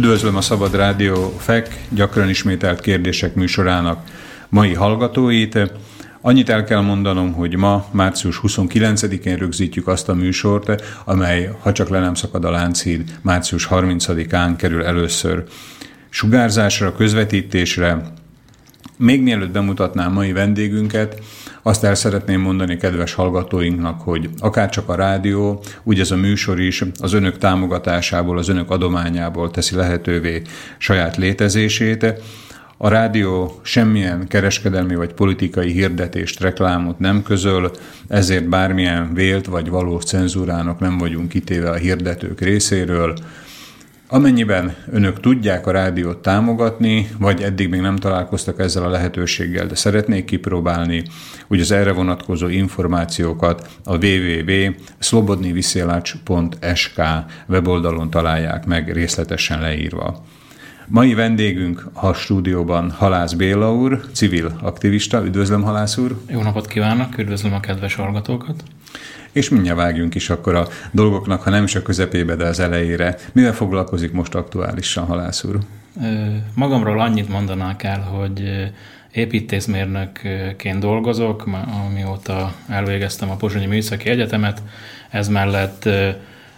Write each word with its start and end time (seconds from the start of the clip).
Üdvözlöm 0.00 0.36
a 0.36 0.40
Szabad 0.40 0.74
Rádió 0.74 1.34
FEK 1.38 1.84
gyakran 1.88 2.28
ismételt 2.28 2.80
kérdések 2.80 3.34
műsorának 3.34 4.02
mai 4.48 4.74
hallgatóit. 4.74 5.58
Annyit 6.20 6.48
el 6.48 6.64
kell 6.64 6.80
mondanom, 6.80 7.32
hogy 7.32 7.56
ma, 7.56 7.86
március 7.90 8.40
29-én 8.42 9.36
rögzítjük 9.36 9.88
azt 9.88 10.08
a 10.08 10.14
műsort, 10.14 10.82
amely, 11.04 11.50
ha 11.60 11.72
csak 11.72 11.88
le 11.88 12.00
nem 12.00 12.14
szakad 12.14 12.44
a 12.44 12.50
Lánchíd, 12.50 13.18
március 13.22 13.68
30-án 13.70 14.54
kerül 14.56 14.84
először 14.84 15.44
sugárzásra, 16.08 16.94
közvetítésre. 16.96 18.12
Még 18.96 19.22
mielőtt 19.22 19.50
bemutatnám 19.50 20.12
mai 20.12 20.32
vendégünket, 20.32 21.22
azt 21.62 21.84
el 21.84 21.94
szeretném 21.94 22.40
mondani 22.40 22.76
kedves 22.76 23.14
hallgatóinknak, 23.14 24.00
hogy 24.00 24.30
akár 24.38 24.68
csak 24.68 24.88
a 24.88 24.94
rádió, 24.94 25.62
úgy 25.82 26.00
ez 26.00 26.10
a 26.10 26.16
műsor 26.16 26.60
is 26.60 26.84
az 27.00 27.12
önök 27.12 27.38
támogatásából, 27.38 28.38
az 28.38 28.48
önök 28.48 28.70
adományából 28.70 29.50
teszi 29.50 29.74
lehetővé 29.76 30.42
saját 30.78 31.16
létezését. 31.16 32.14
A 32.76 32.88
rádió 32.88 33.60
semmilyen 33.62 34.28
kereskedelmi 34.28 34.94
vagy 34.94 35.12
politikai 35.12 35.70
hirdetést, 35.72 36.40
reklámot 36.40 36.98
nem 36.98 37.22
közöl, 37.22 37.70
ezért 38.08 38.48
bármilyen 38.48 39.14
vélt 39.14 39.46
vagy 39.46 39.68
valós 39.68 40.04
cenzúrának 40.04 40.78
nem 40.78 40.98
vagyunk 40.98 41.28
kitéve 41.28 41.70
a 41.70 41.74
hirdetők 41.74 42.40
részéről. 42.40 43.14
Amennyiben 44.12 44.74
önök 44.90 45.20
tudják 45.20 45.66
a 45.66 45.70
rádiót 45.70 46.18
támogatni, 46.18 47.08
vagy 47.18 47.42
eddig 47.42 47.68
még 47.68 47.80
nem 47.80 47.96
találkoztak 47.96 48.58
ezzel 48.58 48.84
a 48.84 48.88
lehetőséggel, 48.88 49.66
de 49.66 49.74
szeretnék 49.74 50.24
kipróbálni, 50.24 51.02
úgy 51.48 51.60
az 51.60 51.70
erre 51.70 51.92
vonatkozó 51.92 52.48
információkat 52.48 53.68
a 53.84 54.06
www.slobodniviszélacs.sk 54.06 57.00
weboldalon 57.48 58.10
találják 58.10 58.66
meg 58.66 58.92
részletesen 58.92 59.60
leírva. 59.60 60.24
Mai 60.86 61.14
vendégünk 61.14 61.86
a 61.92 62.12
stúdióban 62.12 62.90
Halász 62.90 63.32
Béla 63.32 63.74
úr, 63.74 64.00
civil 64.12 64.58
aktivista. 64.62 65.24
Üdvözlöm, 65.24 65.62
Halász 65.62 65.96
úr! 65.96 66.20
Jó 66.28 66.42
napot 66.42 66.66
kívánok, 66.66 67.18
üdvözlöm 67.18 67.52
a 67.52 67.60
kedves 67.60 67.94
hallgatókat! 67.94 68.62
És 69.32 69.48
mindjárt 69.48 69.78
vágjunk 69.78 70.14
is 70.14 70.30
akkor 70.30 70.54
a 70.54 70.68
dolgoknak, 70.90 71.42
ha 71.42 71.50
nem 71.50 71.64
is 71.64 71.74
a 71.74 71.82
közepébe, 71.82 72.34
de 72.34 72.46
az 72.46 72.60
elejére. 72.60 73.16
Mivel 73.32 73.52
foglalkozik 73.52 74.12
most 74.12 74.34
aktuálisan 74.34 75.04
Halász 75.06 75.44
úr? 75.44 75.58
Magamról 76.54 77.00
annyit 77.00 77.28
mondanák 77.28 77.82
el, 77.82 78.00
hogy 78.00 78.70
építészmérnökként 79.12 80.78
dolgozok, 80.78 81.48
amióta 81.86 82.54
elvégeztem 82.68 83.30
a 83.30 83.36
Pozsonyi 83.36 83.66
Műszaki 83.66 84.08
Egyetemet, 84.08 84.62
ez 85.10 85.28
mellett 85.28 85.88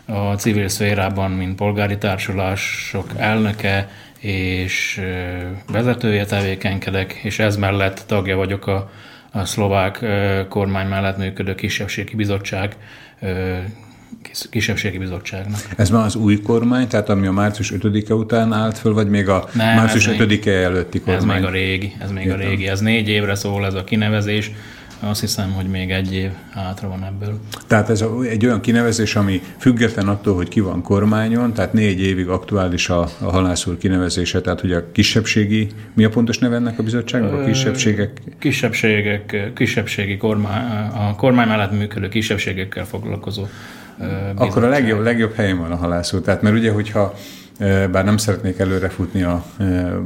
a 0.07 0.35
civil 0.37 0.69
szférában, 0.69 1.31
mint 1.31 1.57
polgári 1.57 1.99
társulások 1.99 3.07
elnöke 3.17 3.89
és 4.19 5.01
vezetője 5.73 6.25
tevékenykedek, 6.25 7.13
és 7.13 7.39
ez 7.39 7.57
mellett 7.57 8.03
tagja 8.07 8.37
vagyok 8.37 8.67
a 8.67 8.91
a 9.33 9.45
szlovák 9.45 10.05
kormány 10.49 10.87
mellett 10.87 11.19
működő 11.19 11.55
kisebbségi 11.55 12.17
bizottság 12.17 12.77
kisebbségi 14.51 14.99
bizottságnak. 14.99 15.61
Ez 15.77 15.91
már 15.91 16.05
az 16.05 16.15
új 16.15 16.41
kormány, 16.41 16.89
tehát 16.89 17.09
ami 17.09 17.27
a 17.27 17.33
március 17.33 17.73
5-e 17.77 18.15
után 18.15 18.53
állt 18.53 18.79
föl, 18.79 18.95
vagy 18.95 19.09
még 19.09 19.29
a 19.29 19.49
Nem, 19.55 19.77
március 19.77 20.09
5-e 20.09 20.51
előtti 20.51 21.01
kormány? 21.01 21.17
Ez 21.17 21.25
még 21.25 21.45
a 21.45 21.51
régi, 21.51 21.95
ez 21.99 22.11
még 22.11 22.25
Értem. 22.25 22.41
a 22.41 22.43
régi. 22.43 22.69
Ez 22.69 22.81
négy 22.81 23.09
évre 23.09 23.35
szól 23.35 23.67
ez 23.67 23.75
a 23.75 23.85
kinevezés, 23.85 24.51
azt 25.03 25.21
hiszem, 25.21 25.53
hogy 25.53 25.67
még 25.67 25.91
egy 25.91 26.15
év 26.15 26.31
hátra 26.55 26.89
van 26.89 27.05
ebből. 27.05 27.39
Tehát 27.67 27.91
ez 27.91 28.05
egy 28.31 28.47
olyan 28.47 28.61
kinevezés, 28.61 29.17
ami 29.17 29.43
független 29.59 30.09
attól, 30.09 30.35
hogy 30.35 30.49
ki 30.49 30.61
van 30.61 30.83
kormányon, 30.83 31.53
tehát 31.53 31.73
négy 31.73 32.01
évig 32.01 32.29
aktuális 32.29 32.89
a, 32.89 33.09
a 33.19 33.31
halászúr 33.31 33.79
kinevezése, 33.79 34.41
tehát 34.41 34.61
hogy 34.61 34.73
a 34.73 34.93
kisebbségi, 34.93 35.69
mi 35.95 36.05
a 36.05 36.09
pontos 36.09 36.39
neve 36.39 36.57
ennek 36.57 36.79
a 36.79 36.83
bizottságnak? 36.83 37.33
A 37.33 37.45
kisebbségek? 37.45 38.23
Kisebbségek, 38.39 39.53
kisebbségi 39.55 40.17
kormány, 40.17 40.89
a 40.95 41.15
kormány 41.17 41.49
mellett 41.49 41.73
működő 41.73 42.09
kisebbségekkel 42.09 42.85
foglalkozó 42.85 43.47
bizottság. 43.99 44.35
Akkor 44.37 44.65
a 44.65 44.69
legjobb, 44.69 45.03
legjobb 45.03 45.35
helyen 45.35 45.59
van 45.59 45.71
a 45.71 45.77
halászúr. 45.77 46.21
Tehát 46.21 46.43
mert 46.43 46.55
ugye, 46.55 46.73
hogyha 46.73 47.15
bár 47.91 48.05
nem 48.05 48.17
szeretnék 48.17 48.59
előrefutni 48.59 49.23
a 49.23 49.45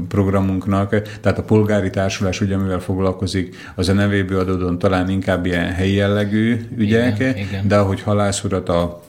programunknak, 0.09 1.03
tehát 1.21 1.39
a 1.39 1.43
polgári 1.43 1.91
társulás, 1.91 2.41
ugye, 2.41 2.55
amivel 2.55 2.81
foglalkozik, 2.81 3.57
az 3.75 3.89
a 3.89 3.93
nevéből 3.93 4.41
adódóan 4.41 4.79
talán 4.79 5.09
inkább 5.09 5.47
ilyen 5.47 5.73
helyi 5.73 5.95
jellegű 5.95 6.61
ügyek, 6.77 7.19
igen, 7.19 7.37
igen. 7.37 7.69
de 7.69 7.77
ahogy 7.77 8.03
halászurat 8.03 8.69
a 8.69 9.05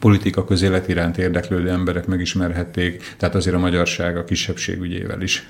politika 0.00 0.44
közélet 0.44 0.88
iránt 0.88 1.18
érdeklődő 1.18 1.70
emberek 1.70 2.06
megismerhették, 2.06 3.14
tehát 3.16 3.34
azért 3.34 3.56
a 3.56 3.58
magyarság 3.58 4.16
a 4.16 4.24
kisebbség 4.24 4.80
ügyével 4.80 5.20
is 5.20 5.48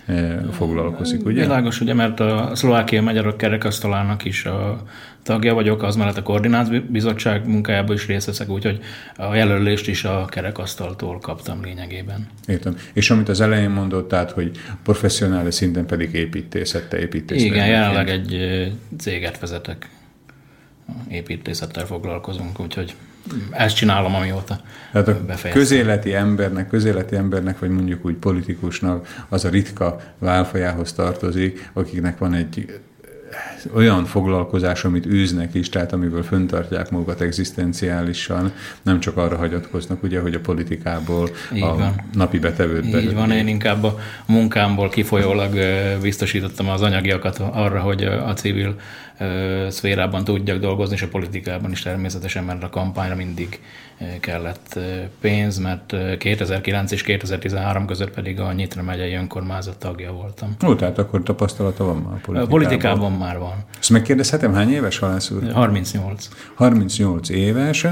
foglalkozik, 0.52 1.24
ugye? 1.24 1.40
Világos, 1.40 1.80
ugye, 1.80 1.94
mert 1.94 2.20
a 2.20 2.50
szlovákiai 2.54 3.02
magyarok 3.02 3.36
kerekasztalának 3.36 4.24
is 4.24 4.44
a 4.44 4.82
tagja 5.26 5.54
vagyok, 5.54 5.82
az 5.82 5.96
mellett 5.96 6.16
a 6.16 6.22
koordinált 6.22 6.90
bizottság 6.90 7.46
munkájából 7.46 7.94
is 7.94 8.06
részt 8.06 8.26
veszek, 8.26 8.48
úgyhogy 8.48 8.80
a 9.16 9.34
jelölést 9.34 9.88
is 9.88 10.04
a 10.04 10.24
kerekasztaltól 10.24 11.18
kaptam 11.18 11.62
lényegében. 11.62 12.26
Értem. 12.46 12.76
És 12.92 13.10
amit 13.10 13.28
az 13.28 13.40
elején 13.40 13.70
mondott, 13.70 14.08
tehát, 14.08 14.30
hogy 14.30 14.50
professzionális 14.82 15.54
szinten 15.54 15.86
pedig 15.86 16.14
építészette, 16.14 16.98
építész. 16.98 17.42
Igen, 17.42 17.66
jelenleg 17.66 18.08
egy 18.08 18.36
céget 18.98 19.38
vezetek. 19.38 19.88
Építészettel 21.08 21.86
foglalkozunk, 21.86 22.60
úgyhogy 22.60 22.94
ezt 23.50 23.76
csinálom, 23.76 24.14
amióta 24.14 24.60
Tehát 24.92 25.08
a 25.08 25.12
befejeztem. 25.12 25.52
közéleti 25.52 26.14
embernek, 26.14 26.68
közéleti 26.68 27.16
embernek, 27.16 27.58
vagy 27.58 27.70
mondjuk 27.70 28.04
úgy 28.04 28.14
politikusnak 28.14 29.24
az 29.28 29.44
a 29.44 29.48
ritka 29.48 30.00
válfajához 30.18 30.92
tartozik, 30.92 31.70
akiknek 31.72 32.18
van 32.18 32.34
egy 32.34 32.80
olyan 33.74 34.04
foglalkozás, 34.04 34.84
amit 34.84 35.06
űznek 35.06 35.54
is, 35.54 35.68
tehát 35.68 35.92
amiből 35.92 36.22
föntartják 36.22 36.90
magukat 36.90 37.20
egzisztenciálisan, 37.20 38.52
nem 38.82 39.00
csak 39.00 39.16
arra 39.16 39.36
hagyatkoznak, 39.36 40.02
ugye, 40.02 40.20
hogy 40.20 40.34
a 40.34 40.40
politikából 40.40 41.28
Így 41.54 41.62
a 41.62 41.76
van. 41.76 41.94
napi 42.12 42.38
betevőt 42.38 42.84
Így 42.84 43.14
van, 43.14 43.30
én 43.30 43.48
inkább 43.48 43.84
a 43.84 43.98
munkámból 44.26 44.88
kifolyólag 44.88 45.58
biztosítottam 46.00 46.68
az 46.68 46.82
anyagiakat 46.82 47.38
arra, 47.38 47.80
hogy 47.80 48.04
a 48.04 48.32
civil 48.32 48.76
szférában 49.68 50.24
tudjak 50.24 50.58
dolgozni, 50.58 50.94
és 50.94 51.02
a 51.02 51.08
politikában 51.08 51.70
is 51.70 51.82
természetesen, 51.82 52.44
mert 52.44 52.62
a 52.62 52.70
kampányra 52.70 53.14
mindig 53.14 53.60
kellett 54.20 54.78
pénz, 55.20 55.58
mert 55.58 55.94
2009 56.18 56.92
és 56.92 57.02
2013 57.02 57.86
között 57.86 58.10
pedig 58.10 58.40
a 58.40 58.52
Nyitra 58.52 58.82
megyei 58.82 59.14
önkormányzat 59.14 59.78
tagja 59.78 60.12
voltam. 60.12 60.56
Ó, 60.66 60.74
tehát 60.74 60.98
akkor 60.98 61.22
tapasztalata 61.22 61.84
van 61.84 61.96
már 61.96 62.14
a 62.14 62.20
politikában? 62.20 62.48
politikában 62.48 63.12
már 63.12 63.38
van. 63.38 63.64
Ezt 63.78 63.90
megkérdezhetem, 63.90 64.54
hány 64.54 64.72
éves 64.72 64.98
Halász 64.98 65.30
úr? 65.30 65.52
38. 65.52 66.28
38 66.54 67.28
éves, 67.28 67.86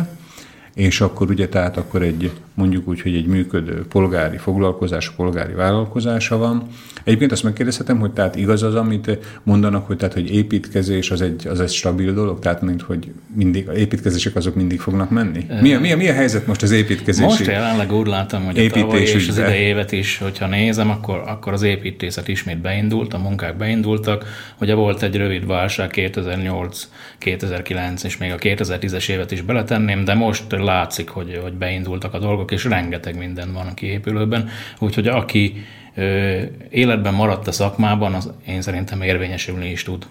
és 0.74 1.00
akkor 1.00 1.30
ugye 1.30 1.48
tehát 1.48 1.76
akkor 1.76 2.02
egy 2.02 2.32
mondjuk 2.54 2.88
úgy, 2.88 3.00
hogy 3.00 3.14
egy 3.14 3.26
működő 3.26 3.86
polgári 3.88 4.36
foglalkozás, 4.36 5.10
polgári 5.10 5.52
vállalkozása 5.52 6.36
van. 6.36 6.66
Egyébként 7.04 7.32
azt 7.32 7.42
megkérdezhetem, 7.42 7.98
hogy 7.98 8.10
tehát 8.10 8.36
igaz 8.36 8.62
az, 8.62 8.74
amit 8.74 9.18
mondanak, 9.42 9.86
hogy 9.86 9.96
tehát, 9.96 10.14
hogy 10.14 10.34
építkezés 10.34 11.10
az 11.10 11.20
egy, 11.20 11.46
az 11.46 11.60
egy 11.60 11.70
stabil 11.70 12.12
dolog, 12.12 12.38
tehát 12.38 12.62
mint 12.62 12.82
hogy 12.82 13.12
mindig, 13.34 13.68
építkezések 13.76 14.36
azok 14.36 14.54
mindig 14.54 14.80
fognak 14.80 15.10
menni? 15.10 15.46
Mi 15.60 15.74
a, 15.74 15.80
mi 15.80 15.92
a, 15.92 15.96
mi 15.96 16.08
a 16.08 16.12
helyzet 16.12 16.46
most 16.46 16.62
az 16.62 16.70
építkezési 16.70 17.26
Most 17.26 17.46
jelenleg 17.46 17.92
úgy 17.92 18.06
látom, 18.06 18.44
hogy 18.44 18.58
a 18.58 18.70
tavaly 18.70 19.00
és 19.00 19.28
az 19.28 19.38
idei 19.38 19.60
évet 19.60 19.92
is, 19.92 20.18
hogyha 20.18 20.46
nézem, 20.46 20.90
akkor, 20.90 21.22
akkor 21.26 21.52
az 21.52 21.62
építészet 21.62 22.28
ismét 22.28 22.58
beindult, 22.58 23.14
a 23.14 23.18
munkák 23.18 23.56
beindultak. 23.56 24.24
Ugye 24.60 24.74
volt 24.74 25.02
egy 25.02 25.16
rövid 25.16 25.46
válság 25.46 25.88
2008, 25.88 26.88
2009 27.18 28.02
és 28.04 28.16
még 28.16 28.32
a 28.32 28.36
2010-es 28.36 29.08
évet 29.08 29.30
is 29.30 29.42
beletenném, 29.42 30.04
de 30.04 30.14
most 30.14 30.44
látszik, 30.48 31.08
hogy, 31.08 31.38
hogy 31.42 31.52
beindultak 31.52 32.14
a 32.14 32.18
dolgok, 32.18 32.43
dolgok, 32.44 32.52
és 32.52 32.64
rengeteg 32.64 33.18
minden 33.18 33.52
van 33.52 33.66
a 33.66 33.74
kiépülőben, 33.74 34.48
úgyhogy 34.78 35.08
aki 35.08 35.64
ö, 35.94 36.40
életben 36.70 37.14
maradt 37.14 37.46
a 37.46 37.52
szakmában, 37.52 38.14
az 38.14 38.30
én 38.46 38.62
szerintem 38.62 39.02
érvényesülni 39.02 39.70
is 39.70 39.82
tud. 39.82 40.06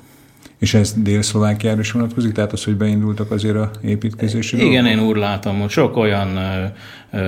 És 0.57 0.73
ez 0.73 0.93
Dél-Szlovákiára 1.01 1.79
is 1.79 1.91
vonatkozik, 1.91 2.31
tehát 2.31 2.51
az, 2.51 2.63
hogy 2.63 2.75
beindultak 2.75 3.31
azért 3.31 3.55
a 3.55 3.71
építkezési 3.81 4.55
Igen, 4.55 4.83
dolgok? 4.83 5.01
én 5.01 5.07
úgy 5.07 5.15
látom, 5.17 5.59
hogy 5.59 5.69
sok 5.69 5.97
olyan 5.97 6.39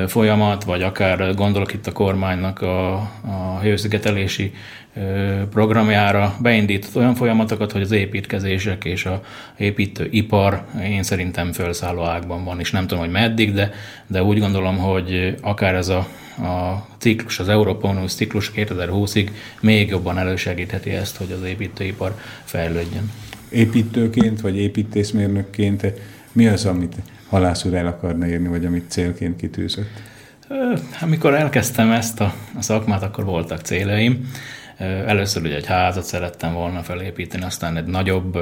folyamat, 0.08 0.64
vagy 0.64 0.82
akár 0.82 1.34
gondolok 1.34 1.74
itt 1.74 1.88
a 1.88 1.92
kormánynak 1.92 2.62
a, 2.62 2.94
a 3.22 3.60
hőszigetelési 3.62 4.54
programjára 5.50 6.36
beindított 6.42 6.96
olyan 6.96 7.16
folyamatokat, 7.16 7.72
hogy 7.72 7.82
az 7.82 7.92
építkezések 7.92 8.86
és 8.86 9.06
a 9.06 9.22
építőipar 9.58 10.66
én 10.84 11.04
szerintem 11.04 11.52
felszálló 11.52 12.04
ágban 12.04 12.44
van, 12.44 12.60
és 12.60 12.72
nem 12.72 12.88
tudom, 12.88 13.04
hogy 13.04 13.14
meddig, 13.14 13.54
de, 13.54 13.72
de 14.08 14.24
úgy 14.24 14.40
gondolom, 14.40 14.78
hogy 14.78 15.36
akár 15.42 15.76
ez 15.76 15.88
a, 15.88 16.08
a 16.46 16.88
ciklus, 16.98 17.40
az 17.40 17.50
Európa 17.50 17.88
Uniós 17.88 18.14
ciklus 18.14 18.52
2020-ig 18.56 19.30
még 19.62 19.90
jobban 19.90 20.18
elősegítheti 20.18 20.90
ezt, 20.90 21.18
hogy 21.18 21.32
az 21.32 21.48
építőipar 21.48 22.16
fejlődjön. 22.44 23.12
Építőként 23.50 24.42
vagy 24.42 24.58
építészmérnökként 24.58 25.94
mi 26.32 26.48
az, 26.48 26.66
amit 26.66 26.96
halászúr 27.36 27.74
el 27.74 27.88
akarna 27.88 28.28
érni, 28.28 28.48
vagy 28.48 28.66
amit 28.66 28.90
célként 28.90 29.36
kitűzött? 29.36 30.02
Amikor 31.02 31.34
elkezdtem 31.34 31.92
ezt 31.92 32.22
a, 32.22 32.34
a 32.58 32.62
szakmát, 32.62 33.04
akkor 33.04 33.26
voltak 33.26 33.60
céljaim. 33.60 34.32
Először 35.06 35.44
ugye 35.44 35.56
egy 35.56 35.66
házat 35.66 36.04
szerettem 36.04 36.54
volna 36.54 36.80
felépíteni, 36.80 37.44
aztán 37.44 37.78
egy 37.78 37.86
nagyobb 37.86 38.38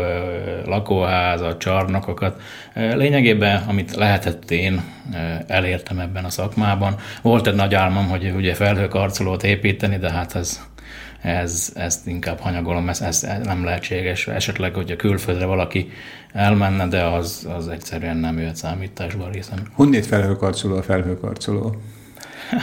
lakóházat, 0.66 1.60
csarnokokat. 1.60 2.42
Lényegében, 2.74 3.64
amit 3.68 3.96
lehetett 3.96 4.52
én, 4.52 4.82
elértem 5.48 6.00
ebben 6.00 6.26
a 6.26 6.30
szakmában. 6.30 6.96
Volt 7.22 7.48
egy 7.48 7.56
nagy 7.56 7.74
álmom, 7.74 8.08
hogy 8.08 8.32
ugye 8.36 8.54
felhőkarcolót 8.54 9.44
építeni, 9.44 9.98
de 9.98 10.12
hát 10.12 10.36
ez 10.36 10.62
ez, 11.24 11.72
ezt 11.76 12.08
inkább 12.08 12.40
hanyagolom, 12.40 12.90
ez, 12.90 13.02
ez 13.02 13.28
nem 13.44 13.64
lehetséges. 13.64 14.28
Esetleg, 14.28 14.74
hogy 14.74 14.92
a 14.92 14.96
külföldre 14.96 15.46
valaki 15.46 15.92
elmenne, 16.34 16.88
de 16.88 17.04
az, 17.04 17.48
az 17.58 17.68
egyszerűen 17.68 18.18
nem 18.18 18.40
jöhet 18.40 18.56
számításba 18.56 19.30
részem. 19.32 19.58
Honnét 19.74 20.06
felhőkarcoló 20.06 20.76
a 20.76 20.84
felhőkarcoló? 20.84 21.76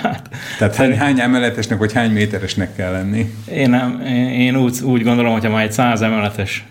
Hát, 0.03 0.29
Tehát 0.59 0.77
hány, 0.77 0.97
hány 0.97 1.21
emeletesnek 1.21 1.79
vagy 1.79 1.93
hány 1.93 2.11
méteresnek 2.11 2.75
kell 2.75 2.93
lenni? 2.93 3.35
Én, 3.45 3.71
nem, 3.71 4.01
én 4.31 4.57
úgy, 4.57 4.83
úgy 4.83 5.03
gondolom, 5.03 5.33
hogy 5.33 5.45
ha 5.45 5.51
már 5.51 5.65
egy 5.65 5.73
száz 5.73 6.03
emeletes 6.03 6.67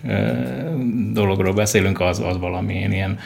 dologról 1.14 1.54
beszélünk, 1.54 2.00
az, 2.00 2.20
az 2.20 2.38
valami 2.38 2.74
én 2.74 2.92
ilyen 2.92 3.18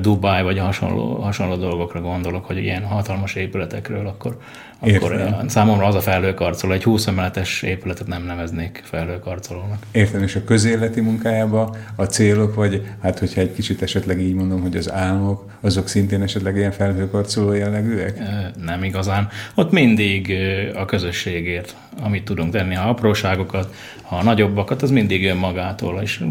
Dubai 0.00 0.42
vagy 0.42 0.58
hasonló, 0.58 1.14
hasonló 1.14 1.56
dolgokra 1.56 2.00
gondolok, 2.00 2.44
hogy 2.44 2.56
ilyen 2.56 2.84
hatalmas 2.84 3.34
épületekről, 3.34 4.06
akkor, 4.06 4.38
akkor 4.78 5.12
Értem. 5.12 5.48
számomra 5.48 5.86
az 5.86 5.94
a 5.94 6.00
felhőkarcoló. 6.00 6.72
Egy 6.72 6.82
20 6.82 7.06
emeletes 7.06 7.62
épületet 7.62 8.06
nem 8.06 8.24
neveznék 8.24 8.82
felhőkarcolónak. 8.84 9.78
Értem, 9.90 10.22
és 10.22 10.36
a 10.36 10.44
közéleti 10.44 11.00
munkájában 11.00 11.76
a 11.96 12.04
célok, 12.04 12.54
vagy 12.54 12.82
hát 13.02 13.18
hogyha 13.18 13.40
egy 13.40 13.52
kicsit 13.52 13.82
esetleg 13.82 14.20
így 14.20 14.34
mondom, 14.34 14.60
hogy 14.60 14.76
az 14.76 14.92
álmok, 14.92 15.50
azok 15.60 15.88
szintén 15.88 16.22
esetleg 16.22 16.56
ilyen 16.56 16.72
felhőkarcoló 16.72 17.52
jellegűek? 17.52 18.18
Nem 18.64 18.84
igazán. 18.84 19.28
Ott 19.54 19.70
mindig 19.70 20.34
a 20.74 20.84
közösségért, 20.84 21.74
amit 22.02 22.24
tudunk 22.24 22.52
tenni, 22.52 22.76
a 22.76 22.88
apróságokat, 22.88 23.74
a 24.10 24.22
nagyobbakat, 24.22 24.82
az 24.82 24.90
mindig 24.90 25.22
jön 25.22 25.36
magától, 25.36 26.00
és, 26.02 26.24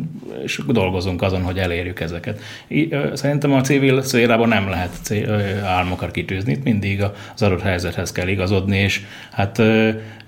és 0.44 0.62
dolgozunk 0.68 1.22
azon, 1.22 1.42
hogy 1.42 1.58
elérjük 1.58 2.00
ezeket. 2.00 2.42
Szerintem 3.14 3.54
a 3.54 3.62
civil 3.62 4.02
szférában 4.02 4.48
nem 4.48 4.70
lehet 4.70 5.14
álmokat 5.64 6.12
kitűzni, 6.12 6.60
mindig 6.64 7.04
az 7.34 7.42
adott 7.42 7.62
helyzethez 7.62 8.12
kell 8.12 8.28
igazodni, 8.28 8.78
és 8.78 9.02
hát 9.32 9.62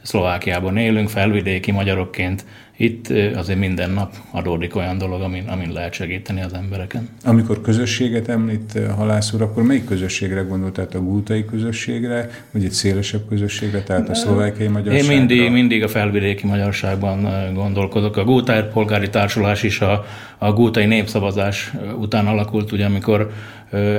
Szlovákiában 0.02 0.78
élünk, 0.78 1.10
felvidéki 1.10 1.72
magyarokként, 1.72 2.46
itt 2.82 3.10
azért 3.36 3.60
minden 3.60 3.92
nap 3.92 4.14
adódik 4.32 4.76
olyan 4.76 4.98
dolog, 4.98 5.22
amin, 5.22 5.48
amin 5.48 5.72
lehet 5.72 5.94
segíteni 5.94 6.42
az 6.42 6.54
embereken. 6.54 7.10
Amikor 7.24 7.62
közösséget 7.62 8.28
említ 8.28 8.80
Halász 8.96 9.34
úr, 9.34 9.42
akkor 9.42 9.64
melyik 9.64 9.86
közösségre 9.86 10.42
gondolt? 10.42 10.74
Tehát 10.74 10.96
a 10.96 11.00
gútai 11.02 11.46
közösségre, 11.46 12.30
vagy 12.52 12.64
egy 12.64 12.72
szélesebb 12.72 13.28
közösségre, 13.30 13.84
tehát 13.84 14.10
a 14.10 14.16
szlovákiai 14.16 14.68
magyarságra? 14.68 15.12
Én 15.12 15.18
mindig, 15.18 15.52
mindig 15.52 15.84
a 15.84 15.88
felvidéki 15.88 16.48
magyarságban 16.48 17.28
gondolkodok. 17.54 18.18
A 18.18 18.24
Gútai 18.24 18.62
Polgári 18.74 19.10
Társulás 19.10 19.64
is 19.64 19.82
a, 19.82 20.06
a 20.42 20.52
gútai 20.52 20.86
népszavazás 20.86 21.74
után 22.00 22.28
alakult, 22.28 22.72
ugye 22.72 22.86
amikor 22.86 23.32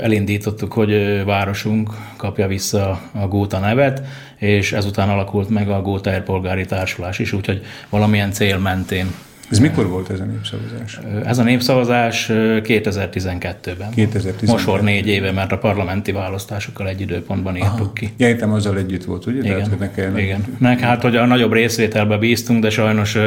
elindítottuk, 0.03 0.73
hogy 0.73 1.23
városunk 1.25 1.91
kapja 2.17 2.47
vissza 2.47 3.01
a 3.13 3.27
Góta 3.29 3.59
nevet, 3.59 4.03
és 4.37 4.73
ezután 4.73 5.09
alakult 5.09 5.49
meg 5.49 5.69
a 5.69 5.83
Góta 5.83 6.23
Polgári 6.23 6.65
Társulás 6.65 7.19
is, 7.19 7.33
úgyhogy 7.33 7.63
valamilyen 7.89 8.33
cél 8.33 8.59
mentén 8.59 9.07
ez 9.51 9.59
mikor 9.59 9.89
volt 9.89 10.11
ez 10.11 10.21
a 10.21 10.25
népszavazás? 10.25 11.01
Ez 11.25 11.39
a 11.39 11.43
népszavazás 11.43 12.27
2012-ben. 12.31 13.91
2012. 13.91 14.47
Most 14.47 14.65
volt 14.65 14.83
négy 14.83 15.07
éve, 15.07 15.33
mert 15.33 15.53
a 15.53 15.59
parlamenti 15.59 16.13
választásokkal 16.13 16.89
egy 16.89 17.01
időpontban 17.01 17.57
írtuk 17.57 17.81
Aha. 17.81 17.93
ki. 17.93 18.11
Ja, 18.17 18.29
értem, 18.29 18.53
azzal 18.53 18.79
együtt 18.79 19.05
volt, 19.05 19.27
ugye? 19.27 19.39
Igen, 19.39 19.53
Tehát, 19.53 19.69
hogy 19.69 19.79
ne 19.79 19.91
kell 19.91 20.19
igen. 20.19 20.45
Nek, 20.59 20.81
hát, 20.81 21.03
hogy 21.03 21.17
a 21.17 21.27
nagyobb 21.27 21.53
részvételbe 21.53 22.17
bíztunk, 22.17 22.63
de 22.63 22.71
sajnos 22.71 23.19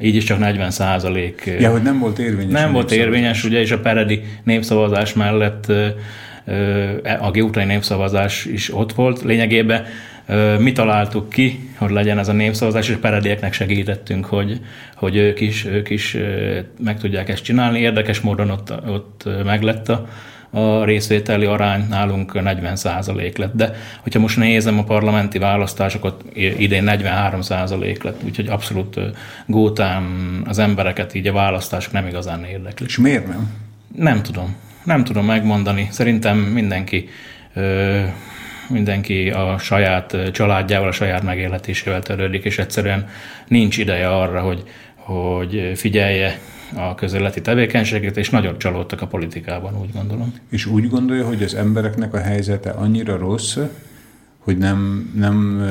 így 0.00 0.14
is 0.14 0.24
csak 0.24 0.38
40 0.38 0.70
százalék. 0.70 1.56
Ja, 1.58 1.70
hogy 1.70 1.82
nem 1.82 1.98
volt 1.98 2.18
érvényes. 2.18 2.52
Nem 2.52 2.72
volt 2.72 2.92
érvényes, 2.92 3.44
ugye, 3.44 3.60
és 3.60 3.70
a 3.70 3.80
Peredi 3.80 4.22
népszavazás 4.44 5.12
mellett 5.12 5.72
a 7.20 7.30
geutrai 7.30 7.64
népszavazás 7.64 8.44
is 8.44 8.74
ott 8.74 8.92
volt. 8.92 9.22
Lényegében 9.22 9.84
mi 10.58 10.72
találtuk 10.72 11.28
ki, 11.28 11.68
hogy 11.76 11.90
legyen 11.90 12.18
ez 12.18 12.28
a 12.28 12.32
népszavazás, 12.32 12.88
és 12.88 12.96
peredieknek 12.96 13.52
segítettünk, 13.52 14.24
hogy, 14.24 14.60
hogy 14.94 15.16
ők, 15.16 15.40
is, 15.40 15.64
ők 15.64 15.90
is 15.90 16.16
meg 16.82 16.98
tudják 16.98 17.28
ezt 17.28 17.42
csinálni. 17.42 17.80
Érdekes 17.80 18.20
módon 18.20 18.50
ott, 18.50 18.72
ott 18.88 19.28
meglett 19.44 19.88
a, 19.88 20.08
a 20.50 20.84
részvételi 20.84 21.44
arány 21.44 21.86
nálunk 21.88 22.42
40 22.42 22.76
százalék 22.76 23.36
lett. 23.36 23.54
De 23.54 23.72
hogyha 24.00 24.20
most 24.20 24.36
nézem 24.36 24.78
a 24.78 24.84
parlamenti 24.84 25.38
választásokat, 25.38 26.24
idén 26.34 26.84
43 26.84 27.40
százalék 27.40 28.02
lett, 28.02 28.22
úgyhogy 28.24 28.48
abszolút 28.48 29.00
gótán 29.46 30.04
az 30.44 30.58
embereket 30.58 31.14
így 31.14 31.26
a 31.26 31.32
választások 31.32 31.92
nem 31.92 32.06
igazán 32.06 32.44
érdekli. 32.44 32.86
És 32.86 32.98
miért 32.98 33.26
nem? 33.26 33.52
Nem 33.96 34.22
tudom. 34.22 34.56
Nem 34.84 35.04
tudom 35.04 35.24
megmondani. 35.24 35.88
Szerintem 35.90 36.38
mindenki 36.38 37.08
mindenki 38.70 39.30
a 39.30 39.58
saját 39.58 40.16
családjával, 40.32 40.88
a 40.88 40.92
saját 40.92 41.22
megélhetésével 41.22 42.02
törődik, 42.02 42.44
és 42.44 42.58
egyszerűen 42.58 43.08
nincs 43.48 43.78
ideje 43.78 44.08
arra, 44.08 44.40
hogy, 44.40 44.62
hogy 44.94 45.72
figyelje 45.74 46.38
a 46.74 46.94
közéleti 46.94 47.40
tevékenységet, 47.40 48.16
és 48.16 48.30
nagyon 48.30 48.58
csalódtak 48.58 49.00
a 49.00 49.06
politikában, 49.06 49.80
úgy 49.80 49.92
gondolom. 49.92 50.34
És 50.50 50.66
úgy 50.66 50.88
gondolja, 50.88 51.26
hogy 51.26 51.42
az 51.42 51.54
embereknek 51.54 52.14
a 52.14 52.18
helyzete 52.18 52.70
annyira 52.70 53.16
rossz, 53.16 53.58
hogy 54.38 54.58
nem, 54.58 55.10
nem 55.14 55.64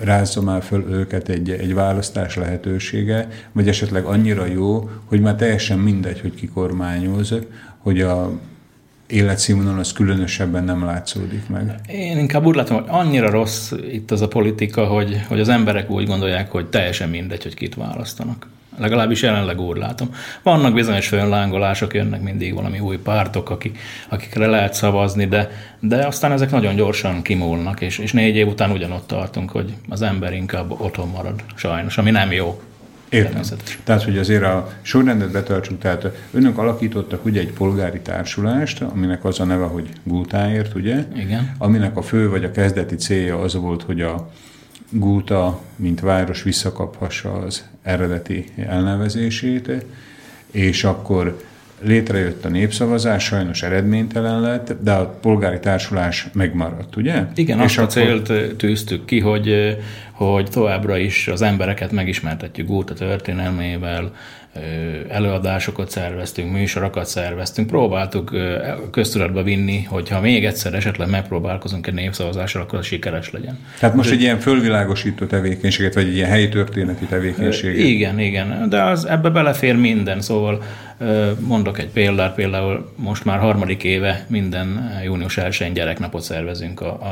rázza 0.00 0.42
már 0.42 0.62
föl 0.62 0.86
őket 0.90 1.28
egy, 1.28 1.50
egy 1.50 1.74
választás 1.74 2.36
lehetősége, 2.36 3.28
vagy 3.52 3.68
esetleg 3.68 4.04
annyira 4.04 4.46
jó, 4.46 4.90
hogy 5.04 5.20
már 5.20 5.34
teljesen 5.34 5.78
mindegy, 5.78 6.20
hogy 6.20 6.34
ki 6.34 6.46
kormányoz, 6.46 7.34
hogy 7.78 8.00
a 8.00 8.30
életszínvonal 9.06 9.78
az 9.78 9.92
különösebben 9.92 10.64
nem 10.64 10.84
látszódik 10.84 11.48
meg. 11.48 11.80
Én 11.88 12.18
inkább 12.18 12.44
úgy 12.44 12.54
látom, 12.54 12.76
hogy 12.76 12.86
annyira 12.88 13.30
rossz 13.30 13.72
itt 13.90 14.10
az 14.10 14.20
a 14.20 14.28
politika, 14.28 14.86
hogy, 14.86 15.20
hogy 15.28 15.40
az 15.40 15.48
emberek 15.48 15.90
úgy 15.90 16.06
gondolják, 16.06 16.50
hogy 16.50 16.66
teljesen 16.66 17.08
mindegy, 17.08 17.42
hogy 17.42 17.54
kit 17.54 17.74
választanak. 17.74 18.46
Legalábbis 18.78 19.22
jelenleg 19.22 19.60
úgy 19.60 19.76
látom. 19.76 20.14
Vannak 20.42 20.74
bizonyos 20.74 21.08
föllángolások, 21.08 21.94
jönnek 21.94 22.22
mindig 22.22 22.54
valami 22.54 22.78
új 22.78 22.96
pártok, 22.96 23.50
akik, 23.50 23.78
akikre 24.08 24.46
lehet 24.46 24.74
szavazni, 24.74 25.26
de, 25.26 25.50
de 25.80 26.06
aztán 26.06 26.32
ezek 26.32 26.50
nagyon 26.50 26.74
gyorsan 26.74 27.22
kimúlnak, 27.22 27.80
és, 27.80 27.98
és 27.98 28.12
négy 28.12 28.36
év 28.36 28.46
után 28.46 28.70
ugyanott 28.70 29.06
tartunk, 29.06 29.50
hogy 29.50 29.74
az 29.88 30.02
ember 30.02 30.32
inkább 30.32 30.70
otthon 30.80 31.08
marad, 31.08 31.42
sajnos, 31.54 31.98
ami 31.98 32.10
nem 32.10 32.32
jó. 32.32 32.60
Értem. 33.12 33.42
Tehát, 33.84 34.02
hogy 34.02 34.18
azért 34.18 34.42
a 34.42 34.72
sorrendet 34.82 35.30
betartsuk, 35.30 35.78
tehát 35.78 36.08
önök 36.30 36.58
alakítottak 36.58 37.24
ugye 37.24 37.40
egy 37.40 37.52
polgári 37.52 38.00
társulást, 38.00 38.82
aminek 38.82 39.24
az 39.24 39.40
a 39.40 39.44
neve, 39.44 39.64
hogy 39.64 39.88
Gútáért, 40.04 40.74
ugye? 40.74 41.04
Igen. 41.16 41.54
Aminek 41.58 41.96
a 41.96 42.02
fő 42.02 42.30
vagy 42.30 42.44
a 42.44 42.50
kezdeti 42.50 42.94
célja 42.94 43.38
az 43.38 43.54
volt, 43.54 43.82
hogy 43.82 44.00
a 44.00 44.30
Gúta, 44.92 45.60
mint 45.76 46.00
város 46.00 46.42
visszakaphassa 46.42 47.32
az 47.32 47.64
eredeti 47.82 48.44
elnevezését, 48.56 49.84
és 50.50 50.84
akkor 50.84 51.42
létrejött 51.80 52.44
a 52.44 52.48
népszavazás, 52.48 53.24
sajnos 53.24 53.62
eredménytelen 53.62 54.40
lett, 54.40 54.76
de 54.80 54.92
a 54.92 55.18
polgári 55.20 55.58
társulás 55.58 56.28
megmaradt, 56.32 56.96
ugye? 56.96 57.24
Igen, 57.34 57.60
és 57.60 57.78
azt 57.78 57.96
a 57.96 58.00
célt 58.00 58.56
tűztük 58.56 59.04
ki, 59.04 59.20
hogy, 59.20 59.78
hogy 60.12 60.50
továbbra 60.50 60.96
is 60.96 61.28
az 61.28 61.42
embereket 61.42 61.92
megismertetjük 61.92 62.66
Góta 62.66 62.94
történelmével, 62.94 64.12
előadásokat 65.08 65.90
szerveztünk, 65.90 66.52
műsorokat 66.52 67.06
szerveztünk, 67.06 67.66
próbáltuk 67.66 68.36
köztudatba 68.90 69.42
vinni, 69.42 69.82
hogyha 69.82 70.20
még 70.20 70.44
egyszer 70.44 70.74
esetleg 70.74 71.10
megpróbálkozunk 71.10 71.86
egy 71.86 71.94
népszavazással, 71.94 72.62
akkor 72.62 72.78
az 72.78 72.86
sikeres 72.86 73.30
legyen. 73.30 73.58
Tehát 73.78 73.94
most 73.94 74.10
egy 74.10 74.20
ilyen 74.20 74.38
fölvilágosító 74.38 75.26
tevékenységet, 75.26 75.94
vagy 75.94 76.06
egy 76.06 76.14
ilyen 76.14 76.28
helyi 76.28 76.48
történeti 76.48 77.04
tevékenységet? 77.04 77.86
Igen, 77.86 78.18
igen, 78.18 78.68
de 78.68 78.82
az, 78.82 79.04
ebbe 79.04 79.28
belefér 79.28 79.76
minden, 79.76 80.20
szóval 80.20 80.62
mondok 81.40 81.78
egy 81.78 81.88
példát, 81.88 82.34
például 82.34 82.92
most 82.96 83.24
már 83.24 83.38
harmadik 83.38 83.84
éve 83.84 84.26
minden 84.28 85.00
június 85.04 85.38
1-én 85.40 85.72
gyereknapot 85.72 86.22
szervezünk 86.22 86.80
a, 86.80 86.86
a, 86.86 87.06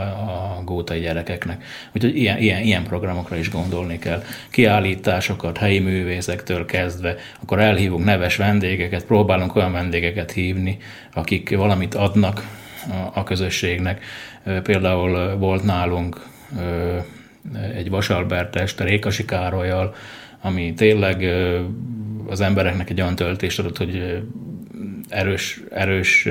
a 0.58 0.62
gótai 0.64 1.00
gyerekeknek. 1.00 1.64
Úgyhogy 1.92 2.16
ilyen, 2.16 2.38
ilyen, 2.38 2.62
ilyen 2.62 2.82
programokra 2.82 3.36
is 3.36 3.50
gondolni 3.50 3.98
kell. 3.98 4.22
Kiállításokat 4.50 5.58
helyi 5.58 5.78
művészektől 5.78 6.64
kezdve, 6.66 7.16
akkor 7.42 7.60
elhívunk 7.60 8.04
neves 8.04 8.36
vendégeket, 8.36 9.04
próbálunk 9.04 9.56
olyan 9.56 9.72
vendégeket 9.72 10.32
hívni, 10.32 10.78
akik 11.14 11.56
valamit 11.56 11.94
adnak 11.94 12.58
a, 12.90 13.18
a 13.18 13.22
közösségnek. 13.22 14.04
Például 14.62 15.36
volt 15.36 15.64
nálunk 15.64 16.26
egy 17.74 17.90
Vasalbert 17.90 18.56
este 18.56 18.84
Rékasi 18.84 19.24
Károlyjal, 19.24 19.94
ami 20.40 20.74
tényleg 20.74 21.24
az 22.28 22.40
embereknek 22.40 22.90
egy 22.90 23.00
olyan 23.00 23.14
töltést 23.14 23.58
adott, 23.58 23.76
hogy 23.76 24.22
erős, 25.08 25.60
erős 25.70 26.28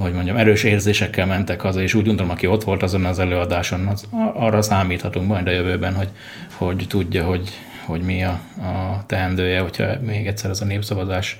hogy 0.00 0.12
mondjam, 0.12 0.36
erős 0.36 0.62
érzésekkel 0.62 1.26
mentek 1.26 1.60
haza, 1.60 1.80
és 1.80 1.94
úgy 1.94 2.06
gondolom, 2.06 2.30
aki 2.30 2.46
ott 2.46 2.64
volt 2.64 2.82
azon 2.82 3.04
az 3.04 3.18
előadáson, 3.18 3.86
az, 3.86 4.06
arra 4.34 4.62
számíthatunk 4.62 5.28
majd 5.28 5.46
a 5.46 5.50
jövőben, 5.50 5.94
hogy, 5.94 6.08
hogy 6.52 6.84
tudja, 6.88 7.24
hogy, 7.24 7.50
hogy 7.84 8.00
mi 8.00 8.24
a, 8.24 8.40
a 8.58 9.04
teendője, 9.06 9.60
hogyha 9.60 10.00
még 10.00 10.26
egyszer 10.26 10.50
ez 10.50 10.60
a 10.60 10.64
népszavazás 10.64 11.38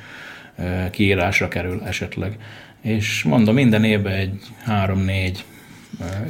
kiírásra 0.91 1.49
kerül 1.49 1.83
esetleg. 1.85 2.37
És 2.83 3.23
mondom, 3.23 3.55
minden 3.55 3.85
évben 3.85 4.13
egy 4.13 4.41
három-négy 4.65 5.45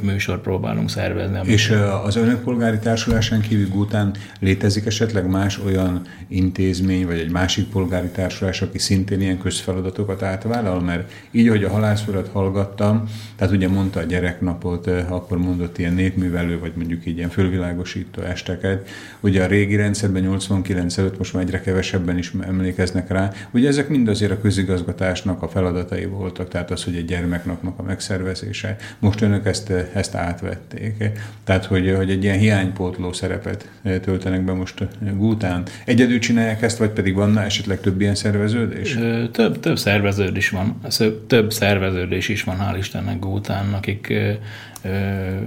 műsor 0.01 0.41
próbálunk 0.41 0.89
szervezni. 0.89 1.39
És 1.45 1.73
az 2.03 2.15
önök 2.15 2.43
polgári 2.43 2.77
társulásán 2.79 3.41
kívül 3.41 3.67
után 3.73 4.15
létezik 4.39 4.85
esetleg 4.85 5.29
más 5.29 5.59
olyan 5.65 6.01
intézmény, 6.27 7.05
vagy 7.05 7.19
egy 7.19 7.31
másik 7.31 7.67
polgári 7.67 8.07
társulás, 8.07 8.61
aki 8.61 8.77
szintén 8.77 9.21
ilyen 9.21 9.37
közfeladatokat 9.37 10.21
átvállal? 10.21 10.79
Mert 10.81 11.11
így, 11.31 11.47
hogy 11.47 11.63
a 11.63 11.69
halászfurat 11.69 12.29
hallgattam, 12.33 13.03
tehát 13.35 13.53
ugye 13.53 13.67
mondta 13.67 13.99
a 13.99 14.03
gyereknapot, 14.03 14.87
akkor 14.87 15.37
mondott 15.37 15.77
ilyen 15.77 15.93
népművelő, 15.93 16.59
vagy 16.59 16.73
mondjuk 16.75 17.05
így 17.05 17.17
ilyen 17.17 17.29
fölvilágosító 17.29 18.21
esteket. 18.21 18.89
Ugye 19.19 19.43
a 19.43 19.47
régi 19.47 19.75
rendszerben 19.75 20.21
89 20.21 20.97
előtt 20.97 21.17
most 21.17 21.33
már 21.33 21.43
egyre 21.43 21.61
kevesebben 21.61 22.17
is 22.17 22.31
emlékeznek 22.41 23.09
rá. 23.09 23.31
Ugye 23.51 23.67
ezek 23.67 23.89
mind 23.89 24.07
azért 24.07 24.31
a 24.31 24.41
közigazgatásnak 24.41 25.41
a 25.41 25.47
feladatai 25.47 26.05
voltak, 26.05 26.47
tehát 26.47 26.71
az, 26.71 26.83
hogy 26.83 26.95
egy 26.95 27.05
gyermeknapnak 27.05 27.79
a 27.79 27.83
megszervezése. 27.83 28.75
Most 28.99 29.21
önök 29.21 29.45
ezt, 29.47 29.69
ezt 29.93 30.15
átvették. 30.15 31.11
Tehát, 31.43 31.65
hogy, 31.65 31.93
hogy 31.95 32.09
egy 32.09 32.23
ilyen 32.23 32.37
hiánypótló 32.37 33.13
szerepet 33.13 33.69
töltenek 34.01 34.41
be 34.41 34.53
most 34.53 34.87
Gútán. 35.15 35.63
Egyedül 35.85 36.19
csinálják 36.19 36.61
ezt, 36.61 36.77
vagy 36.77 36.89
pedig 36.89 37.15
van 37.15 37.37
esetleg 37.37 37.79
több 37.79 38.01
ilyen 38.01 38.15
szerveződés? 38.15 38.97
Több, 39.31 39.59
több 39.59 39.77
szerveződés 39.77 40.49
van. 40.49 40.79
Több 41.27 41.53
szerveződés 41.53 42.29
is 42.29 42.43
van, 42.43 42.57
hál' 42.59 42.77
Istennek 42.77 43.19
Gútán, 43.19 43.73
akik 43.73 44.13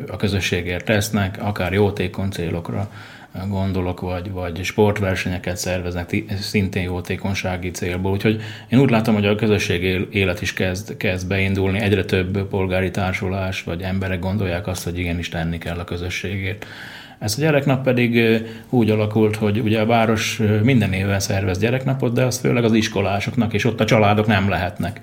a 0.08 0.16
közösségért 0.16 0.84
tesznek, 0.84 1.36
akár 1.40 1.72
jótékony 1.72 2.30
célokra 2.30 2.90
gondolok, 3.48 4.00
vagy, 4.00 4.30
vagy 4.30 4.64
sportversenyeket 4.64 5.56
szerveznek 5.56 6.24
szintén 6.40 6.82
jótékonysági 6.82 7.70
célból. 7.70 8.12
Úgyhogy 8.12 8.42
én 8.68 8.78
úgy 8.78 8.90
látom, 8.90 9.14
hogy 9.14 9.26
a 9.26 9.34
közösség 9.34 10.06
élet 10.10 10.42
is 10.42 10.52
kezd, 10.52 10.96
kezd 10.96 11.28
beindulni, 11.28 11.78
egyre 11.80 12.04
több 12.04 12.48
polgári 12.48 12.90
társulás, 12.90 13.62
vagy 13.62 13.82
emberek 13.82 14.18
gondolják 14.18 14.66
azt, 14.66 14.84
hogy 14.84 14.98
igenis 14.98 15.28
tenni 15.28 15.58
kell 15.58 15.78
a 15.78 15.84
közösségért. 15.84 16.66
Ez 17.18 17.34
a 17.38 17.40
gyereknap 17.40 17.82
pedig 17.82 18.42
úgy 18.70 18.90
alakult, 18.90 19.36
hogy 19.36 19.58
ugye 19.58 19.80
a 19.80 19.86
város 19.86 20.40
minden 20.62 20.92
évben 20.92 21.20
szervez 21.20 21.58
gyereknapot, 21.58 22.12
de 22.12 22.24
az 22.24 22.38
főleg 22.38 22.64
az 22.64 22.72
iskolásoknak, 22.72 23.52
és 23.52 23.64
ott 23.64 23.80
a 23.80 23.84
családok 23.84 24.26
nem 24.26 24.48
lehetnek 24.48 25.00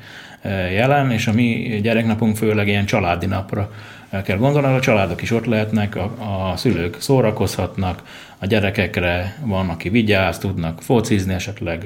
jelen, 0.74 1.12
és 1.12 1.28
a 1.28 1.34
mi 1.34 1.80
gyereknapunk 1.82 2.36
főleg 2.36 2.68
ilyen 2.68 2.86
családi 2.86 3.26
napra 3.26 3.72
el 4.10 4.22
kell 4.22 4.38
gondolni, 4.38 4.76
a 4.76 4.80
családok 4.80 5.22
is 5.22 5.32
ott 5.32 5.46
lehetnek, 5.46 5.96
a, 5.96 6.04
a 6.52 6.58
szülők 6.58 7.02
szórakozhatnak, 7.02 8.04
a 8.38 8.46
gyerekekre 8.46 9.38
van, 9.46 9.70
aki 9.70 9.90
vigyáz, 9.90 10.38
tudnak 10.38 10.82
focizni, 10.82 11.34
esetleg 11.34 11.86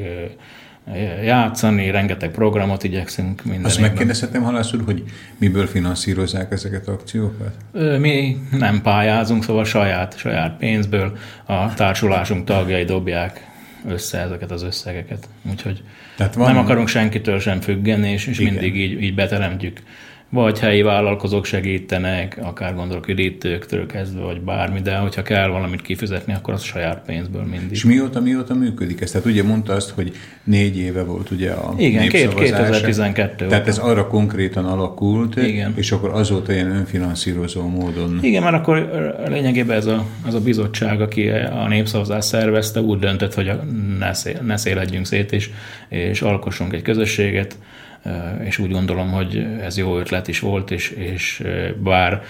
játszani, 1.24 1.92
rengeteg 1.92 2.32
programot 2.32 2.84
igyekszünk 2.84 3.44
minden 3.44 3.66
Azt 3.66 3.80
megkérdezhetem, 3.80 4.44
Halász 4.44 4.74
úr, 4.74 4.82
hogy 4.86 5.04
miből 5.38 5.68
finanszírozzák 5.68 6.51
ezeket 6.51 6.88
az 6.88 6.94
akciókat? 6.94 7.56
Mi 8.00 8.38
nem 8.51 8.82
pályázunk, 8.82 9.44
szóval 9.44 9.66
saját, 9.66 10.18
saját 10.18 10.58
pénzből 10.58 11.18
a 11.46 11.74
társulásunk 11.74 12.46
tagjai 12.46 12.84
dobják 12.84 13.50
össze 13.88 14.18
ezeket 14.18 14.51
az 14.51 14.63
összegeket. 14.63 15.28
Úgyhogy 15.50 15.84
Tehát 16.18 16.34
van... 16.36 16.54
nem 16.54 16.63
akarunk 16.63 16.88
senkitől 16.88 17.40
sem 17.40 17.62
függeni, 17.62 18.12
és, 18.12 18.28
és 18.28 18.40
mindig 18.40 18.75
így, 18.75 19.01
így 19.01 19.16
beteremtjük 19.16 19.80
vagy 20.32 20.60
helyi 20.60 20.82
vállalkozók 20.82 21.46
segítenek, 21.46 22.40
akár 22.42 22.76
gondolok 22.76 23.08
üdítőktől 23.08 23.86
kezdve, 23.86 24.22
vagy 24.22 24.42
bármi, 24.42 24.82
de 24.82 24.96
hogyha 24.96 25.22
kell 25.22 25.48
valamit 25.48 25.82
kifizetni, 25.82 26.34
akkor 26.34 26.54
az 26.54 26.64
saját 26.64 27.02
pénzből 27.06 27.44
mindig. 27.44 27.72
És 27.72 27.84
mióta, 27.84 28.22
mióta 28.22 28.54
működik 28.54 29.02
ez? 29.02 29.12
Tehát 29.12 29.28
ugye 29.28 29.44
mondta 29.44 29.74
azt, 29.74 29.90
hogy 29.90 30.12
négy 30.44 30.78
éve 30.78 31.04
volt 31.04 31.32
ugye 31.32 31.52
a 31.52 31.74
Igen, 31.78 32.08
két, 32.08 32.34
2012 32.34 33.48
Tehát 33.48 33.68
ez 33.68 33.78
arra 33.78 34.08
konkrétan 34.08 34.66
alakult, 34.66 35.36
Igen. 35.36 35.74
és 35.76 35.92
akkor 35.92 36.10
azóta 36.10 36.54
ilyen 36.54 36.72
önfinanszírozó 36.72 37.68
módon. 37.68 38.20
Igen, 38.22 38.44
mert 38.44 38.56
akkor 38.56 38.92
lényegében 39.28 39.78
ez 39.78 39.86
a, 39.86 40.06
az 40.26 40.34
a 40.34 40.42
bizottság, 40.42 41.02
aki 41.02 41.30
a 41.30 41.68
népszavazást 41.68 42.28
szervezte, 42.28 42.82
úgy 42.82 43.00
döntött, 43.00 43.34
hogy 43.34 43.52
ne, 44.00 44.14
szél, 44.14 44.40
ne 44.46 44.58
széledjünk 44.58 45.06
szét, 45.06 45.32
és, 45.32 45.50
és 45.90 46.22
alkossunk 46.22 46.74
egy 46.74 46.82
közösséget, 46.82 47.58
és 48.43 48.58
úgy 48.58 48.72
gondolom, 48.72 49.12
hogy 49.12 49.48
ez 49.62 49.77
jó 49.77 49.98
ötlet 50.00 50.27
is 50.27 50.39
volt, 50.39 50.72
és, 50.72 50.89
és 50.89 51.43
bár 51.84 52.24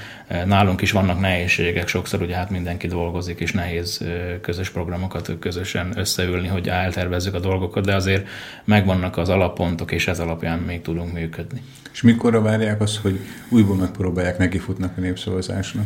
nálunk 0.45 0.81
is 0.81 0.91
vannak 0.91 1.19
nehézségek, 1.19 1.87
sokszor 1.87 2.21
ugye 2.21 2.35
hát 2.35 2.49
mindenki 2.49 2.87
dolgozik, 2.87 3.39
és 3.39 3.51
nehéz 3.51 4.05
közös 4.41 4.69
programokat 4.69 5.31
közösen 5.39 5.91
összeülni, 5.95 6.47
hogy 6.47 6.67
eltervezzük 6.67 7.33
a 7.33 7.39
dolgokat, 7.39 7.85
de 7.85 7.95
azért 7.95 8.27
megvannak 8.63 9.17
az 9.17 9.29
alappontok, 9.29 9.91
és 9.91 10.07
ez 10.07 10.19
alapján 10.19 10.59
még 10.59 10.81
tudunk 10.81 11.13
működni. 11.13 11.61
És 11.93 12.01
mikorra 12.01 12.41
várják 12.41 12.81
azt, 12.81 12.97
hogy 12.97 13.19
újból 13.49 13.75
megpróbálják 13.75 14.37
nekifutnak 14.37 14.97
a 14.97 14.99
népszavazásnak? 14.99 15.85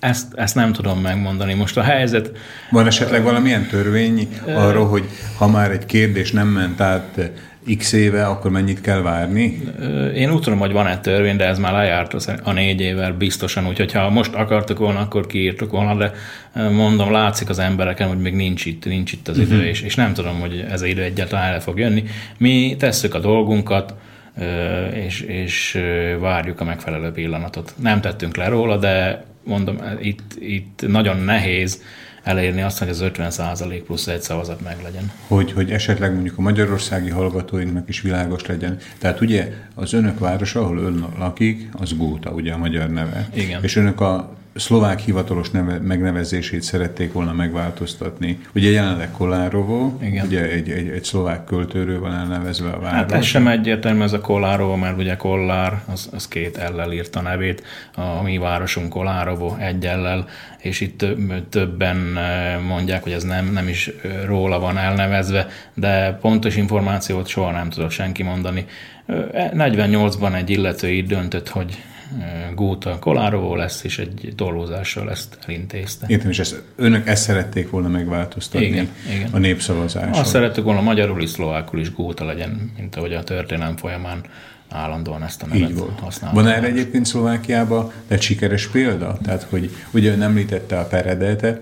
Ezt, 0.00 0.34
ezt 0.34 0.54
nem 0.54 0.72
tudom 0.72 1.00
megmondani. 1.00 1.54
Most 1.54 1.76
a 1.76 1.82
helyzet... 1.82 2.30
Van 2.70 2.86
esetleg 2.86 3.22
valamilyen 3.22 3.66
törvény 3.66 4.28
arról, 4.46 4.86
hogy 4.86 5.04
ha 5.38 5.48
már 5.48 5.70
egy 5.70 5.86
kérdés 5.86 6.32
nem 6.32 6.48
ment 6.48 6.80
át 6.80 7.30
x 7.78 7.92
éve, 7.92 8.26
akkor 8.26 8.50
mennyit 8.50 8.80
kell 8.80 9.00
várni? 9.00 9.60
Én 10.14 10.32
úgy 10.32 10.40
tudom, 10.40 10.58
hogy 10.58 10.72
van 10.72 10.86
egy 10.86 11.00
törvény, 11.00 11.36
de 11.36 11.46
ez 11.46 11.58
már 11.58 11.72
lejárt 11.72 12.14
a 12.42 12.52
négy 12.52 12.80
évvel 12.80 13.12
biztosan, 13.12 13.66
úgyhogy 13.66 13.92
ha 13.92 14.10
most 14.10 14.34
akartuk 14.34 14.78
volna, 14.78 14.98
akkor 14.98 15.26
kiírtuk 15.26 15.70
volna, 15.70 15.94
de 15.94 16.12
mondom, 16.70 17.10
látszik 17.10 17.48
az 17.48 17.58
embereken, 17.58 18.08
hogy 18.08 18.18
még 18.18 18.34
nincs 18.34 18.64
itt, 18.64 18.84
nincs 18.84 19.12
itt 19.12 19.28
az 19.28 19.38
idő, 19.38 19.54
uh-huh. 19.54 19.68
és, 19.68 19.80
és 19.80 19.94
nem 19.94 20.12
tudom, 20.12 20.40
hogy 20.40 20.66
ez 20.70 20.82
idő 20.82 21.02
egyáltalán 21.02 21.52
el 21.52 21.60
fog 21.60 21.78
jönni. 21.78 22.04
Mi 22.38 22.76
tesszük 22.78 23.14
a 23.14 23.18
dolgunkat, 23.18 23.94
és, 24.92 25.20
és 25.20 25.78
várjuk 26.18 26.60
a 26.60 26.64
megfelelő 26.64 27.10
pillanatot. 27.10 27.74
Nem 27.82 28.00
tettünk 28.00 28.36
le 28.36 28.48
róla, 28.48 28.76
de 28.76 29.24
mondom, 29.44 29.78
itt, 30.00 30.36
itt 30.38 30.84
nagyon 30.86 31.16
nehéz 31.16 31.82
elérni 32.26 32.62
azt, 32.62 32.78
hogy 32.78 32.88
az 32.88 33.00
50% 33.02 33.82
plusz 33.86 34.06
egy 34.06 34.22
szavazat 34.22 34.60
meg 34.60 34.76
legyen. 34.82 35.12
Hogy, 35.26 35.52
hogy 35.52 35.70
esetleg 35.70 36.12
mondjuk 36.12 36.38
a 36.38 36.40
magyarországi 36.40 37.10
hallgatóinknak 37.10 37.88
is 37.88 38.00
világos 38.00 38.46
legyen. 38.46 38.78
Tehát 38.98 39.20
ugye 39.20 39.52
az 39.74 39.92
önök 39.92 40.18
városa, 40.18 40.60
ahol 40.60 40.78
ön 40.78 41.06
lakik, 41.18 41.68
az 41.72 41.96
Góta, 41.96 42.30
ugye 42.30 42.52
a 42.52 42.56
magyar 42.56 42.90
neve. 42.90 43.28
Igen. 43.34 43.62
És 43.62 43.76
önök 43.76 44.00
a 44.00 44.36
szlovák 44.56 45.00
hivatalos 45.00 45.50
neve, 45.50 45.78
megnevezését 45.78 46.62
szerették 46.62 47.12
volna 47.12 47.32
megváltoztatni. 47.32 48.38
Ugye 48.54 48.70
jelenleg 48.70 49.10
Kolárovó, 49.10 49.98
Igen. 50.02 50.26
ugye 50.26 50.50
egy, 50.50 50.70
egy, 50.70 50.88
egy 50.88 51.04
szlovák 51.04 51.44
költőről 51.44 52.00
van 52.00 52.14
elnevezve 52.14 52.68
a 52.68 52.80
város. 52.80 52.96
Hát 52.96 53.12
ez 53.12 53.24
sem 53.24 53.48
egyértelmű 53.48 54.02
ez 54.02 54.12
a 54.12 54.20
Kolárovó, 54.20 54.74
mert 54.74 54.98
ugye 54.98 55.16
Kollár, 55.16 55.82
az, 55.92 56.08
az 56.12 56.28
két 56.28 56.56
ellel 56.56 56.92
írt 56.92 57.16
a 57.16 57.20
nevét, 57.20 57.62
a 57.94 58.22
mi 58.22 58.38
városunk 58.38 58.88
Kolárovó 58.88 59.56
egy 59.60 59.86
ellel, 59.86 60.26
és 60.58 60.80
itt 60.80 61.04
többen 61.48 62.18
mondják, 62.66 63.02
hogy 63.02 63.12
ez 63.12 63.24
nem, 63.24 63.52
nem 63.52 63.68
is 63.68 63.90
róla 64.26 64.58
van 64.58 64.78
elnevezve, 64.78 65.46
de 65.74 66.18
pontos 66.20 66.56
információt 66.56 67.26
soha 67.26 67.50
nem 67.50 67.70
tudott 67.70 67.90
senki 67.90 68.22
mondani. 68.22 68.66
48-ban 69.08 70.32
eh, 70.32 70.38
egy 70.38 70.50
illető 70.50 70.88
így 70.88 71.06
döntött, 71.06 71.48
hogy 71.48 71.82
Góta 72.54 72.98
Kolárovó 72.98 73.54
lesz, 73.54 73.84
és 73.84 73.98
egy 73.98 74.32
tolózással 74.36 75.10
ezt 75.10 75.38
elintézte. 75.46 76.06
Értem, 76.08 76.30
és 76.30 76.38
ezt, 76.38 76.62
önök 76.76 77.06
ezt 77.06 77.22
szerették 77.22 77.70
volna 77.70 77.88
megváltoztatni 77.88 78.66
igen, 78.66 78.88
igen. 79.14 79.28
a 79.32 79.38
népszavazáson. 79.38 80.12
Azt 80.12 80.30
szerettük 80.30 80.64
volna 80.64 80.80
magyarul 80.80 81.22
is, 81.22 81.30
szlovákul 81.30 81.80
is 81.80 81.92
Góta 81.92 82.24
legyen, 82.24 82.72
mint 82.78 82.96
ahogy 82.96 83.12
a 83.12 83.22
történelem 83.22 83.76
folyamán 83.76 84.20
állandóan 84.68 85.22
ezt 85.22 85.42
a 85.42 85.46
nevet 85.46 85.78
volt. 85.78 86.20
Van 86.32 86.46
erre 86.46 86.66
egyébként 86.66 87.06
Szlovákiában 87.06 87.92
egy 88.08 88.22
sikeres 88.22 88.66
példa? 88.66 89.18
Tehát, 89.22 89.46
hogy 89.50 89.70
ugye 89.90 90.12
ön 90.12 90.22
említette 90.22 90.78
a 90.78 90.84
Peredet, 90.84 91.42
eh, 91.42 91.60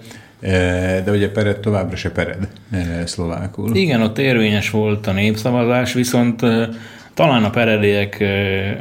de 1.04 1.10
ugye 1.10 1.30
Pered 1.30 1.58
továbbra 1.58 1.96
se 1.96 2.10
Pered 2.10 2.48
eh, 2.70 3.02
szlovákul. 3.06 3.76
Igen, 3.76 4.02
ott 4.02 4.18
érvényes 4.18 4.70
volt 4.70 5.06
a 5.06 5.12
népszavazás, 5.12 5.92
viszont 5.92 6.42
eh, 6.42 6.68
talán 7.14 7.44
a 7.44 7.50
pereliek, 7.50 8.24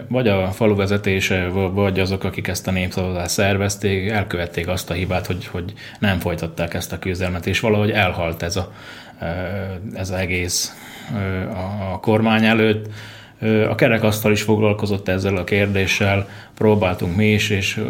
vagy 0.07 0.27
a 0.27 0.51
falu 0.51 0.75
vezetése, 0.75 1.47
vagy 1.73 1.99
azok, 1.99 2.23
akik 2.23 2.47
ezt 2.47 2.67
a 2.67 2.71
népszavazást 2.71 3.29
szervezték, 3.29 4.09
elkövették 4.09 4.67
azt 4.67 4.89
a 4.89 4.93
hibát, 4.93 5.25
hogy, 5.25 5.45
hogy 5.47 5.73
nem 5.99 6.19
folytatták 6.19 6.73
ezt 6.73 6.91
a 6.91 6.99
küzdelmet, 6.99 7.45
és 7.45 7.59
valahogy 7.59 7.91
elhalt 7.91 8.41
ez, 8.41 8.55
a, 8.55 8.73
ez 9.93 10.09
az 10.09 10.11
egész 10.11 10.73
a 11.91 11.99
kormány 11.99 12.45
előtt. 12.45 12.89
A 13.69 13.75
kerekasztal 13.75 14.31
is 14.31 14.41
foglalkozott 14.41 15.07
ezzel 15.07 15.35
a 15.35 15.43
kérdéssel, 15.43 16.29
próbáltunk 16.53 17.15
mi 17.15 17.31
is, 17.31 17.49
és 17.49 17.83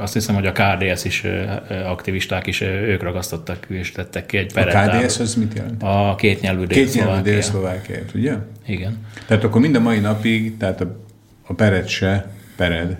azt 0.00 0.12
hiszem, 0.12 0.34
hogy 0.34 0.46
a 0.46 0.52
KDS 0.52 1.04
is 1.04 1.24
aktivisták 1.86 2.46
is, 2.46 2.60
ők 2.60 3.02
ragasztottak 3.02 3.66
és 3.68 3.92
tettek 3.92 4.26
ki 4.26 4.36
egy 4.36 4.52
peret. 4.52 4.74
A 4.74 4.98
KDS 4.98 5.18
az 5.18 5.34
mit 5.34 5.54
jelent? 5.54 5.82
A 5.82 6.14
kétnyelvű 6.18 6.66
Kétnyelvű 6.66 7.22
dél-szlovákiát, 7.22 8.10
ugye? 8.14 8.34
Igen. 8.66 9.06
Tehát 9.26 9.44
akkor 9.44 9.60
mind 9.60 9.74
a 9.74 9.80
mai 9.80 9.98
napig, 9.98 10.56
tehát 10.56 10.80
a 10.80 11.06
a 11.48 11.54
Pered 11.54 11.88
se 11.88 12.30
Pered. 12.56 12.98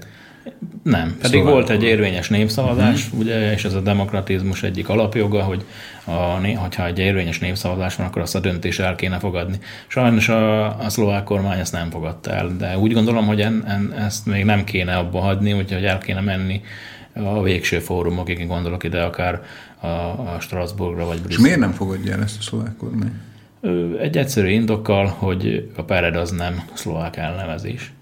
Nem, 0.82 1.16
pedig 1.20 1.40
Szlovák 1.40 1.52
volt 1.52 1.70
egy 1.70 1.82
érvényes 1.82 2.28
népszavazás, 2.28 3.04
uh-huh. 3.04 3.20
ugye, 3.20 3.52
és 3.52 3.64
ez 3.64 3.74
a 3.74 3.80
demokratizmus 3.80 4.62
egyik 4.62 4.88
alapjoga, 4.88 5.42
hogy 5.42 5.64
a, 6.04 6.12
hogyha 6.56 6.86
egy 6.86 6.98
érvényes 6.98 7.38
népszavazás 7.38 7.96
van, 7.96 8.06
akkor 8.06 8.22
azt 8.22 8.34
a 8.34 8.40
döntés 8.40 8.78
el 8.78 8.94
kéne 8.94 9.18
fogadni. 9.18 9.58
Sajnos 9.86 10.28
a, 10.28 10.78
a 10.78 10.88
szlovák 10.88 11.24
kormány 11.24 11.58
ezt 11.58 11.72
nem 11.72 11.90
fogadta 11.90 12.30
el, 12.30 12.56
de 12.58 12.78
úgy 12.78 12.92
gondolom, 12.92 13.26
hogy 13.26 13.40
en, 13.40 13.64
en, 13.66 13.92
ezt 13.92 14.26
még 14.26 14.44
nem 14.44 14.64
kéne 14.64 14.96
abba 14.96 15.20
hagyni, 15.20 15.52
úgyhogy 15.52 15.84
el 15.84 15.98
kéne 15.98 16.20
menni 16.20 16.60
a 17.12 17.42
végső 17.42 17.78
fórumokig, 17.78 18.46
gondolok 18.46 18.84
ide 18.84 19.02
akár 19.02 19.42
a, 19.80 19.86
a 19.86 20.36
Strasbourgra 20.40 21.04
vagy 21.04 21.20
Brüsszel. 21.20 21.38
És 21.38 21.44
miért 21.44 21.58
nem 21.58 21.72
fogadja 21.72 22.12
el 22.12 22.22
ezt 22.22 22.38
a 22.38 22.42
szlovák 22.42 22.76
kormány? 22.76 23.12
Egy 24.00 24.16
egyszerű 24.16 24.48
indokkal, 24.48 25.06
hogy 25.06 25.70
a 25.76 25.82
Pered 25.82 26.16
az 26.16 26.30
nem 26.30 26.62
szlovák 26.72 27.16
elnevezés. 27.16 27.92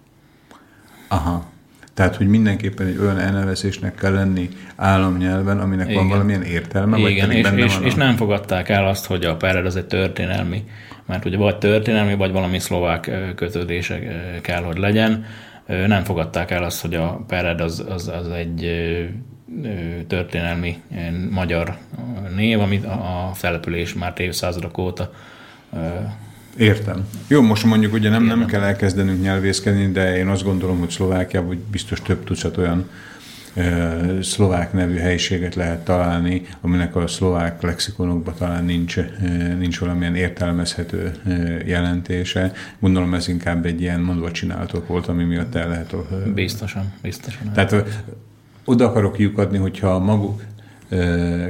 Aha. 1.09 1.55
Tehát, 1.97 2.17
hogy 2.17 2.27
mindenképpen 2.27 2.87
egy 2.87 2.99
olyan 2.99 3.19
elnevezésnek 3.19 3.95
kell 3.95 4.13
lenni 4.13 4.49
államnyelven, 4.77 5.61
aminek 5.61 5.89
Igen. 5.89 5.99
van 5.99 6.09
valamilyen 6.09 6.43
értelme, 6.43 6.99
Igen, 6.99 7.29
vagy 7.29 7.37
és, 7.37 7.43
benne 7.43 7.65
és, 7.65 7.75
van 7.75 7.83
a... 7.83 7.87
és 7.87 7.95
nem 7.95 8.17
fogadták 8.17 8.69
el 8.69 8.87
azt, 8.87 9.07
hogy 9.07 9.25
a 9.25 9.37
Pered 9.37 9.67
az 9.67 9.77
egy 9.77 9.87
történelmi, 9.87 10.65
mert 11.07 11.25
ugye 11.25 11.37
vagy 11.37 11.59
történelmi, 11.59 12.15
vagy 12.15 12.33
valami 12.33 12.59
szlovák 12.59 13.11
kötődése 13.35 13.99
kell, 14.41 14.63
hogy 14.63 14.79
legyen. 14.79 15.25
Nem 15.67 16.05
fogadták 16.05 16.51
el 16.51 16.65
azt, 16.65 16.81
hogy 16.81 16.95
a 16.95 17.25
Pered 17.27 17.61
az, 17.61 17.85
az, 17.89 18.09
az 18.09 18.29
egy 18.29 18.71
történelmi 20.07 20.83
magyar 21.31 21.77
név, 22.35 22.61
amit 22.61 22.85
a 22.85 23.33
település 23.41 23.95
már 23.95 24.13
évszázadok 24.17 24.79
óta 24.79 25.13
Értem. 26.57 27.07
Jó, 27.29 27.43
most 27.43 27.65
mondjuk 27.65 27.93
ugye 27.93 28.09
nem, 28.09 28.25
nem 28.25 28.47
kell 28.47 28.63
elkezdenünk 28.63 29.23
nyelvészkedni, 29.23 29.93
de 29.93 30.17
én 30.17 30.29
azt 30.29 30.45
gondolom, 30.45 30.79
hogy 30.79 30.91
Szlovákiában 30.91 31.65
biztos 31.71 32.03
több 32.03 32.25
tucat 32.25 32.57
olyan 32.57 32.89
szlovák 34.23 34.73
nevű 34.73 34.97
helyiséget 34.97 35.55
lehet 35.55 35.85
találni, 35.85 36.43
aminek 36.61 36.97
a 36.97 37.07
szlovák 37.07 37.63
lexikonokban 37.63 38.35
talán 38.39 38.65
nincs, 38.65 38.97
nincs 39.59 39.79
valamilyen 39.79 40.15
értelmezhető 40.15 41.13
jelentése. 41.67 42.53
Gondolom 42.79 43.15
ez 43.15 43.29
inkább 43.29 43.67
egy 43.67 43.81
ilyen 43.81 44.01
mondva 44.01 44.31
csináltok 44.31 44.87
volt, 44.87 45.07
ami 45.07 45.25
miatt 45.25 45.55
el 45.55 45.69
lehet... 45.69 45.95
Biztosan, 46.35 46.93
biztosan. 47.03 47.53
Tehát 47.53 48.05
oda 48.65 48.85
akarok 48.85 49.19
lyukadni, 49.19 49.59
hogyha 49.59 49.99
maguk 49.99 50.43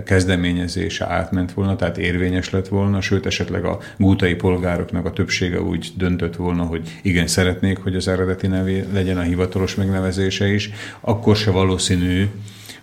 kezdeményezése 0.05 1.07
átment 1.07 1.53
volna, 1.53 1.77
tehát 1.77 1.99
érvényes 1.99 2.51
lett 2.51 2.69
volna, 2.69 3.01
sőt 3.01 3.27
esetleg 3.27 3.65
a 3.65 3.79
gútai 3.97 4.35
polgároknak 4.35 5.05
a 5.05 5.13
többsége 5.13 5.61
úgy 5.61 5.93
döntött 5.97 6.37
volna, 6.37 6.63
hogy 6.63 6.99
igen, 7.03 7.27
szeretnék, 7.27 7.79
hogy 7.79 7.97
az 7.97 8.09
eredeti 8.09 8.47
nevé 8.47 8.85
legyen 8.93 9.19
a 9.19 9.23
hivatalos 9.23 9.75
megnevezése 9.75 10.47
is, 10.47 10.71
akkor 11.01 11.37
se 11.37 11.51
valószínű, 11.51 12.29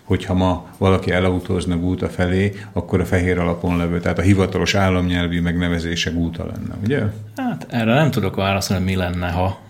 hogyha 0.04 0.34
ma 0.34 0.66
valaki 0.78 1.10
elautózna 1.10 1.78
Gúta 1.78 2.08
felé, 2.08 2.52
akkor 2.72 3.00
a 3.00 3.04
fehér 3.04 3.38
alapon 3.38 3.76
levő, 3.76 4.00
tehát 4.00 4.18
a 4.18 4.22
hivatalos 4.22 4.74
államnyelvű 4.74 5.40
megnevezése 5.40 6.10
Gúta 6.10 6.46
lenne, 6.46 6.74
ugye? 6.84 7.02
Hát 7.36 7.66
erre 7.70 7.94
nem 7.94 8.10
tudok 8.10 8.36
válaszolni, 8.36 8.84
mi 8.84 8.96
lenne, 8.96 9.30
ha 9.30 9.60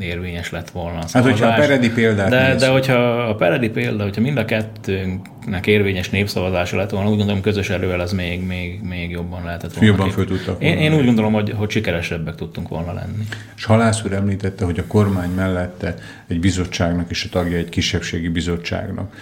érvényes 0.00 0.50
lett 0.50 0.70
volna 0.70 0.98
a 0.98 1.06
szavazás. 1.06 1.12
Hát, 1.12 1.24
hogyha 1.24 1.46
a 1.46 1.66
Peredi 1.66 1.90
példát 1.90 2.30
de, 2.30 2.48
néz. 2.48 2.60
de 2.60 2.68
hogyha 2.68 2.94
a 3.22 3.34
Peredi 3.34 3.68
példa, 3.68 4.02
hogyha 4.02 4.20
mind 4.20 4.36
a 4.36 4.44
kettőnknek 4.44 5.66
érvényes 5.66 6.10
népszavazása 6.10 6.76
lett 6.76 6.90
volna, 6.90 7.10
úgy 7.10 7.16
gondolom 7.16 7.40
közös 7.40 7.70
erővel 7.70 8.02
ez 8.02 8.12
még, 8.12 8.46
még, 8.46 8.80
még 8.82 9.10
jobban 9.10 9.44
lehetett 9.44 9.72
volna. 9.74 9.88
Jobban 9.88 10.10
föl 10.10 10.26
tudtak 10.26 10.62
én, 10.62 10.78
én, 10.78 10.94
úgy 10.94 11.04
gondolom, 11.04 11.32
hogy, 11.32 11.52
hogy 11.56 11.70
sikeresebbek 11.70 12.34
tudtunk 12.34 12.68
volna 12.68 12.92
lenni. 12.92 13.26
És 13.56 13.64
Halász 13.64 14.04
úr 14.04 14.12
említette, 14.12 14.64
hogy 14.64 14.78
a 14.78 14.86
kormány 14.86 15.30
mellette 15.30 15.94
egy 16.28 16.40
bizottságnak 16.40 17.10
és 17.10 17.24
a 17.24 17.28
tagja 17.28 17.56
egy 17.56 17.68
kisebbségi 17.68 18.28
bizottságnak. 18.28 19.16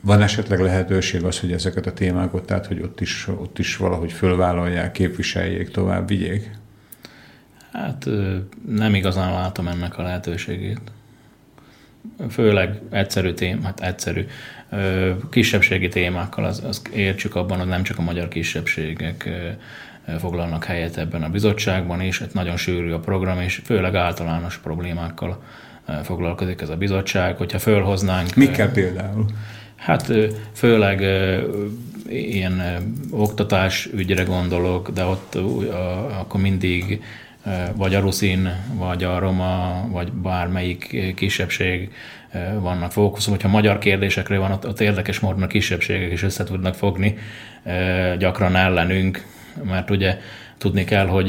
Van 0.00 0.22
esetleg 0.22 0.60
lehetőség 0.60 1.24
az, 1.24 1.40
hogy 1.40 1.52
ezeket 1.52 1.86
a 1.86 1.92
témákat, 1.92 2.44
tehát 2.44 2.66
hogy 2.66 2.80
ott 2.82 3.00
is, 3.00 3.28
ott 3.40 3.58
is 3.58 3.76
valahogy 3.76 4.12
fölvállalják, 4.12 4.92
képviseljék, 4.92 5.70
tovább 5.70 6.08
vigyék? 6.08 6.50
Hát 7.72 8.06
nem 8.68 8.94
igazán 8.94 9.32
látom 9.32 9.68
ennek 9.68 9.98
a 9.98 10.02
lehetőségét. 10.02 10.80
Főleg 12.30 12.80
egyszerű 12.90 13.32
tém, 13.32 13.62
hát 13.62 13.80
egyszerű. 13.80 14.26
Kisebbségi 15.30 15.88
témákkal 15.88 16.44
az, 16.44 16.64
az 16.64 16.82
értsük 16.94 17.34
abban, 17.34 17.58
hogy 17.58 17.68
nem 17.68 17.82
csak 17.82 17.98
a 17.98 18.02
magyar 18.02 18.28
kisebbségek 18.28 19.28
foglalnak 20.18 20.64
helyet 20.64 20.96
ebben 20.96 21.22
a 21.22 21.28
bizottságban, 21.28 22.00
és 22.00 22.18
hát 22.18 22.34
nagyon 22.34 22.56
sűrű 22.56 22.90
a 22.90 22.98
program, 22.98 23.40
és 23.40 23.60
főleg 23.64 23.94
általános 23.94 24.58
problémákkal 24.58 25.42
foglalkozik 26.02 26.60
ez 26.60 26.68
a 26.68 26.76
bizottság. 26.76 27.36
Hogyha 27.36 27.58
fölhoznánk... 27.58 28.34
Mikkel 28.34 28.70
például? 28.70 29.24
Hát 29.76 30.12
főleg 30.52 31.00
ilyen 32.08 32.62
oktatás 33.10 33.88
ügyre 33.94 34.22
gondolok, 34.22 34.90
de 34.90 35.04
ott 35.04 35.34
akkor 36.18 36.40
mindig 36.40 37.02
vagy 37.74 37.94
a 37.94 38.00
ruszin, 38.00 38.48
vagy 38.74 39.04
a 39.04 39.18
roma, 39.18 39.86
vagy 39.90 40.12
bármelyik 40.12 41.14
kisebbség 41.14 41.92
vannak 42.60 42.92
fókuszom. 42.92 43.32
Hogyha 43.32 43.48
magyar 43.48 43.78
kérdésekre 43.78 44.38
van, 44.38 44.52
ott, 44.52 44.66
ott 44.66 44.80
érdekes 44.80 45.20
módon 45.20 45.42
a 45.42 45.46
kisebbségek 45.46 46.12
is 46.12 46.22
össze 46.22 46.44
tudnak 46.44 46.74
fogni, 46.74 47.18
gyakran 48.18 48.56
ellenünk, 48.56 49.26
mert 49.64 49.90
ugye 49.90 50.18
tudni 50.60 50.84
kell, 50.84 51.06
hogy... 51.06 51.28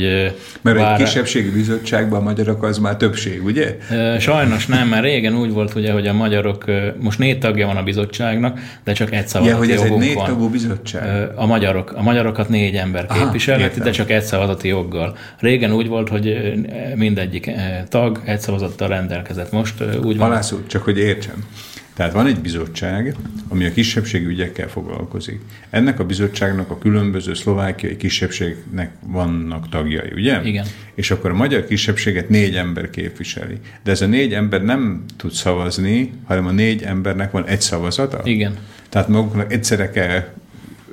Mert 0.61 0.77
bár... 0.77 0.99
egy 0.99 1.05
kisebbségi 1.05 1.49
bizottságban 1.49 2.19
a 2.19 2.23
magyarok 2.23 2.63
az 2.63 2.77
már 2.77 2.95
többség, 2.97 3.43
ugye? 3.43 3.77
Sajnos 4.19 4.65
nem, 4.65 4.87
mert 4.87 5.03
régen 5.03 5.37
úgy 5.37 5.51
volt, 5.51 5.75
ugye, 5.75 5.91
hogy 5.91 6.07
a 6.07 6.13
magyarok, 6.13 6.65
most 6.99 7.19
négy 7.19 7.39
tagja 7.39 7.67
van 7.67 7.77
a 7.77 7.83
bizottságnak, 7.83 8.59
de 8.83 8.93
csak 8.93 9.13
egy 9.13 9.27
szavazati 9.27 9.67
ja, 9.67 9.75
hogy 9.75 9.85
ez 9.85 9.91
egy 9.91 9.97
négy 9.97 10.13
van. 10.13 10.25
tagú 10.25 10.49
bizottság? 10.49 11.29
A, 11.35 11.45
magyarok, 11.45 11.91
a 11.91 12.01
magyarokat 12.01 12.49
négy 12.49 12.75
ember 12.75 13.05
képviselheti, 13.05 13.79
de 13.79 13.91
csak 13.91 14.09
egy 14.09 14.23
szavazati 14.23 14.67
joggal. 14.67 15.17
Régen 15.39 15.71
úgy 15.71 15.87
volt, 15.87 16.09
hogy 16.09 16.53
mindegyik 16.95 17.51
tag 17.89 18.21
egy 18.25 18.39
szavazattal 18.39 18.87
rendelkezett. 18.87 19.51
Most 19.51 19.83
úgy 20.03 20.17
van... 20.17 20.27
Halász 20.27 20.53
csak 20.67 20.83
hogy 20.83 20.97
értsem. 20.97 21.45
Tehát 21.93 22.13
van 22.13 22.27
egy 22.27 22.39
bizottság, 22.39 23.15
ami 23.47 23.65
a 23.65 23.71
kisebbségi 23.71 24.25
ügyekkel 24.25 24.67
foglalkozik. 24.67 25.41
Ennek 25.69 25.99
a 25.99 26.05
bizottságnak 26.05 26.69
a 26.69 26.77
különböző 26.77 27.33
szlovákiai 27.33 27.97
kisebbségnek 27.97 28.91
vannak 29.05 29.69
tagjai, 29.69 30.11
ugye? 30.15 30.41
Igen. 30.43 30.65
És 30.95 31.11
akkor 31.11 31.29
a 31.29 31.33
magyar 31.33 31.65
kisebbséget 31.65 32.29
négy 32.29 32.55
ember 32.55 32.89
képviseli. 32.89 33.57
De 33.83 33.91
ez 33.91 34.01
a 34.01 34.05
négy 34.05 34.33
ember 34.33 34.63
nem 34.63 35.03
tud 35.17 35.31
szavazni, 35.31 36.11
hanem 36.23 36.45
a 36.45 36.51
négy 36.51 36.83
embernek 36.83 37.31
van 37.31 37.45
egy 37.45 37.61
szavazata? 37.61 38.21
Igen. 38.23 38.57
Tehát 38.89 39.07
maguknak 39.07 39.53
egyszerre 39.53 39.89
kell 39.89 40.23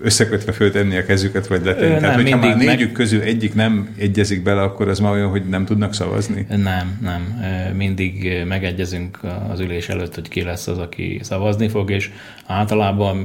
összekötve 0.02 0.52
föltenni 0.52 0.96
a 0.96 1.04
kezüket, 1.04 1.46
vagy 1.46 1.64
letenni. 1.64 1.90
Nem, 1.90 2.00
Tehát, 2.00 2.14
hogyha 2.14 2.36
már 2.36 2.56
négyük 2.56 2.86
meg... 2.86 2.92
közül 2.92 3.20
egyik 3.20 3.54
nem 3.54 3.94
egyezik 3.98 4.42
bele, 4.42 4.62
akkor 4.62 4.88
az 4.88 4.98
már 4.98 5.12
olyan, 5.12 5.30
hogy 5.30 5.48
nem 5.48 5.64
tudnak 5.64 5.94
szavazni? 5.94 6.46
Nem, 6.48 6.98
nem. 7.02 7.42
Mindig 7.76 8.42
megegyezünk 8.48 9.18
az 9.50 9.60
ülés 9.60 9.88
előtt, 9.88 10.14
hogy 10.14 10.28
ki 10.28 10.42
lesz 10.42 10.66
az, 10.66 10.78
aki 10.78 11.20
szavazni 11.22 11.68
fog, 11.68 11.90
és 11.90 12.10
általában 12.46 13.16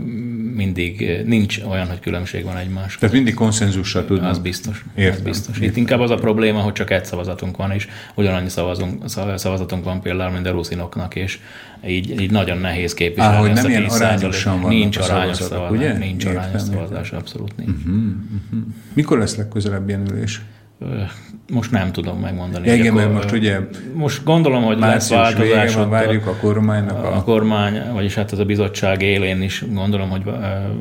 mindig 0.56 1.22
nincs 1.26 1.60
olyan, 1.70 1.88
hogy 1.88 2.00
különbség 2.00 2.44
van 2.44 2.58
egymás. 2.58 2.98
Tehát 2.98 3.16
mindig 3.16 3.34
konszenzussal 3.34 4.06
tudnak. 4.06 4.30
Az 4.30 4.40
biztos. 4.40 4.84
Értem. 4.96 5.16
Az 5.16 5.22
biztos. 5.22 5.60
Itt 5.60 5.78
inkább 5.78 6.00
az 6.00 6.12
a 6.12 6.16
probléma, 6.16 6.60
hogy 6.60 6.74
csak 6.74 6.92
egy 6.92 7.06
szavazatunk 7.06 7.58
van, 7.58 7.72
és 7.72 7.88
ugyanannyi 8.16 8.50
szavazunk, 8.50 9.04
szavazatunk 9.36 9.84
van 9.84 10.02
például, 10.02 10.32
mint 10.32 10.48
a 10.48 10.52
ruszinoknak, 10.52 11.16
és 11.16 11.40
így, 11.88 12.22
így 12.22 12.32
nagyon 12.32 12.58
nehéz 12.58 12.94
képviselni. 12.94 13.36
Ah, 13.36 13.42
hogy 13.42 13.54
nem 13.54 13.70
ilyen 13.70 13.84
arányosan 13.84 14.62
van. 14.62 14.70
Nincs 14.70 14.98
arányos 14.98 15.40
ugye? 15.70 15.98
Nincs 15.98 16.26
arányos 16.26 16.62
szavazás, 16.62 17.12
abszolút 17.12 17.58
nincs. 17.58 17.70
Uh-huh, 17.70 17.96
uh-huh. 17.96 18.74
Mikor 18.94 19.18
lesz 19.18 19.36
legközelebb 19.36 19.88
ilyen 19.88 20.12
ülés? 20.12 20.42
Most 21.54 21.72
nem 21.72 21.92
tudom 21.92 22.20
megmondani. 22.20 22.68
Ja, 22.68 22.76
igen, 22.76 22.94
mert 22.94 23.14
most 23.14 23.32
ugye 23.32 23.60
most 23.94 24.24
gondolom, 24.24 24.64
hogy 24.64 24.80
lesz 24.80 25.10
változás. 25.10 25.76
Van, 25.76 25.90
várjuk 25.90 26.28
a 26.28 26.36
kormánynak. 26.36 27.04
A... 27.04 27.16
a 27.16 27.24
kormány, 27.24 27.82
vagyis 27.94 28.16
hát 28.16 28.32
ez 28.32 28.40
a 28.40 28.46
bizottság 28.46 29.02
élén 29.02 29.42
is 29.42 29.64
gondolom, 29.72 30.10
hogy 30.10 30.22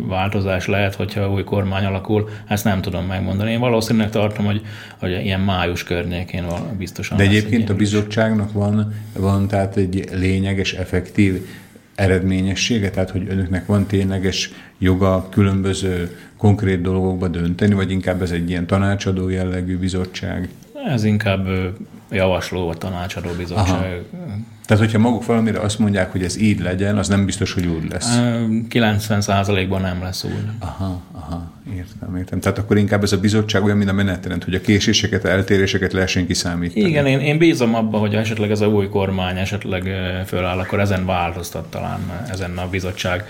változás 0.08 0.66
lehet, 0.66 0.94
hogyha 0.94 1.30
új 1.30 1.44
kormány 1.44 1.84
alakul. 1.84 2.28
Ezt 2.48 2.64
nem 2.64 2.80
tudom 2.80 3.04
megmondani. 3.04 3.50
Én 3.50 3.60
valószínűleg 3.60 4.10
tartom, 4.10 4.44
hogy, 4.44 4.60
hogy 4.98 5.10
ilyen 5.10 5.40
május 5.40 5.84
környékén 5.84 6.44
biztosan 6.78 7.16
De 7.16 7.22
egyébként 7.22 7.70
a 7.70 7.74
bizottságnak 7.74 8.52
van, 8.52 8.92
van 9.18 9.48
tehát 9.48 9.76
egy 9.76 10.08
lényeges, 10.12 10.72
effektív 10.72 11.46
eredményessége, 11.94 12.90
tehát 12.90 13.10
hogy 13.10 13.26
önöknek 13.28 13.66
van 13.66 13.86
tényleges 13.86 14.50
joga 14.78 15.28
különböző 15.30 16.16
konkrét 16.36 16.80
dolgokba 16.80 17.28
dönteni, 17.28 17.74
vagy 17.74 17.90
inkább 17.90 18.22
ez 18.22 18.30
egy 18.30 18.50
ilyen 18.50 18.66
tanácsadó 18.66 19.28
jellegű 19.28 19.78
bizottság? 19.78 20.48
Ez 20.86 21.04
inkább 21.04 21.46
javasló 22.10 22.66
vagy 22.66 22.78
tanácsadó 22.78 23.30
bizottság. 23.30 24.02
Aha. 24.22 24.36
Tehát, 24.72 24.86
hogyha 24.86 25.02
maguk 25.02 25.26
valamire 25.26 25.58
azt 25.58 25.78
mondják, 25.78 26.12
hogy 26.12 26.22
ez 26.22 26.40
így 26.40 26.60
legyen, 26.60 26.98
az 26.98 27.08
nem 27.08 27.24
biztos, 27.24 27.52
hogy 27.52 27.66
úgy 27.66 27.90
lesz. 27.90 28.18
90%-ban 28.70 29.80
nem 29.80 30.02
lesz 30.02 30.24
úgy. 30.24 30.44
Aha, 30.58 31.02
aha, 31.12 31.52
értem, 31.76 32.16
értem. 32.16 32.40
Tehát 32.40 32.58
akkor 32.58 32.76
inkább 32.76 33.02
ez 33.02 33.12
a 33.12 33.18
bizottság 33.18 33.64
olyan, 33.64 33.76
mint 33.76 33.90
a 33.90 33.92
menetrend, 33.92 34.44
hogy 34.44 34.54
a 34.54 34.60
késéseket, 34.60 35.24
eltéréseket 35.24 35.92
lehessen 35.92 36.26
kiszámítani. 36.26 36.88
Igen, 36.88 37.06
én, 37.06 37.20
én 37.20 37.38
bízom 37.38 37.74
abba, 37.74 37.98
hogy 37.98 38.14
esetleg 38.14 38.50
ez 38.50 38.60
a 38.60 38.66
új 38.66 38.88
kormány 38.88 39.38
esetleg 39.38 39.90
föláll, 40.26 40.58
akkor 40.58 40.80
ezen 40.80 41.06
változtat 41.06 41.70
talán 41.70 42.00
ezen 42.30 42.58
a 42.58 42.68
bizottság 42.68 43.24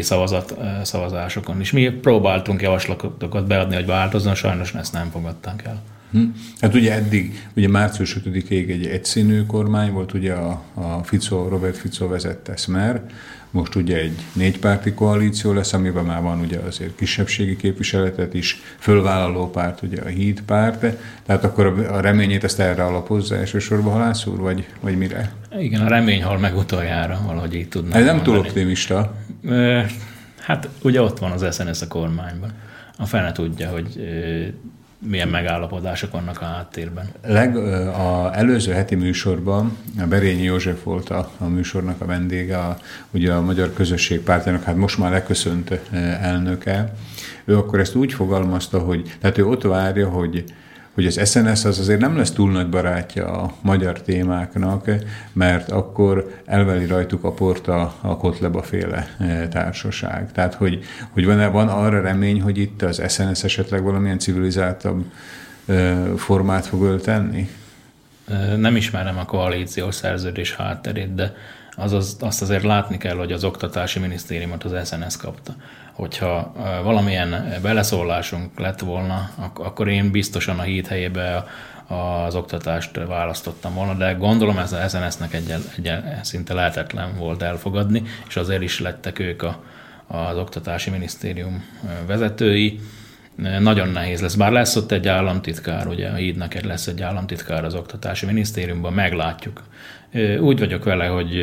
szavazat, 0.00 0.54
szavazásokon 0.82 1.60
is. 1.60 1.72
Mi 1.72 1.88
próbáltunk 1.88 2.62
javaslatokat 2.62 3.46
beadni, 3.46 3.74
hogy 3.74 3.86
változzon, 3.86 4.34
sajnos 4.34 4.74
ezt 4.74 4.92
nem 4.92 5.10
fogadták 5.10 5.64
el. 5.66 5.82
Hm. 6.10 6.24
Hát 6.60 6.74
ugye 6.74 6.94
eddig, 6.94 7.48
ugye 7.56 7.68
március 7.68 8.16
5-ig 8.24 8.50
egy 8.50 8.86
egyszínű 8.86 9.42
kormány 9.46 9.92
volt, 9.92 10.12
ugye 10.12 10.32
a, 10.32 10.62
a 10.74 11.02
Fico, 11.02 11.48
Robert 11.48 11.76
Fico 11.76 12.08
vezette 12.08 12.56
Smer, 12.56 13.02
most 13.50 13.74
ugye 13.74 13.96
egy 13.96 14.24
négypárti 14.32 14.92
koalíció 14.92 15.52
lesz, 15.52 15.72
amiben 15.72 16.04
már 16.04 16.22
van 16.22 16.40
ugye 16.40 16.58
azért 16.58 16.94
kisebbségi 16.96 17.56
képviseletet 17.56 18.34
is, 18.34 18.60
fölvállaló 18.78 19.50
párt, 19.50 19.82
ugye 19.82 20.02
a 20.02 20.06
híd 20.06 20.42
párt, 20.42 20.96
tehát 21.26 21.44
akkor 21.44 21.66
a 21.66 22.00
reményét 22.00 22.44
ezt 22.44 22.60
erre 22.60 22.84
alapozza 22.84 23.36
elsősorban 23.36 23.92
halász 23.92 24.26
úr, 24.26 24.38
vagy, 24.38 24.66
vagy 24.80 24.96
mire? 24.96 25.32
Igen, 25.58 25.80
a 25.80 25.88
remény 25.88 26.22
hal 26.22 26.38
meg 26.38 26.56
utoljára, 26.56 27.20
valahogy 27.26 27.54
így 27.54 27.68
tudnám 27.68 28.00
Ez 28.00 28.04
nem 28.04 28.22
túl 28.22 28.38
optimista. 28.38 29.14
Hát 30.38 30.68
ugye 30.82 31.02
ott 31.02 31.18
van 31.18 31.30
az 31.30 31.54
SZNSZ 31.54 31.80
a 31.80 31.88
kormányban. 31.88 32.50
A 32.96 33.06
fene 33.06 33.32
tudja, 33.32 33.70
hogy 33.70 34.00
milyen 35.08 35.28
megállapodások 35.28 36.10
vannak 36.10 36.40
a 36.40 36.44
háttérben. 36.44 37.08
Leg, 37.26 37.56
a 37.86 38.30
előző 38.34 38.72
heti 38.72 38.94
műsorban 38.94 39.76
a 40.00 40.06
Berényi 40.06 40.42
József 40.42 40.82
volt 40.82 41.10
a, 41.10 41.30
a 41.38 41.44
műsornak 41.44 42.00
a 42.00 42.04
vendége, 42.04 42.58
a, 42.58 42.76
ugye 43.10 43.32
a 43.32 43.40
Magyar 43.40 43.72
Közösség 43.72 44.20
Pártának, 44.20 44.62
hát 44.62 44.76
most 44.76 44.98
már 44.98 45.10
leköszönt 45.10 45.70
elnöke. 46.20 46.92
Ő 47.44 47.56
akkor 47.56 47.80
ezt 47.80 47.94
úgy 47.94 48.12
fogalmazta, 48.12 48.78
hogy 48.78 49.16
tehát 49.20 49.38
ő 49.38 49.46
ott 49.46 49.62
várja, 49.62 50.08
hogy 50.08 50.44
hogy 51.00 51.08
az 51.16 51.30
SNS 51.30 51.64
az 51.64 51.78
azért 51.78 52.00
nem 52.00 52.16
lesz 52.16 52.30
túl 52.30 52.50
nagy 52.50 52.68
barátja 52.68 53.42
a 53.42 53.54
magyar 53.60 54.02
témáknak, 54.02 54.90
mert 55.32 55.70
akkor 55.70 56.40
elveli 56.44 56.86
rajtuk 56.86 57.24
a 57.24 57.32
porta 57.32 57.94
a 58.00 58.16
Kotleba 58.16 58.62
féle 58.62 59.08
e, 59.18 59.48
társaság. 59.48 60.32
Tehát, 60.32 60.54
hogy, 60.54 60.84
hogy 61.10 61.24
van, 61.24 61.52
van 61.52 61.68
arra 61.68 62.00
remény, 62.00 62.40
hogy 62.40 62.58
itt 62.58 62.82
az 62.82 63.02
SNS 63.08 63.44
esetleg 63.44 63.82
valamilyen 63.82 64.18
civilizáltabb 64.18 65.04
e, 65.66 65.94
formát 66.16 66.66
fog 66.66 66.82
öltenni? 66.82 67.48
E, 68.28 68.56
nem 68.56 68.76
ismerem 68.76 69.18
a 69.18 69.24
koalíciós 69.24 69.94
szerződés 69.94 70.54
hátterét, 70.54 71.14
de 71.14 71.34
az, 71.80 71.92
az, 71.92 72.16
azt 72.20 72.42
azért 72.42 72.62
látni 72.62 72.96
kell, 72.96 73.16
hogy 73.16 73.32
az 73.32 73.44
Oktatási 73.44 73.98
Minisztériumot 73.98 74.64
az 74.64 74.88
SNS 74.88 75.16
kapta 75.16 75.54
hogyha 76.00 76.52
valamilyen 76.82 77.58
beleszólásunk 77.62 78.58
lett 78.58 78.80
volna, 78.80 79.30
akkor 79.54 79.88
én 79.88 80.10
biztosan 80.10 80.58
a 80.58 80.62
híd 80.62 80.86
helyébe 80.86 81.46
az 81.86 82.34
oktatást 82.34 82.96
választottam 83.06 83.74
volna, 83.74 83.94
de 83.94 84.12
gondolom 84.12 84.58
ez 84.58 84.72
a 84.72 84.88
SNS-nek 84.88 85.34
egy, 85.34 85.54
egy, 85.76 85.92
szinte 86.22 86.54
lehetetlen 86.54 87.16
volt 87.18 87.42
elfogadni, 87.42 88.02
és 88.28 88.36
azért 88.36 88.62
is 88.62 88.80
lettek 88.80 89.18
ők 89.18 89.42
a, 89.42 89.62
az 90.06 90.36
Oktatási 90.36 90.90
Minisztérium 90.90 91.64
vezetői. 92.06 92.80
Nagyon 93.60 93.88
nehéz 93.88 94.20
lesz, 94.20 94.34
bár 94.34 94.52
lesz 94.52 94.76
ott 94.76 94.92
egy 94.92 95.08
államtitkár, 95.08 95.86
ugye 95.86 96.08
a 96.08 96.14
hídnak 96.14 96.54
lesz 96.60 96.86
egy 96.86 97.02
államtitkár 97.02 97.64
az 97.64 97.74
Oktatási 97.74 98.26
Minisztériumban, 98.26 98.92
meglátjuk. 98.92 99.62
Úgy 100.40 100.58
vagyok 100.58 100.84
vele, 100.84 101.06
hogy 101.06 101.36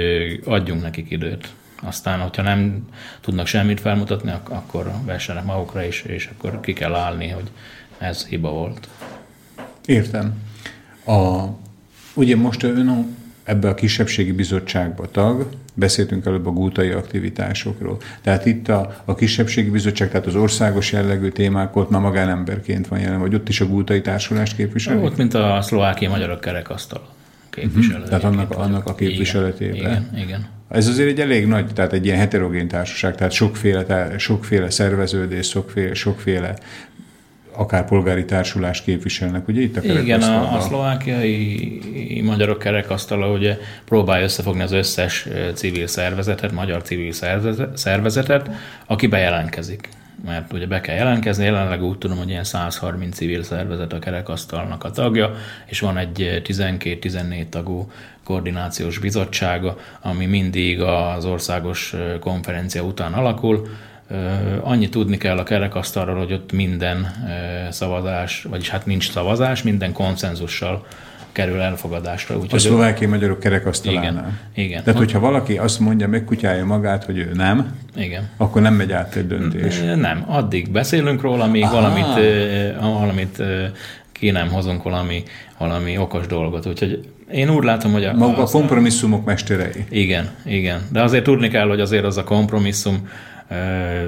adjunk 0.45 0.81
nekik 0.81 1.11
időt 1.11 1.49
aztán, 1.81 2.19
hogyha 2.19 2.41
nem 2.41 2.87
tudnak 3.21 3.47
semmit 3.47 3.79
felmutatni, 3.79 4.31
akkor 4.49 4.91
vessenek 5.05 5.45
magukra 5.45 5.83
is, 5.83 6.01
és 6.01 6.29
akkor 6.37 6.59
ki 6.59 6.73
kell 6.73 6.93
állni, 6.93 7.27
hogy 7.27 7.51
ez 7.97 8.25
hiba 8.25 8.51
volt. 8.51 8.87
Értem. 9.85 10.41
A, 11.05 11.43
ugye 12.13 12.35
most 12.35 12.63
ön 12.63 13.16
ebbe 13.47 13.69
a 13.69 13.73
kisebbségi 13.73 14.31
bizottságba 14.31 15.11
tag, 15.11 15.47
beszéltünk 15.73 16.25
előbb 16.25 16.47
a 16.47 16.51
gútai 16.51 16.89
aktivitásokról. 16.89 17.97
Tehát 18.21 18.45
itt 18.45 18.67
a, 18.67 19.01
a 19.05 19.15
kisebbségi 19.15 19.69
bizottság, 19.69 20.09
tehát 20.09 20.25
az 20.25 20.35
országos 20.35 20.91
jellegű 20.91 21.29
témák 21.29 21.75
ott 21.75 21.89
már 21.89 22.01
magánemberként 22.01 22.87
van 22.87 22.99
jelen, 22.99 23.19
vagy 23.19 23.33
ott 23.33 23.49
is 23.49 23.61
a 23.61 23.65
gútai 23.65 24.01
társulást 24.01 24.55
képviseli? 24.55 25.03
Ott, 25.03 25.17
mint 25.17 25.33
a 25.33 25.61
szlovákiai 25.61 26.11
magyarok 26.11 26.41
kerekasztal 26.41 27.07
képviselő. 27.49 28.03
Uh-huh. 28.03 28.09
Tehát 28.09 28.23
annak, 28.23 28.55
annak 28.55 28.87
a 28.87 28.95
képviseletében. 28.95 29.77
Igen, 29.77 30.09
igen. 30.15 30.47
Ez 30.69 30.87
azért 30.87 31.09
egy 31.09 31.19
elég 31.19 31.47
nagy, 31.47 31.73
tehát 31.73 31.93
egy 31.93 32.05
ilyen 32.05 32.17
heterogén 32.17 32.67
társaság, 32.67 33.15
tehát 33.15 33.31
sokféle, 33.31 34.17
sokféle 34.17 34.69
szerveződés, 34.69 35.47
sokféle, 35.47 35.93
sokféle 35.93 36.55
akár 37.57 37.85
polgári 37.85 38.25
társulást 38.25 38.83
képviselnek, 38.83 39.47
ugye 39.47 39.61
itt 39.61 39.77
a 39.77 39.81
Igen, 39.83 40.21
a, 40.21 40.55
a 40.55 40.59
szlovákiai 40.59 42.21
magyarok 42.23 42.59
kerekasztala 42.59 43.31
ugye 43.31 43.57
próbálja 43.85 44.23
összefogni 44.23 44.61
az 44.61 44.71
összes 44.71 45.27
civil 45.53 45.87
szervezetet, 45.87 46.51
magyar 46.51 46.81
civil 46.81 47.11
szervezetet, 47.73 48.49
aki 48.85 49.07
bejelentkezik 49.07 49.89
mert 50.25 50.53
ugye 50.53 50.67
be 50.67 50.81
kell 50.81 50.95
jelentkezni, 50.95 51.43
jelenleg 51.43 51.83
úgy 51.83 51.97
tudom, 51.97 52.17
hogy 52.17 52.29
ilyen 52.29 52.43
130 52.43 53.15
civil 53.15 53.43
szervezet 53.43 53.93
a 53.93 53.99
kerekasztalnak 53.99 54.83
a 54.83 54.91
tagja, 54.91 55.35
és 55.65 55.79
van 55.79 55.97
egy 55.97 56.41
12-14 56.45 57.49
tagú 57.49 57.91
koordinációs 58.23 58.99
bizottsága, 58.99 59.77
ami 60.01 60.25
mindig 60.25 60.81
az 60.81 61.25
országos 61.25 61.95
konferencia 62.19 62.83
után 62.83 63.13
alakul. 63.13 63.67
Annyi 64.61 64.89
tudni 64.89 65.17
kell 65.17 65.37
a 65.37 65.43
kerekasztalról, 65.43 66.17
hogy 66.17 66.33
ott 66.33 66.51
minden 66.51 67.07
szavazás, 67.69 68.45
vagyis 68.49 68.69
hát 68.69 68.85
nincs 68.85 69.11
szavazás, 69.11 69.63
minden 69.63 69.93
konszenzussal 69.93 70.85
kerül 71.31 71.59
elfogadásra. 71.61 72.37
Úgy, 72.37 72.53
a 72.53 72.57
szlovákiai 72.57 73.09
magyarok 73.09 73.39
kerekasztalánál. 73.39 74.11
Igen, 74.11 74.39
igen. 74.53 74.83
Tehát, 74.83 74.99
hogyha 74.99 75.19
valaki 75.19 75.57
azt 75.57 75.79
mondja, 75.79 76.07
megkutyálja 76.07 76.65
magát, 76.65 77.03
hogy 77.03 77.17
ő 77.17 77.31
nem, 77.33 77.77
igen. 77.95 78.29
akkor 78.37 78.61
nem 78.61 78.73
megy 78.73 78.91
át 78.91 79.15
egy 79.15 79.27
döntés. 79.27 79.79
Nem, 79.79 80.23
addig 80.27 80.71
beszélünk 80.71 81.21
róla, 81.21 81.47
míg 81.47 81.63
Aha. 81.63 81.73
valamit, 81.73 82.05
valamit 82.79 83.43
ki 84.11 84.31
nem 84.31 84.49
hozunk 84.49 84.83
valami, 84.83 85.23
valami 85.57 85.97
okos 85.97 86.27
dolgot. 86.27 86.65
Úgyhogy 86.65 87.07
én 87.31 87.49
úgy 87.49 87.63
látom, 87.63 87.91
hogy 87.91 88.05
a... 88.05 88.13
Maga 88.13 88.41
a 88.41 88.45
kompromisszumok 88.45 89.25
mesterei. 89.25 89.85
Igen, 89.89 90.29
igen. 90.45 90.81
De 90.91 91.01
azért 91.01 91.23
tudni 91.23 91.47
kell, 91.47 91.67
hogy 91.67 91.79
azért 91.79 92.03
az 92.03 92.17
a 92.17 92.23
kompromisszum 92.23 93.09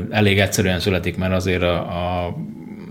elég 0.09 0.39
egyszerűen 0.39 0.79
születik, 0.79 1.17
mert 1.17 1.33
azért 1.33 1.61
a, 1.61 2.25
a 2.25 2.35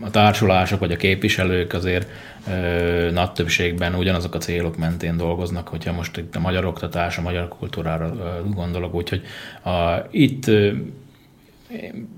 a 0.00 0.10
társulások 0.10 0.80
vagy 0.80 0.92
a 0.92 0.96
képviselők 0.96 1.72
azért 1.72 2.10
ö, 2.48 3.10
nagy 3.10 3.32
többségben 3.32 3.94
ugyanazok 3.94 4.34
a 4.34 4.38
célok 4.38 4.76
mentén 4.76 5.16
dolgoznak, 5.16 5.68
hogyha 5.68 5.92
most 5.92 6.16
itt 6.16 6.36
a 6.36 6.40
magyar 6.40 6.64
oktatás, 6.64 7.18
a 7.18 7.22
magyar 7.22 7.48
kultúrára 7.48 8.14
gondolok, 8.54 8.94
úgyhogy 8.94 9.22
a, 9.64 9.70
itt 10.10 10.50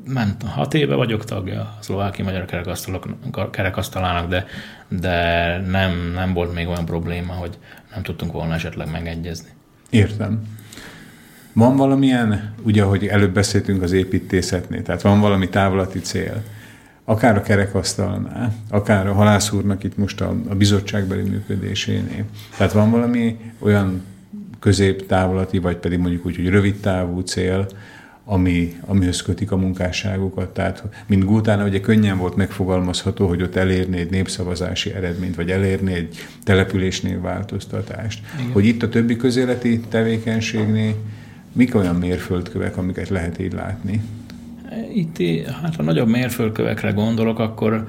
ment, 0.05 0.43
hat 0.43 0.75
éve 0.75 0.95
vagyok 0.95 1.25
tagja 1.25 1.61
a 1.61 1.77
szlováki 1.81 2.23
magyar 2.23 2.71
kerekasztalának, 3.51 4.29
de, 4.29 4.47
de 4.89 5.57
nem, 5.59 6.13
nem 6.15 6.33
volt 6.33 6.55
még 6.55 6.69
olyan 6.69 6.85
probléma, 6.85 7.33
hogy 7.33 7.59
nem 7.95 8.03
tudtunk 8.03 8.33
volna 8.33 8.55
esetleg 8.55 8.91
megegyezni. 8.91 9.49
Értem. 9.91 10.59
Van 11.53 11.77
valamilyen, 11.77 12.55
ugye, 12.63 12.83
ahogy 12.83 13.07
előbb 13.07 13.33
beszéltünk 13.33 13.83
az 13.83 13.93
építészetnél, 13.93 14.83
tehát 14.83 15.03
van 15.03 15.21
valami 15.21 15.49
távlati 15.49 15.99
cél, 15.99 16.43
akár 17.05 17.37
a 17.37 17.43
kerekasztalnál, 17.43 18.55
akár 18.71 19.07
a 19.07 19.13
halász 19.13 19.53
úrnak 19.53 19.85
itt 19.85 19.97
most 19.97 20.21
a, 20.21 20.35
a 20.49 20.55
bizottságbeli 20.55 21.23
működésénél. 21.23 22.25
Tehát 22.57 22.73
van 22.73 22.91
valami 22.91 23.37
olyan 23.59 24.03
középtávlati, 24.59 25.59
vagy 25.59 25.77
pedig 25.77 25.99
mondjuk 25.99 26.27
úgy, 26.27 26.37
hogy 26.37 26.49
rövid 26.49 26.81
távú 26.81 27.21
cél, 27.21 27.67
ami, 28.25 28.77
amihez 28.87 29.23
kötik 29.23 29.53
a 29.53 29.57
munkásságokat. 29.57 30.49
Tehát, 30.49 30.83
mint 31.07 31.25
Gútána, 31.25 31.65
ugye 31.65 31.81
könnyen 31.81 32.19
volt 32.19 32.37
megfogalmazható, 32.37 33.29
hogy 33.29 33.43
ott 33.43 33.57
elérni 33.57 33.99
egy 33.99 34.11
népszavazási 34.11 34.93
eredményt, 34.93 35.37
vagy 35.37 35.51
elérni 35.51 35.93
egy 35.93 36.27
településnél 36.45 37.21
változtatást. 37.21 38.21
Igen. 38.39 38.53
Hogy 38.53 38.65
itt 38.65 38.83
a 38.83 38.89
többi 38.89 39.17
közéleti 39.17 39.81
tevékenységnél 39.81 40.95
mik 41.53 41.75
olyan 41.75 41.95
mérföldkövek, 41.95 42.77
amiket 42.77 43.09
lehet 43.09 43.39
így 43.39 43.53
látni? 43.53 44.03
Itt, 44.95 45.47
hát 45.63 45.77
ha 45.77 45.83
nagyobb 45.83 46.09
mérföldkövekre 46.09 46.91
gondolok, 46.91 47.39
akkor 47.39 47.87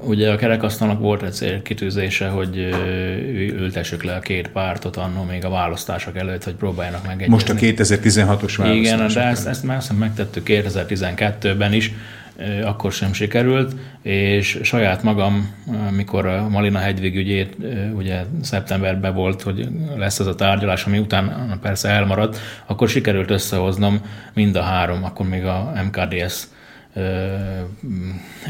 Ugye 0.00 0.30
a 0.30 0.36
kerekasztalnak 0.36 1.00
volt 1.00 1.22
egy 1.22 1.32
célkitűzése, 1.32 2.28
hogy 2.28 2.56
ültessük 3.58 4.02
le 4.02 4.14
a 4.14 4.20
két 4.20 4.48
pártot 4.48 4.96
annó 4.96 5.22
még 5.22 5.44
a 5.44 5.48
választások 5.48 6.16
előtt, 6.16 6.44
hogy 6.44 6.54
próbáljanak 6.54 7.06
megegyezni. 7.06 7.32
Most 7.32 7.48
a 7.48 7.54
2016-os 7.54 8.54
választások. 8.56 8.74
Igen, 8.74 9.08
de 9.14 9.20
ezt, 9.20 9.46
ezt 9.46 9.64
már 9.64 9.82
megtettük 9.98 10.42
2012-ben 10.46 11.72
is, 11.72 11.92
akkor 12.64 12.92
sem 12.92 13.12
sikerült, 13.12 13.76
és 14.02 14.58
saját 14.62 15.02
magam, 15.02 15.54
mikor 15.90 16.26
a 16.26 16.48
Malina 16.48 16.78
Hegyvig 16.78 17.16
ügyét, 17.16 17.56
ugye 17.96 18.24
szeptemberben 18.42 19.14
volt, 19.14 19.42
hogy 19.42 19.68
lesz 19.96 20.20
az 20.20 20.26
a 20.26 20.34
tárgyalás, 20.34 20.84
ami 20.84 20.98
után 20.98 21.58
persze 21.62 21.88
elmaradt, 21.88 22.38
akkor 22.66 22.88
sikerült 22.88 23.30
összehoznom 23.30 24.00
mind 24.34 24.56
a 24.56 24.62
három, 24.62 25.04
akkor 25.04 25.28
még 25.28 25.44
a 25.44 25.72
MKDS 25.86 26.46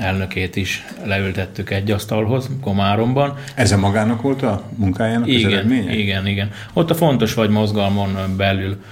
elnökét 0.01 0.57
is 0.57 0.85
leültettük 1.05 1.71
egy 1.71 1.91
asztalhoz 1.91 2.51
Komáromban. 2.61 3.35
Ez 3.55 3.73
a 3.73 3.77
magának 3.77 4.23
volt 4.23 4.43
a 4.43 4.63
munkájának 4.77 5.29
igen, 5.29 5.47
az 5.47 5.53
eredménye? 5.53 5.95
Igen, 5.95 6.27
igen. 6.27 6.51
Ott 6.73 6.91
a 6.91 6.95
fontos 6.95 7.35
vagy 7.35 7.51
mozgalmon 7.51 8.35
belül. 8.37 8.83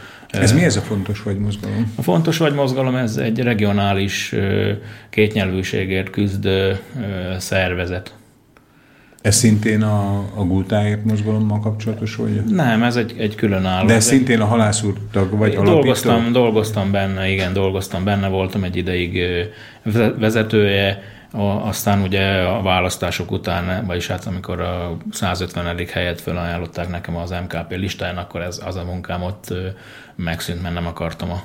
Ez 0.41 0.53
mi 0.53 0.65
ez 0.65 0.77
a 0.77 0.81
fontos 0.81 1.23
vagy 1.23 1.39
mozgalom? 1.39 1.93
A 1.97 2.03
fontos 2.03 2.39
vagy 2.39 2.55
mozgalom, 2.55 2.95
ez 2.95 3.17
egy 3.17 3.39
regionális 3.39 4.35
kétnyelvűségért 5.11 6.11
küzdő 6.11 6.79
szervezet. 7.39 8.15
Ez 9.23 9.37
szintén 9.37 9.83
a, 9.83 10.19
a 10.35 10.45
Gultáért 10.45 11.05
mozgalommal 11.05 11.61
kapcsolatos, 11.61 12.17
vagy? 12.17 12.45
Nem, 12.45 12.83
ez 12.83 12.97
egy, 12.97 13.15
egy 13.19 13.35
különálló. 13.35 13.87
De 13.87 13.95
ez 13.95 14.05
szintén 14.05 14.41
a 14.41 14.45
halászúr 14.45 14.95
tag, 15.13 15.37
vagy 15.39 15.55
dolgoztam, 15.55 16.33
dolgoztam 16.33 16.91
benne, 16.91 17.29
igen, 17.29 17.53
dolgoztam 17.53 18.05
benne, 18.05 18.29
voltam 18.29 18.65
egy 18.65 18.77
ideig 18.77 19.23
vezetője, 20.19 21.03
aztán 21.63 22.03
ugye 22.03 22.43
a 22.43 22.63
választások 22.63 23.31
után, 23.31 23.87
vagyis 23.87 24.07
hát 24.07 24.27
amikor 24.27 24.61
a 24.61 24.97
150. 25.11 25.77
helyet 25.93 26.21
felajánlották 26.21 26.89
nekem 26.89 27.17
az 27.17 27.31
MKP 27.31 27.77
listáján, 27.77 28.17
akkor 28.17 28.41
ez 28.41 28.61
az 28.65 28.77
a 28.77 28.85
munkám 28.85 29.23
ott 29.23 29.55
megszűnt, 30.17 30.63
mert 30.63 30.75
nem 30.75 30.87
akartam 30.87 31.31
a... 31.31 31.43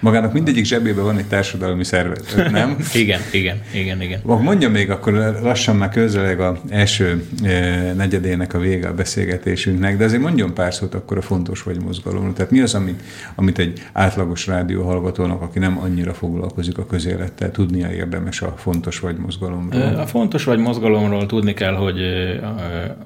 Magának 0.00 0.32
mindegyik 0.32 0.64
zsebében 0.64 1.04
van 1.04 1.18
egy 1.18 1.26
társadalmi 1.26 1.84
szervezet, 1.84 2.50
nem? 2.50 2.76
igen, 2.94 3.20
igen, 3.32 3.62
igen, 3.74 4.02
igen. 4.02 4.20
Mondja 4.24 4.68
még, 4.68 4.90
akkor 4.90 5.12
lassan 5.42 5.76
már 5.76 5.88
közeleg 5.88 6.40
a 6.40 6.60
első 6.68 7.26
negyedének 7.96 8.54
a 8.54 8.58
vége 8.58 8.88
a 8.88 8.94
beszélgetésünknek, 8.94 9.96
de 9.96 10.04
azért 10.04 10.22
mondjon 10.22 10.54
pár 10.54 10.74
szót 10.74 10.94
akkor 10.94 11.16
a 11.16 11.22
fontos 11.22 11.62
vagy 11.62 11.82
mozgalomról. 11.82 12.32
Tehát 12.32 12.50
mi 12.50 12.60
az, 12.60 12.74
amit, 12.74 13.02
amit 13.34 13.58
egy 13.58 13.82
átlagos 13.92 14.46
rádióhallgatónak, 14.46 15.42
aki 15.42 15.58
nem 15.58 15.78
annyira 15.78 16.14
foglalkozik 16.14 16.78
a 16.78 16.86
közélettel, 16.86 17.50
tudnia 17.50 17.90
érdemes 17.92 18.42
a 18.42 18.54
fontos 18.56 18.98
vagy 18.98 19.16
mozgalomról? 19.16 19.82
A 19.82 20.06
fontos 20.06 20.44
vagy 20.44 20.58
mozgalomról 20.58 21.26
tudni 21.26 21.54
kell, 21.54 21.74
hogy 21.74 22.00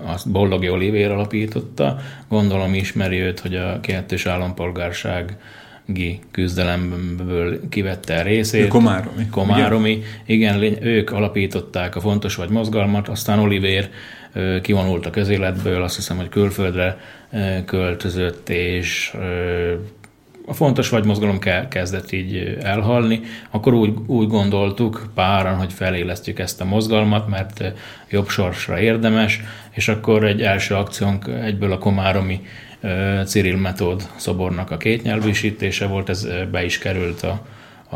azt 0.04 0.30
Bollogi 0.30 0.68
Olivér 0.68 1.10
alapította. 1.10 1.98
Gondolom 2.28 2.74
ismeri 2.74 3.20
őt, 3.20 3.40
hogy 3.40 3.54
a 3.54 3.80
kettős 3.80 4.26
állampolgár 4.26 4.59
állampolgársági 4.60 6.20
küzdelemből 6.30 7.68
kivette 7.68 8.18
a 8.18 8.22
részét. 8.22 8.68
Komáromi. 8.68 9.26
Komáromi. 9.30 10.02
Igen, 10.26 10.62
igen, 10.62 10.84
ők 10.84 11.10
alapították 11.10 11.96
a 11.96 12.00
Fontos 12.00 12.34
Vagy 12.34 12.48
mozgalmat, 12.48 13.08
aztán 13.08 13.38
Olivér 13.38 13.90
kivonult 14.62 15.06
a 15.06 15.10
közéletből, 15.10 15.82
azt 15.82 15.96
hiszem, 15.96 16.16
hogy 16.16 16.28
külföldre 16.28 16.98
költözött, 17.64 18.48
és 18.48 19.14
a 20.46 20.54
fontos 20.54 20.88
vagy 20.88 21.04
mozgalom 21.04 21.38
kezdett 21.68 22.12
így 22.12 22.56
elhalni, 22.62 23.20
akkor 23.50 23.74
úgy, 23.74 23.94
úgy 24.06 24.28
gondoltuk 24.28 25.10
páran, 25.14 25.56
hogy 25.56 25.72
felélesztjük 25.72 26.38
ezt 26.38 26.60
a 26.60 26.64
mozgalmat, 26.64 27.28
mert 27.28 27.72
jobb 28.10 28.28
sorsra 28.28 28.80
érdemes, 28.80 29.40
és 29.70 29.88
akkor 29.88 30.24
egy 30.24 30.42
első 30.42 30.74
akciónk 30.74 31.26
egyből 31.42 31.72
a 31.72 31.78
Komáromi 31.78 32.40
Cyril 33.24 33.56
Metód 33.56 34.08
szobornak 34.16 34.70
a 34.70 34.76
kétnyelvűsítése 34.76 35.86
volt, 35.86 36.08
ez 36.08 36.26
be 36.50 36.64
is 36.64 36.78
került 36.78 37.22
a, 37.22 37.46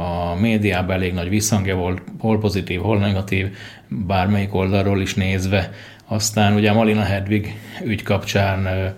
a 0.00 0.34
médiába, 0.34 0.92
elég 0.92 1.12
nagy 1.12 1.28
visszhangja 1.28 1.76
volt, 1.76 2.02
hol 2.18 2.38
pozitív, 2.38 2.80
hol 2.80 2.98
negatív, 2.98 3.56
bármelyik 3.88 4.54
oldalról 4.54 5.00
is 5.00 5.14
nézve. 5.14 5.70
Aztán 6.06 6.54
ugye 6.54 6.72
Malina 6.72 7.02
Hedvig 7.02 7.60
ügy 7.84 8.02
kapcsán 8.02 8.94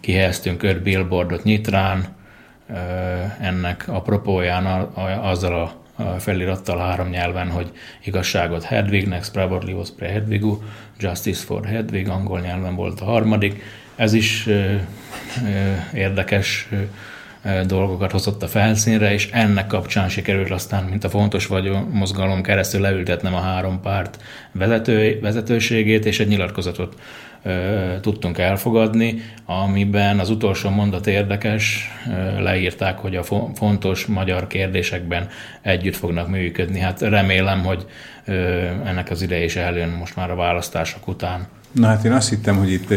kihelyeztünk 0.00 0.62
öt 0.62 0.82
billboardot 0.82 1.42
Nyitrán, 1.42 2.04
ennek 3.40 3.88
apropóján 3.88 4.66
azzal 5.22 5.54
a 5.54 5.78
felirattal 6.18 6.78
három 6.78 7.08
nyelven, 7.08 7.50
hogy 7.50 7.70
igazságot 8.04 8.64
Hedwignek, 8.64 9.24
Spravodlivos 9.24 9.90
pre 9.90 10.08
Hedvigu, 10.08 10.58
Justice 10.98 11.44
for 11.44 11.64
Hedwig, 11.64 12.08
angol 12.08 12.40
nyelven 12.40 12.74
volt 12.74 13.00
a 13.00 13.04
harmadik. 13.04 13.62
Ez 14.00 14.12
is 14.12 14.48
érdekes 15.94 16.68
dolgokat 17.66 18.10
hozott 18.10 18.42
a 18.42 18.48
felszínre, 18.48 19.12
és 19.12 19.28
ennek 19.32 19.66
kapcsán 19.66 20.08
sikerült 20.08 20.50
aztán, 20.50 20.84
mint 20.84 21.04
a 21.04 21.08
fontos 21.08 21.46
vagy 21.46 21.70
mozgalom 21.90 22.42
keresztül 22.42 22.80
leültetnem 22.80 23.34
a 23.34 23.40
három 23.40 23.80
párt 23.80 24.22
vezető, 24.52 25.18
vezetőségét, 25.20 26.04
és 26.06 26.20
egy 26.20 26.28
nyilatkozatot 26.28 27.00
tudtunk 28.00 28.38
elfogadni, 28.38 29.22
amiben 29.44 30.18
az 30.18 30.30
utolsó 30.30 30.70
mondat 30.70 31.06
érdekes, 31.06 31.90
leírták, 32.38 32.98
hogy 32.98 33.16
a 33.16 33.22
fontos 33.54 34.06
magyar 34.06 34.46
kérdésekben 34.46 35.28
együtt 35.62 35.96
fognak 35.96 36.28
működni. 36.28 36.78
Hát 36.78 37.00
remélem, 37.00 37.64
hogy 37.64 37.86
ennek 38.84 39.10
az 39.10 39.22
ideje 39.22 39.44
is 39.44 39.56
eljön 39.56 39.88
most 39.88 40.16
már 40.16 40.30
a 40.30 40.36
választások 40.36 41.08
után. 41.08 41.46
Na 41.72 41.86
hát 41.86 42.04
én 42.04 42.12
azt 42.12 42.28
hittem, 42.28 42.56
hogy 42.56 42.72
itt 42.72 42.94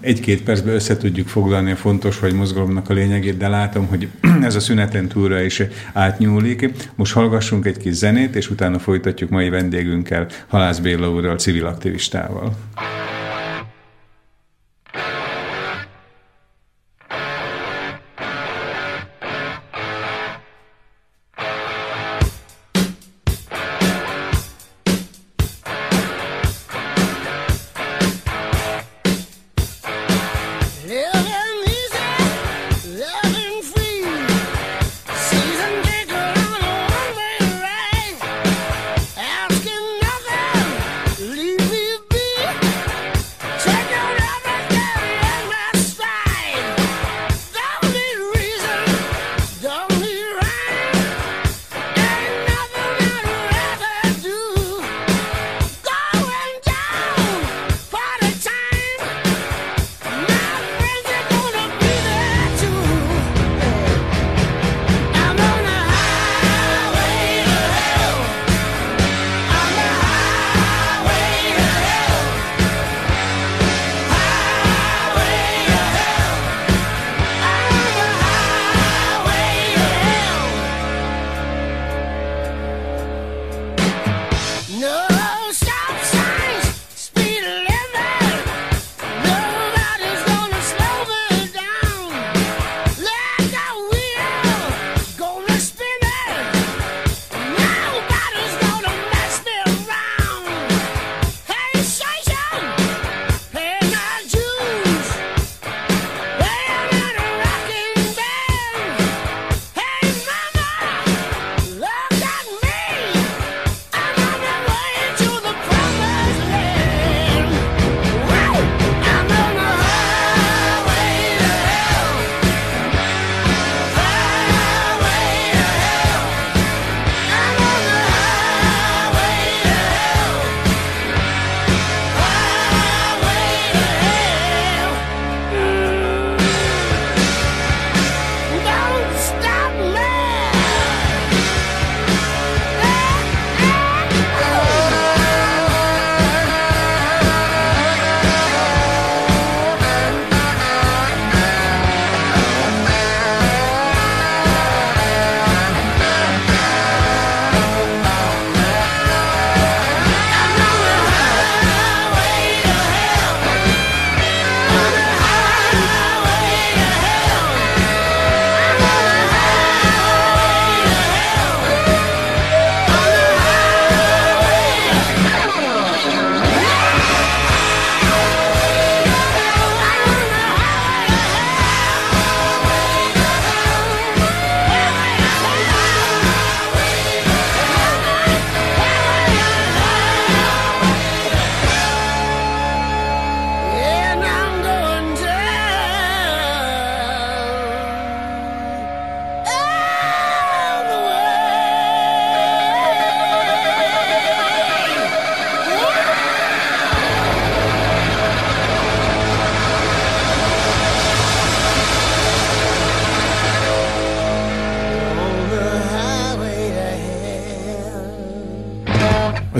egy-két 0.00 0.42
percben 0.42 0.74
össze 0.74 0.96
tudjuk 0.96 1.28
foglalni 1.28 1.70
a 1.70 1.76
fontos 1.76 2.18
vagy 2.18 2.32
mozgalomnak 2.32 2.90
a 2.90 2.94
lényegét, 2.94 3.36
de 3.36 3.48
látom, 3.48 3.86
hogy 3.86 4.08
ez 4.42 4.54
a 4.54 4.60
szüneten 4.60 5.08
túlra 5.08 5.40
is 5.40 5.62
átnyúlik. 5.92 6.70
Most 6.94 7.12
hallgassunk 7.12 7.66
egy 7.66 7.76
kis 7.76 7.92
zenét, 7.92 8.36
és 8.36 8.50
utána 8.50 8.78
folytatjuk 8.78 9.30
mai 9.30 9.48
vendégünkkel, 9.48 10.26
Halász 10.48 10.78
Béla 10.78 11.10
úrral, 11.10 11.36
civil 11.36 11.66
aktivistával. 11.66 12.56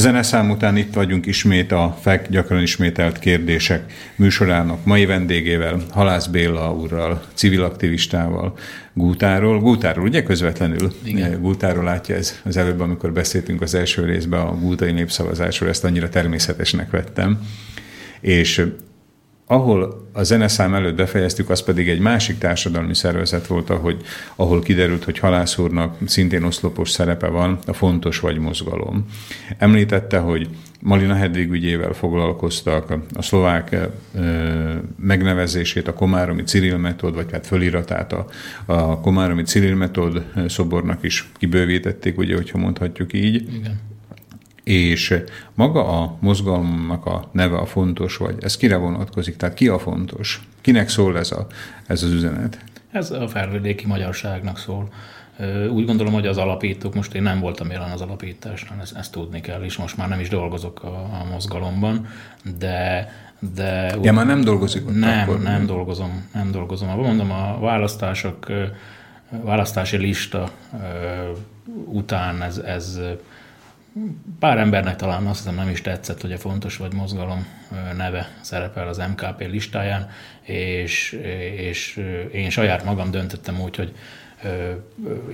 Zeneszám 0.06 0.50
után 0.50 0.76
itt 0.76 0.94
vagyunk 0.94 1.26
ismét 1.26 1.72
a 1.72 1.98
FEK 2.00 2.28
gyakran 2.28 2.62
ismételt 2.62 3.18
kérdések 3.18 3.92
műsorának 4.16 4.84
mai 4.84 5.06
vendégével, 5.06 5.80
Halász 5.90 6.26
Béla 6.26 6.74
úrral, 6.74 7.22
civil 7.34 7.62
aktivistával, 7.62 8.58
Gútáról. 8.92 9.60
Gútáról, 9.60 10.04
ugye 10.04 10.22
közvetlenül? 10.22 10.92
Igen. 11.04 11.40
Gútáról 11.40 11.84
látja 11.84 12.14
ez 12.14 12.40
az 12.44 12.56
előbb, 12.56 12.80
amikor 12.80 13.12
beszéltünk 13.12 13.60
az 13.60 13.74
első 13.74 14.04
részben 14.04 14.40
a 14.40 14.58
gútai 14.58 14.92
népszavazásról, 14.92 15.68
ezt 15.68 15.84
annyira 15.84 16.08
természetesnek 16.08 16.90
vettem. 16.90 17.38
És 18.20 18.66
ahol 19.48 20.08
a 20.12 20.22
zeneszám 20.22 20.74
előtt 20.74 20.96
befejeztük, 20.96 21.50
az 21.50 21.62
pedig 21.62 21.88
egy 21.88 21.98
másik 21.98 22.38
társadalmi 22.38 22.94
szervezet 22.94 23.46
volt, 23.46 23.70
ahogy, 23.70 24.02
ahol 24.36 24.60
kiderült, 24.60 25.04
hogy 25.04 25.18
Halász 25.18 25.58
úrnak 25.58 25.96
szintén 26.06 26.42
oszlopos 26.42 26.90
szerepe 26.90 27.26
van, 27.26 27.58
a 27.66 27.72
Fontos 27.72 28.20
vagy 28.20 28.38
mozgalom. 28.38 29.06
Említette, 29.58 30.18
hogy 30.18 30.48
Malina 30.80 31.14
Hedvig 31.14 31.50
ügyével 31.50 31.92
foglalkoztak, 31.92 32.96
a 33.14 33.22
szlovák 33.22 33.72
e, 33.72 33.90
megnevezését, 34.98 35.88
a 35.88 35.92
Komáromi 35.92 36.42
Cyril 36.42 36.76
metod, 36.76 37.14
vagy 37.14 37.32
hát 37.32 37.46
föliratát 37.46 38.12
a, 38.12 38.26
a 38.66 39.00
Komáromi 39.00 39.42
Cyril 39.42 39.74
metod 39.74 40.24
szobornak 40.48 41.02
is 41.02 41.30
kibővítették, 41.38 42.18
ugye, 42.18 42.34
hogyha 42.34 42.58
mondhatjuk 42.58 43.12
így. 43.12 43.34
Igen 43.54 43.94
és 44.66 45.14
maga 45.54 46.02
a 46.02 46.16
mozgalomnak 46.20 47.06
a 47.06 47.28
neve 47.32 47.56
a 47.56 47.66
fontos, 47.66 48.16
vagy 48.16 48.36
ez 48.40 48.56
kire 48.56 48.76
vonatkozik? 48.76 49.36
Tehát 49.36 49.54
ki 49.54 49.68
a 49.68 49.78
fontos? 49.78 50.40
Kinek 50.60 50.88
szól 50.88 51.18
ez, 51.18 51.32
a, 51.32 51.46
ez 51.86 52.02
az 52.02 52.10
üzenet? 52.10 52.58
Ez 52.90 53.10
a 53.10 53.28
felvidéki 53.28 53.86
magyarságnak 53.86 54.58
szól. 54.58 54.88
Úgy 55.70 55.84
gondolom, 55.84 56.12
hogy 56.12 56.26
az 56.26 56.36
alapítók, 56.36 56.94
most 56.94 57.14
én 57.14 57.22
nem 57.22 57.40
voltam 57.40 57.70
jelen 57.70 57.90
az 57.90 58.00
alapításnál, 58.00 58.80
ezt, 58.80 58.96
ezt 58.96 59.12
tudni 59.12 59.40
kell, 59.40 59.62
és 59.62 59.76
most 59.76 59.96
már 59.96 60.08
nem 60.08 60.20
is 60.20 60.28
dolgozok 60.28 60.82
a, 60.82 60.96
a 60.96 61.26
mozgalomban, 61.30 62.06
de 62.58 63.10
de 63.54 63.96
ja, 64.02 64.12
már 64.12 64.26
nem 64.26 64.40
dolgozik 64.40 64.86
ott 64.86 64.98
Nem, 64.98 65.28
akkor. 65.28 65.42
nem 65.42 65.66
dolgozom, 65.66 66.28
nem 66.34 66.50
dolgozom. 66.50 66.88
Mondom, 66.88 67.30
a 67.30 67.58
választások, 67.60 68.46
választási 69.28 69.96
lista 69.96 70.50
után 71.84 72.42
ez, 72.42 72.58
ez 72.58 73.00
pár 74.38 74.58
embernek 74.58 74.96
talán 74.96 75.26
azt 75.26 75.38
hiszem 75.38 75.54
nem 75.54 75.68
is 75.68 75.80
tetszett, 75.80 76.20
hogy 76.20 76.32
a 76.32 76.38
fontos 76.38 76.76
vagy 76.76 76.92
mozgalom 76.92 77.46
neve 77.96 78.28
szerepel 78.40 78.88
az 78.88 78.96
MKP 78.96 79.40
listáján, 79.50 80.10
és, 80.42 81.12
és 81.56 82.02
én 82.32 82.50
saját 82.50 82.84
magam 82.84 83.10
döntöttem 83.10 83.60
úgy, 83.60 83.76
hogy 83.76 83.94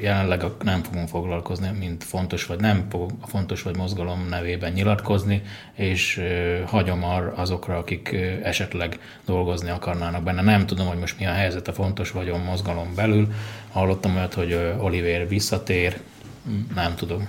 jelenleg 0.01 0.45
nem 0.63 0.83
fogunk 0.83 1.09
foglalkozni, 1.09 1.71
mint 1.79 2.05
fontos 2.05 2.47
vagy 2.47 2.61
nem 2.61 2.87
a 3.21 3.27
fontos 3.27 3.63
vagy 3.63 3.77
mozgalom 3.77 4.29
nevében 4.29 4.73
nyilatkozni, 4.73 5.43
és 5.73 6.23
hagyom 6.67 7.05
azokra, 7.35 7.79
akik 7.79 8.17
esetleg 8.43 8.99
dolgozni 9.25 9.71
akarnának 9.71 10.23
benne. 10.23 10.43
Nem 10.43 10.67
tudom, 10.67 10.87
hogy 10.87 10.99
most 10.99 11.19
mi 11.19 11.27
a 11.27 11.33
helyzet 11.33 11.69
a 11.69 11.73
fontos 11.73 12.11
vagyon 12.11 12.41
mozgalom 12.41 12.95
belül. 12.95 13.33
Hallottam 13.71 14.17
olyat, 14.17 14.35
hogy 14.35 14.75
Oliver 14.79 15.29
visszatér, 15.29 16.01
nem 16.75 16.95
tudom. 16.95 17.29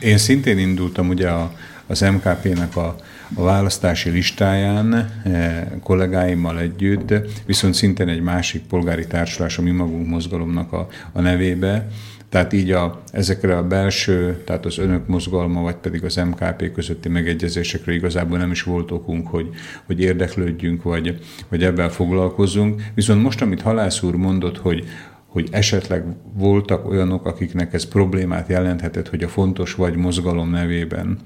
Én 0.00 0.18
szintén 0.18 0.58
indultam 0.58 1.08
ugye 1.08 1.28
a, 1.28 1.52
az 1.86 2.00
MKP-nek 2.00 2.76
a, 2.76 2.96
a 3.34 3.42
választási 3.42 4.10
listáján 4.10 4.94
eh, 5.24 5.66
kollégáimmal 5.82 6.58
együtt, 6.58 7.14
viszont 7.46 7.74
szintén 7.74 8.08
egy 8.08 8.20
másik 8.20 8.62
polgári 8.62 9.06
társulás, 9.06 9.58
a 9.58 9.62
Mi 9.62 9.70
Magunk 9.70 10.06
mozgalomnak 10.06 10.72
a, 10.72 10.88
a 11.12 11.20
nevébe, 11.20 11.86
tehát 12.30 12.52
így 12.52 12.70
a, 12.70 13.02
ezekre 13.12 13.56
a 13.56 13.66
belső, 13.66 14.42
tehát 14.44 14.66
az 14.66 14.78
önök 14.78 15.06
mozgalma, 15.06 15.62
vagy 15.62 15.74
pedig 15.74 16.04
az 16.04 16.16
MKP 16.16 16.72
közötti 16.72 17.08
megegyezésekre 17.08 17.92
igazából 17.92 18.38
nem 18.38 18.50
is 18.50 18.62
volt 18.62 18.90
okunk, 18.90 19.28
hogy, 19.28 19.48
hogy 19.86 20.00
érdeklődjünk, 20.00 20.82
vagy, 20.82 21.18
vagy 21.48 21.62
ebben 21.62 21.90
foglalkozzunk. 21.90 22.82
Viszont 22.94 23.22
most, 23.22 23.42
amit 23.42 23.62
Halász 23.62 24.02
úr 24.02 24.14
mondott, 24.14 24.58
hogy, 24.58 24.84
hogy 25.30 25.48
esetleg 25.50 26.04
voltak 26.32 26.88
olyanok, 26.88 27.26
akiknek 27.26 27.72
ez 27.72 27.84
problémát 27.84 28.48
jelenthetett, 28.48 29.08
hogy 29.08 29.22
a 29.22 29.28
fontos 29.28 29.74
vagy 29.74 29.96
mozgalom 29.96 30.50
nevében 30.50 31.18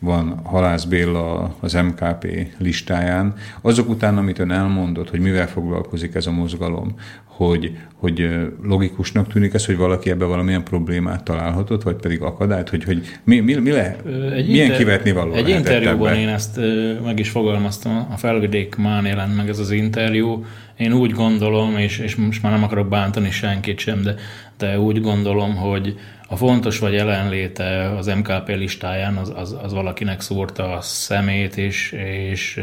van 0.00 0.40
Halász 0.44 0.84
Béla 0.84 1.54
az 1.60 1.72
MKP 1.72 2.26
listáján. 2.58 3.34
Azok 3.60 3.88
után, 3.88 4.16
amit 4.16 4.38
ön 4.38 4.50
elmondott, 4.50 5.10
hogy 5.10 5.20
mivel 5.20 5.48
foglalkozik 5.48 6.14
ez 6.14 6.26
a 6.26 6.30
mozgalom, 6.30 6.94
hogy, 7.24 7.76
hogy 7.94 8.28
logikusnak 8.62 9.32
tűnik 9.32 9.54
ez, 9.54 9.66
hogy 9.66 9.76
valaki 9.76 10.10
ebbe 10.10 10.24
valamilyen 10.24 10.64
problémát 10.64 11.24
találhatott, 11.24 11.82
vagy 11.82 11.96
pedig 11.96 12.20
akadályt, 12.20 12.68
hogy, 12.68 12.84
hogy 12.84 13.06
mi, 13.24 13.40
mi, 13.40 13.54
mi 13.54 13.70
lehet, 13.70 14.06
egy 14.06 14.46
milyen 14.46 14.64
inter- 14.64 14.76
kivetni 14.76 15.12
való 15.12 15.32
Egy 15.32 15.48
interjúban 15.48 16.08
ebbe? 16.08 16.20
én 16.20 16.28
ezt 16.28 16.60
meg 17.04 17.18
is 17.18 17.30
fogalmaztam, 17.30 18.06
a 18.12 18.16
Felvidék 18.16 18.76
Mán 18.76 19.06
jelent 19.06 19.36
meg 19.36 19.48
ez 19.48 19.58
az 19.58 19.70
interjú, 19.70 20.44
én 20.76 20.92
úgy 20.92 21.10
gondolom, 21.10 21.76
és, 21.76 21.98
és 21.98 22.16
most 22.16 22.42
már 22.42 22.52
nem 22.52 22.62
akarok 22.62 22.88
bántani 22.88 23.30
senkit 23.30 23.78
sem, 23.78 24.02
de, 24.02 24.14
de 24.60 24.78
úgy 24.78 25.00
gondolom, 25.00 25.56
hogy 25.56 25.98
a 26.28 26.36
fontos 26.36 26.78
vagy 26.78 26.92
jelenléte 26.92 27.96
az 27.96 28.06
MKP 28.06 28.48
listáján 28.48 29.16
az, 29.16 29.32
az, 29.36 29.56
az 29.62 29.72
valakinek 29.72 30.20
szúrta 30.20 30.76
a 30.76 30.80
szemét, 30.80 31.56
és, 31.56 31.92
és 31.92 32.60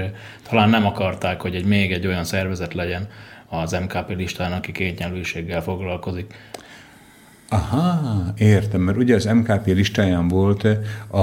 talán 0.49 0.69
nem 0.69 0.85
akarták, 0.85 1.41
hogy 1.41 1.55
egy 1.55 1.65
még 1.65 1.91
egy 1.91 2.07
olyan 2.07 2.23
szervezet 2.23 2.73
legyen 2.73 3.07
az 3.49 3.71
MKP 3.71 4.15
listán, 4.15 4.51
aki 4.51 4.71
kétnyelvűséggel 4.71 5.61
foglalkozik. 5.61 6.33
Aha, 7.49 8.33
értem, 8.37 8.81
mert 8.81 8.97
ugye 8.97 9.15
az 9.15 9.25
MKP 9.25 9.65
listáján 9.65 10.27
volt 10.27 10.67
a, 11.07 11.19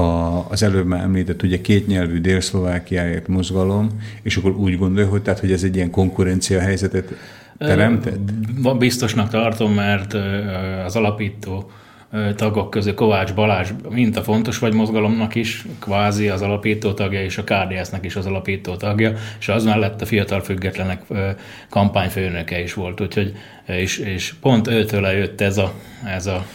az 0.50 0.62
előbb 0.62 0.86
már 0.86 1.02
említett 1.02 1.42
ugye 1.42 1.60
kétnyelvű 1.60 2.20
Dél-Szlovákiáért 2.20 3.28
mozgalom, 3.28 3.88
és 4.22 4.36
akkor 4.36 4.50
úgy 4.50 4.78
gondolja, 4.78 5.10
hogy, 5.10 5.22
tehát, 5.22 5.40
hogy 5.40 5.52
ez 5.52 5.62
egy 5.62 5.76
ilyen 5.76 5.90
konkurencia 5.90 6.60
helyzetet 6.60 7.12
teremtett? 7.66 8.32
Biztosnak 8.78 9.28
tartom, 9.28 9.72
mert 9.72 10.16
az 10.84 10.96
alapító 10.96 11.70
tagok 12.36 12.70
közül 12.70 12.94
Kovács 12.94 13.34
Balázs, 13.34 13.70
mint 13.88 14.16
a 14.16 14.22
fontos 14.22 14.58
vagy 14.58 14.72
mozgalomnak 14.72 15.34
is, 15.34 15.64
kvázi 15.80 16.28
az 16.28 16.42
alapító 16.42 16.92
tagja, 16.92 17.22
és 17.22 17.38
a 17.38 17.44
KDS-nek 17.44 18.04
is 18.04 18.16
az 18.16 18.26
alapító 18.26 18.76
tagja, 18.76 19.12
és 19.38 19.48
az 19.48 19.64
mellett 19.64 20.00
a 20.00 20.06
fiatal 20.06 20.40
függetlenek 20.40 21.02
kampányfőnöke 21.68 22.62
is 22.62 22.74
volt, 22.74 23.00
úgyhogy 23.00 23.32
és, 23.66 23.98
és 23.98 24.34
pont 24.40 24.68
őtől 24.68 25.06
jött 25.06 25.40
ez 25.40 25.58
a, 25.58 25.72
ez 26.06 26.26
a 26.26 26.46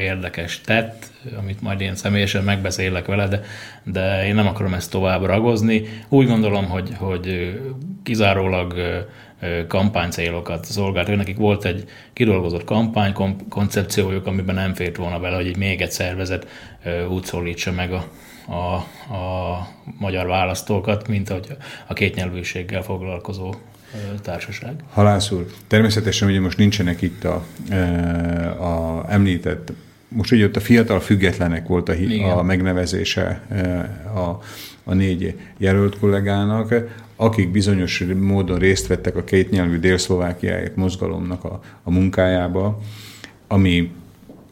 érdekes 0.00 0.60
tett, 0.60 1.06
amit 1.38 1.60
majd 1.60 1.80
én 1.80 1.94
személyesen 1.94 2.44
megbeszélek 2.44 3.06
vele, 3.06 3.28
de, 3.28 3.40
de 3.84 4.26
én 4.26 4.34
nem 4.34 4.46
akarom 4.46 4.74
ezt 4.74 4.90
tovább 4.90 5.24
ragozni. 5.24 5.82
Úgy 6.08 6.26
gondolom, 6.26 6.64
hogy, 6.64 6.90
hogy 6.96 7.58
kizárólag 8.02 8.74
kampánycélokat 9.68 10.64
szolgált. 10.64 11.16
Nekik 11.16 11.36
volt 11.36 11.64
egy 11.64 11.84
kidolgozott 12.12 12.64
kampány 12.64 13.12
koncepciójuk, 13.48 14.26
amiben 14.26 14.54
nem 14.54 14.74
fért 14.74 14.96
volna 14.96 15.18
bele, 15.18 15.36
hogy 15.36 15.56
még 15.56 15.80
egy 15.80 15.90
szervezet 15.90 16.46
úgy 17.10 17.24
szólítsa 17.24 17.72
meg 17.72 17.92
a, 17.92 18.04
a, 18.52 18.74
a 19.14 19.68
magyar 19.98 20.26
választókat, 20.26 21.08
mint 21.08 21.28
hogy 21.28 21.56
a 21.86 21.92
kétnyelvűséggel 21.92 22.82
foglalkozó 22.82 23.54
társaság. 24.22 24.72
Halász 24.92 25.30
úr, 25.30 25.46
természetesen 25.66 26.28
ugye 26.28 26.40
most 26.40 26.58
nincsenek 26.58 27.02
itt 27.02 27.24
a, 27.24 27.44
a 28.64 29.04
említett 29.08 29.72
most 30.08 30.32
ugye 30.32 30.44
ott 30.44 30.56
a 30.56 30.60
fiatal 30.60 31.00
függetlenek 31.00 31.66
volt 31.66 31.88
a, 31.88 31.94
a 32.38 32.42
megnevezése 32.42 33.42
a, 34.14 34.42
a 34.84 34.94
négy 34.94 35.38
jelölt 35.58 35.98
kollégának 35.98 36.74
akik 37.20 37.50
bizonyos 37.50 38.04
módon 38.20 38.58
részt 38.58 38.86
vettek 38.86 39.16
a 39.16 39.24
kétnyelvű 39.24 39.78
Dél-Szlovákiáért 39.78 40.76
mozgalomnak 40.76 41.44
a, 41.44 41.60
a 41.82 41.90
munkájába, 41.90 42.80
ami 43.46 43.90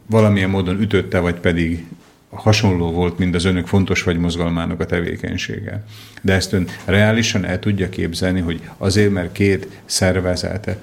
valamilyen 0.05 0.49
módon 0.49 0.81
ütötte, 0.81 1.19
vagy 1.19 1.35
pedig 1.35 1.85
hasonló 2.29 2.91
volt, 2.91 3.17
mint 3.17 3.35
az 3.35 3.45
önök 3.45 3.67
fontos 3.67 4.03
vagy 4.03 4.17
mozgalmának 4.17 4.79
a 4.79 4.85
tevékenysége. 4.85 5.85
De 6.21 6.33
ezt 6.33 6.53
ön 6.53 6.67
reálisan 6.85 7.45
el 7.45 7.59
tudja 7.59 7.89
képzelni, 7.89 8.39
hogy 8.39 8.61
azért, 8.77 9.11
mert 9.11 9.31
két 9.31 9.67
szervezete 9.85 10.77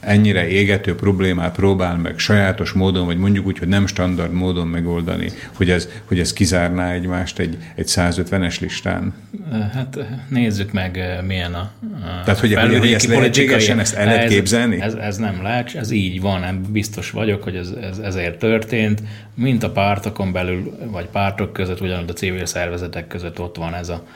ennyire 0.00 0.48
égető 0.48 0.94
problémát 0.94 1.54
próbál 1.54 1.96
meg 1.96 2.18
sajátos 2.18 2.72
módon, 2.72 3.06
vagy 3.06 3.18
mondjuk 3.18 3.46
úgy, 3.46 3.58
hogy 3.58 3.68
nem 3.68 3.86
standard 3.86 4.32
módon 4.32 4.66
megoldani, 4.66 5.30
hogy 5.52 5.70
ez, 5.70 5.88
hogy 6.04 6.18
ez 6.18 6.32
kizárná 6.32 6.92
egymást 6.92 7.38
egy, 7.38 7.56
egy 7.74 7.86
150-es 7.88 8.60
listán? 8.60 9.14
Hát 9.72 9.98
nézzük 10.28 10.72
meg, 10.72 11.20
milyen 11.26 11.54
a, 11.54 11.58
a 11.58 12.22
Tehát, 12.24 12.40
hogy, 12.40 12.54
hogy, 12.54 12.78
hogy 12.78 12.92
ezt 12.92 13.06
lehetségesen 13.06 13.78
ezt 13.78 13.94
el 13.94 14.04
lehet 14.04 14.28
képzelni? 14.28 14.80
Ez, 14.80 14.94
ez 14.94 15.16
nem 15.16 15.42
lehet, 15.42 15.74
ez 15.74 15.90
így 15.90 16.20
van, 16.20 16.66
biztos 16.68 17.10
vagyok, 17.10 17.42
hogy 17.42 17.56
ez, 17.56 17.70
ez 17.82 17.98
ezért 17.98 18.38
történt. 18.38 19.02
Mint 19.34 19.62
a 19.62 19.70
pártokon 19.70 20.32
belül, 20.32 20.78
vagy 20.90 21.06
pártok 21.06 21.52
között, 21.52 21.80
ugyanúgy 21.80 22.10
a 22.10 22.12
civil 22.12 22.46
szervezetek 22.46 23.06
között 23.06 23.40
ott 23.40 23.56
van 23.56 23.74
ez 23.74 23.88
a, 23.88 24.06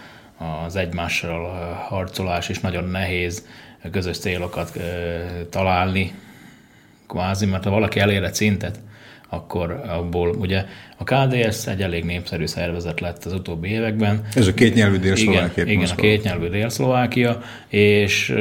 az 0.66 0.76
egymással 0.76 1.48
harcolás, 1.88 2.48
és 2.48 2.60
nagyon 2.60 2.84
nehéz 2.84 3.46
közös 3.90 4.18
célokat 4.18 4.78
találni, 5.50 6.14
kvázi, 7.08 7.46
mert 7.46 7.64
ha 7.64 7.70
valaki 7.70 7.98
elér 7.98 8.22
egy 8.22 8.34
szintet, 8.34 8.80
akkor 9.28 9.82
abból 9.88 10.28
ugye 10.28 10.64
a 10.96 11.04
KDS 11.04 11.66
egy 11.66 11.82
elég 11.82 12.04
népszerű 12.04 12.46
szervezet 12.46 13.00
lett 13.00 13.24
az 13.24 13.32
utóbbi 13.32 13.68
években. 13.68 14.22
Ez 14.34 14.46
a 14.46 14.54
kétnyelvű 14.54 14.96
dél-szlovákia. 14.96 15.62
Igen, 15.62 15.68
igen, 15.68 15.90
a 15.90 15.94
kétnyelvű 15.94 16.48
dél-szlovákia, 16.48 17.42
és 17.68 18.34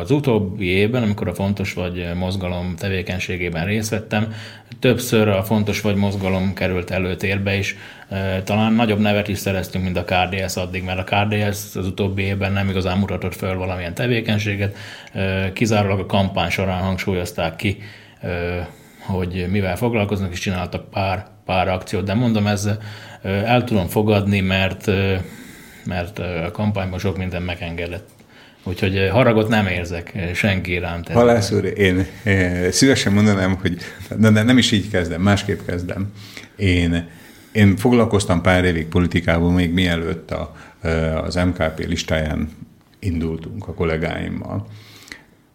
az 0.00 0.10
utóbbi 0.10 0.66
évben, 0.66 1.02
amikor 1.02 1.28
a 1.28 1.34
Fontos 1.34 1.72
vagy 1.72 2.06
mozgalom 2.14 2.74
tevékenységében 2.76 3.66
részt 3.66 3.90
vettem, 3.90 4.34
többször 4.80 5.28
a 5.28 5.42
Fontos 5.42 5.80
vagy 5.80 5.94
mozgalom 5.94 6.54
került 6.54 6.90
előtérbe, 6.90 7.56
és 7.56 7.76
talán 8.44 8.72
nagyobb 8.72 9.00
nevet 9.00 9.28
is 9.28 9.38
szereztünk, 9.38 9.84
mint 9.84 9.96
a 9.96 10.04
KDS 10.04 10.56
addig, 10.56 10.82
mert 10.82 11.10
a 11.10 11.16
KDS 11.16 11.76
az 11.76 11.86
utóbbi 11.86 12.22
évben 12.22 12.52
nem 12.52 12.68
igazán 12.68 12.98
mutatott 12.98 13.34
föl 13.34 13.56
valamilyen 13.56 13.94
tevékenységet, 13.94 14.76
kizárólag 15.52 15.98
a 15.98 16.06
kampány 16.06 16.50
során 16.50 16.82
hangsúlyozták 16.82 17.56
ki 17.56 17.78
hogy 19.06 19.46
mivel 19.50 19.76
foglalkoznak, 19.76 20.32
és 20.32 20.38
csináltak 20.38 20.90
pár, 20.90 21.26
pár 21.44 21.68
akciót, 21.68 22.04
de 22.04 22.14
mondom, 22.14 22.46
ez 22.46 22.68
el 23.22 23.64
tudom 23.64 23.86
fogadni, 23.86 24.40
mert, 24.40 24.90
mert 25.84 26.18
a 26.18 26.50
kampányban 26.52 26.98
sok 26.98 27.16
minden 27.16 27.42
megengedett. 27.42 28.08
Úgyhogy 28.64 29.08
haragot 29.12 29.48
nem 29.48 29.66
érzek 29.66 30.18
senki 30.34 30.72
iránt. 30.72 31.08
Halász 31.08 31.50
úr, 31.50 31.64
én 31.64 32.06
szívesen 32.70 33.12
mondanám, 33.12 33.58
hogy 33.60 33.76
de 34.18 34.42
nem 34.42 34.58
is 34.58 34.70
így 34.70 34.90
kezdem, 34.90 35.20
másképp 35.20 35.60
kezdem. 35.66 36.12
Én, 36.56 37.08
én 37.52 37.76
foglalkoztam 37.76 38.42
pár 38.42 38.64
évig 38.64 38.86
politikával, 38.86 39.50
még 39.50 39.72
mielőtt 39.72 40.30
a, 40.30 40.56
az 41.24 41.34
MKP 41.34 41.86
listáján 41.86 42.48
indultunk 42.98 43.68
a 43.68 43.74
kollégáimmal. 43.74 44.66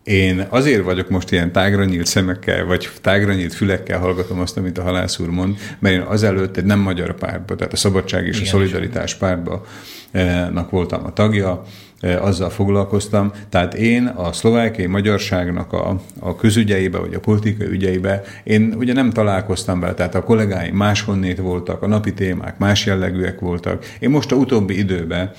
Én 0.08 0.46
azért 0.50 0.84
vagyok 0.84 1.10
most 1.10 1.32
ilyen 1.32 1.52
tágra 1.52 1.86
nyílt 1.86 2.06
szemekkel, 2.06 2.66
vagy 2.66 2.90
tágra 3.02 3.34
nyílt 3.34 3.54
fülekkel 3.54 4.00
hallgatom 4.00 4.40
azt, 4.40 4.58
amit 4.58 4.78
a 4.78 4.82
halász 4.82 5.20
úr 5.20 5.30
mond, 5.30 5.58
mert 5.80 5.96
én 5.96 6.02
azelőtt 6.02 6.58
egy 6.58 6.64
nem 6.64 6.80
magyar 6.80 7.16
pártba, 7.16 7.56
tehát 7.56 7.74
a 7.74 7.76
Szabadság 7.76 8.28
és 8.28 8.36
Igen, 8.36 8.48
a 8.48 8.50
Szolidaritás 8.50 9.16
pártba 9.16 9.66
voltam 10.70 11.06
a 11.06 11.14
tagja, 11.14 11.64
azzal 12.02 12.50
foglalkoztam. 12.50 13.32
Tehát 13.50 13.74
én 13.74 14.06
a 14.06 14.34
szlovákiai 14.34 14.88
magyarságnak 14.88 15.74
a, 15.74 16.02
a 16.20 16.36
közügyeibe, 16.36 16.98
vagy 16.98 17.14
a 17.14 17.20
politikai 17.20 17.68
ügyeibe, 17.68 18.24
én 18.44 18.74
ugye 18.78 18.94
nem 18.94 19.10
találkoztam 19.10 19.80
vele, 19.80 19.94
tehát 19.94 20.16
a 20.16 20.24
kollégáim 20.24 20.76
máshonnét 20.76 21.38
voltak, 21.38 21.82
a 21.82 21.88
napi 21.88 22.14
témák 22.14 22.58
más 22.58 22.86
jellegűek 22.86 23.40
voltak. 23.40 23.86
Én 24.00 24.10
most 24.10 24.32
a 24.32 24.36
utóbbi 24.36 24.78
időben 24.78 25.32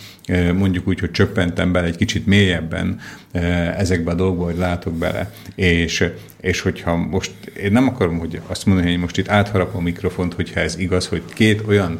mondjuk 0.54 0.88
úgy, 0.88 1.00
hogy 1.00 1.10
csöppentem 1.10 1.72
bele 1.72 1.86
egy 1.86 1.96
kicsit 1.96 2.26
mélyebben 2.26 3.00
ezekbe 3.76 4.10
a 4.10 4.14
dolgokba, 4.14 4.44
hogy 4.44 4.58
látok 4.58 4.94
bele. 4.94 5.32
És, 5.54 6.04
és 6.40 6.60
hogyha 6.60 6.96
most, 6.96 7.32
én 7.62 7.72
nem 7.72 7.88
akarom 7.88 8.18
hogy 8.18 8.40
azt 8.46 8.66
mondani, 8.66 8.90
hogy 8.90 9.00
most 9.00 9.18
itt 9.18 9.28
átharapom 9.28 9.80
a 9.80 9.82
mikrofont, 9.82 10.34
hogyha 10.34 10.60
ez 10.60 10.78
igaz, 10.78 11.06
hogy 11.06 11.22
két 11.34 11.62
olyan 11.66 11.98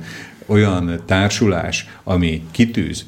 olyan 0.49 1.03
társulás, 1.07 1.89
ami 2.05 2.43
kitűz 2.51 3.07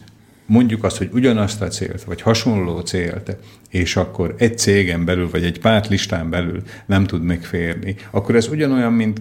mondjuk 0.51 0.85
azt, 0.85 0.97
hogy 0.97 1.09
ugyanazt 1.13 1.63
a 1.63 1.69
célt, 1.69 2.05
vagy 2.05 2.21
hasonló 2.21 2.81
célt, 2.81 3.37
és 3.69 3.97
akkor 3.97 4.35
egy 4.39 4.59
cégen 4.59 5.05
belül, 5.05 5.31
vagy 5.31 5.45
egy 5.45 5.61
pártlistán 5.61 6.31
belül 6.31 6.63
nem 6.87 7.05
tud 7.05 7.23
megférni, 7.23 7.97
akkor 8.11 8.37
ez 8.37 8.49
ugyanolyan, 8.49 8.93
mint 8.93 9.21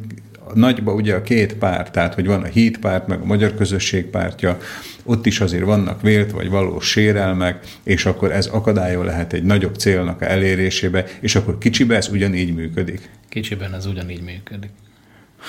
nagyba 0.53 0.93
ugye 0.93 1.15
a 1.15 1.21
két 1.21 1.53
párt, 1.53 1.91
tehát 1.91 2.13
hogy 2.13 2.25
van 2.25 2.43
a 2.43 2.45
híd 2.45 2.77
párt, 2.77 3.07
meg 3.07 3.21
a 3.21 3.25
magyar 3.25 3.55
közösség 3.55 4.05
pártja, 4.05 4.57
ott 5.03 5.25
is 5.25 5.39
azért 5.39 5.63
vannak 5.63 6.01
vélt 6.01 6.31
vagy 6.31 6.49
valós 6.49 6.89
sérelmek, 6.89 7.65
és 7.83 8.05
akkor 8.05 8.31
ez 8.31 8.45
akadályol 8.45 9.05
lehet 9.05 9.33
egy 9.33 9.43
nagyobb 9.43 9.75
célnak 9.75 10.21
elérésébe, 10.21 11.05
és 11.19 11.35
akkor 11.35 11.57
kicsibe 11.57 11.95
ez 11.95 12.07
ugyanígy 12.07 12.53
működik. 12.53 13.09
Kicsiben 13.29 13.73
ez 13.73 13.85
ugyanígy 13.85 14.23
működik. 14.23 14.71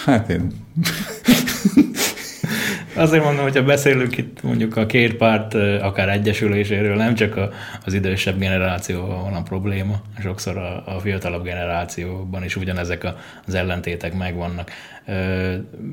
Hát 0.04 0.28
én 0.28 0.52
Azért 3.00 3.24
mondom, 3.24 3.42
hogyha 3.42 3.62
beszélünk 3.62 4.16
itt 4.16 4.42
mondjuk 4.42 4.76
a 4.76 4.86
két 4.86 5.14
párt 5.14 5.54
akár 5.80 6.08
egyesüléséről, 6.08 6.96
nem 6.96 7.14
csak 7.14 7.36
a, 7.36 7.50
az 7.84 7.94
idősebb 7.94 8.38
generációval 8.38 9.22
van 9.22 9.34
a 9.34 9.42
probléma, 9.42 10.00
sokszor 10.22 10.56
a, 10.56 10.96
a 10.96 11.00
fiatalabb 11.00 11.44
generációban 11.44 12.44
is 12.44 12.56
ugyanezek 12.56 13.04
a, 13.04 13.16
az 13.46 13.54
ellentétek 13.54 14.14
megvannak. 14.14 14.70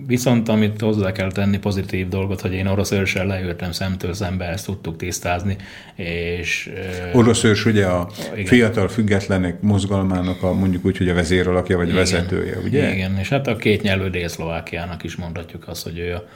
Viszont 0.07 0.49
amit 0.49 0.81
hozzá 0.81 1.11
kell 1.11 1.31
tenni 1.31 1.57
pozitív 1.57 2.07
dolgot, 2.07 2.41
hogy 2.41 2.53
én 2.53 2.67
orosz 2.67 2.91
őrsel 2.91 3.25
leültem 3.25 3.71
szemtől 3.71 4.13
szembe, 4.13 4.45
ezt 4.45 4.65
tudtuk 4.65 4.97
tisztázni, 4.97 5.55
és... 5.95 6.71
Orosz 7.13 7.43
őrs 7.43 7.65
ugye 7.65 7.85
a 7.85 8.09
igen. 8.33 8.45
fiatal 8.45 8.87
függetlenek 8.87 9.61
mozgalmának 9.61 10.43
a 10.43 10.53
mondjuk 10.53 10.85
úgy, 10.85 10.97
hogy 10.97 11.09
a 11.09 11.13
vezéralakja 11.13 11.77
vagy 11.77 11.87
igen, 11.87 11.99
vezetője, 11.99 12.57
ugye? 12.63 12.93
Igen, 12.93 13.17
és 13.17 13.29
hát 13.29 13.47
a 13.47 13.55
két 13.55 13.81
nyelvű 13.81 14.09
Dél-Szlovákiának 14.09 15.03
is 15.03 15.15
mondhatjuk 15.15 15.67
azt, 15.67 15.83
hogy 15.83 15.99
ő 15.99 16.13
a 16.13 16.27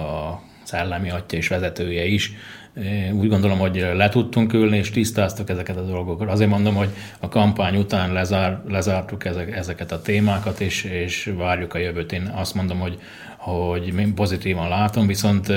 a 0.00 0.42
szellemi 0.62 1.10
atya 1.10 1.36
és 1.36 1.48
vezetője 1.48 2.04
is. 2.04 2.32
Úgy 3.12 3.28
gondolom, 3.28 3.58
hogy 3.58 3.76
le 3.94 4.08
tudtunk 4.08 4.52
ülni, 4.52 4.76
és 4.76 4.90
tisztáztuk 4.90 5.48
ezeket 5.48 5.76
a 5.76 5.82
dolgokat. 5.82 6.28
Azért 6.28 6.50
mondom, 6.50 6.74
hogy 6.74 6.88
a 7.20 7.28
kampány 7.28 7.76
után 7.76 8.12
lezár, 8.12 8.62
lezártuk 8.68 9.24
ezek, 9.24 9.56
ezeket 9.56 9.92
a 9.92 10.02
témákat, 10.02 10.60
és, 10.60 10.84
és 10.84 11.32
várjuk 11.36 11.74
a 11.74 11.78
jövőt. 11.78 12.12
Én 12.12 12.32
azt 12.34 12.54
mondom, 12.54 12.78
hogy, 12.78 12.98
hogy 13.36 14.12
pozitívan 14.14 14.68
látom, 14.68 15.06
viszont 15.06 15.52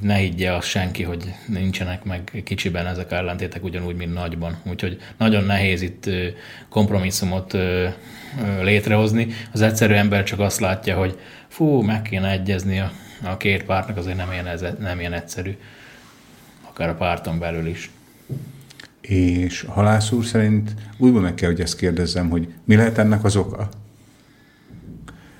ne 0.00 0.14
higgye 0.14 0.52
azt 0.52 0.68
senki, 0.68 1.02
hogy 1.02 1.34
nincsenek 1.46 2.04
meg 2.04 2.42
kicsiben 2.44 2.86
ezek 2.86 3.12
ellentétek 3.12 3.64
ugyanúgy, 3.64 3.96
mint 3.96 4.14
nagyban. 4.14 4.56
Úgyhogy 4.70 4.98
nagyon 5.18 5.44
nehéz 5.44 5.82
itt 5.82 6.10
kompromisszumot 6.68 7.56
létrehozni. 8.62 9.26
Az 9.52 9.60
egyszerű 9.60 9.94
ember 9.94 10.22
csak 10.22 10.40
azt 10.40 10.60
látja, 10.60 10.96
hogy 10.96 11.18
fú, 11.48 11.80
meg 11.80 12.02
kéne 12.02 12.30
egyezni 12.30 12.78
a 12.80 12.90
a 13.22 13.36
két 13.36 13.64
pártnak 13.64 13.96
azért 13.96 14.16
nem 14.16 14.32
ilyen, 14.32 14.76
nem 14.78 15.00
ilyen 15.00 15.12
egyszerű, 15.12 15.56
akár 16.68 16.88
a 16.88 16.94
párton 16.94 17.38
belül 17.38 17.66
is. 17.66 17.90
És 19.00 19.64
Halász 19.68 20.10
úr 20.10 20.24
szerint 20.24 20.74
újból 20.96 21.20
meg 21.20 21.34
kell, 21.34 21.50
hogy 21.50 21.60
ezt 21.60 21.76
kérdezzem, 21.76 22.28
hogy 22.28 22.48
mi 22.64 22.76
lehet 22.76 22.98
ennek 22.98 23.24
az 23.24 23.36
oka? 23.36 23.68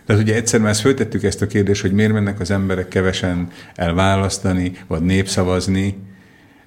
Tehát 0.07 0.22
ugye 0.22 0.35
egyszer 0.35 0.61
már 0.61 0.70
ezt 0.70 0.81
föltettük 0.81 1.22
ezt 1.22 1.43
a 1.43 1.47
kérdést, 1.47 1.81
hogy 1.81 1.93
miért 1.93 2.12
mennek 2.12 2.41
az 2.41 2.51
emberek 2.51 2.89
kevesen 2.89 3.49
elválasztani, 3.74 4.72
vagy 4.87 5.03
népszavazni, 5.03 5.99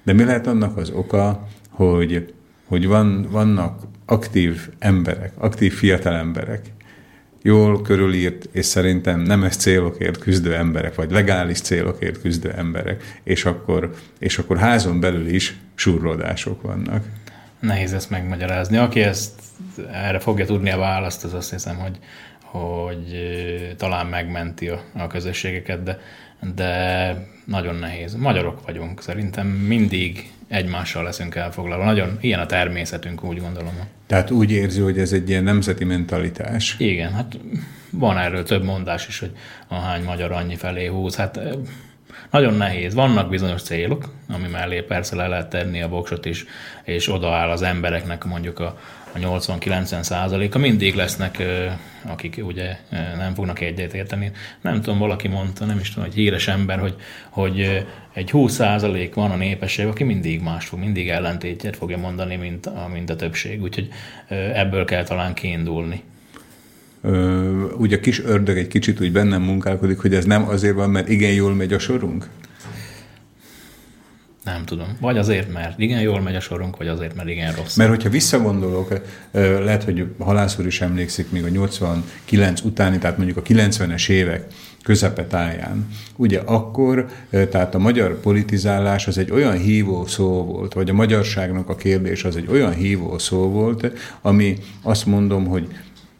de 0.02 0.12
mi 0.12 0.24
lehet 0.24 0.46
annak 0.46 0.76
az 0.76 0.90
oka, 0.90 1.48
hogy, 1.68 2.32
hogy 2.66 2.86
van, 2.86 3.26
vannak 3.30 3.82
aktív 4.06 4.68
emberek, 4.78 5.32
aktív 5.36 5.72
fiatal 5.74 6.14
emberek, 6.14 6.72
jól 7.42 7.82
körülírt, 7.82 8.48
és 8.52 8.66
szerintem 8.66 9.20
nemes 9.20 9.56
célokért 9.56 10.18
küzdő 10.18 10.54
emberek, 10.54 10.94
vagy 10.94 11.10
legális 11.10 11.60
célokért 11.60 12.20
küzdő 12.20 12.50
emberek, 12.50 13.20
és 13.22 13.44
akkor, 13.44 13.94
és 14.18 14.38
akkor 14.38 14.58
házon 14.58 15.00
belül 15.00 15.26
is 15.26 15.56
surlódások 15.74 16.62
vannak. 16.62 17.04
Nehéz 17.60 17.92
ezt 17.92 18.10
megmagyarázni. 18.10 18.76
Aki 18.76 19.00
ezt 19.00 19.40
erre 19.92 20.18
fogja 20.18 20.46
tudni 20.46 20.70
a 20.70 20.78
választ, 20.78 21.24
az 21.24 21.34
azt 21.34 21.50
hiszem, 21.50 21.76
hogy, 21.76 21.98
hogy 22.42 23.26
talán 23.76 24.06
megmenti 24.06 24.68
a, 24.68 24.82
a 24.94 25.06
közösségeket, 25.06 25.82
de, 25.82 25.98
de 26.54 27.14
nagyon 27.44 27.74
nehéz. 27.74 28.14
Magyarok 28.14 28.66
vagyunk, 28.66 29.02
szerintem 29.02 29.46
mindig 29.46 30.31
egymással 30.52 31.02
leszünk 31.02 31.34
elfoglalva. 31.34 31.84
Nagyon 31.84 32.18
ilyen 32.20 32.40
a 32.40 32.46
természetünk, 32.46 33.24
úgy 33.24 33.40
gondolom. 33.40 33.72
Tehát 34.06 34.30
úgy 34.30 34.50
érzi, 34.50 34.80
hogy 34.80 34.98
ez 34.98 35.12
egy 35.12 35.28
ilyen 35.28 35.44
nemzeti 35.44 35.84
mentalitás. 35.84 36.74
Igen, 36.78 37.12
hát 37.12 37.38
van 37.90 38.18
erről 38.18 38.42
több 38.42 38.64
mondás 38.64 39.08
is, 39.08 39.18
hogy 39.18 39.32
a 39.68 39.74
hány 39.74 40.02
magyar 40.02 40.32
annyi 40.32 40.56
felé 40.56 40.86
húz. 40.86 41.16
Hát 41.16 41.40
nagyon 42.30 42.54
nehéz. 42.54 42.94
Vannak 42.94 43.28
bizonyos 43.28 43.62
célok, 43.62 44.14
ami 44.28 44.48
mellé 44.48 44.80
persze 44.80 45.16
le 45.16 45.26
lehet 45.26 45.48
tenni 45.48 45.82
a 45.82 45.88
voksot 45.88 46.24
is, 46.24 46.44
és 46.84 47.08
odaáll 47.08 47.50
az 47.50 47.62
embereknek 47.62 48.24
mondjuk 48.24 48.58
a, 48.58 48.78
a 49.14 49.18
80-90 49.18 50.02
százaléka. 50.02 50.58
Mindig 50.58 50.94
lesznek, 50.94 51.42
akik 52.06 52.40
ugye 52.42 52.76
nem 53.16 53.34
fognak 53.34 53.60
egyet 53.60 53.94
érteni. 53.94 54.30
Nem 54.60 54.80
tudom, 54.80 54.98
valaki 54.98 55.28
mondta, 55.28 55.64
nem 55.64 55.78
is 55.78 55.88
tudom, 55.88 56.04
hogy 56.04 56.14
híres 56.14 56.48
ember, 56.48 56.78
hogy, 56.78 56.94
hogy 57.30 57.84
egy 58.12 58.30
20 58.30 58.52
százalék 58.52 59.14
van 59.14 59.30
a 59.30 59.36
népesség, 59.36 59.86
aki 59.86 60.04
mindig 60.04 60.42
más 60.42 60.64
fog, 60.66 60.78
mindig 60.78 61.08
ellentétjet 61.08 61.76
fogja 61.76 61.98
mondani, 61.98 62.36
mint 62.36 62.66
a, 62.66 62.88
mint 62.92 63.10
a 63.10 63.16
többség. 63.16 63.62
Úgyhogy 63.62 63.88
ebből 64.54 64.84
kell 64.84 65.04
talán 65.04 65.34
kiindulni 65.34 66.02
úgy 67.76 67.92
a 67.92 68.00
kis 68.00 68.20
ördög 68.20 68.58
egy 68.58 68.68
kicsit 68.68 69.00
úgy 69.00 69.12
bennem 69.12 69.42
munkálkodik, 69.42 69.98
hogy 69.98 70.14
ez 70.14 70.24
nem 70.24 70.48
azért 70.48 70.74
van, 70.74 70.90
mert 70.90 71.08
igen 71.08 71.32
jól 71.32 71.54
megy 71.54 71.72
a 71.72 71.78
sorunk? 71.78 72.28
Nem 74.44 74.64
tudom. 74.64 74.96
Vagy 75.00 75.18
azért, 75.18 75.52
mert 75.52 75.78
igen 75.78 76.00
jól 76.00 76.20
megy 76.20 76.34
a 76.34 76.40
sorunk, 76.40 76.76
vagy 76.76 76.88
azért, 76.88 77.14
mert 77.14 77.28
igen 77.28 77.54
rossz. 77.54 77.76
Mert 77.76 77.90
hogyha 77.90 78.08
visszagondolok, 78.08 79.00
lehet, 79.32 79.84
hogy 79.84 80.06
Halász 80.18 80.58
úr 80.58 80.66
is 80.66 80.80
emlékszik 80.80 81.30
még 81.30 81.44
a 81.44 81.48
89 81.48 82.60
utáni, 82.60 82.98
tehát 82.98 83.16
mondjuk 83.16 83.38
a 83.38 83.42
90-es 83.42 84.08
évek 84.08 84.46
közepetáján. 84.82 85.88
Ugye 86.16 86.38
akkor, 86.38 87.06
tehát 87.30 87.74
a 87.74 87.78
magyar 87.78 88.20
politizálás 88.20 89.06
az 89.06 89.18
egy 89.18 89.30
olyan 89.30 89.58
hívó 89.58 90.06
szó 90.06 90.44
volt, 90.44 90.72
vagy 90.72 90.90
a 90.90 90.92
magyarságnak 90.92 91.68
a 91.68 91.76
kérdés 91.76 92.24
az 92.24 92.36
egy 92.36 92.48
olyan 92.50 92.72
hívó 92.72 93.18
szó 93.18 93.38
volt, 93.38 93.92
ami 94.22 94.58
azt 94.82 95.06
mondom, 95.06 95.46
hogy 95.46 95.68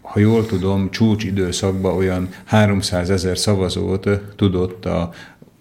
ha 0.00 0.18
jól 0.18 0.46
tudom, 0.46 0.90
csúcs 0.90 1.24
időszakban 1.24 1.96
olyan 1.96 2.28
300 2.44 3.10
ezer 3.10 3.38
szavazót 3.38 4.08
tudott 4.36 4.84
a 4.84 5.12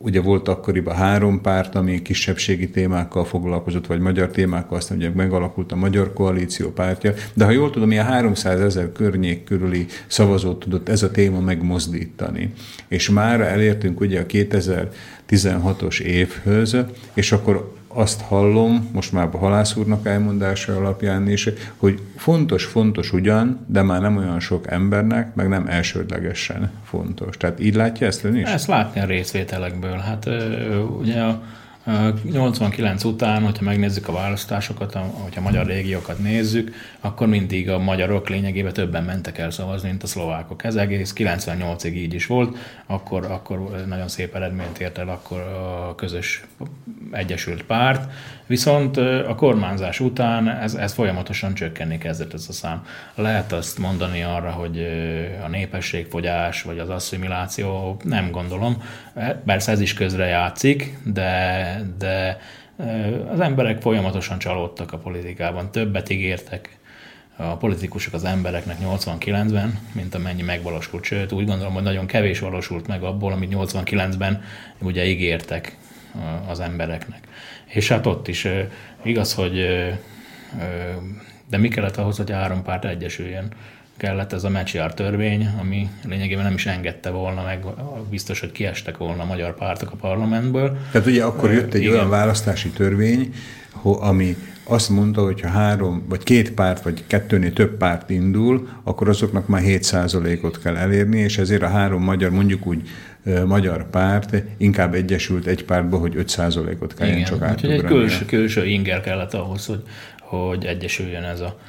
Ugye 0.03 0.21
volt 0.21 0.47
akkoriban 0.47 0.95
három 0.95 1.41
párt, 1.41 1.75
ami 1.75 2.01
kisebbségi 2.01 2.69
témákkal 2.69 3.25
foglalkozott, 3.25 3.87
vagy 3.87 3.99
magyar 3.99 4.29
témákkal, 4.29 4.77
aztán 4.77 4.97
ugye 4.97 5.09
megalakult 5.09 5.71
a 5.71 5.75
Magyar 5.75 6.13
Koalíció 6.13 6.69
pártja, 6.69 7.13
de 7.33 7.45
ha 7.45 7.51
jól 7.51 7.69
tudom, 7.69 7.91
ilyen 7.91 8.05
300 8.05 8.59
ezer 8.59 8.91
környék 8.91 9.43
körüli 9.43 9.85
szavazót 10.07 10.59
tudott 10.59 10.89
ez 10.89 11.03
a 11.03 11.11
téma 11.11 11.39
megmozdítani. 11.39 12.53
És 12.87 13.09
már 13.09 13.41
elértünk 13.41 13.99
ugye 13.99 14.19
a 14.19 14.25
2016-os 14.25 15.99
évhöz, 15.99 16.77
és 17.13 17.31
akkor 17.31 17.79
azt 17.93 18.21
hallom, 18.21 18.89
most 18.93 19.11
már 19.11 19.29
a 19.31 19.37
halász 19.37 19.75
úrnak 19.75 20.05
elmondása 20.05 20.75
alapján 20.75 21.29
is, 21.29 21.49
hogy 21.77 21.99
fontos, 22.17 22.65
fontos 22.65 23.13
ugyan, 23.13 23.65
de 23.67 23.81
már 23.81 24.01
nem 24.01 24.17
olyan 24.17 24.39
sok 24.39 24.71
embernek, 24.71 25.35
meg 25.35 25.49
nem 25.49 25.67
elsődlegesen 25.67 26.71
fontos. 26.83 27.37
Tehát 27.37 27.59
így 27.59 27.75
látja 27.75 28.07
ezt 28.07 28.23
ön 28.23 28.35
is? 28.35 28.49
Ezt 28.49 28.67
látni 28.67 29.01
a 29.01 29.05
részvételekből. 29.05 29.97
Hát 29.97 30.29
ugye 30.99 31.21
a 31.21 31.41
89 32.23 33.03
után, 33.03 33.43
hogyha 33.43 33.63
megnézzük 33.63 34.07
a 34.07 34.11
választásokat, 34.11 34.93
hogyha 34.93 35.41
magyar 35.41 35.65
régiókat 35.65 36.19
nézzük, 36.19 36.73
akkor 36.99 37.27
mindig 37.27 37.69
a 37.69 37.79
magyarok 37.79 38.29
lényegében 38.29 38.73
többen 38.73 39.03
mentek 39.03 39.37
el 39.37 39.51
szavazni, 39.51 39.89
mint 39.89 40.03
a 40.03 40.07
szlovákok. 40.07 40.63
Ez 40.63 40.75
egész 40.75 41.13
98-ig 41.17 41.93
így 41.93 42.13
is 42.13 42.25
volt, 42.25 42.57
akkor, 42.85 43.25
akkor 43.25 43.85
nagyon 43.87 44.07
szép 44.07 44.35
eredményt 44.35 44.79
ért 44.79 44.97
el 44.97 45.09
akkor 45.09 45.39
a 45.39 45.95
közös 45.95 46.43
egyesült 47.11 47.63
párt, 47.63 48.11
viszont 48.51 48.97
a 49.27 49.35
kormányzás 49.35 49.99
után 49.99 50.49
ez, 50.49 50.73
ez 50.73 50.93
folyamatosan 50.93 51.53
csökkenni 51.53 51.97
kezdett 51.97 52.33
ez 52.33 52.45
a 52.49 52.53
szám. 52.53 52.85
Lehet 53.15 53.51
azt 53.51 53.77
mondani 53.77 54.23
arra, 54.23 54.49
hogy 54.49 54.87
a 55.43 55.47
népességfogyás 55.47 56.61
vagy 56.61 56.79
az 56.79 56.89
asszimiláció, 56.89 57.97
nem 58.03 58.31
gondolom, 58.31 58.83
persze 59.45 59.71
ez 59.71 59.79
is 59.79 59.93
közre 59.93 60.25
játszik, 60.25 60.97
de 61.03 61.39
de 61.97 62.39
az 63.31 63.39
emberek 63.39 63.81
folyamatosan 63.81 64.39
csalódtak 64.39 64.93
a 64.93 64.97
politikában, 64.97 65.71
többet 65.71 66.09
ígértek 66.09 66.77
a 67.35 67.57
politikusok 67.57 68.13
az 68.13 68.23
embereknek 68.23 68.77
89-ben, 68.83 69.79
mint 69.91 70.15
amennyi 70.15 70.41
megvalósult. 70.41 71.03
Sőt, 71.03 71.31
úgy 71.31 71.45
gondolom, 71.45 71.73
hogy 71.73 71.83
nagyon 71.83 72.05
kevés 72.05 72.39
valósult 72.39 72.87
meg 72.87 73.03
abból, 73.03 73.31
amit 73.31 73.53
89-ben 73.55 74.43
ugye 74.79 75.05
ígértek 75.05 75.77
az 76.47 76.59
embereknek. 76.59 77.27
És 77.73 77.87
hát 77.87 78.05
ott 78.05 78.27
is 78.27 78.47
igaz, 79.03 79.33
hogy 79.33 79.65
de 81.49 81.57
mi 81.57 81.67
kellett 81.67 81.97
ahhoz, 81.97 82.17
hogy 82.17 82.31
a 82.31 82.35
három 82.35 82.63
párt 82.63 82.85
egyesüljön? 82.85 83.47
kellett 84.01 84.33
ez 84.33 84.43
a 84.43 84.49
Mecsiár 84.49 84.93
törvény, 84.93 85.47
ami 85.59 85.89
lényegében 86.07 86.43
nem 86.43 86.53
is 86.53 86.65
engedte 86.65 87.09
volna 87.09 87.43
meg, 87.43 87.63
biztos, 88.09 88.39
hogy 88.39 88.51
kiestek 88.51 88.97
volna 88.97 89.21
a 89.21 89.25
magyar 89.25 89.55
pártok 89.55 89.91
a 89.91 89.95
parlamentből. 89.95 90.77
Tehát 90.91 91.07
ugye 91.07 91.23
akkor 91.23 91.51
jött 91.51 91.73
egy 91.73 91.81
Igen. 91.81 91.93
olyan 91.93 92.09
választási 92.09 92.69
törvény, 92.69 93.33
ami 93.81 94.35
azt 94.63 94.89
mondta, 94.89 95.23
hogy 95.23 95.41
ha 95.41 95.47
három, 95.47 96.05
vagy 96.09 96.23
két 96.23 96.51
párt, 96.51 96.83
vagy 96.83 97.03
kettőnél 97.07 97.53
több 97.53 97.77
párt 97.77 98.09
indul, 98.09 98.69
akkor 98.83 99.09
azoknak 99.09 99.47
már 99.47 99.61
7%-ot 99.65 100.59
kell 100.61 100.75
elérni, 100.75 101.19
és 101.19 101.37
ezért 101.37 101.61
a 101.61 101.69
három 101.69 102.03
magyar, 102.03 102.29
mondjuk 102.29 102.67
úgy 102.67 102.89
magyar 103.45 103.89
párt 103.89 104.43
inkább 104.57 104.93
egyesült 104.93 105.45
egy 105.45 105.65
pártba, 105.65 105.97
hogy 105.97 106.13
5%-ot 106.17 106.93
kelljen 106.93 107.15
Igen, 107.15 107.27
csak 107.27 107.41
átugrani. 107.41 107.73
egy 107.73 107.83
külső, 107.83 108.25
külső 108.25 108.65
inger 108.65 109.01
kellett 109.01 109.33
ahhoz, 109.33 109.65
hogy, 109.65 109.83
hogy 110.19 110.65
egyesüljön 110.65 111.23
ez 111.23 111.39
a 111.39 111.59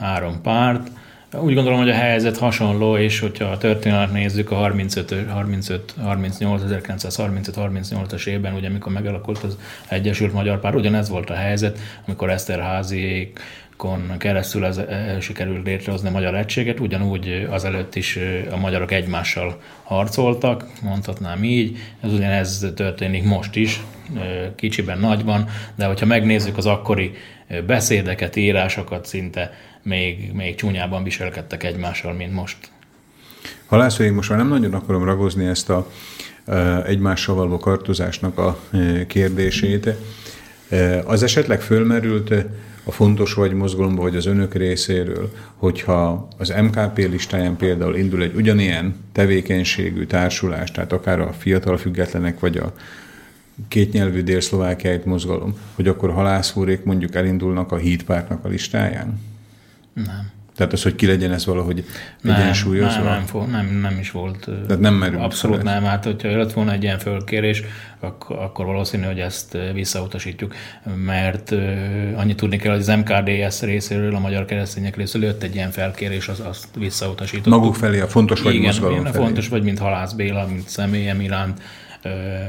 három 0.00 0.40
párt. 0.42 0.90
Úgy 1.32 1.54
gondolom, 1.54 1.78
hogy 1.78 1.90
a 1.90 1.94
helyzet 1.94 2.38
hasonló, 2.38 2.96
és 2.96 3.20
hogyha 3.20 3.44
a 3.44 3.58
történetet 3.58 4.12
nézzük, 4.12 4.50
a 4.50 4.54
35, 4.54 5.14
35 5.28 5.94
38, 6.02 6.62
1935-38-as 6.66 8.26
évben, 8.26 8.54
ugye 8.54 8.68
amikor 8.68 8.92
megalakult 8.92 9.42
az 9.42 9.58
Egyesült 9.88 10.32
Magyar 10.32 10.60
Pár, 10.60 10.74
ugyanez 10.74 11.08
volt 11.08 11.30
a 11.30 11.34
helyzet, 11.34 11.78
amikor 12.06 12.30
Eszterházi 12.30 13.32
kon 13.76 14.14
keresztül 14.18 14.64
ez, 14.64 14.76
e, 14.76 15.16
sikerült 15.20 15.66
létrehozni 15.66 16.08
a 16.08 16.12
magyar 16.12 16.34
egységet, 16.34 16.80
ugyanúgy 16.80 17.46
azelőtt 17.50 17.94
is 17.94 18.18
a 18.50 18.56
magyarok 18.56 18.92
egymással 18.92 19.60
harcoltak, 19.82 20.66
mondhatnám 20.82 21.44
így, 21.44 21.78
ez 22.00 22.12
ugyanez 22.12 22.72
történik 22.74 23.24
most 23.24 23.56
is, 23.56 23.80
kicsiben, 24.54 24.98
nagyban, 24.98 25.48
de 25.74 25.86
hogyha 25.86 26.06
megnézzük 26.06 26.56
az 26.56 26.66
akkori 26.66 27.12
beszédeket, 27.66 28.36
írásokat, 28.36 29.06
szinte 29.06 29.52
még, 29.82 30.32
még 30.32 30.54
csúnyában 30.54 31.02
viselkedtek 31.02 31.62
egymással, 31.62 32.12
mint 32.12 32.32
most. 32.32 32.56
Halász, 33.66 33.98
én 33.98 34.12
most 34.12 34.28
már 34.28 34.38
nem 34.38 34.48
nagyon 34.48 34.74
akarom 34.74 35.04
ragozni 35.04 35.46
ezt 35.46 35.70
a 35.70 35.90
e, 36.46 36.82
egymással 36.82 37.34
való 37.34 37.58
kartozásnak 37.58 38.38
a 38.38 38.58
e, 38.72 39.06
kérdését. 39.06 39.88
E, 40.68 41.02
az 41.04 41.22
esetleg 41.22 41.60
fölmerült 41.60 42.34
a 42.88 42.92
fontos 42.92 43.34
vagy 43.34 43.52
mozgalomba, 43.52 44.02
vagy 44.02 44.16
az 44.16 44.26
önök 44.26 44.54
részéről, 44.54 45.32
hogyha 45.56 46.28
az 46.36 46.48
MKP 46.62 46.96
listáján 46.96 47.56
például 47.56 47.96
indul 47.96 48.22
egy 48.22 48.34
ugyanilyen 48.34 48.94
tevékenységű 49.12 50.04
társulás, 50.04 50.70
tehát 50.70 50.92
akár 50.92 51.20
a 51.20 51.32
fiatal 51.32 51.76
függetlenek, 51.76 52.40
vagy 52.40 52.56
a 52.56 52.72
kétnyelvű 53.68 54.22
dél-szlovákiáit 54.22 55.04
mozgalom, 55.04 55.58
hogy 55.74 55.88
akkor 55.88 56.12
halászúrék 56.12 56.84
mondjuk 56.84 57.14
elindulnak 57.14 57.72
a 57.72 57.76
hídpártnak 57.76 58.44
a 58.44 58.48
listáján? 58.48 59.20
Nem. 59.92 60.35
Tehát 60.56 60.72
az, 60.72 60.82
hogy 60.82 60.94
ki 60.94 61.06
legyen 61.06 61.32
ez 61.32 61.46
valahogy 61.46 61.84
egyensúlyozva? 62.24 63.02
Nem, 63.02 63.24
nem, 63.32 63.50
nem, 63.50 63.80
nem 63.80 63.98
is 63.98 64.10
volt. 64.10 64.48
Tehát 64.66 64.80
nem 64.80 64.94
merül. 64.94 65.20
Abszolút 65.20 65.62
nem. 65.62 65.84
Hát, 65.84 66.04
hogyha 66.04 66.36
lett 66.36 66.52
volna 66.52 66.72
egy 66.72 66.82
ilyen 66.82 66.98
fölkérés, 66.98 67.62
akkor, 68.00 68.38
akkor 68.38 68.66
valószínű, 68.66 69.04
hogy 69.04 69.18
ezt 69.18 69.56
visszautasítjuk, 69.74 70.54
mert 71.04 71.52
annyit 72.14 72.36
tudni 72.36 72.56
kell, 72.56 72.72
hogy 72.72 72.80
az 72.80 72.96
MKDS 72.96 73.60
részéről, 73.60 74.14
a 74.14 74.18
Magyar 74.18 74.44
Keresztények 74.44 74.96
részéről 74.96 75.28
jött 75.28 75.42
egy 75.42 75.54
ilyen 75.54 75.70
felkérés, 75.70 76.28
az, 76.28 76.40
azt 76.40 76.66
visszautasítottuk. 76.78 77.52
Maguk 77.52 77.74
felé, 77.74 78.00
a 78.00 78.08
fontos 78.08 78.42
vagy 78.42 78.54
Igen, 78.54 78.66
mozgalom 78.66 79.04
felé. 79.04 79.16
fontos 79.24 79.48
vagy, 79.48 79.62
mint 79.62 79.78
Halász 79.78 80.12
Béla, 80.12 80.46
mint 80.46 80.68
személyem 80.68 81.20
iránt, 81.20 81.60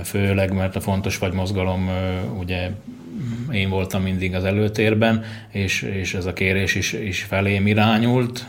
főleg, 0.03 0.53
mert 0.53 0.75
a 0.75 0.81
fontos 0.81 1.17
vagy 1.17 1.33
mozgalom 1.33 1.89
ugye 2.39 2.69
én 3.51 3.69
voltam 3.69 4.01
mindig 4.01 4.35
az 4.35 4.43
előtérben, 4.43 5.23
és, 5.51 5.81
és 5.81 6.13
ez 6.13 6.25
a 6.25 6.33
kérés 6.33 6.75
is, 6.75 6.93
is 6.93 7.23
felém 7.23 7.67
irányult. 7.67 8.45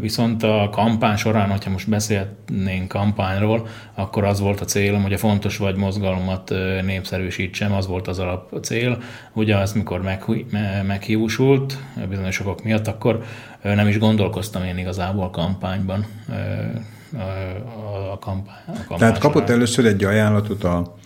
Viszont 0.00 0.42
a 0.42 0.68
kampány 0.72 1.16
során, 1.16 1.50
hogyha 1.50 1.70
most 1.70 1.88
beszélnénk 1.88 2.88
kampányról, 2.88 3.66
akkor 3.94 4.24
az 4.24 4.40
volt 4.40 4.60
a 4.60 4.64
célom, 4.64 5.02
hogy 5.02 5.12
a 5.12 5.18
fontos 5.18 5.56
vagy 5.56 5.76
mozgalmat 5.76 6.54
népszerűsítsem, 6.84 7.72
az 7.72 7.86
volt 7.86 8.08
az 8.08 8.18
alap 8.18 8.58
cél. 8.62 8.98
Ugye 9.32 9.56
az, 9.56 9.72
mikor 9.72 10.02
meghiúsult 10.86 11.78
bizonyos 12.08 12.40
okok 12.40 12.64
miatt, 12.64 12.86
akkor 12.86 13.24
nem 13.62 13.88
is 13.88 13.98
gondolkoztam 13.98 14.64
én 14.64 14.78
igazából 14.78 15.30
a. 17.16 17.74
A 18.12 18.18
kampány, 18.18 18.54
a 18.66 18.72
kampány 18.72 18.98
Tehát 18.98 19.18
kapott 19.18 19.42
során. 19.42 19.56
először 19.56 19.86
egy 19.86 20.04
ajánlatot 20.04 20.64
a 20.64 20.96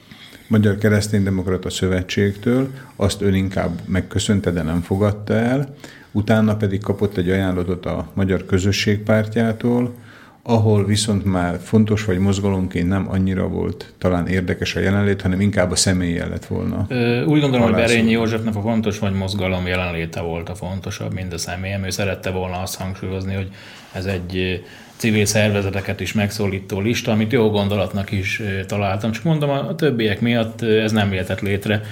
Magyar 0.48 0.78
Kereszténydemokrata 0.78 1.70
Szövetségtől, 1.70 2.68
azt 2.96 3.20
ön 3.20 3.34
inkább 3.34 3.80
megköszönte, 3.84 4.50
de 4.50 4.62
nem 4.62 4.80
fogadta 4.80 5.34
el, 5.34 5.74
utána 6.12 6.56
pedig 6.56 6.80
kapott 6.80 7.16
egy 7.16 7.30
ajánlatot 7.30 7.86
a 7.86 8.06
Magyar 8.14 8.46
Közösségpártjától, 8.46 9.94
ahol 10.42 10.84
viszont 10.84 11.24
már 11.24 11.58
fontos 11.62 12.04
vagy 12.04 12.18
mozgalomként 12.18 12.88
nem 12.88 13.06
annyira 13.10 13.48
volt 13.48 13.92
talán 13.98 14.26
érdekes 14.26 14.76
a 14.76 14.80
jelenlét, 14.80 15.22
hanem 15.22 15.40
inkább 15.40 15.70
a 15.70 15.76
személye 15.76 16.26
lett 16.26 16.46
volna. 16.46 16.86
Ö, 16.88 17.24
úgy 17.24 17.40
gondolom, 17.40 17.66
hogy 17.66 17.74
Berényi 17.74 18.10
Józsefnek 18.10 18.56
a 18.56 18.60
fontos 18.60 18.98
vagy 18.98 19.12
mozgalom 19.12 19.66
jelenléte 19.66 20.20
volt 20.20 20.48
a 20.48 20.54
fontosabb, 20.54 21.14
mint 21.14 21.32
a 21.32 21.38
személyem. 21.38 21.84
Ő 21.84 21.90
szerette 21.90 22.30
volna 22.30 22.56
azt 22.60 22.76
hangsúlyozni, 22.76 23.34
hogy 23.34 23.48
ez 23.92 24.04
egy 24.04 24.62
civil 25.00 25.24
szervezeteket 25.24 26.00
is 26.00 26.12
megszólító 26.12 26.80
lista, 26.80 27.12
amit 27.12 27.32
jó 27.32 27.50
gondolatnak 27.50 28.10
is 28.10 28.42
találtam. 28.66 29.10
Csak 29.12 29.24
mondom, 29.24 29.50
a 29.50 29.74
többiek 29.74 30.20
miatt 30.20 30.62
ez 30.62 30.92
nem 30.92 31.12
jöhetett 31.12 31.40
létre, 31.40 31.82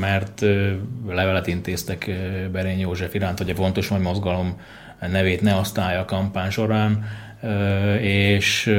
mert 0.00 0.44
levelet 1.08 1.46
intéztek 1.46 2.10
Berény 2.52 2.78
József 2.78 3.14
iránt, 3.14 3.38
hogy 3.38 3.50
a 3.50 3.54
fontos 3.54 3.88
vagy 3.88 4.00
mozgalom 4.00 4.60
nevét 5.10 5.40
ne 5.40 5.54
osztálja 5.54 6.00
a 6.00 6.04
kampány 6.04 6.50
során, 6.50 7.04
és 8.00 8.74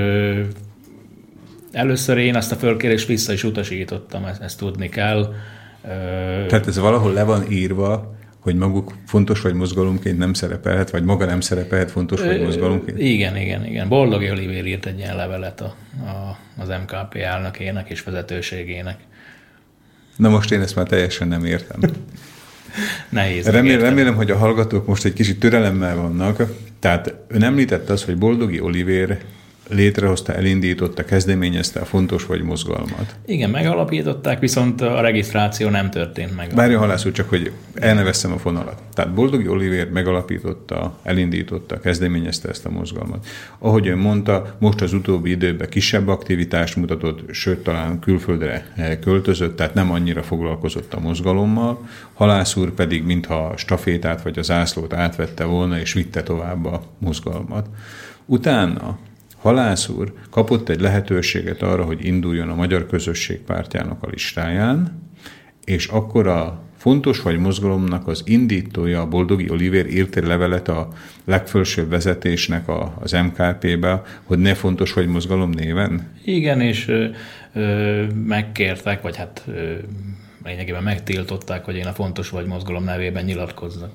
először 1.72 2.18
én 2.18 2.36
ezt 2.36 2.52
a 2.52 2.56
fölkérést 2.56 3.08
vissza 3.08 3.34
is 3.34 3.44
utasítottam, 3.44 4.26
ezt 4.42 4.58
tudni 4.58 4.90
kell. 4.90 5.34
Tehát 6.48 6.68
ez 6.68 6.80
valahol 6.80 7.14
le 7.14 7.24
van 7.24 7.52
írva, 7.52 8.18
hogy 8.40 8.56
maguk 8.56 8.94
fontos 9.06 9.42
vagy 9.42 9.54
mozgalomként 9.54 10.18
nem 10.18 10.34
szerepelhet, 10.34 10.90
vagy 10.90 11.04
maga 11.04 11.26
nem 11.26 11.42
szerepelhet 11.42 11.92
fontos 11.92 12.22
vagy 12.22 12.42
mozgalomként? 12.42 13.00
Igen, 13.00 13.38
igen, 13.38 13.66
igen. 13.66 13.88
Boldog 13.88 14.22
Olivér 14.22 14.66
írt 14.66 14.86
egy 14.86 14.98
ilyen 14.98 15.16
levelet 15.16 15.62
a, 15.62 15.76
a, 16.06 16.38
az 16.62 16.68
MKP 16.68 17.16
elnökének 17.16 17.90
és 17.90 18.04
vezetőségének. 18.04 18.98
Na 20.16 20.30
most 20.30 20.52
én 20.52 20.62
ezt 20.62 20.76
már 20.76 20.88
teljesen 20.88 21.28
nem 21.28 21.46
értem. 21.46 21.80
Nehéz. 23.10 23.48
Remélem, 23.48 23.80
remélem, 23.80 24.16
hogy 24.16 24.32
a 24.32 24.38
hallgatók 24.38 24.88
most 24.88 25.06
egy 25.06 25.14
kicsit 25.14 25.40
türelemmel 25.40 25.96
vannak, 25.96 26.44
Tehát 26.80 27.14
ön 27.28 27.44
említette 27.44 27.94
azt, 27.94 28.04
hogy 28.04 28.18
Boldogi 28.18 28.60
Olivér 28.60 29.18
létrehozta, 29.70 30.34
elindította, 30.34 31.06
kezdeményezte 31.06 31.80
a 31.80 31.86
fontos 31.86 32.26
vagy 32.26 32.42
mozgalmat. 32.42 33.16
Igen, 33.26 33.50
megalapították, 33.50 34.40
viszont 34.40 34.82
a 34.82 35.02
regisztráció 35.02 35.70
nem 35.70 35.90
történt 35.90 36.36
meg. 36.36 36.54
Várja 36.56 36.80
halász 36.80 37.06
úr, 37.06 37.12
csak 37.12 37.30
hogy 37.30 37.52
elneveztem 37.74 38.32
a 38.32 38.38
fonalat. 38.38 38.82
Tehát 38.94 39.14
Boldogi 39.14 39.48
Olivér 39.48 39.90
megalapította, 39.90 41.00
elindította, 41.04 41.80
kezdeményezte 41.80 42.50
ezt 42.50 42.66
a 42.66 42.70
mozgalmat. 42.70 43.26
Ahogy 43.60 43.88
ön 43.88 43.98
mondta, 43.98 44.56
most 44.60 44.82
az 44.82 44.94
utóbbi 44.94 45.30
időben 45.30 45.70
kisebb 45.70 46.08
aktivitást 46.08 46.76
mutatott, 46.76 47.34
sőt 47.34 47.64
talán 47.64 48.00
külföldre 48.00 48.72
eh, 48.76 48.98
költözött, 49.02 49.56
tehát 49.56 49.74
nem 49.74 49.92
annyira 49.92 50.24
foglalkozott 50.24 50.94
a 50.94 51.00
mozgalommal. 51.00 51.88
Halász 52.14 52.56
úr 52.56 52.72
pedig 52.74 53.04
mintha 53.04 53.46
a 53.46 53.58
stafétát 53.58 54.22
vagy 54.22 54.40
az 54.40 54.52
ászlót 54.52 54.94
átvette 54.94 55.44
volna 55.44 55.80
és 55.80 55.94
vitte 55.94 56.24
tovább 56.24 56.66
a 56.66 56.82
mozgalmat. 57.00 57.68
Utána 58.26 58.98
Halász 59.42 59.88
úr 59.88 60.14
kapott 60.30 60.70
egy 60.70 60.80
lehetőséget 60.80 61.62
arra, 61.62 61.84
hogy 61.84 62.06
induljon 62.06 62.50
a 62.50 62.56
Magyar 62.56 62.86
Közösség 62.86 63.40
pártjának 63.40 64.04
a 64.04 64.08
listáján, 64.08 65.02
és 65.64 65.88
akkor 65.88 66.28
a 66.28 66.62
fontos 66.78 67.22
vagy 67.22 67.38
mozgalomnak 67.40 68.08
az 68.08 68.24
indítója, 68.26 69.02
a 69.02 69.08
Boldogi 69.08 69.50
Oliver 69.50 69.86
írt 69.86 70.16
egy 70.16 70.26
levelet 70.26 70.68
a 70.68 70.88
legfelsőbb 71.26 71.90
vezetésnek 71.90 72.68
a, 72.68 72.98
az 73.00 73.12
MKP-be, 73.12 74.02
hogy 74.24 74.40
ne 74.40 74.54
fontos 74.54 74.94
vagy 74.94 75.08
mozgalom 75.08 75.50
néven? 75.50 76.12
Igen, 76.24 76.62
és 76.62 76.88
ö, 76.88 77.06
ö, 77.54 78.04
megkértek, 78.26 79.02
vagy 79.02 79.16
hát 79.16 79.44
ö, 79.48 79.74
lényegében 80.44 80.84
megtiltották, 80.84 81.66
hogy 81.66 81.76
én 81.76 81.88
a 81.88 81.94
fontos 81.94 82.30
vagy 82.30 82.46
mozgalom 82.46 82.84
nevében 82.84 83.26
nyilatkozzak. 83.26 83.92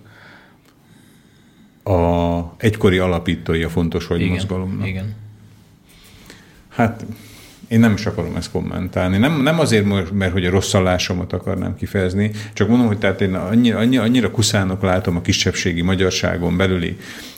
A 1.85 2.41
egykori 2.57 2.99
alapítója 2.99 3.69
fontos 3.69 4.07
vagy 4.07 4.21
igen, 4.21 4.33
mozgalomnak? 4.33 4.87
Igen. 4.87 5.23
Hát 6.75 7.05
én 7.69 7.81
nem 7.81 7.93
is 7.93 8.07
akarom 8.07 8.37
ezt 8.37 8.51
kommentálni. 8.51 9.19
Nem, 9.19 9.43
nem 9.43 9.59
azért, 9.59 10.13
mert, 10.13 10.33
hogy 10.33 10.45
a 10.45 10.51
rosszallásomat 10.51 11.33
akarnám 11.33 11.77
kifejezni, 11.77 12.31
csak 12.53 12.69
mondom, 12.69 12.87
hogy 12.87 12.99
tehát 12.99 13.21
én 13.21 13.35
annyira, 13.35 13.79
annyira, 13.79 14.03
annyira 14.03 14.31
kuszának 14.31 14.83
látom 14.83 15.17
a 15.17 15.21
kisebbségi 15.21 15.83
magyarságon 15.83 16.57
belüli 16.57 16.97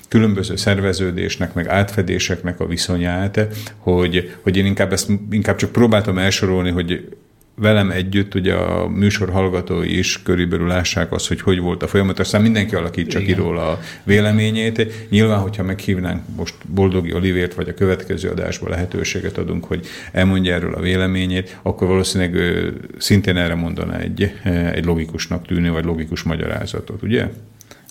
különböző 0.08 0.56
szerveződésnek, 0.56 1.54
meg 1.54 1.68
átfedéseknek 1.68 2.60
a 2.60 2.66
viszonyát, 2.66 3.46
hogy, 3.78 4.34
hogy 4.42 4.56
én 4.56 4.66
inkább 4.66 4.92
ezt 4.92 5.10
inkább 5.30 5.56
csak 5.56 5.72
próbáltam 5.72 6.18
elsorolni, 6.18 6.70
hogy 6.70 7.08
velem 7.56 7.90
együtt 7.90 8.34
ugye 8.34 8.54
a 8.54 8.88
műsor 8.88 9.30
hallgatói 9.30 9.98
is 9.98 10.22
körülbelül 10.22 10.66
lássák 10.66 11.12
azt, 11.12 11.28
hogy 11.28 11.40
hogy 11.40 11.58
volt 11.58 11.82
a 11.82 11.86
folyamat, 11.86 12.18
aztán 12.18 12.42
mindenki 12.42 12.74
alakítsa 12.74 13.18
ki 13.18 13.32
róla 13.32 13.70
a 13.70 13.80
véleményét. 14.04 15.08
Nyilván, 15.10 15.40
hogyha 15.40 15.62
meghívnánk 15.62 16.22
most 16.36 16.54
Boldogi 16.68 17.14
Olivért, 17.14 17.54
vagy 17.54 17.68
a 17.68 17.74
következő 17.74 18.28
adásban 18.28 18.70
lehetőséget 18.70 19.38
adunk, 19.38 19.64
hogy 19.64 19.86
elmondja 20.12 20.54
erről 20.54 20.74
a 20.74 20.80
véleményét, 20.80 21.58
akkor 21.62 21.88
valószínűleg 21.88 22.34
ő 22.34 22.76
szintén 22.98 23.36
erre 23.36 23.54
mondaná 23.54 23.98
egy, 23.98 24.32
egy 24.72 24.84
logikusnak 24.84 25.46
tűnő, 25.46 25.70
vagy 25.70 25.84
logikus 25.84 26.22
magyarázatot, 26.22 27.02
ugye? 27.02 27.28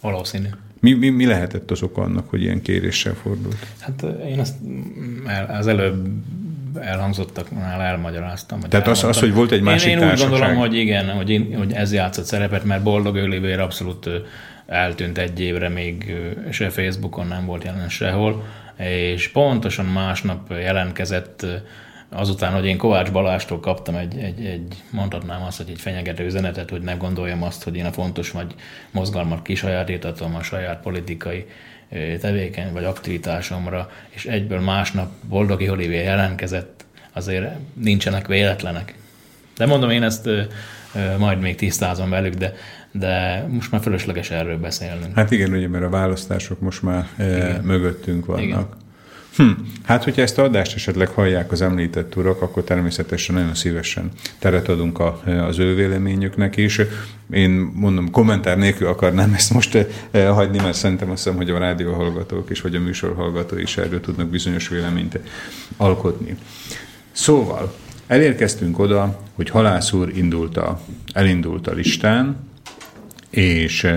Valószínű. 0.01 0.47
Mi, 0.80 0.93
mi, 0.93 1.09
mi 1.09 1.26
lehetett 1.26 1.72
az 1.72 1.82
oka 1.82 2.01
annak, 2.01 2.30
hogy 2.30 2.41
ilyen 2.41 2.61
kéréssel 2.61 3.13
fordult? 3.13 3.66
Hát 3.80 4.05
én 4.30 4.39
azt 4.39 4.55
az 5.47 5.68
előbb 5.68 6.07
elhangzottaknál 6.82 7.82
elmagyaráztam. 7.82 8.59
Hogy 8.61 8.69
Tehát 8.69 8.88
az, 8.88 9.03
az, 9.03 9.19
hogy 9.19 9.34
volt 9.34 9.51
egy 9.51 9.61
másik 9.61 9.91
én, 9.91 9.99
én 9.99 10.11
úgy 10.11 10.19
gondolom, 10.19 10.55
hogy 10.55 10.76
igen, 10.76 11.09
hogy, 11.09 11.30
én, 11.30 11.57
hogy 11.57 11.73
ez 11.73 11.93
játszott 11.93 12.26
szerepet, 12.26 12.63
mert 12.63 12.84
Boldog 12.84 13.15
Oliver 13.15 13.59
abszolút 13.59 14.09
eltűnt 14.67 15.17
egy 15.17 15.39
évre, 15.39 15.69
még 15.69 16.15
se 16.51 16.69
Facebookon 16.69 17.28
nem 17.28 17.45
volt 17.45 17.63
jelen 17.63 17.89
sehol, 17.89 18.43
és 18.78 19.28
pontosan 19.28 19.86
másnap 19.86 20.49
jelentkezett 20.49 21.45
azután, 22.09 22.53
hogy 22.53 22.65
én 22.65 22.78
Kovács 22.78 23.11
Balástól 23.11 23.59
kaptam 23.59 23.95
egy, 23.95 24.17
egy, 24.17 24.45
egy 24.45 24.84
mondhatnám 24.89 25.43
azt, 25.43 25.57
hogy 25.57 25.69
egy 25.69 25.82
fenyegető 25.82 26.26
üzenetet, 26.26 26.69
hogy 26.69 26.82
ne 26.82 26.93
gondoljam 26.93 27.43
azt, 27.43 27.63
hogy 27.63 27.76
én 27.76 27.86
a 27.86 27.91
fontos 27.91 28.32
vagy 28.32 28.55
mozgalmat 28.91 29.41
kisajátítatom 29.41 30.36
a 30.36 30.43
saját 30.43 30.82
politikai 30.82 31.45
tevékeny 32.19 32.71
vagy 32.73 32.83
aktivitásomra, 32.83 33.89
és 34.09 34.25
egyből 34.25 34.59
másnap 34.59 35.11
Boldogi 35.29 35.69
Olivier 35.69 36.03
jelentkezett, 36.03 36.86
azért 37.13 37.55
nincsenek 37.73 38.27
véletlenek. 38.27 38.95
De 39.57 39.65
mondom, 39.65 39.89
én 39.89 40.03
ezt 40.03 40.29
majd 41.17 41.39
még 41.39 41.55
tisztázom 41.55 42.09
velük, 42.09 42.33
de, 42.33 42.53
de 42.91 43.45
most 43.49 43.71
már 43.71 43.81
fölösleges 43.81 44.31
erről 44.31 44.57
beszélnünk. 44.57 45.15
Hát 45.15 45.31
igen, 45.31 45.53
ugye, 45.53 45.67
mert 45.67 45.83
a 45.83 45.89
választások 45.89 46.59
most 46.59 46.81
már 46.81 47.07
igen. 47.19 47.61
mögöttünk 47.63 48.25
vannak. 48.25 48.43
Igen. 48.43 48.67
Hm. 49.36 49.49
Hát, 49.83 50.03
hogyha 50.03 50.21
ezt 50.21 50.38
a 50.38 50.43
adást 50.43 50.75
esetleg 50.75 51.07
hallják 51.07 51.51
az 51.51 51.61
említett 51.61 52.15
urak, 52.15 52.41
akkor 52.41 52.63
természetesen 52.63 53.36
nagyon 53.36 53.55
szívesen 53.55 54.11
teret 54.39 54.67
adunk 54.69 54.99
a, 54.99 55.21
az 55.47 55.59
ő 55.59 55.75
véleményüknek 55.75 56.57
is. 56.57 56.81
Én 57.31 57.49
mondom, 57.73 58.11
kommentár 58.11 58.57
nélkül 58.57 58.88
akarnám 58.88 59.33
ezt 59.33 59.53
most 59.53 59.88
eh, 60.11 60.29
hagyni, 60.29 60.57
mert 60.57 60.77
szerintem 60.77 61.09
azt 61.09 61.23
hiszem, 61.23 61.38
hogy 61.38 61.49
a 61.49 61.57
rádió 61.57 61.93
hallgatók 61.93 62.49
is, 62.49 62.61
vagy 62.61 62.75
a 62.75 62.79
műsor 62.79 63.15
hallgatói 63.15 63.61
is 63.61 63.77
erről 63.77 64.01
tudnak 64.01 64.27
bizonyos 64.27 64.67
véleményt 64.67 65.19
alkotni. 65.77 66.36
Szóval, 67.11 67.75
elérkeztünk 68.07 68.79
oda, 68.79 69.19
hogy 69.33 69.49
Halász 69.49 69.91
úr 69.91 70.17
indult 70.17 70.57
a, 70.57 70.81
elindult 71.13 71.67
a 71.67 71.73
listán, 71.73 72.38
és 73.29 73.88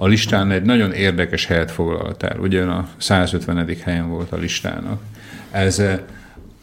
a 0.00 0.06
listán 0.06 0.50
egy 0.50 0.62
nagyon 0.62 0.92
érdekes 0.92 1.46
helyet 1.46 1.70
foglalt 1.70 2.22
el. 2.22 2.38
Ugye 2.38 2.62
a 2.62 2.88
150. 2.96 3.76
helyen 3.82 4.08
volt 4.08 4.32
a 4.32 4.36
listának. 4.36 5.02
Ez 5.50 5.78
eh, 5.78 5.98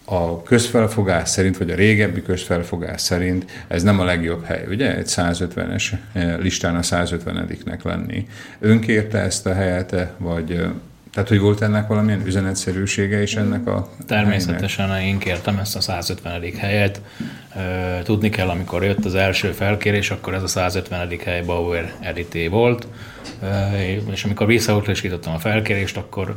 a 0.05 0.43
közfelfogás 0.43 1.29
szerint, 1.29 1.57
vagy 1.57 1.71
a 1.71 1.75
régebbi 1.75 2.21
közfelfogás 2.21 3.01
szerint 3.01 3.65
ez 3.67 3.83
nem 3.83 3.99
a 3.99 4.03
legjobb 4.03 4.43
hely, 4.43 4.65
ugye? 4.69 4.95
Egy 4.95 5.07
150-es 5.07 5.91
eh, 6.13 6.37
listán 6.37 6.75
a 6.75 6.81
150-nek 6.81 7.83
lenni. 7.83 8.27
Ön 8.59 8.79
kérte 8.79 9.17
ezt 9.17 9.45
a 9.45 9.53
helyet, 9.53 9.93
eh, 9.93 10.07
vagy 10.17 10.65
tehát, 11.15 11.29
hogy 11.29 11.39
volt 11.39 11.61
ennek 11.61 11.87
valamilyen 11.87 12.25
üzenetszerűsége 12.25 13.21
is 13.21 13.35
ennek 13.35 13.67
a 13.67 13.89
Természetesen 14.07 14.89
helynek? 14.89 15.07
én 15.07 15.17
kértem 15.17 15.57
ezt 15.57 15.75
a 15.75 15.81
150. 15.81 16.41
helyet. 16.57 17.01
Tudni 18.03 18.29
kell, 18.29 18.49
amikor 18.49 18.83
jött 18.83 19.05
az 19.05 19.15
első 19.15 19.51
felkérés, 19.51 20.11
akkor 20.11 20.33
ez 20.33 20.43
a 20.43 20.47
150. 20.47 21.09
hely 21.23 21.41
Bauer 21.41 21.93
Edité 21.99 22.47
volt, 22.47 22.87
és 24.11 24.23
amikor 24.23 24.47
visszautasítottam 24.47 25.33
a 25.33 25.39
felkérést, 25.39 25.97
akkor 25.97 26.35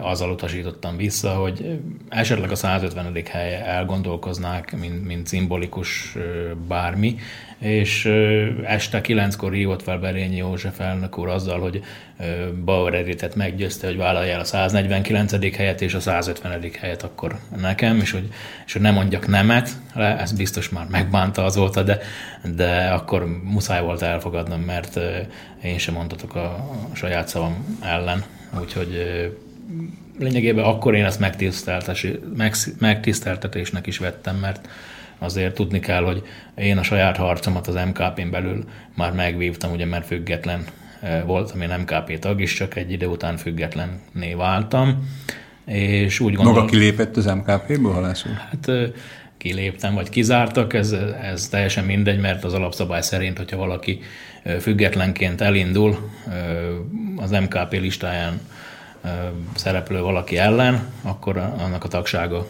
azzal 0.00 0.30
utasítottam 0.30 0.96
vissza, 0.96 1.30
hogy 1.30 1.80
esetleg 2.08 2.50
a 2.50 2.54
150. 2.54 3.22
hely 3.30 3.54
elgondolkoznák, 3.54 4.76
mint, 4.78 5.06
mint 5.06 5.26
szimbolikus 5.26 6.16
bármi, 6.68 7.16
és 7.58 8.04
este 8.64 9.00
kilenckor 9.00 9.52
hívott 9.52 9.82
fel 9.82 9.98
Berényi 9.98 10.36
József 10.36 10.80
elnök 10.80 11.18
úr 11.18 11.28
azzal, 11.28 11.60
hogy 11.60 11.82
Bauer 12.64 12.94
Editet 12.94 13.34
meggyőzte, 13.34 13.86
hogy 13.86 13.96
vállalja 13.96 14.32
el 14.32 14.40
a 14.40 14.44
149. 14.44 15.56
helyet 15.56 15.80
és 15.80 15.94
a 15.94 16.00
150. 16.00 16.70
helyet 16.80 17.02
akkor 17.02 17.38
nekem, 17.60 17.96
és 17.96 18.10
hogy, 18.10 18.28
és 18.66 18.72
hogy 18.72 18.82
ne 18.82 18.90
mondjak 18.90 19.26
nemet, 19.26 19.70
le, 19.94 20.18
ez 20.18 20.32
biztos 20.32 20.68
már 20.68 20.86
megbánta 20.90 21.44
azóta, 21.44 21.82
de, 21.82 21.98
de 22.54 22.88
akkor 22.88 23.26
muszáj 23.42 23.82
volt 23.82 24.02
elfogadnom, 24.02 24.60
mert 24.60 25.00
én 25.62 25.78
sem 25.78 25.94
mondhatok 25.94 26.34
a, 26.34 26.70
saját 26.92 27.28
szavam 27.28 27.78
ellen, 27.82 28.24
úgyhogy 28.60 28.96
lényegében 30.18 30.64
akkor 30.64 30.94
én 30.94 31.04
ezt 31.04 31.20
megtiszteltetésnek 32.78 33.86
is 33.86 33.98
vettem, 33.98 34.36
mert 34.36 34.68
azért 35.18 35.54
tudni 35.54 35.80
kell, 35.80 36.04
hogy 36.04 36.22
én 36.54 36.78
a 36.78 36.82
saját 36.82 37.16
harcomat 37.16 37.66
az 37.66 37.74
MKP-n 37.74 38.30
belül 38.30 38.64
már 38.94 39.12
megvívtam, 39.12 39.72
ugye 39.72 39.86
mert 39.86 40.06
független 40.06 40.64
voltam, 41.26 41.60
én 41.60 41.74
MKP 41.80 42.18
tag 42.18 42.40
is, 42.40 42.54
csak 42.54 42.76
egy 42.76 42.92
idő 42.92 43.06
után 43.06 43.36
függetlenné 43.36 44.34
váltam. 44.36 45.08
És 45.64 46.20
úgy 46.20 46.34
gondolom, 46.34 46.58
Maga 46.58 46.70
kilépett 46.70 47.16
az 47.16 47.24
MKP-ből, 47.24 47.92
halász 47.92 48.24
Hát 48.50 48.70
kiléptem, 49.36 49.94
vagy 49.94 50.08
kizártak, 50.08 50.74
ez, 50.74 50.92
ez 51.22 51.48
teljesen 51.48 51.84
mindegy, 51.84 52.20
mert 52.20 52.44
az 52.44 52.54
alapszabály 52.54 53.02
szerint, 53.02 53.36
hogyha 53.36 53.56
valaki 53.56 54.00
függetlenként 54.60 55.40
elindul 55.40 56.10
az 57.16 57.30
MKP 57.30 57.72
listáján 57.72 58.40
szereplő 59.54 60.00
valaki 60.00 60.36
ellen, 60.36 60.86
akkor 61.02 61.36
annak 61.36 61.84
a 61.84 61.88
tagsága 61.88 62.46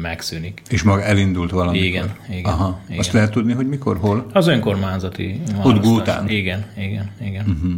megszűnik. 0.00 0.62
És 0.68 0.82
maga 0.82 1.02
elindult 1.02 1.50
valamikor? 1.50 1.86
Igen, 1.86 2.16
igen. 2.30 2.52
Aha. 2.52 2.80
igen. 2.86 2.98
Azt 2.98 3.12
lehet 3.12 3.30
tudni, 3.30 3.52
hogy 3.52 3.68
mikor, 3.68 3.98
hol? 3.98 4.26
Az 4.32 4.46
önkormányzati 4.46 5.40
Ott 5.62 5.82
Gútán? 5.82 6.28
Igen, 6.28 6.66
igen, 6.76 7.10
igen. 7.20 7.44
Uh-huh. 7.48 7.72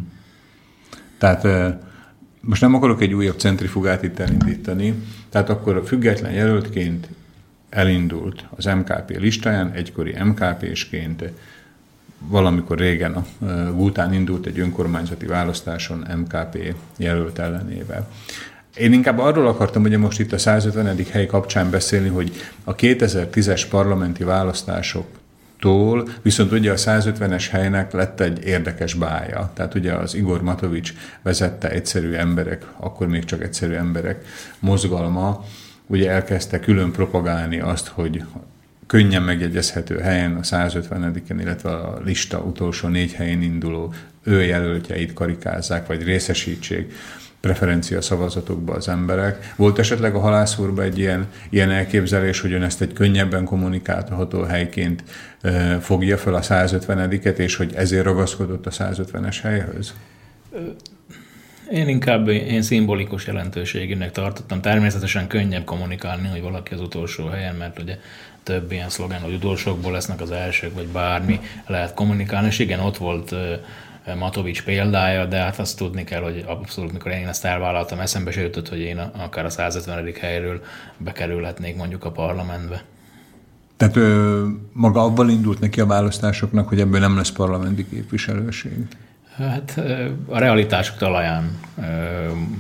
Tehát 1.18 1.47
most 2.41 2.61
nem 2.61 2.74
akarok 2.74 3.03
egy 3.03 3.12
újabb 3.14 3.39
centrifugát 3.39 4.03
itt 4.03 4.18
elindítani, 4.18 4.95
tehát 5.28 5.49
akkor 5.49 5.76
a 5.76 5.82
független 5.82 6.32
jelöltként 6.32 7.09
elindult 7.70 8.45
az 8.57 8.64
MKP 8.64 9.18
listáján, 9.18 9.72
egykori 9.72 10.16
MKP-sként, 10.22 11.24
valamikor 12.18 12.78
régen 12.78 13.14
a 13.14 13.24
Gútán 13.74 14.12
indult 14.12 14.46
egy 14.46 14.58
önkormányzati 14.58 15.26
választáson 15.26 16.06
MKP 16.16 16.74
jelölt 16.96 17.38
ellenével. 17.38 18.08
Én 18.76 18.92
inkább 18.92 19.18
arról 19.18 19.46
akartam 19.46 19.82
ugye 19.82 19.98
most 19.98 20.20
itt 20.20 20.32
a 20.32 20.38
150. 20.38 20.96
hely 21.10 21.26
kapcsán 21.26 21.70
beszélni, 21.70 22.08
hogy 22.08 22.32
a 22.64 22.74
2010-es 22.74 23.62
parlamenti 23.70 24.24
választások 24.24 25.06
tól, 25.58 26.08
viszont 26.22 26.52
ugye 26.52 26.72
a 26.72 26.76
150-es 26.76 27.46
helynek 27.50 27.92
lett 27.92 28.20
egy 28.20 28.44
érdekes 28.44 28.94
bája. 28.94 29.50
Tehát 29.54 29.74
ugye 29.74 29.92
az 29.92 30.14
Igor 30.14 30.42
Matovics 30.42 30.92
vezette 31.22 31.70
egyszerű 31.70 32.12
emberek, 32.12 32.66
akkor 32.76 33.06
még 33.06 33.24
csak 33.24 33.42
egyszerű 33.42 33.72
emberek 33.72 34.24
mozgalma, 34.58 35.44
ugye 35.86 36.10
elkezdte 36.10 36.60
külön 36.60 36.92
propagálni 36.92 37.60
azt, 37.60 37.86
hogy 37.86 38.24
könnyen 38.89 39.22
megjegyezhető 39.22 39.99
helyen, 39.99 40.36
a 40.36 40.41
150-en, 40.41 41.36
illetve 41.41 41.70
a 41.70 42.01
lista 42.05 42.39
utolsó 42.39 42.89
négy 42.89 43.12
helyén 43.12 43.43
induló 43.43 43.95
ő 44.22 44.45
jelöltjeit 44.45 45.12
karikázzák, 45.12 45.86
vagy 45.86 46.03
részesítsék 46.03 46.93
preferencia 47.41 48.01
szavazatokba 48.01 48.72
az 48.72 48.89
emberek. 48.89 49.53
Volt 49.57 49.78
esetleg 49.78 50.14
a 50.14 50.18
halászúrban 50.18 50.84
egy 50.84 50.99
ilyen, 50.99 51.26
ilyen 51.51 51.70
elképzelés, 51.70 52.41
hogy 52.41 52.53
ön 52.53 52.62
ezt 52.62 52.80
egy 52.80 52.93
könnyebben 52.93 53.45
kommunikálható 53.45 54.43
helyként 54.43 55.05
e, 55.41 55.78
fogja 55.80 56.18
fel 56.18 56.34
a 56.34 56.41
150-et, 56.41 57.39
és 57.39 57.57
hogy 57.57 57.72
ezért 57.74 58.05
ragaszkodott 58.05 58.66
a 58.66 58.70
150-es 58.70 59.36
helyhöz? 59.43 59.95
Én 61.70 61.89
inkább 61.89 62.28
én 62.28 62.62
szimbolikus 62.62 63.26
jelentőségűnek 63.26 64.11
tartottam. 64.11 64.61
Természetesen 64.61 65.26
könnyebb 65.26 65.64
kommunikálni, 65.64 66.28
hogy 66.28 66.43
valaki 66.43 66.74
az 66.74 66.80
utolsó 66.80 67.26
helyen, 67.26 67.55
mert 67.55 67.78
ugye 67.78 67.99
több 68.49 68.72
ilyen 68.72 68.88
szlogen, 68.88 69.20
hogy 69.20 69.34
utolsókból 69.34 69.92
lesznek 69.92 70.20
az 70.20 70.30
elsők, 70.30 70.74
vagy 70.74 70.86
bármi 70.86 71.40
lehet 71.66 71.94
kommunikálni, 71.94 72.46
és 72.46 72.59
igen, 72.59 72.80
ott 72.80 72.96
volt 72.96 73.34
Matovics 74.18 74.62
példája, 74.62 75.24
de 75.26 75.36
hát 75.36 75.59
azt 75.59 75.76
tudni 75.76 76.05
kell, 76.05 76.22
hogy 76.22 76.44
abszolút, 76.46 76.92
mikor 76.92 77.11
én 77.11 77.28
ezt 77.28 77.44
elvállaltam, 77.44 77.99
eszembe 77.99 78.30
se 78.30 78.40
jutott, 78.40 78.68
hogy 78.68 78.78
én 78.78 78.99
akár 78.99 79.44
a 79.44 79.51
150. 79.51 80.12
helyről 80.20 80.61
bekerülhetnék 80.96 81.76
mondjuk 81.76 82.05
a 82.05 82.11
parlamentbe. 82.11 82.82
Tehát 83.76 83.96
ö, 83.96 84.44
maga 84.72 85.03
abban 85.03 85.30
indult 85.30 85.61
neki 85.61 85.80
a 85.80 85.86
választásoknak, 85.86 86.68
hogy 86.68 86.80
ebből 86.80 87.01
nem 87.01 87.16
lesz 87.16 87.30
parlamenti 87.30 87.88
képviselőség? 87.88 88.86
Hát 89.39 89.80
a 90.26 90.39
realitások 90.39 90.97
talaján 90.97 91.59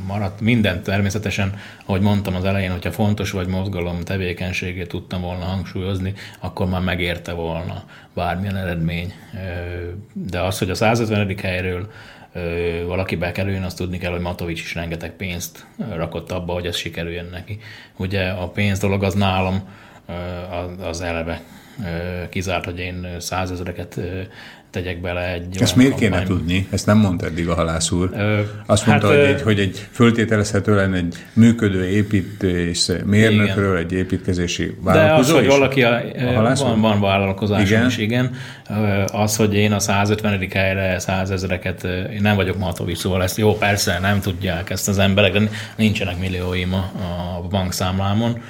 maradt 0.06 0.40
minden 0.40 0.82
természetesen, 0.82 1.58
ahogy 1.84 2.00
mondtam 2.00 2.34
az 2.34 2.44
elején, 2.44 2.70
hogyha 2.70 2.92
fontos 2.92 3.30
vagy 3.30 3.46
mozgalom 3.46 4.00
tevékenységét 4.00 4.88
tudtam 4.88 5.20
volna 5.20 5.44
hangsúlyozni, 5.44 6.14
akkor 6.38 6.68
már 6.68 6.80
megérte 6.80 7.32
volna 7.32 7.82
bármilyen 8.14 8.56
eredmény. 8.56 9.12
De 10.12 10.40
az, 10.40 10.58
hogy 10.58 10.70
a 10.70 10.74
150. 10.74 11.36
helyről 11.42 11.90
valaki 12.86 13.16
bekerüljön, 13.16 13.62
azt 13.62 13.76
tudni 13.76 13.98
kell, 13.98 14.12
hogy 14.12 14.20
Matovics 14.20 14.60
is 14.60 14.74
rengeteg 14.74 15.10
pénzt 15.10 15.66
rakott 15.94 16.30
abba, 16.30 16.52
hogy 16.52 16.66
ez 16.66 16.76
sikerüljön 16.76 17.28
neki. 17.30 17.58
Ugye 17.96 18.28
a 18.28 18.48
pénz 18.48 18.78
dolog 18.78 19.02
az 19.02 19.14
nálam 19.14 19.62
az 20.80 21.00
eleve 21.00 21.40
kizárt, 22.28 22.64
hogy 22.64 22.78
én 22.78 23.06
százezreket 23.18 24.00
tegyek 24.70 25.00
bele 25.00 25.32
egy 25.32 25.56
Ezt 25.60 25.76
miért 25.76 25.94
kéne 25.94 26.16
kampány. 26.16 26.36
tudni? 26.36 26.66
Ezt 26.70 26.86
nem 26.86 26.98
mondta 26.98 27.26
eddig 27.26 27.48
a 27.48 27.54
halász 27.54 27.90
úr. 27.90 28.10
Ö, 28.12 28.40
Azt 28.66 28.86
mondta, 28.86 29.06
hát, 29.06 29.16
hogy, 29.16 29.26
egy, 29.26 29.42
hogy 29.42 29.58
egy 29.60 29.88
föltételezhető 29.90 30.74
lenne 30.74 30.96
egy 30.96 31.14
működő 31.32 31.84
építés 31.84 32.90
mérnökről, 33.04 33.76
egy 33.76 33.92
építkezési 33.92 34.74
vállalkozó 34.80 35.32
De 35.32 35.38
az, 35.38 35.44
hogy 35.44 35.58
valaki 35.58 35.82
a, 35.82 35.96
a 36.36 36.54
van, 36.54 36.80
van 36.80 37.00
vállalkozás 37.00 37.70
igen. 37.70 37.86
is, 37.86 37.96
igen. 37.96 38.34
Az, 39.06 39.36
hogy 39.36 39.54
én 39.54 39.72
a 39.72 39.78
150. 39.78 40.48
helyre 40.52 40.98
százezreket, 40.98 41.84
én 41.84 42.20
nem 42.20 42.36
vagyok 42.36 42.58
Matovics, 42.58 42.98
szóval 42.98 43.22
ezt 43.22 43.36
jó, 43.36 43.56
persze 43.56 43.98
nem 43.98 44.20
tudják 44.20 44.70
ezt 44.70 44.88
az 44.88 44.98
emberek, 44.98 45.32
de 45.32 45.48
nincsenek 45.76 46.18
millióim 46.18 46.74
a, 46.74 46.90
a 47.44 47.46
bankszámlámon 47.50 48.40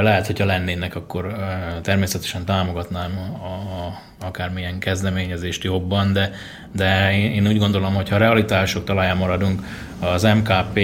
lehet, 0.00 0.26
hogyha 0.26 0.44
lennének, 0.44 0.96
akkor 0.96 1.36
természetesen 1.82 2.44
támogatnám 2.44 3.10
a, 3.18 3.46
a, 3.46 4.00
akármilyen 4.26 4.78
kezdeményezést 4.78 5.64
jobban, 5.64 6.12
de, 6.12 6.30
de 6.72 7.12
én 7.18 7.46
úgy 7.46 7.58
gondolom, 7.58 7.94
hogy 7.94 8.08
ha 8.08 8.16
realitások 8.16 8.84
talaján 8.84 9.16
maradunk, 9.16 9.62
az 10.00 10.22
MKP 10.22 10.80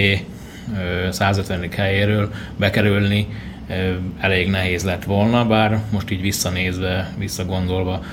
150. 1.09 1.69
helyéről 1.71 2.31
bekerülni 2.57 3.27
elég 4.19 4.49
nehéz 4.49 4.83
lett 4.83 5.03
volna, 5.03 5.45
bár 5.45 5.79
most 5.91 6.11
így 6.11 6.21
visszanézve, 6.21 7.13
visszagondolva 7.17 8.03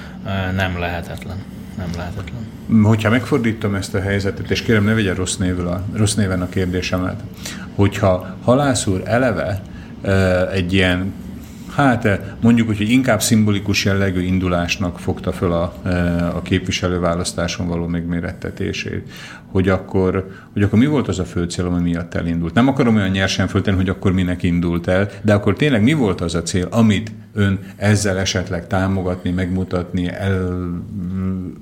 nem 0.57 0.78
lehetetlen. 0.78 1.37
Nem 1.76 1.91
lehetetlen. 1.97 2.47
Hogyha 2.82 3.11
megfordítom 3.11 3.74
ezt 3.74 3.95
a 3.95 4.01
helyzetet, 4.01 4.51
és 4.51 4.62
kérem 4.62 4.84
ne 4.84 4.95
vegye 4.95 5.14
rossz, 5.14 5.37
névvel 5.37 5.66
a, 5.66 5.84
rossz 5.93 6.14
néven 6.14 6.43
a 6.43 6.49
kérdésemet, 6.49 7.20
hogyha 7.74 8.37
halász 8.43 8.87
úr 8.87 9.03
eleve 9.05 9.62
egy 10.53 10.72
ilyen 10.72 11.12
hát 11.76 12.20
mondjuk 12.40 12.68
úgy, 12.68 12.76
hogy 12.76 12.90
inkább 12.90 13.22
szimbolikus 13.22 13.84
jellegű 13.84 14.20
indulásnak 14.20 14.99
fogta 14.99 15.32
föl 15.32 15.53
a, 15.53 15.74
a 16.34 16.42
képviselőválasztáson 16.42 17.68
való 17.68 17.86
megmérettetését, 17.86 19.11
hogy 19.51 19.68
akkor, 19.68 20.30
hogy 20.53 20.62
akkor 20.62 20.78
mi 20.78 20.86
volt 20.86 21.09
az 21.09 21.18
a 21.18 21.24
fő 21.24 21.44
cél, 21.44 21.66
ami 21.66 21.82
miatt 21.82 22.14
elindult. 22.14 22.55
Nem 22.55 22.68
akarom 22.68 22.97
olyan 22.97 23.09
nyersen 23.11 23.49
föltenni, 23.49 23.76
hogy 23.76 23.88
akkor 23.88 24.12
minek 24.12 24.42
indult 24.42 24.86
el, 24.86 25.09
de 25.22 25.34
akkor 25.34 25.57
tényleg 25.57 25.82
mi 25.82 25.92
volt 25.92 26.20
az 26.20 26.34
a 26.34 26.42
cél, 26.42 26.68
amit 26.70 27.12
ön 27.34 27.59
ezzel 27.76 28.18
esetleg 28.18 28.66
támogatni, 28.66 29.30
megmutatni, 29.30 30.11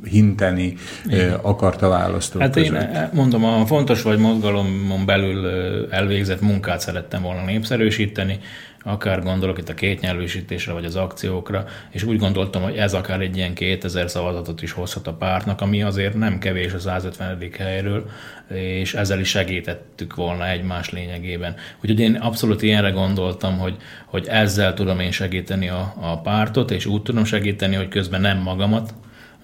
elhinteni 0.03 0.75
Igen. 1.07 1.33
akarta 1.43 1.89
választók 1.89 2.43
Hát 2.43 2.53
között. 2.53 2.73
én 2.73 3.09
mondom, 3.13 3.45
a 3.45 3.67
fontos 3.67 4.03
vagy 4.03 4.19
mozgalomon 4.19 5.07
belül 5.07 5.47
elvégzett 5.91 6.41
munkát 6.41 6.81
szerettem 6.81 7.23
volna 7.23 7.45
népszerűsíteni, 7.45 8.39
akár 8.87 9.23
gondolok 9.23 9.59
itt 9.59 9.69
a 9.69 9.75
kétnyelvűsítésre, 9.75 10.73
vagy 10.73 10.85
az 10.85 10.97
akciókra, 10.97 11.65
és 11.91 12.03
úgy 12.03 12.19
gondoltam, 12.19 12.63
hogy 12.63 12.77
ez 12.77 12.95
akár 12.95 13.21
egy 13.21 13.37
ilyen 13.37 13.55
2000 13.55 14.11
szavazatot 14.11 14.63
is 14.63 14.73
hozhat 14.73 15.07
a 15.07 15.13
pártnak, 15.13 15.61
ami 15.61 15.83
azért 15.83 16.15
nem 16.15 16.39
kevés 16.39 16.73
a 16.73 16.79
150. 16.79 17.39
helyről, 17.59 18.11
és 18.49 18.95
ezzel 18.95 19.21
is 19.21 19.29
segítettük 19.29 20.15
volna 20.15 20.49
egymás 20.49 20.91
lényegében. 20.91 21.55
Úgyhogy 21.81 22.01
én 22.01 22.15
abszolút 22.15 22.63
ilyenre 22.63 22.91
gondoltam, 22.91 23.59
hogy, 23.59 23.77
hogy 24.07 24.27
ezzel 24.29 24.75
tudom 24.75 25.01
én 25.01 25.11
segíteni 25.11 25.69
a, 25.69 25.95
a 26.01 26.21
pártot, 26.21 26.71
és 26.71 26.87
úgy 26.87 27.03
tudom 27.03 27.25
segíteni, 27.25 27.75
hogy 27.75 27.89
közben 27.89 28.21
nem 28.21 28.39
magamat 28.39 28.95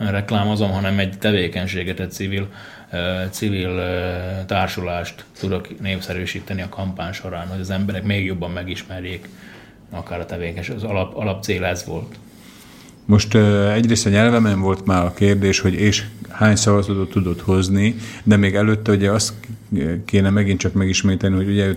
reklámozom, 0.08 0.70
hanem 0.70 0.98
egy 0.98 1.18
tevékenységet, 1.18 2.00
egy 2.00 2.12
civil 2.12 2.48
civil 3.30 3.82
társulást 4.46 5.24
tudok 5.40 5.80
népszerűsíteni 5.80 6.62
a 6.62 6.68
kampány 6.68 7.12
során, 7.12 7.46
hogy 7.46 7.60
az 7.60 7.70
emberek 7.70 8.02
még 8.02 8.24
jobban 8.24 8.50
megismerjék 8.50 9.28
akár 9.90 10.20
a 10.20 10.26
tevékenység. 10.26 10.74
Az 10.74 10.84
alap, 10.84 11.42
cél 11.42 11.64
ez 11.64 11.84
volt. 11.84 12.14
Most 13.04 13.34
egyrészt 13.74 14.06
a 14.06 14.10
nyelvemen 14.10 14.60
volt 14.60 14.86
már 14.86 15.04
a 15.04 15.12
kérdés, 15.12 15.60
hogy 15.60 15.74
és 15.74 16.04
hány 16.28 16.56
szavazatot 16.56 17.10
tudott 17.10 17.40
hozni, 17.40 17.94
de 18.22 18.36
még 18.36 18.54
előtte 18.54 18.92
ugye 18.92 19.10
azt 19.10 19.32
kéne 20.04 20.30
megint 20.30 20.58
csak 20.58 20.72
megismételni, 20.72 21.36
hogy 21.36 21.48
ugye 21.48 21.74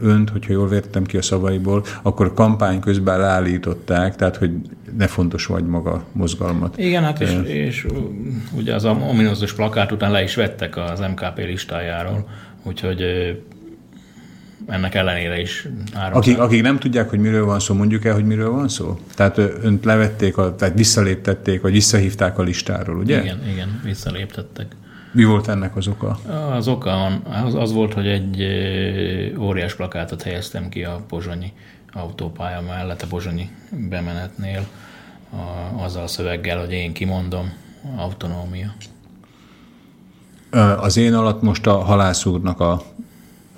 önt, 0.00 0.30
hogyha 0.30 0.52
jól 0.52 0.68
vértem 0.68 1.04
ki 1.04 1.16
a 1.16 1.22
szavaiból, 1.22 1.84
akkor 2.02 2.26
a 2.26 2.34
kampány 2.34 2.80
közben 2.80 3.18
leállították, 3.18 4.16
tehát 4.16 4.36
hogy 4.36 4.50
ne 4.96 5.06
fontos 5.06 5.46
vagy 5.46 5.64
maga 5.64 6.04
mozgalmat. 6.12 6.78
Igen, 6.78 7.02
hát 7.02 7.20
és, 7.20 7.32
és 7.44 7.86
ugye 8.56 8.74
az 8.74 8.84
ominózus 8.84 9.54
plakát 9.54 9.92
után 9.92 10.10
le 10.10 10.22
is 10.22 10.34
vettek 10.34 10.76
az 10.76 11.00
MKP 11.00 11.36
listájáról, 11.36 12.28
úgyhogy 12.62 13.02
ennek 14.66 14.94
ellenére 14.94 15.40
is 15.40 15.68
akik, 16.12 16.38
akik 16.38 16.62
nem 16.62 16.78
tudják, 16.78 17.08
hogy 17.08 17.18
miről 17.18 17.44
van 17.44 17.60
szó, 17.60 17.74
mondjuk 17.74 18.04
el, 18.04 18.14
hogy 18.14 18.24
miről 18.24 18.50
van 18.50 18.68
szó? 18.68 18.98
Tehát 19.14 19.38
önt 19.38 19.84
levették, 19.84 20.36
a, 20.36 20.54
tehát 20.54 20.74
visszaléptették, 20.74 21.60
vagy 21.60 21.72
visszahívták 21.72 22.38
a 22.38 22.42
listáról, 22.42 22.96
ugye? 22.96 23.22
Igen, 23.22 23.48
igen, 23.52 23.80
visszaléptettek. 23.84 24.66
Mi 25.12 25.24
volt 25.24 25.48
ennek 25.48 25.76
az 25.76 25.86
oka? 25.86 26.18
Az 26.52 26.68
oka 26.68 27.04
az, 27.44 27.54
az 27.54 27.72
volt, 27.72 27.94
hogy 27.94 28.06
egy 28.06 28.42
óriás 29.38 29.74
plakátot 29.74 30.22
helyeztem 30.22 30.68
ki 30.68 30.84
a 30.84 31.00
pozsonyi 31.08 31.52
autópálya 31.92 32.60
mellett, 32.60 33.02
a 33.02 33.06
pozsonyi 33.06 33.50
bemenetnél, 33.88 34.66
a, 35.30 35.82
azzal 35.82 36.02
a 36.02 36.06
szöveggel, 36.06 36.58
hogy 36.58 36.72
én 36.72 36.92
kimondom, 36.92 37.52
autonómia. 37.96 38.74
Az 40.76 40.96
én 40.96 41.14
alatt 41.14 41.42
most 41.42 41.66
a 41.66 41.78
halász 41.78 42.24
úrnak 42.24 42.60
a, 42.60 42.82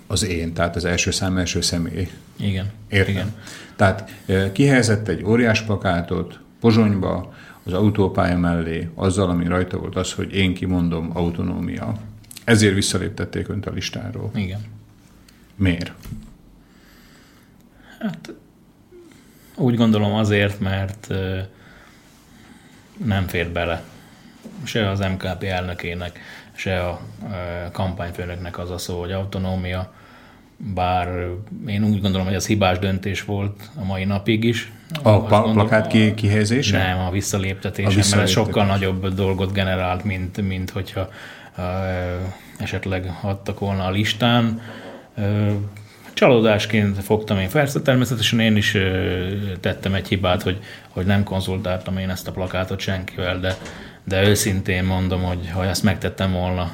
az 0.06 0.24
én, 0.24 0.52
tehát 0.52 0.76
az 0.76 0.84
első 0.84 1.10
szám 1.10 1.38
első 1.38 1.60
személy. 1.60 2.08
Igen. 2.36 2.70
Értem. 2.88 3.12
Igen. 3.12 3.34
Tehát 3.76 4.10
kihelyezett 4.52 5.08
egy 5.08 5.24
óriás 5.24 5.62
plakátot 5.62 6.38
Pozsonyba, 6.60 7.32
az 7.64 7.72
autópálya 7.72 8.38
mellé, 8.38 8.88
azzal, 8.94 9.30
ami 9.30 9.46
rajta 9.46 9.78
volt 9.78 9.96
az, 9.96 10.12
hogy 10.12 10.34
én 10.34 10.54
kimondom 10.54 11.10
autonómia. 11.14 11.94
Ezért 12.44 12.74
visszaléptették 12.74 13.48
önt 13.48 13.66
a 13.66 13.70
listáról. 13.70 14.30
Igen. 14.34 14.60
Miért? 15.54 15.92
Hát 17.98 18.34
úgy 19.56 19.76
gondolom 19.76 20.12
azért, 20.12 20.60
mert 20.60 21.08
nem 23.04 23.26
fér 23.26 23.50
bele 23.50 23.82
se 24.64 24.88
az 24.88 24.98
MKP 24.98 25.42
elnökének, 25.42 26.18
se 26.52 26.88
a 26.88 27.00
kampányfőnöknek 27.72 28.58
az 28.58 28.70
a 28.70 28.78
szó, 28.78 29.00
hogy 29.00 29.12
autonómia, 29.12 29.94
bár 30.56 31.28
én 31.66 31.84
úgy 31.84 32.00
gondolom, 32.00 32.26
hogy 32.26 32.34
ez 32.34 32.46
hibás 32.46 32.78
döntés 32.78 33.24
volt 33.24 33.70
a 33.80 33.84
mai 33.84 34.04
napig 34.04 34.44
is. 34.44 34.72
A 35.02 35.10
gondolom, 35.10 35.52
plakát 35.52 35.86
ki, 35.86 36.14
kihelyezése? 36.14 36.78
Nem, 36.78 36.98
a 36.98 37.10
visszaléptetése, 37.10 37.88
a 37.88 37.90
visszaléptetés. 37.90 38.36
mert 38.36 38.46
sokkal 38.46 38.66
nagyobb 38.66 39.14
dolgot 39.14 39.52
generált, 39.52 40.04
mint, 40.04 40.48
mint 40.48 40.70
hogyha 40.70 41.08
uh, 41.58 41.64
esetleg 42.58 43.18
adtak 43.20 43.58
volna 43.58 43.84
a 43.84 43.90
listán. 43.90 44.60
Uh, 45.16 45.52
csalódásként 46.12 47.04
fogtam 47.04 47.38
én 47.38 47.48
fel, 47.48 47.68
természetesen 47.68 48.40
én 48.40 48.56
is 48.56 48.74
uh, 48.74 48.82
tettem 49.60 49.94
egy 49.94 50.08
hibát, 50.08 50.42
hogy, 50.42 50.58
hogy 50.88 51.06
nem 51.06 51.22
konzultáltam 51.22 51.98
én 51.98 52.10
ezt 52.10 52.28
a 52.28 52.32
plakátot 52.32 52.80
senkivel, 52.80 53.40
de, 53.40 53.56
de 54.04 54.28
őszintén 54.28 54.84
mondom, 54.84 55.22
hogy 55.22 55.50
ha 55.52 55.64
ezt 55.64 55.82
megtettem 55.82 56.32
volna, 56.32 56.70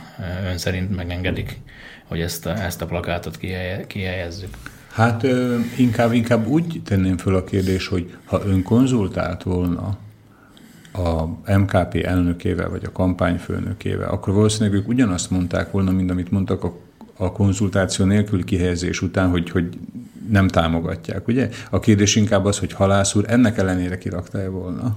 ön 0.50 0.58
szerint 0.58 0.96
megengedik 0.96 1.60
hogy 2.08 2.20
ezt 2.20 2.46
a, 2.46 2.62
ezt 2.62 2.82
a 2.82 2.86
plakátot 2.86 3.38
kihelye, 3.38 3.86
kihelyezzük? 3.86 4.56
Hát 4.98 5.26
inkább, 5.76 6.12
inkább 6.12 6.46
úgy 6.46 6.80
tenném 6.84 7.16
föl 7.16 7.34
a 7.34 7.44
kérdés, 7.44 7.86
hogy 7.86 8.16
ha 8.24 8.42
ön 8.46 8.62
konzultált 8.62 9.42
volna 9.42 9.98
a 10.92 11.26
MKP 11.58 11.94
elnökével, 11.94 12.68
vagy 12.68 12.84
a 12.84 12.92
kampányfőnökével, 12.92 14.10
akkor 14.10 14.34
valószínűleg 14.34 14.78
ők 14.78 14.88
ugyanazt 14.88 15.30
mondták 15.30 15.70
volna, 15.70 15.90
mint 15.90 16.10
amit 16.10 16.30
mondtak 16.30 16.64
a, 16.64 16.78
a 17.16 17.32
konzultáció 17.32 18.04
nélkül 18.04 18.44
kihelyezés 18.44 19.02
után, 19.02 19.30
hogy, 19.30 19.50
hogy 19.50 19.78
nem 20.30 20.48
támogatják, 20.48 21.28
ugye? 21.28 21.48
A 21.70 21.80
kérdés 21.80 22.16
inkább 22.16 22.44
az, 22.44 22.58
hogy 22.58 22.72
halász 22.72 23.14
úr 23.14 23.24
ennek 23.28 23.58
ellenére 23.58 23.98
kirakta-e 23.98 24.48
volna? 24.48 24.96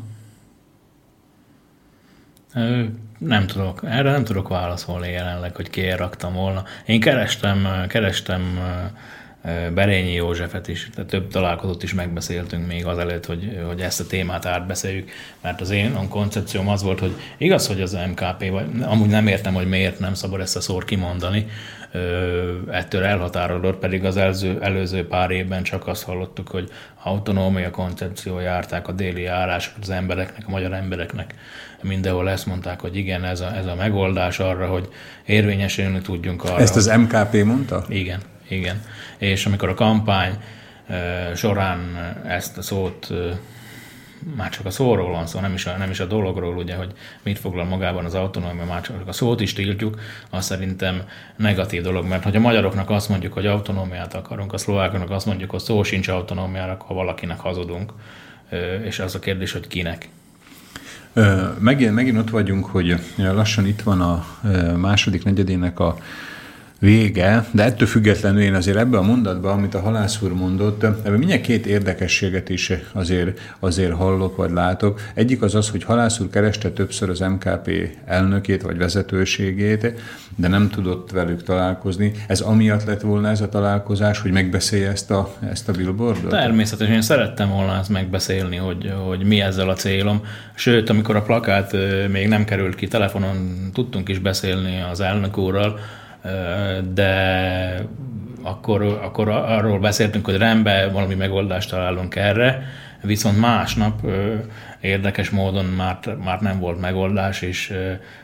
Nem 3.18 3.47
tudok, 3.47 3.82
erre 3.84 4.12
nem 4.12 4.24
tudok 4.24 4.47
válaszolni 4.47 5.12
jelenleg, 5.12 5.56
hogy 5.56 5.70
kiért 5.70 5.99
raktam 5.99 6.34
volna. 6.34 6.64
Én 6.86 6.99
kerestem, 6.99 7.68
kerestem 7.88 8.41
Berényi 9.73 10.13
Józsefet 10.13 10.67
is, 10.67 10.89
tehát 10.93 11.09
több 11.09 11.27
találkozót 11.27 11.83
is 11.83 11.93
megbeszéltünk 11.93 12.67
még 12.67 12.85
azelőtt, 12.85 13.25
hogy, 13.25 13.59
hogy 13.67 13.81
ezt 13.81 13.99
a 13.99 14.05
témát 14.07 14.45
átbeszéljük, 14.45 15.09
mert 15.41 15.61
az 15.61 15.69
én 15.69 15.91
a 15.91 16.07
koncepcióm 16.07 16.69
az 16.69 16.83
volt, 16.83 16.99
hogy 16.99 17.15
igaz, 17.37 17.67
hogy 17.67 17.81
az 17.81 17.97
MKP, 18.09 18.49
vagy 18.49 18.65
amúgy 18.81 19.09
nem 19.09 19.27
értem, 19.27 19.53
hogy 19.53 19.67
miért 19.67 19.99
nem 19.99 20.13
szabad 20.13 20.39
ezt 20.39 20.55
a 20.55 20.61
szót 20.61 20.83
kimondani, 20.83 21.47
ettől 22.71 23.03
elhatárolódott, 23.03 23.79
pedig 23.79 24.05
az 24.05 24.17
előző, 24.17 24.57
előző 24.61 25.07
pár 25.07 25.31
évben 25.31 25.63
csak 25.63 25.87
azt 25.87 26.03
hallottuk, 26.03 26.47
hogy 26.47 26.69
autonómia 27.03 27.71
koncepció 27.71 28.39
járták 28.39 28.87
a 28.87 28.91
déli 28.91 29.21
járásokat 29.21 29.81
az 29.81 29.89
embereknek, 29.89 30.43
a 30.47 30.49
magyar 30.49 30.73
embereknek. 30.73 31.33
Mindenhol 31.81 32.29
ezt 32.29 32.45
mondták, 32.45 32.79
hogy 32.79 32.95
igen, 32.95 33.23
ez 33.23 33.39
a, 33.39 33.55
ez 33.55 33.65
a 33.65 33.75
megoldás 33.75 34.39
arra, 34.39 34.67
hogy 34.67 34.89
érvényesülni 35.25 36.01
tudjunk 36.01 36.43
arra. 36.43 36.59
Ezt 36.59 36.75
az 36.75 36.85
MKP 36.85 37.43
mondta? 37.43 37.85
Igen, 37.87 38.19
igen. 38.52 38.82
És 39.18 39.45
amikor 39.45 39.70
a 39.70 39.74
kampány 39.74 40.38
során 41.36 41.80
ezt 42.28 42.58
a 42.58 42.62
szót 42.62 43.14
már 44.36 44.49
csak 44.49 44.66
a 44.66 44.70
szóról 44.70 45.12
van 45.12 45.28
szó, 45.28 45.39
nem 45.39 45.54
is 45.54 45.66
a, 45.66 45.78
nem 45.78 45.89
is 45.89 45.99
a 45.99 46.06
dologról, 46.06 46.56
ugye, 46.56 46.76
hogy 46.76 46.91
mit 47.24 47.39
foglal 47.39 47.66
magában 47.66 48.06
az 48.06 48.14
autonómia, 48.14 48.66
már 48.66 48.82
csak 48.82 49.08
a 49.08 49.12
szót 49.12 49.41
is 49.41 49.54
tiltjuk, 49.54 49.99
az 50.30 50.45
szerintem 50.45 51.02
negatív 51.36 51.82
dolog, 51.82 52.08
mert 52.08 52.24
hogy 52.24 52.36
a 52.36 52.39
magyaroknak 52.39 52.89
azt 52.89 53.10
mondjuk, 53.10 53.34
hogy 53.34 53.45
autonómiát 53.45 54.14
akarunk, 54.14 54.54
a 54.54 54.58
szlovákoknak 54.58 55.10
azt 55.10 55.26
mondjuk, 55.26 55.49
hogy 55.49 55.60
szó 55.60 55.84
sincs 55.84 56.08
autonómiára, 56.08 56.78
ha 56.88 56.93
valakinek 56.93 57.39
hazudunk, 57.39 57.93
és 58.84 58.99
az 58.99 59.16
a 59.16 59.20
kérdés, 59.20 59.52
hogy 59.52 59.68
kinek. 59.68 60.10
Megint, 61.60 61.93
megint 61.93 62.18
ott 62.18 62.30
vagyunk, 62.30 62.66
hogy 62.66 62.95
lassan 63.16 63.66
itt 63.66 63.82
van 63.82 64.02
a 64.02 64.26
második 64.78 65.24
negyedének 65.24 65.80
a 65.80 65.97
vége, 66.82 67.45
de 67.51 67.63
ettől 67.63 67.88
függetlenül 67.88 68.41
én 68.41 68.53
azért 68.53 68.77
ebbe 68.77 68.97
a 68.97 69.01
mondatba, 69.01 69.51
amit 69.51 69.73
a 69.75 69.79
halász 69.79 70.21
úr 70.21 70.34
mondott, 70.34 70.84
ebben 70.84 71.11
mindjárt 71.11 71.41
két 71.41 71.65
érdekességet 71.65 72.49
is 72.49 72.71
azért, 72.91 73.39
azért 73.59 73.93
hallok 73.93 74.36
vagy 74.36 74.51
látok. 74.51 75.01
Egyik 75.13 75.41
az 75.41 75.55
az, 75.55 75.69
hogy 75.69 75.84
halász 75.84 76.19
úr 76.19 76.29
kereste 76.29 76.71
többször 76.71 77.09
az 77.09 77.19
MKP 77.19 77.69
elnökét 78.05 78.61
vagy 78.61 78.77
vezetőségét, 78.77 79.93
de 80.36 80.47
nem 80.47 80.69
tudott 80.69 81.11
velük 81.11 81.43
találkozni. 81.43 82.11
Ez 82.27 82.39
amiatt 82.39 82.84
lett 82.84 83.01
volna 83.01 83.29
ez 83.29 83.41
a 83.41 83.49
találkozás, 83.49 84.19
hogy 84.19 84.32
megbeszélje 84.32 84.89
ezt 84.89 85.11
a, 85.11 85.34
ezt 85.51 85.69
a 85.69 85.71
billboardot? 85.71 86.29
Természetesen 86.29 86.93
én 86.93 87.01
szerettem 87.01 87.49
volna 87.49 87.77
ezt 87.77 87.89
megbeszélni, 87.89 88.55
hogy, 88.55 88.93
hogy 89.07 89.23
mi 89.23 89.41
ezzel 89.41 89.69
a 89.69 89.73
célom. 89.73 90.21
Sőt, 90.55 90.89
amikor 90.89 91.15
a 91.15 91.21
plakát 91.21 91.75
még 92.11 92.27
nem 92.27 92.45
került 92.45 92.75
ki 92.75 92.88
telefonon, 92.88 93.69
tudtunk 93.73 94.09
is 94.09 94.19
beszélni 94.19 94.84
az 94.91 94.99
elnök 94.99 95.38
úrral, 95.38 95.79
de 96.93 97.86
akkor, 98.41 98.82
akkor 98.82 99.30
arról 99.30 99.80
beszéltünk, 99.80 100.26
hogy 100.26 100.38
rendben 100.38 100.93
valami 100.93 101.15
megoldást 101.15 101.69
találunk 101.69 102.15
erre, 102.15 102.63
viszont 103.01 103.39
másnap 103.39 104.01
érdekes 104.80 105.30
módon 105.30 105.65
már, 105.65 105.97
már 106.24 106.39
nem 106.41 106.59
volt 106.59 106.80
megoldás, 106.80 107.41
és 107.41 107.74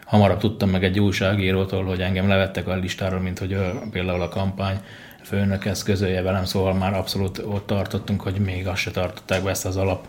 hamarabb 0.06 0.40
tudtam 0.40 0.70
meg 0.70 0.84
egy 0.84 1.00
újságírótól, 1.00 1.84
hogy 1.84 2.02
engem 2.02 2.28
levettek 2.28 2.68
a 2.68 2.76
listáról, 2.76 3.20
mint 3.20 3.40
hogy 3.40 3.58
például 3.92 4.22
a 4.22 4.30
kampány 4.30 4.78
főnök 5.22 5.66
ezt 5.66 5.84
közölje 5.84 6.22
velem, 6.22 6.46
szóval 6.46 6.74
már 6.74 6.94
abszolút 6.94 7.38
ott 7.38 7.68
tartottunk, 7.68 8.22
hogy 8.22 8.36
még 8.36 8.68
azt 8.68 8.82
se 8.82 8.92
tartották 8.92 9.44
be 9.44 9.50
ezt 9.50 9.66
az 9.66 9.78
alap 9.78 10.08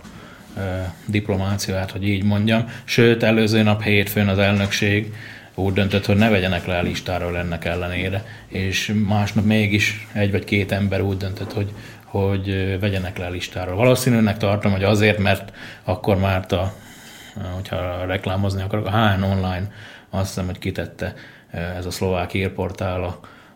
diplomáciát, 1.06 1.90
hogy 1.90 2.08
így 2.08 2.24
mondjam. 2.24 2.64
Sőt, 2.84 3.22
előző 3.22 3.62
nap 3.62 3.82
hétfőn 3.82 4.28
az 4.28 4.38
elnökség 4.38 5.14
úgy 5.58 5.72
döntött, 5.72 6.06
hogy 6.06 6.16
ne 6.16 6.28
vegyenek 6.28 6.66
le 6.66 6.78
a 6.78 6.82
listáról 6.82 7.38
ennek 7.38 7.64
ellenére, 7.64 8.24
és 8.48 8.94
másnap 9.06 9.44
mégis 9.44 10.06
egy 10.12 10.30
vagy 10.30 10.44
két 10.44 10.72
ember 10.72 11.00
úgy 11.00 11.16
döntött, 11.16 11.52
hogy, 11.52 11.72
hogy 12.04 12.76
vegyenek 12.80 13.18
le 13.18 13.26
a 13.26 13.30
listáról. 13.30 13.76
Valószínűleg 13.76 14.36
tartom, 14.36 14.72
hogy 14.72 14.84
azért, 14.84 15.18
mert 15.18 15.52
akkor 15.84 16.18
már 16.18 16.52
a, 16.52 16.72
hogyha 17.54 18.04
reklámozni 18.06 18.62
akarok, 18.62 18.86
a 18.86 18.90
HN 18.90 19.22
Online 19.22 19.72
azt 20.10 20.26
hiszem, 20.26 20.46
hogy 20.46 20.58
kitette 20.58 21.14
ez 21.76 21.86
a 21.86 21.90
szlovák 21.90 22.34
írportál 22.34 23.02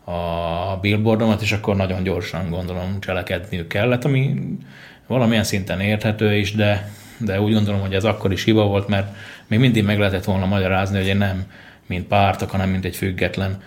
a, 0.05 0.11
a 0.11 0.79
billboardomat, 0.81 1.43
és 1.43 1.53
akkor 1.53 1.77
nagyon 1.77 2.03
gyorsan 2.03 2.51
gondolom 2.51 3.01
cselekedniük 3.01 3.69
kellett, 3.69 4.05
ami 4.05 4.35
valamilyen 5.07 5.45
szinten 5.45 5.81
érthető 5.81 6.37
is, 6.37 6.53
de, 6.55 6.91
de 7.19 7.41
úgy 7.41 7.53
gondolom, 7.53 7.81
hogy 7.81 7.95
ez 7.95 8.05
akkor 8.05 8.33
is 8.33 8.45
hiba 8.45 8.67
volt, 8.67 8.89
mert 8.89 9.17
még 9.47 9.59
mindig 9.59 9.85
meg 9.85 9.99
lehetett 9.99 10.25
volna 10.25 10.47
magyarázni, 10.47 10.97
hogy 10.97 11.07
én 11.07 11.17
nem 11.17 11.45
mint 11.93 12.07
pártok, 12.07 12.51
hanem 12.51 12.71
mint 12.71 12.85
egy 12.85 12.97
független 12.97 13.63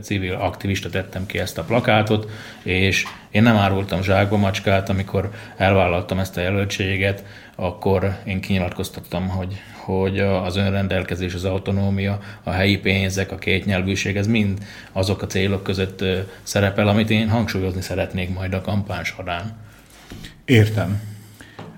civil 0.00 0.34
aktivista 0.34 0.90
tettem 0.90 1.26
ki 1.26 1.38
ezt 1.38 1.58
a 1.58 1.62
plakátot, 1.62 2.30
és 2.62 3.04
én 3.30 3.42
nem 3.42 3.56
árultam 3.56 4.02
zsákba 4.02 4.36
macskát, 4.36 4.88
amikor 4.88 5.30
elvállaltam 5.56 6.18
ezt 6.18 6.36
a 6.36 6.40
jelöltséget, 6.40 7.24
akkor 7.54 8.18
én 8.24 8.40
kinyilatkoztattam, 8.40 9.28
hogy, 9.28 9.60
hogy 9.72 10.18
az 10.18 10.56
önrendelkezés, 10.56 11.34
az 11.34 11.44
autonómia, 11.44 12.18
a 12.42 12.50
helyi 12.50 12.78
pénzek, 12.78 13.32
a 13.32 13.36
kétnyelvűség, 13.36 14.16
ez 14.16 14.26
mind 14.26 14.58
azok 14.92 15.22
a 15.22 15.26
célok 15.26 15.62
között 15.62 16.04
szerepel, 16.42 16.88
amit 16.88 17.10
én 17.10 17.28
hangsúlyozni 17.28 17.80
szeretnék 17.80 18.34
majd 18.34 18.54
a 18.54 18.60
kampány 18.60 19.04
során. 19.04 19.56
Értem. 20.44 21.15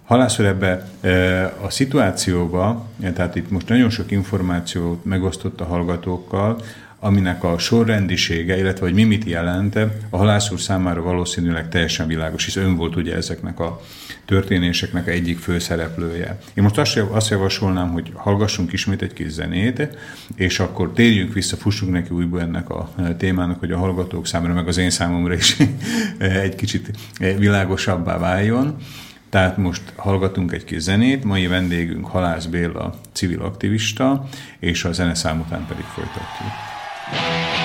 Halászor 0.09 0.45
ebbe 0.45 0.89
e, 1.01 1.45
a 1.63 1.71
szituációba, 1.71 2.87
e, 3.01 3.13
tehát 3.13 3.37
itt 3.37 3.51
most 3.51 3.69
nagyon 3.69 3.91
sok 3.91 4.11
információt 4.11 5.05
megosztott 5.05 5.61
a 5.61 5.65
hallgatókkal, 5.65 6.63
aminek 7.01 7.45
a 7.45 7.59
sorrendisége, 7.59 8.59
illetve 8.59 8.87
hogy 8.87 8.95
mi 8.95 9.05
mit 9.05 9.25
jelent, 9.25 9.77
a 10.11 10.17
halász 10.17 10.51
úr 10.51 10.61
számára 10.61 11.03
valószínűleg 11.03 11.69
teljesen 11.69 12.07
világos, 12.07 12.45
hisz 12.45 12.57
ön 12.57 12.77
volt 12.77 12.97
ugye 12.97 13.15
ezeknek 13.15 13.61
a 13.61 13.81
történéseknek 14.25 15.09
egyik 15.09 15.39
főszereplője. 15.39 16.39
Én 16.55 16.63
most 16.63 16.79
azt, 17.13 17.31
javasolnám, 17.31 17.91
hogy 17.91 18.13
hallgassunk 18.15 18.73
ismét 18.73 19.03
egy 19.03 19.13
kis 19.13 19.31
zenét, 19.31 19.89
és 20.35 20.61
akkor 20.61 20.93
térjünk 20.93 21.33
vissza, 21.33 21.57
fussunk 21.57 21.93
neki 21.93 22.11
újból 22.11 22.41
ennek 22.41 22.71
a 22.71 22.91
témának, 23.19 23.59
hogy 23.59 23.73
a 23.73 23.79
hallgatók 23.79 24.27
számára, 24.27 24.55
meg 24.55 24.69
az 24.69 24.77
én 24.77 24.91
számomra 24.91 25.35
is 25.35 25.57
egy 26.19 26.55
kicsit 26.55 26.91
világosabbá 27.19 28.19
váljon. 28.19 28.77
Tehát 29.29 29.57
most 29.57 29.93
hallgatunk 29.97 30.53
egy 30.53 30.65
kis 30.65 30.81
zenét, 30.81 31.25
mai 31.25 31.47
vendégünk 31.47 32.07
Halász 32.07 32.45
Béla, 32.45 32.95
civil 33.13 33.43
aktivista, 33.43 34.29
és 34.59 34.85
a 34.85 34.93
zeneszám 34.93 35.41
után 35.41 35.67
pedig 35.67 35.85
folytatjuk. 35.85 37.58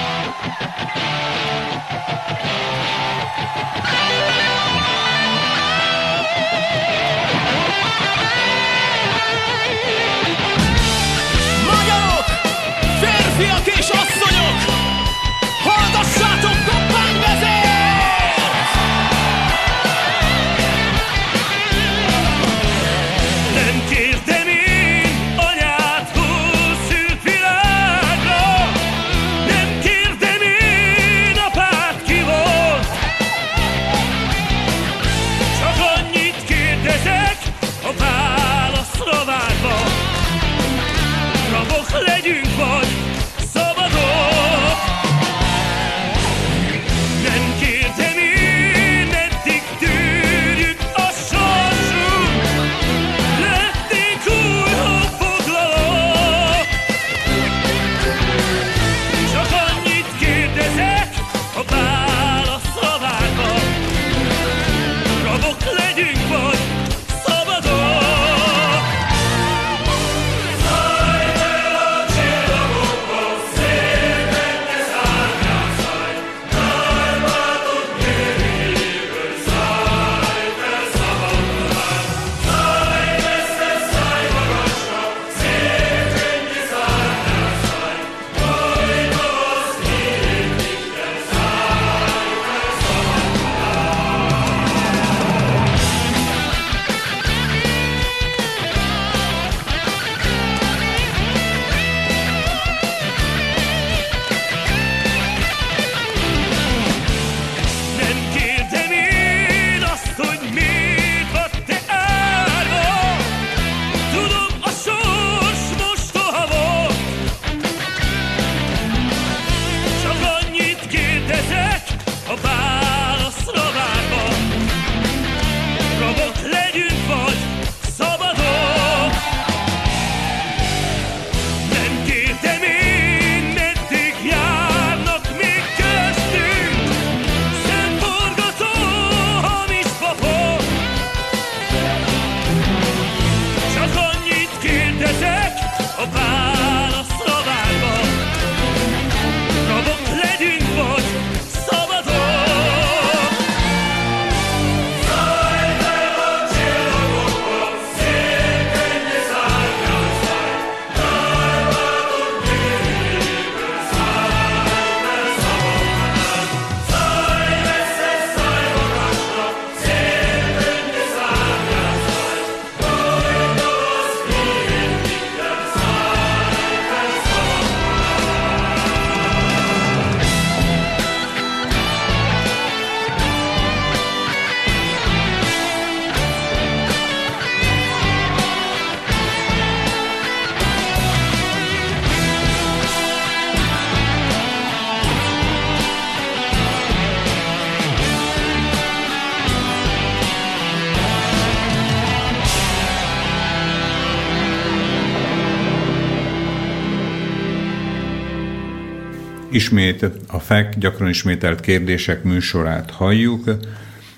Ismét 209.63 210.05
a 210.27 210.39
FEK 210.39 210.75
gyakran 210.77 211.09
ismételt 211.09 211.59
kérdések 211.59 212.23
műsorát 212.23 212.91
halljuk. 212.91 213.43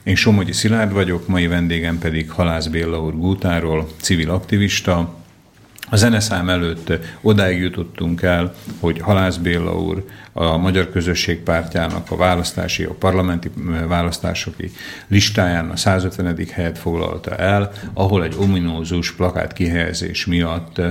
Én 0.03 0.15
Somogyi 0.15 0.51
Szilárd 0.51 0.93
vagyok, 0.93 1.27
mai 1.27 1.47
vendégem 1.47 1.99
pedig 1.99 2.31
Halász 2.31 2.67
Béla 2.67 3.01
úr 3.01 3.17
Gútáról, 3.17 3.87
civil 4.01 4.29
aktivista, 4.29 5.15
a 5.89 5.95
zeneszám 5.95 6.49
előtt 6.49 6.91
odáig 7.21 7.59
jutottunk 7.59 8.21
el, 8.21 8.53
hogy 8.79 8.99
Halász 8.99 9.37
Béla 9.37 9.79
úr 9.79 10.05
a 10.33 10.57
Magyar 10.57 10.89
Közösség 10.89 11.39
Pártjának 11.39 12.11
a 12.11 12.15
választási, 12.15 12.83
a 12.83 12.93
parlamenti 12.93 13.51
választásoki 13.87 14.71
listáján 15.07 15.69
a 15.69 15.75
150. 15.75 16.37
helyet 16.51 16.77
foglalta 16.77 17.35
el, 17.35 17.71
ahol 17.93 18.23
egy 18.23 18.35
ominózus 18.39 19.11
plakát 19.11 19.53
kihelyezés 19.53 20.25
miatt 20.25 20.81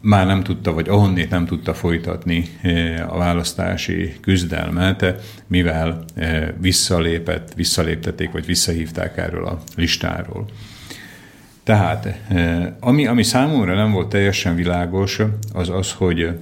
már 0.00 0.26
nem 0.26 0.42
tudta, 0.42 0.72
vagy 0.72 0.88
ahonnét 0.88 1.30
nem 1.30 1.46
tudta 1.46 1.74
folytatni 1.74 2.44
a 3.08 3.16
választási 3.16 4.14
küzdelmet, 4.20 5.14
mivel 5.46 6.04
visszalépett, 6.60 7.52
visszaléptették, 7.54 8.30
vagy 8.30 8.46
visszahívták 8.46 9.16
erről 9.16 9.46
a 9.46 9.58
listáról. 9.76 10.44
Tehát, 11.62 12.20
ami, 12.80 13.06
ami 13.06 13.22
számomra 13.22 13.74
nem 13.74 13.92
volt 13.92 14.08
teljesen 14.08 14.54
világos, 14.54 15.20
az 15.52 15.68
az, 15.68 15.92
hogy 15.92 16.38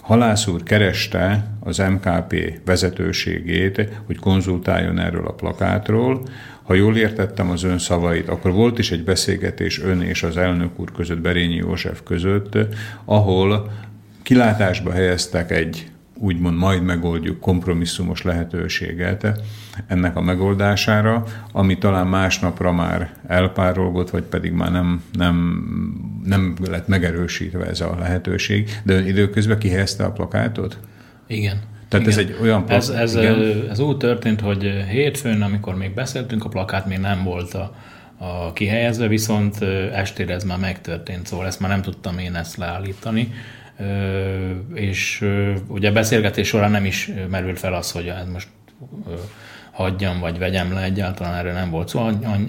Halász 0.00 0.46
úr 0.46 0.62
kereste 0.62 1.46
az 1.60 1.78
MKP 1.78 2.60
vezetőségét, 2.64 3.88
hogy 4.06 4.18
konzultáljon 4.18 4.98
erről 4.98 5.26
a 5.26 5.32
plakátról. 5.32 6.22
Ha 6.68 6.74
jól 6.74 6.96
értettem 6.96 7.50
az 7.50 7.62
ön 7.62 7.78
szavait, 7.78 8.28
akkor 8.28 8.52
volt 8.52 8.78
is 8.78 8.90
egy 8.90 9.04
beszélgetés 9.04 9.80
ön 9.80 10.00
és 10.00 10.22
az 10.22 10.36
elnök 10.36 10.78
úr 10.80 10.92
között, 10.92 11.18
Berényi 11.18 11.54
József 11.54 12.00
között, 12.02 12.58
ahol 13.04 13.72
kilátásba 14.22 14.92
helyeztek 14.92 15.50
egy 15.50 15.90
úgymond 16.14 16.56
majd 16.56 16.82
megoldjuk 16.82 17.40
kompromisszumos 17.40 18.22
lehetőséget 18.22 19.40
ennek 19.86 20.16
a 20.16 20.20
megoldására, 20.20 21.24
ami 21.52 21.78
talán 21.78 22.06
másnapra 22.06 22.72
már 22.72 23.14
elpárolgott, 23.26 24.10
vagy 24.10 24.24
pedig 24.24 24.52
már 24.52 24.70
nem, 24.70 25.02
nem, 25.12 25.64
nem 26.24 26.56
lett 26.70 26.88
megerősítve 26.88 27.66
ez 27.66 27.80
a 27.80 27.96
lehetőség. 27.98 28.70
De 28.82 28.94
ön 28.94 29.06
időközben 29.06 29.58
kihelyezte 29.58 30.04
a 30.04 30.12
plakátot? 30.12 30.78
Igen. 31.26 31.60
Tehát 31.88 32.06
igen. 32.06 32.18
ez 32.18 32.24
egy 32.26 32.36
olyan 32.40 32.64
plakát? 32.64 32.82
Ez, 32.82 32.88
ez, 32.88 33.14
igen? 33.14 33.68
ez 33.70 33.78
úgy 33.78 33.96
történt, 33.96 34.40
hogy 34.40 34.84
hétfőn, 34.88 35.42
amikor 35.42 35.76
még 35.76 35.94
beszéltünk, 35.94 36.44
a 36.44 36.48
plakát 36.48 36.86
még 36.86 36.98
nem 36.98 37.24
volt 37.24 37.54
a, 37.54 37.74
a 38.18 38.52
kihelyezve, 38.52 39.06
viszont 39.06 39.62
estére 39.92 40.34
ez 40.34 40.44
már 40.44 40.58
megtörtént, 40.58 41.26
szóval 41.26 41.46
ezt 41.46 41.60
már 41.60 41.70
nem 41.70 41.82
tudtam 41.82 42.18
én 42.18 42.34
ezt 42.34 42.56
leállítani 42.56 43.32
és 44.74 45.28
ugye 45.66 45.88
a 45.88 45.92
beszélgetés 45.92 46.48
során 46.48 46.70
nem 46.70 46.84
is 46.84 47.10
merült 47.30 47.58
fel 47.58 47.74
az, 47.74 47.90
hogy 47.90 48.06
ez 48.06 48.28
most 48.32 48.48
hagyjam, 49.70 50.20
vagy 50.20 50.38
vegyem 50.38 50.72
le, 50.72 50.82
egyáltalán 50.82 51.34
erről 51.34 51.52
nem 51.52 51.70
volt 51.70 51.88
szó. 51.88 51.98
Szóval 51.98 52.48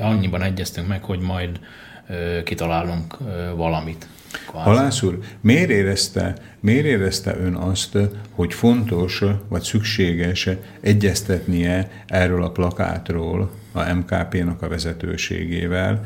annyiban 0.00 0.42
egyeztünk 0.42 0.88
meg, 0.88 1.04
hogy 1.04 1.20
majd 1.20 1.60
kitalálunk 2.44 3.16
valamit. 3.56 4.06
Kvázi. 4.46 4.68
Halász 4.68 5.02
úr, 5.02 5.18
miért 5.40 5.70
érezte, 5.70 6.34
miért 6.60 6.84
érezte 6.84 7.36
ön 7.36 7.54
azt, 7.54 7.98
hogy 8.30 8.54
fontos 8.54 9.22
vagy 9.48 9.62
szükséges 9.62 10.48
egyeztetnie 10.80 11.90
erről 12.06 12.44
a 12.44 12.50
plakátról 12.50 13.50
a 13.72 13.92
MKP-nak 13.92 14.62
a 14.62 14.68
vezetőségével, 14.68 16.04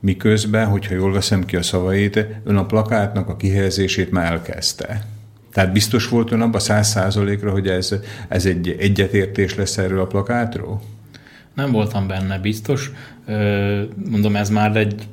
miközben, 0.00 0.66
hogyha 0.66 0.94
jól 0.94 1.12
veszem 1.12 1.44
ki 1.44 1.56
a 1.56 1.62
szavait, 1.62 2.26
ön 2.44 2.56
a 2.56 2.66
plakátnak 2.66 3.28
a 3.28 3.36
kihelyezését 3.36 4.10
már 4.10 4.32
elkezdte. 4.32 5.06
Tehát 5.52 5.72
biztos 5.72 6.08
volt 6.08 6.32
ön 6.32 6.40
abban 6.40 6.60
száz 6.60 6.88
százalékra, 6.88 7.50
hogy 7.50 7.68
ez, 7.68 7.94
ez 8.28 8.46
egy 8.46 8.76
egyetértés 8.78 9.54
lesz 9.54 9.78
erről 9.78 10.00
a 10.00 10.06
plakátról? 10.06 10.82
Nem 11.54 11.72
voltam 11.72 12.06
benne 12.06 12.38
biztos. 12.38 12.90
Mondom, 14.10 14.36
ez 14.36 14.50
már 14.50 14.76
egy 14.76 15.06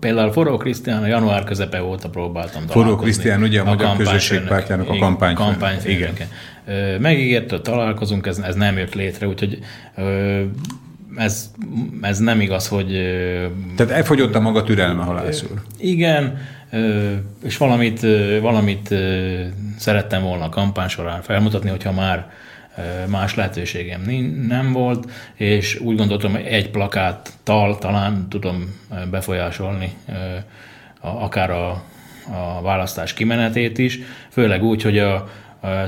Például 0.00 0.32
Forró 0.32 0.56
Krisztián 0.56 1.06
január 1.06 1.44
közepe 1.44 1.82
óta 1.82 2.08
próbáltam 2.08 2.66
Forró 2.66 2.96
Krisztián 2.96 3.42
ugye 3.42 3.60
a, 3.60 3.62
a 3.62 3.68
Magyar 3.68 3.96
Közösségpártjának 3.96 4.88
a 4.88 4.96
kampány. 4.96 5.34
kampányfőnöke. 5.34 6.28
Megígérte, 6.98 7.60
találkozunk, 7.60 8.26
ez, 8.26 8.38
ez 8.38 8.54
nem 8.54 8.78
jött 8.78 8.94
létre, 8.94 9.28
úgyhogy 9.28 9.58
ez, 11.16 11.50
ez 12.00 12.18
nem 12.18 12.40
igaz, 12.40 12.68
hogy... 12.68 12.90
Tehát 13.76 13.92
elfogyott 13.92 14.34
a 14.34 14.40
maga 14.40 14.62
türelme, 14.62 15.02
halász 15.02 15.42
úr. 15.42 15.62
Igen, 15.78 16.38
és 17.44 17.56
valamit, 17.56 18.00
valamit 18.40 18.94
szerettem 19.78 20.22
volna 20.22 20.44
a 20.44 20.48
kampány 20.48 20.88
során 20.88 21.22
felmutatni, 21.22 21.70
hogyha 21.70 21.92
már 21.92 22.30
más 23.08 23.34
lehetőségem 23.34 24.02
nem 24.46 24.72
volt, 24.72 25.10
és 25.34 25.80
úgy 25.80 25.96
gondoltam, 25.96 26.32
hogy 26.32 26.44
egy 26.44 26.70
plakáttal 26.70 27.78
talán 27.78 28.28
tudom 28.28 28.80
befolyásolni 29.10 29.92
akár 31.00 31.50
a, 31.50 31.70
a 32.32 32.62
választás 32.62 33.14
kimenetét 33.14 33.78
is, 33.78 33.98
főleg 34.30 34.62
úgy, 34.62 34.82
hogy 34.82 34.98
a, 34.98 35.28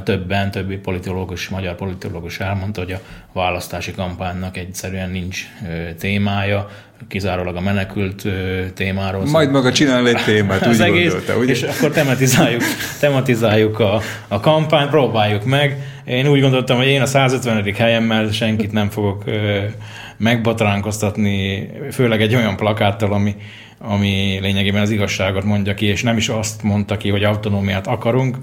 többen, 0.05 0.51
többi 0.51 0.77
politológus, 0.77 1.49
magyar 1.49 1.75
politológus 1.75 2.41
elmondta, 2.41 2.81
hogy 2.81 2.93
a 2.93 3.01
választási 3.33 3.93
kampánynak 3.93 4.57
egyszerűen 4.57 5.11
nincs 5.11 5.47
témája, 5.99 6.69
kizárólag 7.09 7.57
a 7.57 7.61
menekült 7.61 8.27
témáról. 8.75 9.25
Majd 9.27 9.51
maga 9.51 9.73
csinál 9.73 10.09
egy 10.09 10.25
témát, 10.25 10.67
úgy 10.67 10.81
egész, 10.81 11.11
gondolta, 11.11 11.37
ugye? 11.37 11.53
És 11.53 11.63
akkor 11.63 11.91
tematizáljuk, 11.91 12.63
tematizáljuk 13.01 13.79
a, 13.79 14.01
a 14.29 14.41
kampányt, 14.41 14.91
próbáljuk 14.91 15.45
meg. 15.45 15.77
Én 16.05 16.29
úgy 16.29 16.41
gondoltam, 16.41 16.77
hogy 16.77 16.87
én 16.87 17.03
a 17.03 17.07
150. 17.07 17.75
helyemmel 17.75 18.31
senkit 18.31 18.73
nem 18.73 18.89
fogok 18.89 19.25
megbatránkoztatni, 20.17 21.69
főleg 21.93 22.23
egy 22.23 22.35
olyan 22.35 22.57
plakáttal, 22.57 23.13
ami, 23.13 23.37
ami 23.79 24.39
lényegében 24.41 24.83
az 24.83 24.91
igazságot 24.91 25.45
mondja 25.45 25.75
ki, 25.75 25.87
és 25.87 26.03
nem 26.03 26.17
is 26.17 26.29
azt 26.29 26.63
mondta 26.63 26.97
ki, 26.97 27.09
hogy 27.09 27.25
autonómiát 27.25 27.87
akarunk, 27.87 28.37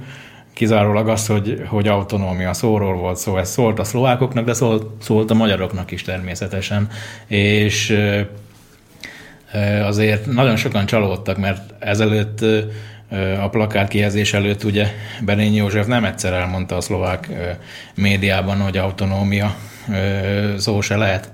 kizárólag 0.55 1.07
az, 1.07 1.27
hogy, 1.27 1.61
hogy 1.67 1.87
autonómia 1.87 2.53
szóról 2.53 2.95
volt 2.95 3.17
szó. 3.17 3.37
Ez 3.37 3.49
szólt 3.49 3.79
a 3.79 3.83
szlovákoknak, 3.83 4.45
de 4.45 4.53
szólt, 4.53 5.01
szólt 5.01 5.31
a 5.31 5.33
magyaroknak 5.33 5.91
is 5.91 6.01
természetesen. 6.01 6.87
És 7.27 7.97
azért 9.81 10.25
nagyon 10.25 10.55
sokan 10.55 10.85
csalódtak, 10.85 11.37
mert 11.37 11.73
ezelőtt 11.79 12.45
a 13.41 13.49
plakát 13.49 13.87
kihezés 13.87 14.33
előtt 14.33 14.63
ugye 14.63 14.87
Berényi 15.21 15.55
József 15.55 15.85
nem 15.85 16.05
egyszer 16.05 16.33
elmondta 16.33 16.75
a 16.75 16.81
szlovák 16.81 17.29
médiában, 17.95 18.57
hogy 18.57 18.77
autonómia 18.77 19.55
szó 20.57 20.81
se 20.81 20.97
lehet, 20.97 21.31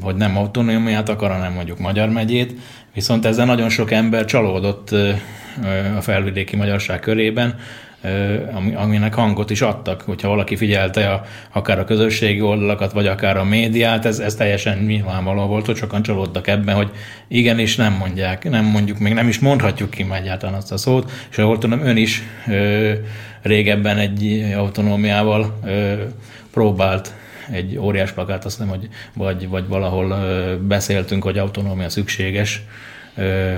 hogy 0.00 0.14
nem 0.14 0.36
autonómiát 0.36 1.08
akar, 1.08 1.30
hanem 1.30 1.52
mondjuk 1.52 1.78
Magyar 1.78 2.08
megyét, 2.08 2.54
viszont 2.94 3.26
ezzel 3.26 3.46
nagyon 3.46 3.68
sok 3.68 3.90
ember 3.90 4.24
csalódott 4.24 4.90
a 5.96 6.00
felvidéki 6.00 6.56
magyarság 6.56 7.00
körében, 7.00 7.58
aminek 8.74 9.14
hangot 9.14 9.50
is 9.50 9.60
adtak, 9.60 10.00
hogyha 10.00 10.28
valaki 10.28 10.56
figyelte 10.56 11.10
a, 11.10 11.24
akár 11.52 11.78
a 11.78 11.84
közösségi 11.84 12.40
oldalakat, 12.40 12.92
vagy 12.92 13.06
akár 13.06 13.36
a 13.36 13.44
médiát, 13.44 14.04
ez, 14.04 14.18
ez 14.18 14.34
teljesen 14.34 14.78
nyilvánvaló 14.78 15.46
volt, 15.46 15.66
hogy 15.66 15.76
sokan 15.76 16.02
csalódtak 16.02 16.46
ebben, 16.46 16.74
hogy 16.74 16.90
igenis 17.28 17.76
nem 17.76 17.92
mondják, 17.92 18.50
nem 18.50 18.64
mondjuk, 18.64 18.98
még 18.98 19.12
nem 19.12 19.28
is 19.28 19.38
mondhatjuk 19.38 19.90
ki 19.90 20.06
egyáltalán 20.12 20.54
azt 20.54 20.72
a 20.72 20.76
szót, 20.76 21.10
és 21.30 21.38
ahol 21.38 21.58
tudom, 21.58 21.80
ön 21.80 21.96
is 21.96 22.22
ö, 22.48 22.92
régebben 23.42 23.98
egy 23.98 24.52
autonómiával 24.56 25.58
ö, 25.64 25.92
próbált 26.52 27.14
egy 27.50 27.78
óriás 27.78 28.12
plakát, 28.12 28.44
azt 28.44 28.58
nem, 28.58 28.68
hogy 28.68 28.88
vagy, 29.14 29.48
vagy 29.48 29.68
valahol 29.68 30.10
ö, 30.10 30.56
beszéltünk, 30.60 31.22
hogy 31.22 31.38
autonómia 31.38 31.88
szükséges, 31.88 32.62
ö, 33.16 33.54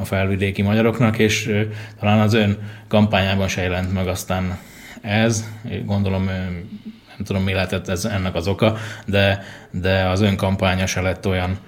a 0.00 0.04
felvidéki 0.04 0.62
magyaroknak, 0.62 1.18
és 1.18 1.50
talán 1.98 2.20
az 2.20 2.34
ön 2.34 2.58
kampányában 2.88 3.48
se 3.48 3.62
jelent 3.62 3.92
meg 3.92 4.08
aztán 4.08 4.58
ez, 5.00 5.44
gondolom 5.84 6.24
nem 6.24 7.24
tudom 7.24 7.42
mi 7.42 7.52
lehetett 7.52 7.88
ez 7.88 8.04
ennek 8.04 8.34
az 8.34 8.48
oka, 8.48 8.76
de, 9.06 9.42
de 9.70 10.04
az 10.04 10.20
ön 10.20 10.36
kampánya 10.36 10.86
se 10.86 11.00
lett 11.00 11.26
olyan 11.26 11.58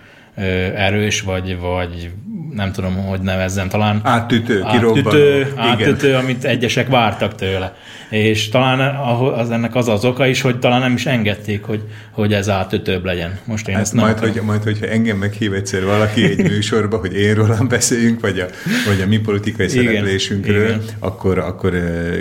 erős, 0.75 1.21
vagy, 1.21 1.59
vagy 1.59 2.13
nem 2.55 2.73
tudom, 2.73 2.95
hogy 2.95 3.21
nevezzem, 3.21 3.69
talán 3.69 4.01
áttütő, 4.05 4.63
áttütő, 4.63 5.53
áttütő 5.57 6.15
amit 6.15 6.45
egyesek 6.45 6.89
vártak 6.89 7.35
tőle. 7.35 7.75
És 8.11 8.49
talán 8.49 8.97
az 9.17 9.51
ennek 9.51 9.75
az 9.75 9.89
az 9.89 10.05
oka 10.05 10.27
is, 10.27 10.41
hogy 10.41 10.59
talán 10.59 10.81
nem 10.81 10.93
is 10.93 11.07
engedték, 11.07 11.65
hogy, 11.65 11.83
hogy 12.11 12.33
ez 12.33 12.49
átütőbb 12.49 13.05
legyen. 13.05 13.39
Most 13.45 13.69
én 13.69 13.75
ezt, 13.75 13.83
ezt 13.83 13.93
majd, 13.93 14.19
hogy, 14.19 14.41
majd, 14.43 14.63
hogyha 14.63 14.87
engem 14.87 15.17
meghív 15.17 15.53
egyszer 15.53 15.85
valaki 15.85 16.25
egy 16.25 16.43
műsorba, 16.53 16.97
hogy 16.97 17.15
én 17.15 17.35
rólam 17.35 17.69
beszéljünk, 17.69 18.21
vagy 18.21 18.39
a, 18.39 18.47
vagy 18.87 19.01
a 19.01 19.07
mi 19.07 19.19
politikai 19.19 19.67
igen, 19.71 19.85
szereplésünkről, 19.85 20.67
igen. 20.67 20.83
Akkor, 20.99 21.39
akkor 21.39 21.73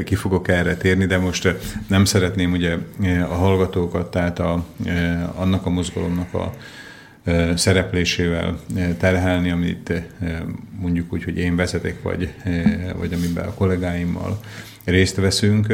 ki 0.06 0.16
fogok 0.16 0.48
erre 0.48 0.76
térni, 0.76 1.06
de 1.06 1.18
most 1.18 1.56
nem 1.88 2.06
szeretném 2.06 2.52
ugye 2.52 2.76
a 3.30 3.34
hallgatókat, 3.34 4.12
tehát 4.12 4.40
a, 4.40 4.64
annak 5.36 5.66
a 5.66 5.70
mozgalomnak 5.70 6.34
a 6.34 6.54
szereplésével 7.56 8.60
terhelni, 8.98 9.52
amit 9.52 9.94
mondjuk 10.80 11.14
úgy, 11.14 11.24
hogy 11.24 11.38
én 11.38 11.56
vezetek, 11.56 12.02
vagy, 12.02 12.34
vagy 12.98 13.14
amiben 13.14 13.46
a 13.46 13.54
kollégáimmal 13.54 14.40
részt 14.84 15.16
veszünk. 15.16 15.74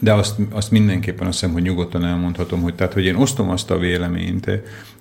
de 0.00 0.12
azt, 0.12 0.36
azt 0.50 0.70
mindenképpen 0.70 1.26
azt 1.26 1.40
hiszem, 1.40 1.54
hogy 1.54 1.62
nyugodtan 1.62 2.04
elmondhatom, 2.04 2.62
hogy, 2.62 2.74
tehát, 2.74 2.92
hogy 2.92 3.04
én 3.04 3.14
osztom 3.14 3.50
azt 3.50 3.70
a 3.70 3.78
véleményt, 3.78 4.50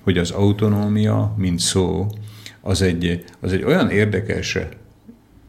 hogy 0.02 0.18
az 0.18 0.32
autonómia, 0.32 1.34
mint 1.38 1.60
szó, 1.60 2.08
az 2.62 2.82
egy, 2.82 3.24
az 3.40 3.54
egy 3.54 3.64
olyan 3.64 3.90
érdekes 3.90 4.58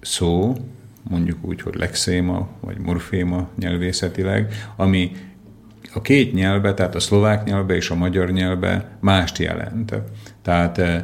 szó, 0.01 0.57
mondjuk 1.03 1.39
úgy, 1.45 1.63
hogy 1.63 1.75
lexéma, 1.75 2.49
vagy 2.61 2.79
morféma 2.79 3.49
nyelvészetileg, 3.59 4.53
ami 4.77 5.13
a 5.95 6.01
két 6.01 6.33
nyelve, 6.33 6.75
tehát 6.75 6.95
a 6.95 7.01
szlovák 7.01 7.45
nyelve 7.45 7.75
és 7.75 7.91
a 7.91 7.95
magyar 7.95 8.31
nyelve 8.31 8.99
mást 9.01 9.39
jelent. 9.39 9.95
Tehát, 10.43 10.79
eh, 10.79 11.03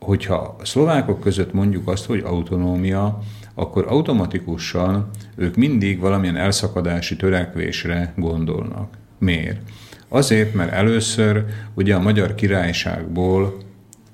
hogyha 0.00 0.56
a 0.60 0.64
szlovákok 0.64 1.20
között 1.20 1.52
mondjuk 1.52 1.88
azt, 1.88 2.06
hogy 2.06 2.22
autonómia, 2.24 3.18
akkor 3.54 3.84
automatikusan 3.88 5.10
ők 5.36 5.56
mindig 5.56 6.00
valamilyen 6.00 6.36
elszakadási 6.36 7.16
törekvésre 7.16 8.12
gondolnak. 8.16 8.94
Miért? 9.18 9.60
Azért, 10.08 10.54
mert 10.54 10.72
először 10.72 11.44
ugye 11.74 11.94
a 11.94 12.00
magyar 12.00 12.34
királyságból 12.34 13.56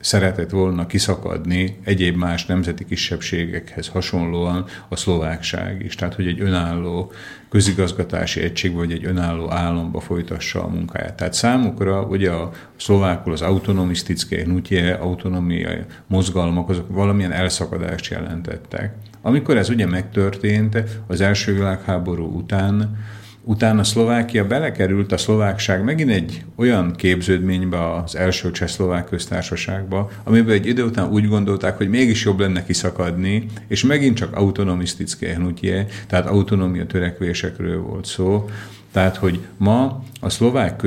szeretett 0.05 0.51
volna 0.51 0.87
kiszakadni 0.87 1.79
egyéb 1.85 2.17
más 2.17 2.47
nemzeti 2.47 2.85
kisebbségekhez 2.85 3.89
hasonlóan 3.89 4.65
a 4.89 4.97
szlovákság 4.97 5.83
is. 5.85 5.95
Tehát, 5.95 6.15
hogy 6.15 6.27
egy 6.27 6.41
önálló 6.41 7.13
közigazgatási 7.49 8.41
egység 8.41 8.75
vagy 8.75 8.93
egy 8.93 9.05
önálló 9.05 9.51
államba 9.51 10.01
folytassa 10.01 10.65
a 10.65 10.69
munkáját. 10.69 11.15
Tehát 11.15 11.35
számukra 11.35 12.03
ugye 12.03 12.31
a 12.31 12.51
szlovákul 12.77 13.33
az 13.33 13.43
autonomisztické 13.43 14.43
hnutje, 14.43 14.95
autonomiai 14.95 15.85
mozgalmak, 16.07 16.69
azok 16.69 16.87
valamilyen 16.89 17.33
elszakadást 17.33 18.11
jelentettek. 18.11 18.95
Amikor 19.23 19.57
ez 19.57 19.69
ugye 19.69 19.87
megtörtént 19.87 20.83
az 21.07 21.21
első 21.21 21.55
világháború 21.55 22.25
után, 22.25 22.97
Utána 23.47 23.85
Szlovákia 23.85 24.47
belekerült 24.47 25.13
a 25.13 25.17
szlovákság 25.17 25.85
megint 25.85 26.11
egy 26.11 26.45
olyan 26.57 26.93
képződménybe 26.93 27.95
az 27.95 28.17
első 28.17 28.51
csehszlovák 28.51 29.05
köztársaságba, 29.05 30.11
amiben 30.23 30.55
egy 30.55 30.67
idő 30.67 30.85
után 30.85 31.11
úgy 31.11 31.29
gondolták, 31.29 31.77
hogy 31.77 31.89
mégis 31.89 32.25
jobb 32.25 32.41
lenne 32.41 32.65
kiszakadni, 32.65 33.47
és 33.69 33.85
megint 33.85 34.17
csak 34.17 34.37
autonomisztické 34.37 35.33
hnutje, 35.33 35.87
tehát 36.07 36.27
autonómia 36.27 36.87
törekvésekről 36.87 37.83
volt 37.83 38.05
szó. 38.05 38.49
Tehát, 38.93 39.17
hogy 39.17 39.41
ma 39.57 40.03
a 40.21 40.29
szlovák 40.29 40.83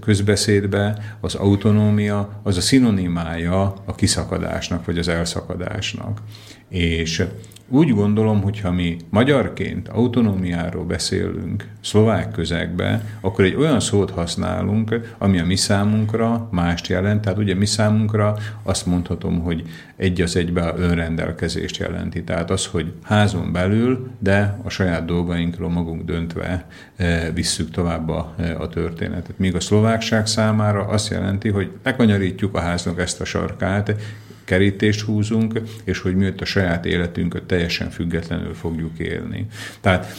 közbeszédbe 0.00 1.16
az 1.20 1.34
autonómia 1.34 2.40
az 2.42 2.56
a 2.56 2.60
szinonimája 2.60 3.74
a 3.84 3.94
kiszakadásnak, 3.94 4.84
vagy 4.84 4.98
az 4.98 5.08
elszakadásnak. 5.08 6.20
És 6.68 7.24
úgy 7.68 7.94
gondolom, 7.94 8.42
hogy 8.42 8.60
ha 8.60 8.72
mi 8.72 8.96
magyarként 9.10 9.88
autonómiáról 9.88 10.84
beszélünk 10.84 11.68
szlovák 11.80 12.30
közegbe, 12.30 13.04
akkor 13.20 13.44
egy 13.44 13.54
olyan 13.54 13.80
szót 13.80 14.10
használunk, 14.10 15.14
ami 15.18 15.38
a 15.38 15.44
mi 15.44 15.56
számunkra 15.56 16.48
mást 16.50 16.86
jelent. 16.86 17.20
Tehát 17.20 17.38
ugye 17.38 17.54
mi 17.54 17.66
számunkra 17.66 18.36
azt 18.62 18.86
mondhatom, 18.86 19.40
hogy 19.40 19.62
egy 19.96 20.20
az 20.20 20.36
egybe 20.36 20.74
önrendelkezést 20.76 21.76
jelenti. 21.76 22.24
Tehát 22.24 22.50
az, 22.50 22.66
hogy 22.66 22.92
házon 23.02 23.52
belül, 23.52 24.10
de 24.18 24.58
a 24.64 24.68
saját 24.68 25.04
dolgainkról 25.04 25.70
magunk 25.70 26.04
döntve 26.04 26.66
e, 26.96 27.30
visszük 27.30 27.70
tovább 27.70 28.08
a, 28.08 28.34
e, 28.38 28.56
a 28.58 28.68
történetet. 28.68 29.38
Míg 29.38 29.54
a 29.54 29.60
szlovákság 29.60 30.26
számára 30.26 30.86
azt 30.86 31.10
jelenti, 31.10 31.48
hogy 31.48 31.70
lekanyarítjuk 31.82 32.54
a 32.54 32.60
háznak 32.60 33.00
ezt 33.00 33.20
a 33.20 33.24
sarkát, 33.24 33.94
kerítést 34.44 35.00
húzunk, 35.00 35.60
és 35.84 35.98
hogy 35.98 36.14
mi 36.14 36.32
a 36.38 36.44
saját 36.44 36.84
életünket 36.84 37.42
teljesen 37.42 37.90
függetlenül 37.90 38.54
fogjuk 38.54 38.98
élni. 38.98 39.46
Tehát 39.80 40.14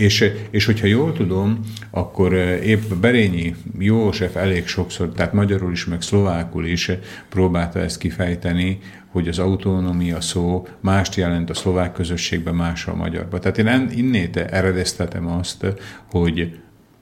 és, 0.00 0.32
és 0.50 0.64
hogyha 0.64 0.86
jól 0.86 1.12
tudom, 1.12 1.60
akkor 1.90 2.34
eh, 2.34 2.66
épp 2.66 2.92
Berényi 3.00 3.54
József 3.78 4.36
elég 4.36 4.66
sokszor, 4.66 5.12
tehát 5.12 5.32
magyarul 5.32 5.72
is, 5.72 5.84
meg 5.84 6.02
szlovákul 6.02 6.66
is 6.66 6.90
próbálta 7.28 7.78
ezt 7.78 7.98
kifejteni, 7.98 8.78
hogy 9.06 9.28
az 9.28 9.38
autonómia 9.38 10.20
szó 10.20 10.66
mást 10.80 11.14
jelent 11.14 11.50
a 11.50 11.54
szlovák 11.54 11.92
közösségben, 11.92 12.54
más 12.54 12.86
a 12.86 12.94
magyarban. 12.94 13.40
Tehát 13.40 13.58
én 13.58 13.90
innét 13.98 14.36
eredeztetem 14.36 15.26
azt, 15.26 15.66
hogy 16.10 16.58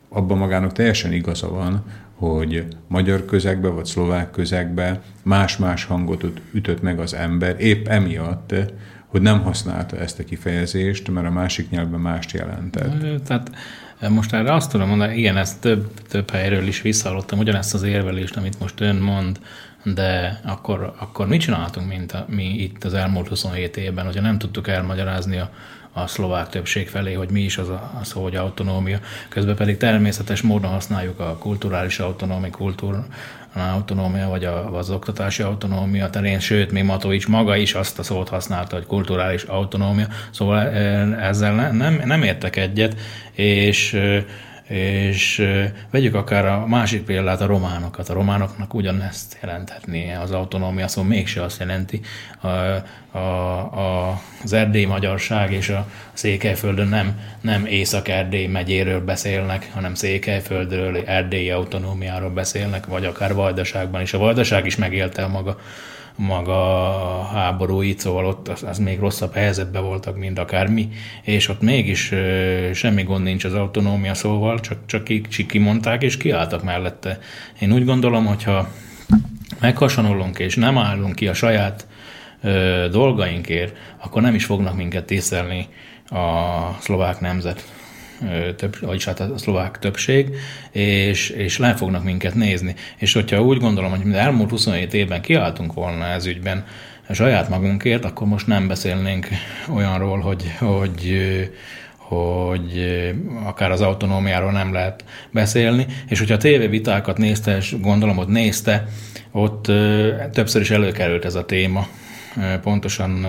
abban 0.09 0.39
magának 0.39 0.73
teljesen 0.73 1.13
igaza 1.13 1.49
van, 1.49 1.85
hogy 2.19 2.67
magyar 2.89 3.25
közegbe 3.25 3.69
vagy 3.69 3.85
szlovák 3.85 4.31
közegbe 4.31 5.01
más-más 5.23 5.85
hangot 5.85 6.25
ütött 6.53 6.83
meg 6.83 6.99
az 7.01 7.15
ember, 7.15 7.61
épp 7.61 7.87
emiatt, 7.87 8.55
hogy 9.07 9.23
nem 9.23 9.43
használta 9.43 9.97
ezt 9.97 10.19
a 10.19 10.25
kifejezést, 10.25 11.09
mert 11.09 11.27
a 11.27 11.31
másik 11.31 11.71
nyelvben 11.71 12.01
mást 12.01 12.33
jelentett. 12.33 13.25
Tehát 13.25 13.51
most 14.09 14.33
erre 14.33 14.55
azt 14.55 14.71
tudom 14.71 14.89
mondani, 14.89 15.17
igen, 15.17 15.37
ezt 15.37 15.61
több, 15.61 15.91
több 16.09 16.31
helyről 16.31 16.67
is 16.67 16.83
visszahallottam, 16.83 17.39
ugyanezt 17.39 17.75
az 17.75 17.83
érvelést, 17.83 18.37
amit 18.37 18.61
most 18.61 18.81
ön 18.81 18.97
mond, 18.97 19.39
de 19.85 20.41
akkor, 20.45 20.95
akkor 20.99 21.29
mit 21.29 21.41
csináltunk, 21.41 21.89
mint 21.89 22.13
a, 22.13 22.27
mi 22.29 22.45
itt 22.45 22.85
az 22.85 22.95
elmúlt 22.95 23.29
27 23.29 23.77
évben, 23.77 24.05
hogyha 24.05 24.23
nem 24.23 24.39
tudtuk 24.39 24.69
elmagyarázni 24.69 25.37
a, 25.37 25.51
a 25.93 26.07
szlovák 26.07 26.49
többség 26.49 26.89
felé, 26.89 27.13
hogy 27.13 27.31
mi 27.31 27.41
is 27.41 27.59
az 27.59 27.69
a, 27.69 27.91
a 28.01 28.05
szó, 28.05 28.23
hogy 28.23 28.37
autonómia. 28.37 28.99
Közben 29.29 29.57
pedig 29.57 29.77
természetes 29.77 30.43
módon 30.43 30.71
használjuk 30.71 31.21
a 31.21 31.37
kulturális 31.39 31.99
autonómia, 31.99 32.51
kultúr, 32.51 33.05
autonómia, 33.55 34.29
vagy 34.29 34.45
a, 34.45 34.77
az 34.77 34.91
oktatási 34.91 35.43
autonómia 35.43 36.11
terén, 36.11 36.41
sőt, 36.41 36.73
még 36.73 36.85
Matovics 36.85 37.29
maga 37.29 37.57
is 37.57 37.75
azt 37.75 37.99
a 37.99 38.03
szót 38.03 38.29
használta, 38.29 38.77
hogy 38.77 38.87
kulturális 38.87 39.43
autonómia, 39.43 40.07
szóval 40.31 40.67
ezzel 41.17 41.73
nem, 41.73 42.03
nem 42.05 42.23
értek 42.23 42.57
egyet, 42.57 42.97
és 43.33 44.01
és 44.69 45.49
vegyük 45.91 46.15
akár 46.15 46.47
a 46.47 46.67
másik 46.67 47.03
példát, 47.03 47.41
a 47.41 47.47
románokat. 47.47 48.09
A 48.09 48.13
románoknak 48.13 48.75
ugyanezt 48.75 49.39
jelenthetné 49.43 50.15
az 50.15 50.31
autonómia, 50.31 50.89
szóval 50.89 51.11
mégse 51.11 51.43
azt 51.43 51.61
jelenti. 51.61 52.01
A, 52.41 52.49
a, 53.19 53.19
a, 53.19 54.21
az 54.43 54.53
erdély 54.53 54.85
magyarság 54.85 55.53
és 55.53 55.69
a 55.69 55.89
Székelyföldön 56.13 56.89
nem, 56.89 57.21
nem 57.41 57.67
Észak-Erdély 57.67 58.47
megyéről 58.47 59.05
beszélnek, 59.05 59.71
hanem 59.75 59.95
Székelyföldről, 59.95 60.97
erdélyi 60.97 61.51
autonómiáról 61.51 62.31
beszélnek, 62.31 62.87
vagy 62.87 63.05
akár 63.05 63.35
Vajdaságban 63.35 64.01
is. 64.01 64.13
A 64.13 64.19
Vajdaság 64.19 64.67
is 64.67 64.77
megélte 64.77 65.23
a 65.23 65.29
maga 65.29 65.59
maga 66.19 67.21
a 67.21 67.25
háborúit, 67.25 67.99
szóval 67.99 68.27
ott 68.27 68.49
az, 68.49 68.63
az 68.63 68.79
még 68.79 68.99
rosszabb 68.99 69.35
helyzetben 69.35 69.83
voltak, 69.83 70.17
mint 70.19 70.39
akármi, 70.39 70.89
és 71.23 71.49
ott 71.49 71.61
mégis 71.61 72.13
ö, 72.13 72.71
semmi 72.75 73.03
gond 73.03 73.25
nincs 73.25 73.45
az 73.45 73.55
autonómia 73.55 74.15
szóval, 74.15 74.61
csak, 74.61 74.79
csak 74.87 75.05
ki, 75.05 75.47
kimondták 75.47 76.03
és 76.03 76.17
kiálltak 76.17 76.63
mellette. 76.63 77.19
Én 77.61 77.73
úgy 77.73 77.85
gondolom, 77.85 78.27
hogyha 78.27 78.69
meghasonolunk 79.61 80.39
és 80.39 80.55
nem 80.55 80.79
állunk 80.79 81.15
ki 81.15 81.29
a 81.29 81.35
saját 81.35 81.87
ö, 82.43 82.87
dolgainkért, 82.91 83.77
akkor 83.99 84.23
nem 84.23 84.35
is 84.35 84.45
fognak 84.45 84.77
minket 84.77 85.05
tisztelni 85.05 85.67
a 86.09 86.77
szlovák 86.79 87.21
nemzet 87.21 87.78
több, 88.57 88.77
vagyis 88.81 89.05
hát 89.05 89.21
a 89.21 89.39
szlovák 89.39 89.79
többség, 89.79 90.37
és, 90.71 91.29
és 91.29 91.59
le 91.59 91.75
fognak 91.75 92.05
minket 92.05 92.35
nézni. 92.35 92.75
És 92.97 93.13
hogyha 93.13 93.43
úgy 93.43 93.59
gondolom, 93.59 93.91
hogy 93.91 94.15
elmúlt 94.15 94.51
27 94.51 94.95
évben 94.95 95.21
kiálltunk 95.21 95.73
volna 95.73 96.05
ez 96.05 96.27
ügyben 96.27 96.65
saját 97.11 97.49
magunkért, 97.49 98.05
akkor 98.05 98.27
most 98.27 98.47
nem 98.47 98.69
beszélnénk 98.69 99.29
olyanról, 99.75 100.19
hogy, 100.19 100.57
hogy 100.59 101.19
hogy 101.97 102.87
akár 103.45 103.71
az 103.71 103.81
autonómiáról 103.81 104.53
nem 104.53 104.73
lehet 104.73 105.05
beszélni, 105.31 105.87
és 106.09 106.19
hogyha 106.19 106.35
a 106.35 106.39
tévévitákat 106.39 107.19
nézte, 107.19 107.57
és 107.57 107.75
gondolom, 107.81 108.17
hogy 108.17 108.29
nézte, 108.29 108.87
ott 109.31 109.65
többször 110.33 110.61
is 110.61 110.71
előkerült 110.71 111.25
ez 111.25 111.35
a 111.35 111.45
téma, 111.45 111.87
pontosan 112.63 113.27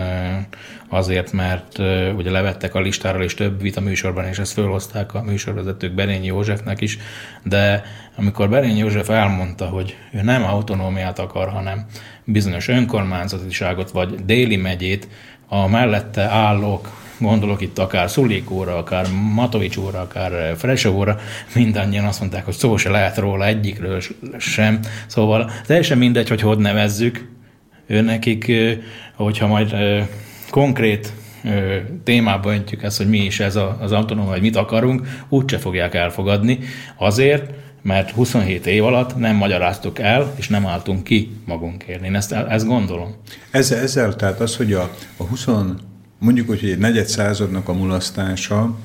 azért, 0.89 1.31
mert 1.31 1.77
ugye 2.15 2.31
levettek 2.31 2.75
a 2.75 2.79
listáról 2.79 3.23
is 3.23 3.33
több 3.33 3.61
vita 3.61 3.81
műsorban, 3.81 4.25
és 4.25 4.39
ezt 4.39 4.53
fölhozták 4.53 5.13
a 5.13 5.21
műsorvezetők 5.21 5.93
Berényi 5.93 6.25
Józsefnek 6.25 6.81
is, 6.81 6.97
de 7.43 7.83
amikor 8.15 8.49
Berényi 8.49 8.79
József 8.79 9.09
elmondta, 9.09 9.65
hogy 9.65 9.95
ő 10.11 10.21
nem 10.21 10.43
autonómiát 10.43 11.19
akar, 11.19 11.49
hanem 11.49 11.85
bizonyos 12.23 12.67
önkormányzatiságot 12.67 13.91
vagy 13.91 14.25
déli 14.25 14.55
megyét, 14.55 15.07
a 15.47 15.67
mellette 15.67 16.21
állók, 16.21 16.89
gondolok 17.19 17.61
itt 17.61 17.79
akár 17.79 18.09
Szulik 18.09 18.51
úrra, 18.51 18.77
akár 18.77 19.07
Matovics 19.33 19.77
úrra, 19.77 19.99
akár 19.99 20.57
Frese 20.57 20.89
úrra, 20.89 21.19
mindannyian 21.55 22.05
azt 22.05 22.19
mondták, 22.19 22.45
hogy 22.45 22.53
szó 22.53 22.77
se 22.77 22.89
lehet 22.89 23.17
róla 23.17 23.45
egyikről 23.45 24.01
sem. 24.37 24.79
Szóval 25.07 25.51
teljesen 25.65 25.97
mindegy, 25.97 26.29
hogy 26.29 26.41
hogy 26.41 26.57
nevezzük, 26.57 27.27
nekik, 27.89 28.51
hogyha 29.15 29.47
majd 29.47 29.75
konkrét 30.49 31.13
témába 32.03 32.53
öntjük 32.53 32.83
ezt, 32.83 32.97
hogy 32.97 33.09
mi 33.09 33.17
is 33.17 33.39
ez 33.39 33.57
az 33.79 33.91
autonómia, 33.91 34.29
vagy 34.29 34.41
mit 34.41 34.55
akarunk, 34.55 35.07
úgyse 35.29 35.57
fogják 35.57 35.95
elfogadni. 35.95 36.59
Azért, 36.97 37.51
mert 37.81 38.11
27 38.11 38.65
év 38.65 38.85
alatt 38.85 39.17
nem 39.17 39.35
magyaráztuk 39.35 39.99
el, 39.99 40.33
és 40.35 40.47
nem 40.47 40.65
álltunk 40.65 41.03
ki 41.03 41.31
magunkért. 41.45 42.05
Én 42.05 42.15
ezt, 42.15 42.31
ezt 42.31 42.65
gondolom. 42.65 43.15
Ezzel, 43.51 43.79
ezzel 43.79 44.15
tehát 44.15 44.39
az, 44.39 44.55
hogy 44.55 44.73
a, 44.73 44.91
a 45.17 45.23
20, 45.23 45.47
mondjuk, 46.19 46.47
hogy 46.47 46.69
egy 46.69 46.77
negyed 46.77 47.07
századnak 47.07 47.69
a 47.69 47.73
mulasztása, 47.73 48.77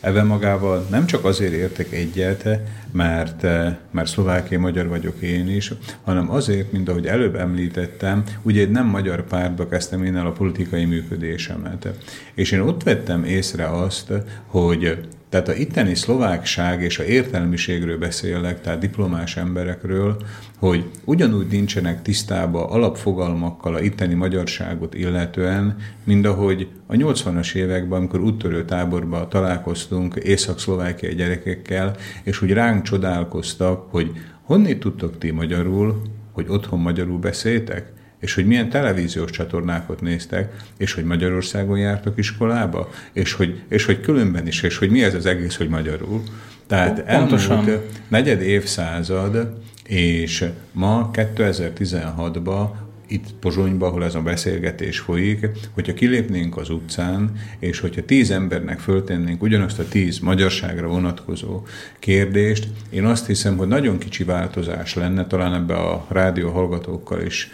Ebben 0.00 0.26
magával 0.26 0.86
nem 0.90 1.06
csak 1.06 1.24
azért 1.24 1.52
értek 1.52 1.92
egyet, 1.92 2.48
mert, 2.96 3.42
mert 3.90 4.08
szlovákiai 4.08 4.60
magyar 4.60 4.88
vagyok 4.88 5.20
én 5.20 5.48
is, 5.48 5.72
hanem 6.04 6.30
azért, 6.30 6.72
mint 6.72 6.88
ahogy 6.88 7.06
előbb 7.06 7.34
említettem, 7.34 8.22
ugye 8.42 8.60
egy 8.60 8.70
nem 8.70 8.86
magyar 8.86 9.24
pártba 9.24 9.68
kezdtem 9.68 10.04
én 10.04 10.16
el 10.16 10.26
a 10.26 10.32
politikai 10.32 10.84
működésemet. 10.84 11.88
És 12.34 12.50
én 12.50 12.60
ott 12.60 12.82
vettem 12.82 13.24
észre 13.24 13.66
azt, 13.66 14.12
hogy 14.46 14.98
tehát 15.28 15.48
a 15.48 15.54
itteni 15.54 15.94
szlovákság 15.94 16.82
és 16.82 16.98
a 16.98 17.04
értelmiségről 17.04 17.98
beszélek, 17.98 18.60
tehát 18.60 18.78
diplomás 18.78 19.36
emberekről, 19.36 20.16
hogy 20.58 20.84
ugyanúgy 21.04 21.46
nincsenek 21.46 22.02
tisztába 22.02 22.66
alapfogalmakkal 22.66 23.74
a 23.74 23.80
itteni 23.80 24.14
magyarságot 24.14 24.94
illetően, 24.94 25.76
mint 26.04 26.26
ahogy 26.26 26.68
a 26.86 26.94
80-as 26.94 27.54
években, 27.54 27.98
amikor 27.98 28.20
úttörő 28.20 28.64
táborban 28.64 29.28
találkoztunk 29.28 30.14
észak-szlovákiai 30.14 31.14
gyerekekkel, 31.14 31.96
és 32.22 32.42
úgy 32.42 32.52
ránk 32.52 32.82
csodálkoztak, 32.82 33.90
hogy 33.90 34.10
honnét 34.42 34.80
tudtok 34.80 35.18
ti 35.18 35.30
magyarul, 35.30 36.02
hogy 36.32 36.46
otthon 36.48 36.80
magyarul 36.80 37.18
beszéltek? 37.18 37.95
És 38.26 38.34
hogy 38.34 38.46
milyen 38.46 38.68
televíziós 38.68 39.30
csatornákat 39.30 40.00
néztek, 40.00 40.52
és 40.76 40.92
hogy 40.92 41.04
Magyarországon 41.04 41.78
jártak 41.78 42.18
iskolába, 42.18 42.90
és 43.12 43.32
hogy, 43.32 43.60
és 43.68 43.84
hogy 43.84 44.00
különben 44.00 44.46
is, 44.46 44.62
és 44.62 44.78
hogy 44.78 44.90
mi 44.90 45.02
ez 45.02 45.14
az 45.14 45.26
egész, 45.26 45.56
hogy 45.56 45.68
magyarul. 45.68 46.22
Tehát 46.66 47.02
Pontosan. 47.02 47.56
elmúlt 47.56 47.80
negyed 48.08 48.40
évszázad, 48.40 49.56
és 49.84 50.44
ma 50.72 51.10
2016-ban 51.12 52.68
itt 53.06 53.34
Pozsonyban, 53.40 53.88
ahol 53.88 54.04
ez 54.04 54.14
a 54.14 54.20
beszélgetés 54.20 54.98
folyik, 54.98 55.48
hogyha 55.72 55.94
kilépnénk 55.94 56.56
az 56.56 56.70
utcán, 56.70 57.32
és 57.58 57.80
hogyha 57.80 58.04
tíz 58.04 58.30
embernek 58.30 58.78
föltennénk 58.78 59.42
ugyanazt 59.42 59.78
a 59.78 59.88
tíz 59.88 60.18
magyarságra 60.18 60.86
vonatkozó 60.86 61.62
kérdést, 61.98 62.68
én 62.90 63.04
azt 63.04 63.26
hiszem, 63.26 63.56
hogy 63.56 63.68
nagyon 63.68 63.98
kicsi 63.98 64.24
változás 64.24 64.94
lenne, 64.94 65.26
talán 65.26 65.54
ebbe 65.54 65.74
a 65.74 66.06
rádió 66.08 66.50
hallgatókkal 66.50 67.22
is, 67.22 67.50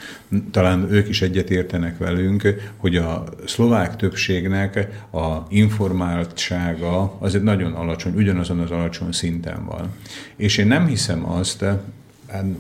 talán 0.51 0.93
ők 0.93 1.09
is 1.09 1.23
egyetértenek 1.23 1.99
velünk, 1.99 2.55
hogy 2.77 2.97
a 2.97 3.25
szlovák 3.47 3.97
többségnek 3.97 4.89
a 5.13 5.37
informáltsága 5.49 7.17
az 7.19 7.35
egy 7.35 7.43
nagyon 7.43 7.73
alacsony, 7.73 8.15
ugyanazon 8.15 8.59
az 8.59 8.71
alacsony 8.71 9.13
szinten 9.13 9.65
van. 9.65 9.89
És 10.37 10.59
én 10.59 10.67
nem 10.67 10.87
hiszem 10.87 11.31
azt, 11.31 11.65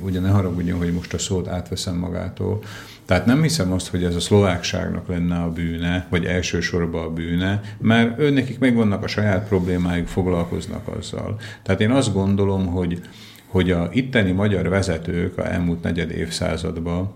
ugye 0.00 0.20
ne 0.20 0.28
haragudjon, 0.28 0.78
hogy 0.78 0.92
most 0.92 1.14
a 1.14 1.18
szót 1.18 1.48
átveszem 1.48 1.96
magától, 1.96 2.62
tehát 3.04 3.26
nem 3.26 3.42
hiszem 3.42 3.72
azt, 3.72 3.88
hogy 3.88 4.04
ez 4.04 4.14
a 4.14 4.20
szlovákságnak 4.20 5.08
lenne 5.08 5.36
a 5.36 5.50
bűne, 5.50 6.06
vagy 6.08 6.24
elsősorban 6.24 7.04
a 7.04 7.10
bűne, 7.10 7.60
mert 7.78 8.18
ő 8.18 8.30
nekik 8.30 8.58
még 8.58 8.74
vannak 8.74 9.02
a 9.04 9.06
saját 9.06 9.48
problémáik, 9.48 10.06
foglalkoznak 10.06 10.88
azzal. 10.88 11.40
Tehát 11.62 11.80
én 11.80 11.90
azt 11.90 12.12
gondolom, 12.12 12.66
hogy, 12.66 13.00
hogy 13.46 13.70
a 13.70 13.88
itteni 13.92 14.32
magyar 14.32 14.68
vezetők 14.68 15.38
a 15.38 15.52
elmúlt 15.52 15.82
negyed 15.82 16.10
évszázadban 16.10 17.12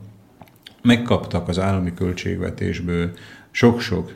megkaptak 0.83 1.49
az 1.49 1.59
állami 1.59 1.95
költségvetésből 1.95 3.11
sok-sok 3.51 4.15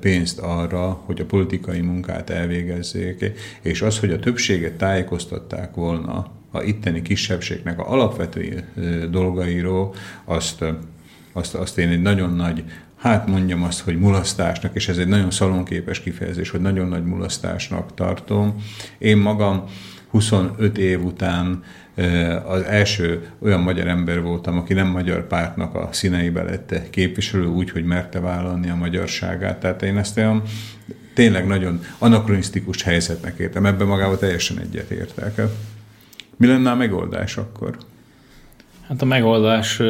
pénzt 0.00 0.38
arra, 0.38 1.02
hogy 1.04 1.20
a 1.20 1.24
politikai 1.24 1.80
munkát 1.80 2.30
elvégezzék, 2.30 3.32
és 3.60 3.82
az, 3.82 3.98
hogy 3.98 4.12
a 4.12 4.18
többséget 4.18 4.72
tájékoztatták 4.72 5.74
volna 5.74 6.37
a 6.50 6.62
itteni 6.62 7.02
kisebbségnek 7.02 7.78
a 7.78 7.92
alapvető 7.92 8.64
dolgairól, 9.10 9.94
azt, 10.24 10.64
azt, 11.32 11.54
azt 11.54 11.78
én 11.78 11.88
egy 11.88 12.02
nagyon 12.02 12.34
nagy, 12.34 12.64
hát 12.96 13.26
mondjam 13.26 13.62
azt, 13.62 13.80
hogy 13.80 13.98
mulasztásnak, 13.98 14.74
és 14.74 14.88
ez 14.88 14.98
egy 14.98 15.08
nagyon 15.08 15.30
szalonképes 15.30 16.00
kifejezés, 16.00 16.50
hogy 16.50 16.60
nagyon 16.60 16.88
nagy 16.88 17.04
mulasztásnak 17.04 17.94
tartom. 17.94 18.64
Én 18.98 19.16
magam 19.16 19.64
25 20.10 20.78
év 20.78 21.04
után 21.04 21.62
az 22.46 22.62
első 22.62 23.28
olyan 23.38 23.60
magyar 23.60 23.86
ember 23.86 24.22
voltam, 24.22 24.56
aki 24.56 24.74
nem 24.74 24.86
magyar 24.86 25.26
pártnak 25.26 25.74
a 25.74 25.88
színeibe 25.92 26.42
lett 26.42 26.90
képviselő, 26.90 27.46
úgy, 27.46 27.70
hogy 27.70 27.84
merte 27.84 28.20
vállalni 28.20 28.70
a 28.70 28.74
magyarságát. 28.74 29.60
Tehát 29.60 29.82
én 29.82 29.98
ezt 29.98 30.16
olyan 30.16 30.42
tényleg 31.14 31.46
nagyon 31.46 31.80
anakronisztikus 31.98 32.82
helyzetnek 32.82 33.38
értem. 33.38 33.66
Ebben 33.66 33.86
magával 33.86 34.18
teljesen 34.18 34.58
egyetértek. 34.58 35.40
Mi 36.38 36.46
lenne 36.46 36.70
a 36.70 36.74
megoldás 36.74 37.36
akkor? 37.36 37.76
Hát 38.88 39.02
a 39.02 39.04
megoldás 39.04 39.80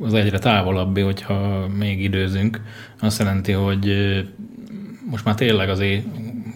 az 0.00 0.14
egyre 0.14 0.38
távolabbi, 0.38 1.00
hogyha 1.00 1.66
még 1.68 2.02
időzünk. 2.02 2.60
Azt 3.00 3.18
jelenti, 3.18 3.52
hogy 3.52 3.94
most 5.10 5.24
már 5.24 5.34
tényleg 5.34 5.68
azért 5.68 6.04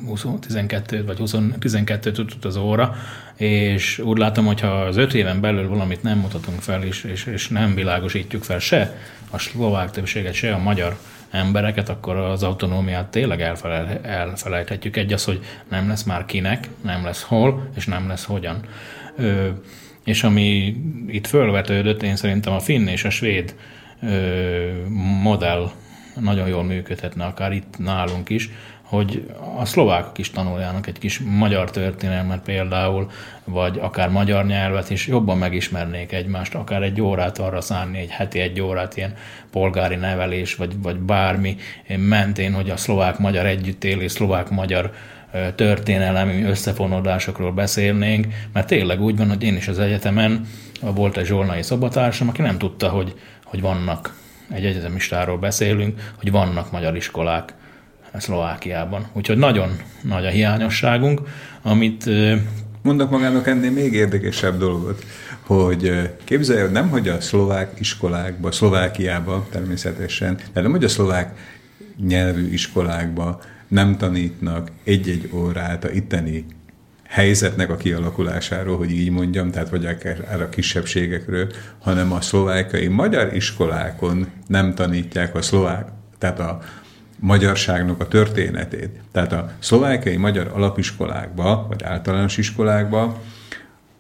20, 0.07 0.27
12 0.41 1.05
vagy 1.05 1.19
20, 1.19 1.35
12 1.59 2.13
tudott 2.13 2.45
az 2.45 2.57
óra, 2.57 2.95
és 3.37 3.99
úgy 3.99 4.19
látom, 4.19 4.47
hogyha 4.47 4.67
az 4.67 4.97
öt 4.97 5.15
éven 5.15 5.41
belül 5.41 5.69
valamit 5.69 6.03
nem 6.03 6.19
mutatunk 6.19 6.61
fel, 6.61 6.83
és, 6.83 7.05
és, 7.05 7.27
és 7.27 7.49
nem 7.49 7.75
világosítjuk 7.75 8.43
fel 8.43 8.59
se 8.59 8.97
a 9.31 9.39
szlovák 9.39 9.91
többséget, 9.91 10.35
se 10.35 10.55
a 10.55 10.59
magyar 10.59 10.99
embereket, 11.31 11.89
akkor 11.89 12.17
az 12.17 12.43
autonómiát 12.43 13.11
tényleg 13.11 13.41
elfelejthetjük. 14.03 14.97
Egy 14.97 15.13
az, 15.13 15.25
hogy 15.25 15.41
nem 15.69 15.89
lesz 15.89 16.03
már 16.03 16.25
kinek, 16.25 16.69
nem 16.83 17.05
lesz 17.05 17.23
hol, 17.23 17.69
és 17.77 17.87
nem 17.87 18.09
lesz 18.09 18.25
hogyan. 18.25 18.61
És 20.05 20.23
ami 20.23 20.77
itt 21.09 21.27
fölvetődött, 21.27 22.03
én 22.03 22.17
szerintem 22.17 22.53
a 22.53 22.61
finn 22.61 22.87
és 22.87 23.05
a 23.05 23.11
svéd 23.11 23.55
modell 25.23 25.71
nagyon 26.21 26.49
jól 26.49 26.65
működhetne, 26.65 27.25
akár 27.25 27.53
itt 27.53 27.79
nálunk 27.79 28.29
is, 28.29 28.51
hogy 28.91 29.27
a 29.59 29.65
szlovákok 29.65 30.19
is 30.19 30.31
tanuljanak 30.31 30.87
egy 30.87 30.99
kis 30.99 31.19
magyar 31.19 31.71
történelmet 31.71 32.43
például, 32.43 33.11
vagy 33.45 33.79
akár 33.79 34.09
magyar 34.09 34.47
nyelvet, 34.47 34.91
és 34.91 35.07
jobban 35.07 35.39
megismernék 35.39 36.13
egymást, 36.13 36.55
akár 36.55 36.83
egy 36.83 37.01
órát 37.01 37.39
arra 37.39 37.61
szánni, 37.61 37.99
egy 37.99 38.11
heti 38.11 38.39
egy 38.39 38.61
órát 38.61 38.97
ilyen 38.97 39.15
polgári 39.51 39.97
nevelés, 39.97 40.55
vagy, 40.55 40.83
vagy 40.83 40.97
bármi 40.97 41.57
mentén, 41.97 42.53
hogy 42.53 42.71
a 42.71 42.77
szlovák-magyar 42.77 43.47
együttélés, 43.47 44.13
szlovák-magyar 44.13 44.93
történelemi 45.55 46.43
összefonódásokról 46.43 47.53
beszélnénk, 47.53 48.27
mert 48.53 48.67
tényleg 48.67 49.01
úgy 49.01 49.17
van, 49.17 49.29
hogy 49.29 49.43
én 49.43 49.57
is 49.57 49.69
az 49.69 49.79
egyetemen 49.79 50.47
volt 50.81 51.17
egy 51.17 51.27
zsolnai 51.27 51.63
szobatársam, 51.63 52.29
aki 52.29 52.43
nem 52.43 52.59
tudta, 52.59 52.89
hogy, 52.89 53.15
hogy 53.45 53.61
vannak, 53.61 54.15
egy 54.51 54.65
egyetemistáról 54.65 55.39
beszélünk, 55.39 56.13
hogy 56.19 56.31
vannak 56.31 56.73
magyar 56.73 56.97
iskolák 56.97 57.55
Szlovákiában. 58.15 59.07
Úgyhogy 59.13 59.37
nagyon 59.37 59.77
nagy 60.03 60.27
a 60.27 60.31
hiányosságunk, 60.31 61.21
amit... 61.63 62.05
Mondok 62.83 63.11
magának 63.11 63.47
ennél 63.47 63.71
még 63.71 63.93
érdekesebb 63.93 64.59
dolgot, 64.59 65.05
hogy 65.41 66.11
képzelje, 66.25 66.69
nem 66.69 66.89
hogy 66.89 67.09
a 67.09 67.21
szlovák 67.21 67.71
iskolákba, 67.79 68.53
Szlovákiába 68.53 69.47
természetesen, 69.51 70.39
de 70.53 70.61
nem 70.61 70.71
hogy 70.71 70.85
a 70.85 70.89
szlovák 70.89 71.39
nyelvű 72.07 72.53
iskolákba 72.53 73.41
nem 73.71 73.97
tanítnak 73.97 74.71
egy-egy 74.85 75.31
órát 75.35 75.85
a 75.85 75.91
itteni 75.91 76.47
helyzetnek 77.09 77.71
a 77.71 77.77
kialakulásáról, 77.77 78.77
hogy 78.77 78.91
így 78.91 79.11
mondjam, 79.11 79.51
tehát 79.51 79.71
vagy 79.71 79.87
akár 79.87 80.43
a 80.43 80.49
kisebbségekről, 80.49 81.51
hanem 81.79 82.13
a 82.13 82.21
szlovákai 82.21 82.87
magyar 82.87 83.35
iskolákon 83.35 84.27
nem 84.47 84.75
tanítják 84.75 85.35
a 85.35 85.43
szlovák, 85.43 85.89
tehát 86.19 86.39
a 86.39 86.59
magyarságnak 87.19 88.01
a 88.01 88.09
történetét. 88.09 89.01
Tehát 89.13 89.33
a 89.33 89.51
szlovákiai 89.59 90.17
magyar 90.17 90.51
alapiskolákba, 90.55 91.67
vagy 91.69 91.83
általános 91.83 92.37
iskolákba 92.37 93.21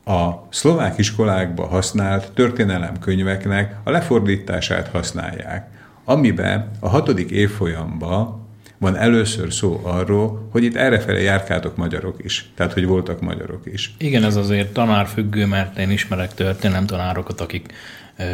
a 0.05 0.31
szlovák 0.51 0.99
iskolákba 0.99 1.67
használt 1.67 2.33
történelemkönyveknek 2.33 3.77
a 3.85 3.91
lefordítását 3.91 4.89
használják, 4.89 5.69
amiben 6.05 6.71
a 6.81 6.89
hatodik 6.89 7.31
évfolyamban 7.31 8.40
van 8.81 8.97
először 8.97 9.53
szó 9.53 9.81
arról, 9.85 10.49
hogy 10.53 10.65
itt 10.65 10.77
errefele 10.77 11.21
járkáltok 11.21 11.77
magyarok 11.77 12.17
is. 12.25 12.51
Tehát, 12.55 12.73
hogy 12.73 12.87
voltak 12.87 13.21
magyarok 13.21 13.63
is. 13.73 13.95
Igen, 13.99 14.25
ez 14.25 14.37
azért 14.37 14.73
tanárfüggő, 14.73 15.47
mert 15.47 15.79
én 15.79 15.91
ismerek 15.91 16.35
történelem 16.35 16.87
tanárokat, 16.87 17.41
akik 17.41 17.73
ö, 18.19 18.23
ö, 18.23 18.27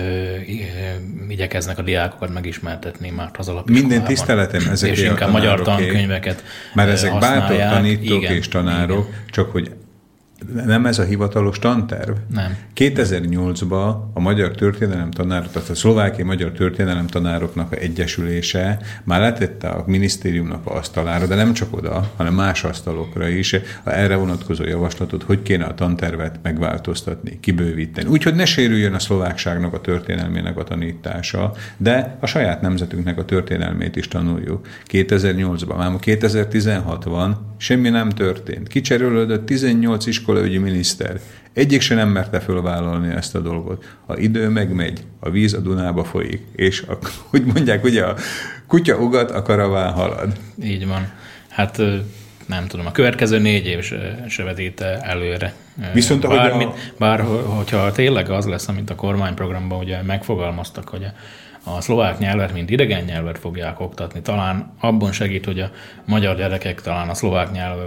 igyekeznek 1.28 1.78
a 1.78 1.82
diákokat 1.82 2.32
megismertetni 2.32 3.10
már 3.10 3.30
az 3.38 3.48
alapiskolában. 3.48 3.88
Minden 3.88 4.04
tiszteletem 4.04 4.68
ezek 4.70 4.90
És 4.90 5.02
inkább 5.02 5.30
magyar 5.30 5.62
tankönyveket 5.62 6.44
Mert 6.74 6.90
ezek 6.90 7.18
bátor 7.18 7.56
tanítók 7.56 8.22
igen, 8.22 8.32
és 8.32 8.48
tanárok, 8.48 9.06
igen. 9.08 9.20
csak 9.30 9.50
hogy 9.50 9.70
nem 10.64 10.86
ez 10.86 10.98
a 10.98 11.04
hivatalos 11.04 11.58
tanterv? 11.58 12.16
Nem. 12.34 12.56
2008-ban 12.74 13.96
a 14.14 14.20
Magyar 14.20 14.50
Történelem 14.50 15.10
Tanárok, 15.10 15.50
tehát 15.52 15.68
a 15.68 15.74
Szlovákiai 15.74 16.26
Magyar 16.26 16.50
Történelem 16.50 17.06
Tanároknak 17.06 17.72
a 17.72 17.76
Egyesülése 17.76 18.78
már 19.04 19.20
letette 19.20 19.68
a 19.68 19.84
minisztériumnak 19.86 20.66
a 20.66 20.74
asztalára, 20.74 21.26
de 21.26 21.34
nem 21.34 21.52
csak 21.52 21.76
oda, 21.76 22.10
hanem 22.16 22.34
más 22.34 22.64
asztalokra 22.64 23.28
is 23.28 23.52
a 23.84 23.90
erre 23.90 24.16
vonatkozó 24.16 24.64
javaslatot, 24.64 25.22
hogy 25.22 25.42
kéne 25.42 25.64
a 25.64 25.74
tantervet 25.74 26.38
megváltoztatni, 26.42 27.40
kibővíteni. 27.40 28.08
Úgyhogy 28.08 28.34
ne 28.34 28.44
sérüljön 28.44 28.94
a 28.94 28.98
szlovákságnak 28.98 29.74
a 29.74 29.80
történelmének 29.80 30.58
a 30.58 30.64
tanítása, 30.64 31.52
de 31.76 32.16
a 32.20 32.26
saját 32.26 32.60
nemzetünknek 32.60 33.18
a 33.18 33.24
történelmét 33.24 33.96
is 33.96 34.08
tanuljuk. 34.08 34.66
2008-ban, 34.90 35.76
már 35.76 35.98
2016 35.98 37.04
van, 37.04 37.54
semmi 37.58 37.88
nem 37.88 38.08
történt. 38.08 38.68
Kicserélődött 38.68 39.46
18 39.46 40.06
iskolaügyi 40.26 40.58
miniszter. 40.58 41.20
Egyik 41.52 41.80
se 41.80 41.94
nem 41.94 42.08
merte 42.08 42.40
fölvállalni 42.40 43.14
ezt 43.14 43.34
a 43.34 43.40
dolgot. 43.40 43.84
A 44.06 44.16
idő 44.16 44.48
megmegy, 44.48 45.00
a 45.20 45.30
víz 45.30 45.54
a 45.54 45.60
Dunába 45.60 46.04
folyik, 46.04 46.42
és 46.56 46.82
a, 46.82 46.98
úgy 47.32 47.44
mondják, 47.44 47.84
ugye 47.84 48.04
a 48.04 48.16
kutya 48.66 48.96
ugat, 48.96 49.30
a 49.30 49.42
karaván 49.42 49.92
halad. 49.92 50.38
Így 50.62 50.86
van. 50.86 51.12
Hát 51.48 51.82
nem 52.46 52.66
tudom, 52.66 52.86
a 52.86 52.92
következő 52.92 53.38
négy 53.38 53.66
év 53.66 53.82
se, 53.82 54.24
se 54.28 54.42
vetít 54.42 54.80
előre. 54.80 55.54
Viszont 55.92 56.28
Bármit, 56.28 56.68
a... 56.68 56.74
Bár 56.98 57.20
hogyha 57.44 57.92
tényleg 57.92 58.30
az 58.30 58.46
lesz, 58.46 58.68
amit 58.68 58.90
a 58.90 58.94
kormányprogramban 58.94 59.78
ugye 59.78 60.02
megfogalmaztak, 60.02 60.88
hogy 60.88 61.06
a 61.64 61.80
szlovák 61.80 62.18
nyelvet, 62.18 62.52
mint 62.52 62.70
idegen 62.70 63.04
nyelvet 63.04 63.38
fogják 63.38 63.80
oktatni. 63.80 64.20
Talán 64.22 64.72
abban 64.80 65.12
segít, 65.12 65.44
hogy 65.44 65.60
a 65.60 65.70
magyar 66.04 66.36
gyerekek 66.36 66.80
talán 66.80 67.08
a 67.08 67.14
szlovák 67.14 67.52
nyelvvel 67.52 67.86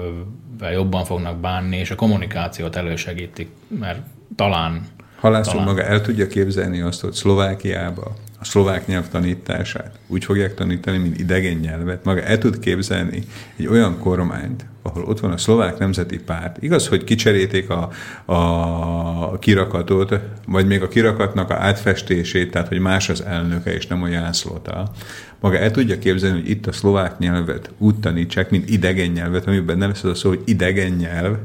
jobban 0.72 1.06
fognak 1.06 1.40
bánni, 1.40 1.78
és 1.78 1.92
a 1.92 1.96
kommunikációt 1.96 2.76
elősegítik, 2.76 3.50
mert 3.68 4.00
talán... 4.36 4.88
Halászul 5.20 5.52
talán... 5.52 5.68
maga 5.68 5.84
el 5.84 6.02
tudja 6.02 6.28
képzelni 6.28 6.82
azt, 6.82 7.02
hogy 7.02 7.12
Szlovákiába 7.12 8.16
a 8.42 8.46
szlovák 8.46 8.88
nyelv 8.88 9.08
tanítását 9.08 10.00
úgy 10.08 10.24
fogják 10.24 10.54
tanítani, 10.54 10.98
mint 10.98 11.20
idegen 11.20 11.58
nyelvet. 11.58 12.04
Maga 12.04 12.22
el 12.22 12.38
tud 12.38 12.60
képzelni 12.60 13.24
egy 13.56 13.68
olyan 13.68 14.00
kormányt, 14.00 14.66
ahol 14.82 15.04
ott 15.04 15.20
van 15.20 15.32
a 15.32 15.38
szlovák 15.38 15.78
nemzeti 15.78 16.20
párt. 16.20 16.64
Igaz, 16.64 16.88
hogy 16.88 17.04
kicserélték 17.04 17.70
a, 17.70 17.90
a 18.34 19.40
kirakatot, 19.40 20.20
vagy 20.48 20.68
még 20.68 20.82
a 20.82 20.88
kirakatnak 20.88 21.50
a 21.50 21.54
átfestését, 21.54 22.52
tehát 22.52 22.68
hogy 22.68 22.80
más 22.80 23.10
az 23.10 23.22
elnöke, 23.22 23.74
és 23.74 23.88
nem 23.88 24.04
a 24.04 24.08
jászlóta. 24.08 24.92
Maga 25.40 25.58
el 25.58 25.72
tudja 25.72 26.00
képzelni, 26.00 26.40
hogy 26.40 26.50
itt 26.50 26.68
a 26.68 26.72
szlovák 26.72 27.18
nyelvet 27.18 27.72
úgy 27.78 27.96
tanítsák, 27.96 28.50
mint 28.50 28.70
idegen 28.70 29.10
nyelvet, 29.10 29.48
amiben 29.48 29.78
nem 29.78 29.90
lesz 29.90 30.04
az 30.04 30.10
a 30.10 30.16
szó, 30.16 30.30
hogy 30.30 30.42
idegen 30.46 30.92
nyelv. 30.92 31.36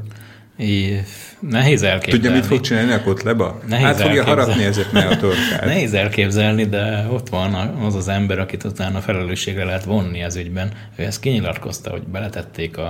É, 0.56 1.02
nehéz 1.40 1.82
elképzelni. 1.82 2.20
Tudja, 2.20 2.30
mit 2.30 2.46
fog 2.46 2.60
csinálni 2.60 2.92
a 2.92 3.02
kotleba? 3.02 3.60
Nehéz 3.68 3.84
hát 3.84 4.00
fogja 4.00 4.24
harapni 4.24 4.64
ezeknek 4.64 5.10
a 5.10 5.16
torkát. 5.16 5.64
Nehéz 5.64 5.94
elképzelni, 5.94 6.64
de 6.64 7.06
ott 7.10 7.28
van 7.28 7.54
az 7.54 7.94
az 7.94 8.08
ember, 8.08 8.38
akit 8.38 8.64
utána 8.64 9.00
felelősségre 9.00 9.64
lehet 9.64 9.84
vonni 9.84 10.20
ez 10.22 10.36
ügyben. 10.36 10.70
Ő 10.96 11.02
ezt 11.02 11.20
kinyilatkozta, 11.20 11.90
hogy 11.90 12.02
beletették 12.02 12.78
a, 12.78 12.88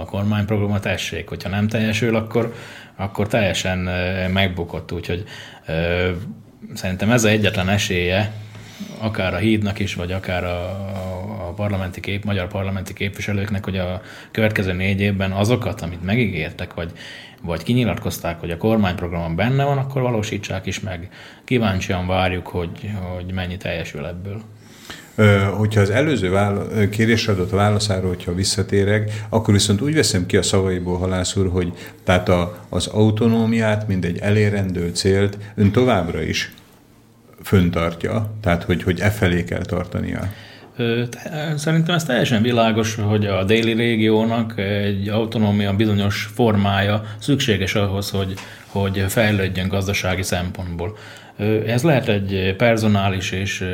a 0.00 0.04
kormányprogramot, 0.04 0.82
tessék, 0.82 1.28
hogyha 1.28 1.48
nem 1.48 1.68
teljesül, 1.68 2.16
akkor, 2.16 2.54
akkor 2.96 3.26
teljesen 3.26 3.78
megbukott, 4.32 4.92
úgyhogy 4.92 5.24
ö, 5.66 6.10
szerintem 6.74 7.10
ez 7.10 7.24
az 7.24 7.30
egyetlen 7.30 7.68
esélye, 7.68 8.32
akár 8.98 9.34
a 9.34 9.36
hídnak 9.36 9.78
is, 9.78 9.94
vagy 9.94 10.12
akár 10.12 10.44
a, 10.44 10.70
a 11.48 11.52
parlamenti 11.56 12.00
kép, 12.00 12.24
magyar 12.24 12.48
parlamenti 12.48 12.92
képviselőknek, 12.92 13.64
hogy 13.64 13.76
a 13.76 14.00
következő 14.30 14.72
négy 14.72 15.00
évben 15.00 15.32
azokat, 15.32 15.80
amit 15.80 16.04
megígértek, 16.04 16.74
vagy, 16.74 16.92
vagy 17.42 17.62
kinyilatkozták, 17.62 18.40
hogy 18.40 18.50
a 18.50 18.56
kormányprogramon 18.56 19.36
benne 19.36 19.64
van, 19.64 19.78
akkor 19.78 20.02
valósítsák 20.02 20.66
is 20.66 20.80
meg. 20.80 21.08
Kíváncsian 21.44 22.06
várjuk, 22.06 22.46
hogy, 22.46 22.90
hogy 23.14 23.32
mennyi 23.32 23.56
teljesül 23.56 24.06
ebből. 24.06 24.40
Hogyha 25.56 25.80
az 25.80 25.90
előző 25.90 26.30
vála- 26.30 26.88
kérésre 26.88 27.32
adott 27.32 27.50
válaszáról, 27.50 28.08
hogyha 28.08 28.34
visszatérek, 28.34 29.24
akkor 29.28 29.54
viszont 29.54 29.80
úgy 29.80 29.94
veszem 29.94 30.26
ki 30.26 30.36
a 30.36 30.42
szavaiból, 30.42 30.98
halász 30.98 31.36
úr, 31.36 31.48
hogy 31.50 31.72
tehát 32.04 32.28
a, 32.28 32.66
az 32.68 32.86
autonómiát, 32.86 33.88
mint 33.88 34.04
egy 34.04 34.18
elérendő 34.18 34.88
célt 34.88 35.38
ön 35.54 35.72
továbbra 35.72 36.22
is 36.22 36.52
föntartja, 37.46 38.30
tehát 38.42 38.62
hogy, 38.62 38.82
hogy 38.82 39.00
e 39.00 39.10
felé 39.10 39.44
kell 39.44 39.64
tartania. 39.64 40.20
Szerintem 41.56 41.94
ez 41.94 42.04
teljesen 42.04 42.42
világos, 42.42 42.94
hogy 42.94 43.26
a 43.26 43.44
déli 43.44 43.72
régiónak 43.72 44.58
egy 44.58 45.08
autonómia 45.08 45.72
bizonyos 45.72 46.30
formája 46.34 47.02
szükséges 47.18 47.74
ahhoz, 47.74 48.10
hogy, 48.10 48.34
hogy 48.66 49.04
fejlődjön 49.08 49.68
gazdasági 49.68 50.22
szempontból. 50.22 50.96
Ez 51.66 51.82
lehet 51.82 52.08
egy 52.08 52.54
personális 52.56 53.30
és 53.30 53.64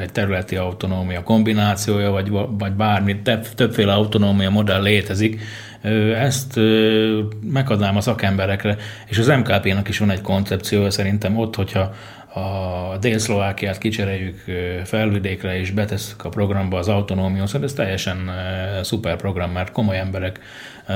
egy 0.00 0.12
területi 0.12 0.56
autonómia 0.56 1.22
kombinációja, 1.22 2.10
vagy, 2.10 2.28
vagy 2.58 2.72
bármi, 2.72 3.16
többféle 3.54 3.92
autonómia 3.92 4.50
modell 4.50 4.82
létezik. 4.82 5.40
Ezt 6.14 6.60
megadnám 7.52 7.96
a 7.96 8.00
szakemberekre, 8.00 8.76
és 9.06 9.18
az 9.18 9.26
MKP-nak 9.26 9.88
is 9.88 9.98
van 9.98 10.10
egy 10.10 10.20
koncepciója 10.20 10.90
szerintem 10.90 11.36
ott, 11.36 11.54
hogyha 11.54 11.94
a 12.92 12.96
Dél-Szlovákiát 13.00 13.78
kicseréljük 13.78 14.44
felvidékre, 14.84 15.58
és 15.58 15.70
betesszük 15.70 16.24
a 16.24 16.28
programba 16.28 16.78
az 16.78 16.88
autonómiót, 16.88 17.62
ez 17.62 17.72
teljesen 17.72 18.30
szuper 18.82 19.16
program, 19.16 19.50
mert 19.50 19.72
komoly 19.72 19.98
emberek 19.98 20.40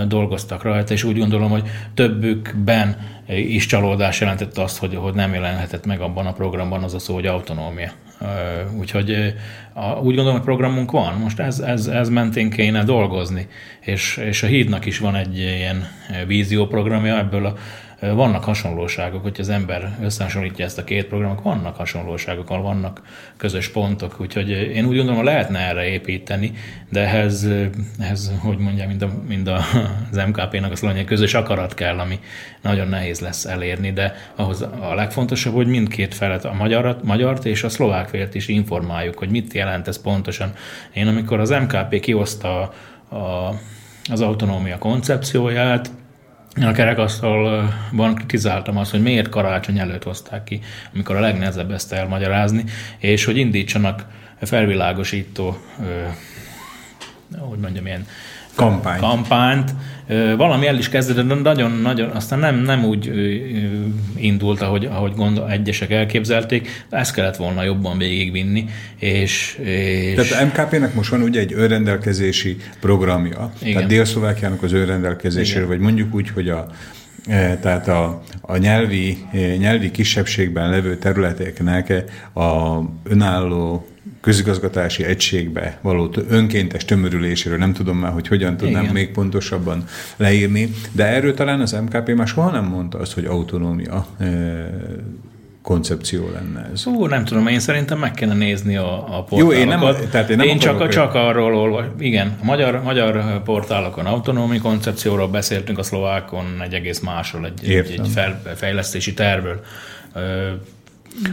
dolgoztak 0.07 0.63
rajta, 0.63 0.93
és 0.93 1.05
úgy 1.05 1.19
gondolom, 1.19 1.51
hogy 1.51 1.65
többükben 1.95 2.97
is 3.27 3.67
csalódás 3.67 4.21
jelentett 4.21 4.59
azt, 4.59 4.79
hogy, 4.79 4.95
hogy 4.95 5.15
nem 5.15 5.35
jelenhetett 5.35 5.87
meg 5.87 6.01
abban 6.01 6.27
a 6.27 6.33
programban 6.33 6.83
az 6.83 6.95
a 6.95 6.99
szó, 6.99 7.15
hogy 7.15 7.27
autonómia. 7.27 7.93
Úgyhogy 8.79 9.35
úgy 10.03 10.15
gondolom, 10.15 10.33
hogy 10.33 10.43
programunk 10.43 10.91
van, 10.91 11.15
most 11.15 11.39
ez, 11.39 11.59
ez, 11.59 11.87
ez 11.87 12.09
mentén 12.09 12.51
kéne 12.51 12.85
dolgozni, 12.85 13.49
és, 13.81 14.17
és 14.17 14.43
a 14.43 14.47
hídnak 14.47 14.87
is 14.87 14.99
van 14.99 15.15
egy 15.15 15.39
ilyen 15.39 15.89
vízióprogramja, 16.27 17.19
ebből 17.19 17.47
a 17.47 17.55
vannak 18.11 18.45
hasonlóságok, 18.45 19.23
hogy 19.23 19.37
az 19.39 19.49
ember 19.49 19.99
összehasonlítja 20.03 20.65
ezt 20.65 20.79
a 20.79 20.85
két 20.85 21.07
programot, 21.07 21.43
vannak 21.43 21.77
hasonlóságok, 21.77 22.49
vannak 22.49 23.03
közös 23.37 23.69
pontok, 23.69 24.17
úgyhogy 24.21 24.51
én 24.51 24.85
úgy 24.85 24.97
gondolom, 24.97 25.25
lehetne 25.25 25.59
erre 25.59 25.85
építeni, 25.85 26.53
de 26.89 27.01
ehhez, 27.01 27.49
ehhez 27.99 28.33
hogy 28.41 28.59
mondjam, 28.59 28.89
mind, 28.89 29.03
a, 29.03 29.11
mind 29.29 29.47
a, 29.47 29.57
az 30.11 30.17
MKP-nak 30.27 30.73
az 30.73 30.81
hogy 30.81 31.05
közös 31.05 31.35
akarat 31.35 31.75
kell, 31.75 31.99
ami 31.99 32.19
nagyon 32.63 32.89
nehéz 32.89 33.21
lesz 33.21 33.45
elérni, 33.45 33.93
de 33.93 34.15
ahhoz 34.35 34.63
a 34.63 34.95
legfontosabb, 34.95 35.55
hogy 35.55 35.67
mindkét 35.67 36.15
felet, 36.15 36.45
a 36.45 36.53
magyarat, 36.53 37.03
magyart 37.03 37.45
és 37.45 37.63
a 37.63 37.69
szlovák 37.69 38.09
félt 38.09 38.35
is 38.35 38.49
informáljuk, 38.49 39.19
hogy 39.19 39.31
mit 39.31 39.53
jelent 39.53 39.89
ez 39.89 40.01
pontosan. 40.01 40.53
Én 40.93 41.07
amikor 41.07 41.41
az 41.41 41.51
MKP 41.51 42.01
kihozta 42.01 42.61
a, 43.09 43.17
az 44.11 44.21
autonómia 44.21 44.79
koncepcióját, 44.79 45.91
én 46.57 46.65
a 46.65 46.73
kerekasztalban 46.73 48.15
kritizáltam 48.15 48.77
azt, 48.77 48.91
hogy 48.91 49.03
miért 49.03 49.29
karácsony 49.29 49.79
előtt 49.79 50.03
hozták 50.03 50.45
ki, 50.45 50.61
amikor 50.95 51.17
a 51.17 51.21
legnehezebb 51.21 51.71
ezt 51.71 51.93
elmagyarázni, 51.93 52.65
és 52.99 53.25
hogy 53.25 53.37
indítsanak 53.37 54.05
felvilágosító, 54.41 55.59
hogy 57.39 57.59
mondjam, 57.59 57.87
ilyen 57.87 58.07
Kampány. 58.55 59.01
kampányt. 59.01 59.75
Valami 60.37 60.67
el 60.67 60.79
is 60.79 60.89
kezdődött, 60.89 61.29
de 61.29 61.35
nagyon-nagyon, 61.35 62.11
aztán 62.11 62.39
nem, 62.39 62.63
nem 62.63 62.85
úgy 62.85 63.13
indult, 64.17 64.61
ahogy, 64.61 64.85
ahogy 64.85 65.13
gondol, 65.15 65.51
egyesek 65.51 65.91
elképzelték, 65.91 66.85
de 66.91 66.97
ezt 66.97 67.15
kellett 67.15 67.37
volna 67.37 67.63
jobban 67.63 67.99
végigvinni. 67.99 68.65
És, 68.99 69.59
és... 69.63 70.15
Tehát 70.15 70.43
a 70.43 70.45
MKP-nek 70.45 70.95
most 70.95 71.11
van 71.11 71.23
ugye 71.23 71.41
egy 71.41 71.53
önrendelkezési 71.53 72.57
programja, 72.81 73.53
Igen. 73.61 73.73
tehát 73.73 73.89
Dél-Szlovákiának 73.89 74.63
az 74.63 74.73
önrendelkezésére, 74.73 75.65
vagy 75.65 75.79
mondjuk 75.79 76.15
úgy, 76.15 76.31
hogy 76.31 76.49
a 76.49 76.67
tehát 77.61 77.89
a, 77.89 78.23
a 78.41 78.57
nyelvi, 78.57 79.27
nyelvi 79.59 79.91
kisebbségben 79.91 80.71
levő 80.71 80.97
területeknek 80.97 82.05
a 82.35 82.79
önálló 83.05 83.87
közigazgatási 84.23 85.05
egységbe 85.05 85.79
való 85.81 86.15
önkéntes 86.29 86.85
tömörüléséről, 86.85 87.59
nem 87.59 87.73
tudom 87.73 87.99
már, 87.99 88.13
hogy 88.13 88.29
hogyan 88.29 88.57
tudnám 88.57 88.83
Igen. 88.83 88.95
még 88.95 89.11
pontosabban 89.11 89.85
leírni, 90.17 90.71
de 90.93 91.07
erről 91.07 91.35
talán 91.35 91.61
az 91.61 91.73
MKP 91.73 92.15
már 92.15 92.27
soha 92.27 92.51
nem 92.51 92.65
mondta 92.65 92.99
azt, 92.99 93.13
hogy 93.13 93.25
autonómia 93.25 94.07
koncepció 95.63 96.31
lenne 96.33 96.71
ez. 96.73 96.87
Ú, 96.87 97.07
nem 97.07 97.25
tudom, 97.25 97.47
én 97.47 97.61
szerintem 97.61 97.99
meg 97.99 98.11
kéne 98.13 98.35
nézni 98.35 98.77
a, 98.77 98.95
a 98.95 99.23
portálokat. 99.23 99.39
Jó, 99.39 99.53
én 99.53 99.67
nem, 99.67 99.81
tehát 100.11 100.31
én 100.31 100.37
nem 100.37 100.47
én 100.47 100.59
csak, 100.59 100.89
csak 100.89 101.15
arról 101.15 101.55
olvas, 101.55 101.85
igen, 101.99 102.37
a 102.41 102.45
magyar, 102.45 102.83
magyar 102.83 103.43
portálokon 103.43 104.07
autonómi 104.07 104.59
koncepcióról 104.59 105.29
beszéltünk, 105.29 105.79
a 105.79 105.83
szlovákon 105.83 106.45
egy 106.63 106.75
egész 106.75 107.01
másról, 107.01 107.47
egy, 107.47 107.71
egy, 107.71 107.91
egy 107.91 108.09
fel, 108.09 108.43
fejlesztési 108.55 109.15
tervről. 109.15 109.61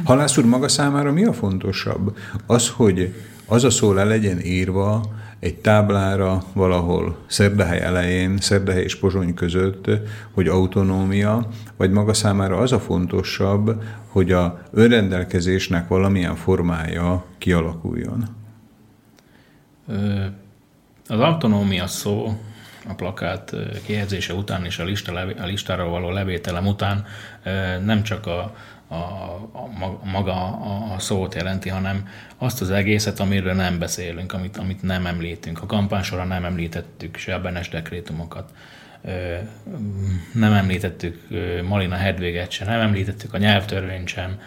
Halász 0.04 0.38
úr 0.38 0.46
maga 0.46 0.68
számára 0.68 1.12
mi 1.12 1.26
a 1.26 1.34
fontosabb? 1.34 2.18
Az, 2.46 2.70
hogy 2.70 3.14
az 3.46 3.64
a 3.64 3.70
szó 3.70 3.94
le 3.94 4.04
legyen 4.04 4.40
írva 4.40 5.02
egy 5.40 5.56
táblára 5.56 6.44
valahol 6.54 7.18
Szerdahely 7.28 7.82
elején, 7.82 8.38
Szerdahely 8.38 8.84
és 8.84 8.96
Pozsony 8.96 9.34
között, 9.34 9.90
hogy 10.32 10.48
autonómia, 10.48 11.48
vagy 11.78 11.92
maga 11.92 12.14
számára 12.14 12.58
az 12.58 12.72
a 12.72 12.80
fontosabb, 12.80 13.84
hogy 14.08 14.32
a 14.32 14.62
önrendelkezésnek 14.72 15.88
valamilyen 15.88 16.36
formája 16.36 17.26
kialakuljon? 17.38 18.24
Az 21.08 21.20
autonómia 21.20 21.88
szó 21.88 22.40
a 22.88 22.94
plakát 22.94 23.56
kihelyezése 23.86 24.34
után 24.34 24.66
és 24.66 24.80
a, 24.80 24.84
lista, 24.84 25.12
a 25.42 25.46
listára 25.46 25.86
való 25.86 26.10
levételem 26.10 26.68
után 26.68 27.06
nem 27.86 28.04
csak 28.04 28.26
a, 28.26 28.56
a, 28.90 28.96
a, 28.96 30.00
maga 30.12 30.34
a 30.96 31.00
szót 31.00 31.36
jelenti, 31.36 31.70
hanem 31.70 32.08
azt 32.38 32.62
az 32.62 32.72
egészet, 32.72 33.20
amiről 33.20 33.54
nem 33.54 33.80
beszélünk, 33.80 34.34
amit, 34.34 34.58
amit 34.58 34.82
nem 34.82 35.06
említünk. 35.06 35.62
A 35.62 35.66
kampány 35.66 36.04
során 36.04 36.28
nem 36.28 36.46
említettük 36.46 37.18
se 37.18 37.34
a 37.34 37.42
Benes 37.42 37.70
dekrétumokat, 37.70 38.52
nem 40.34 40.54
említettük 40.54 41.28
Malina 41.68 41.96
Hedvéget 41.96 42.52
sem, 42.52 42.68
nem 42.68 42.80
említettük 42.80 43.34
a 43.34 43.38
nyelvtörvényt 43.38 44.08
sem, 44.08 44.40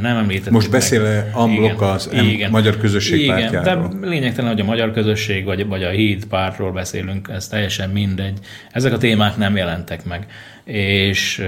nem 0.00 0.16
említettük 0.16 0.52
Most 0.52 0.70
beszél 0.70 1.30
Amblok 1.32 1.80
az 1.80 2.10
igen, 2.12 2.50
magyar 2.50 2.76
közösség 2.76 3.20
igen, 3.20 3.50
pártjáról. 3.50 3.88
De 4.00 4.06
lényegtelen, 4.06 4.50
hogy 4.50 4.60
a 4.60 4.64
magyar 4.64 4.92
közösség 4.92 5.44
vagy, 5.44 5.66
vagy 5.66 5.82
a 5.82 5.88
híd 5.88 6.26
pártról 6.26 6.72
beszélünk, 6.72 7.28
ez 7.28 7.48
teljesen 7.48 7.90
mindegy. 7.90 8.38
Ezek 8.70 8.92
a 8.92 8.98
témák 8.98 9.36
nem 9.36 9.56
jelentek 9.56 10.04
meg. 10.04 10.26
És 10.64 11.44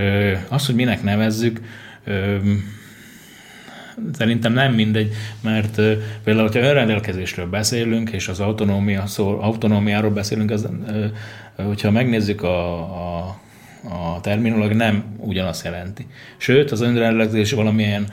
az, 0.49 0.67
hogy 0.67 0.75
minek 0.75 1.03
nevezzük, 1.03 1.61
szerintem 4.13 4.53
nem 4.53 4.73
mindegy, 4.73 5.13
mert 5.41 5.81
például, 6.25 6.47
hogyha 6.47 6.69
önrendelkezésről 6.69 7.47
beszélünk, 7.47 8.11
és 8.11 8.29
az 8.29 8.41
autonómia 8.41 9.07
szó, 9.07 9.41
autonómiáról 9.41 10.11
beszélünk, 10.11 10.51
az, 10.51 10.69
hogyha 11.57 11.91
megnézzük 11.91 12.43
a, 12.43 12.79
a 12.79 13.39
a 13.91 14.21
terminológia 14.21 14.77
nem 14.77 15.05
ugyanazt 15.17 15.65
jelenti. 15.65 16.07
Sőt, 16.37 16.71
az 16.71 16.81
önrendelkezés 16.81 17.53
valamilyen 17.53 18.07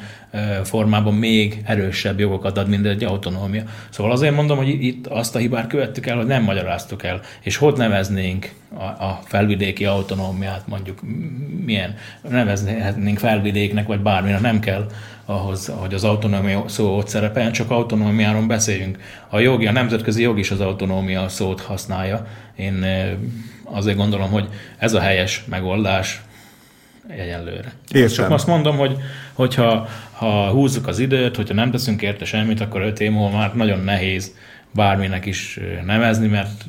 formában 0.63 1.13
még 1.13 1.61
erősebb 1.65 2.19
jogokat 2.19 2.57
ad, 2.57 2.69
mint 2.69 2.85
egy 2.85 3.03
autonómia. 3.03 3.63
Szóval 3.89 4.11
azért 4.11 4.35
mondom, 4.35 4.57
hogy 4.57 4.83
itt 4.83 5.07
azt 5.07 5.35
a 5.35 5.39
hibát 5.39 5.67
követtük 5.67 6.07
el, 6.07 6.17
hogy 6.17 6.25
nem 6.25 6.43
magyaráztuk 6.43 7.03
el, 7.03 7.21
és 7.41 7.57
hogy 7.57 7.77
neveznénk 7.77 8.51
a, 8.77 8.83
a 8.83 9.19
felvidéki 9.25 9.85
autonómiát, 9.85 10.67
mondjuk 10.67 10.99
milyen, 11.65 11.95
neveznénk 12.29 13.17
felvidéknek, 13.17 13.87
vagy 13.87 13.99
bármire, 13.99 14.39
nem 14.39 14.59
kell 14.59 14.85
ahhoz, 15.25 15.71
hogy 15.75 15.93
az 15.93 16.03
autonómia 16.03 16.63
szó 16.67 16.97
ott 16.97 17.07
szerepeljen, 17.07 17.51
csak 17.51 17.71
autonómiáról 17.71 18.45
beszéljünk. 18.45 18.99
A 19.29 19.39
jogi, 19.39 19.67
a 19.67 19.71
nemzetközi 19.71 20.21
jog 20.21 20.39
is 20.39 20.51
az 20.51 20.59
autonómia 20.59 21.29
szót 21.29 21.61
használja. 21.61 22.27
Én 22.55 22.85
azért 23.73 23.97
gondolom, 23.97 24.31
hogy 24.31 24.47
ez 24.77 24.93
a 24.93 24.99
helyes 24.99 25.43
megoldás 25.49 26.21
egyenlőre. 27.07 27.73
Értem. 27.91 28.15
Csak 28.15 28.31
azt 28.31 28.47
mondom, 28.47 28.77
hogy 28.77 28.97
hogyha 29.33 29.87
ha 30.11 30.49
húzzuk 30.49 30.87
az 30.87 30.99
időt, 30.99 31.35
hogyha 31.35 31.53
nem 31.53 31.71
teszünk 31.71 32.01
érte 32.01 32.25
semmit, 32.25 32.61
akkor 32.61 32.81
öt 32.81 32.99
év 32.99 33.11
múlva 33.11 33.37
már 33.37 33.55
nagyon 33.55 33.79
nehéz 33.79 34.35
bárminek 34.71 35.25
is 35.25 35.59
nevezni, 35.85 36.27
mert 36.27 36.65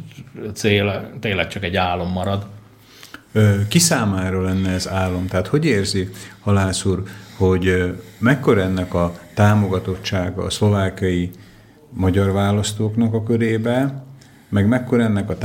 cél 0.54 1.10
tényleg 1.20 1.48
csak 1.48 1.64
egy 1.64 1.76
álom 1.76 2.12
marad. 2.12 2.46
Ki 3.68 3.78
számára 3.78 4.42
lenne 4.42 4.70
ez 4.70 4.88
álom? 4.88 5.26
Tehát 5.26 5.46
hogy 5.46 5.64
érzi 5.64 6.08
Halász 6.40 6.84
úr, 6.84 7.02
hogy 7.36 7.94
mekkora 8.18 8.60
ennek 8.60 8.94
a 8.94 9.18
támogatottsága 9.34 10.42
a 10.42 10.50
szlovákai 10.50 11.30
magyar 11.90 12.32
választóknak 12.32 13.14
a 13.14 13.22
körébe, 13.22 14.04
meg 14.48 14.66
mekkora 14.68 15.02
ennek 15.02 15.30
a 15.30 15.36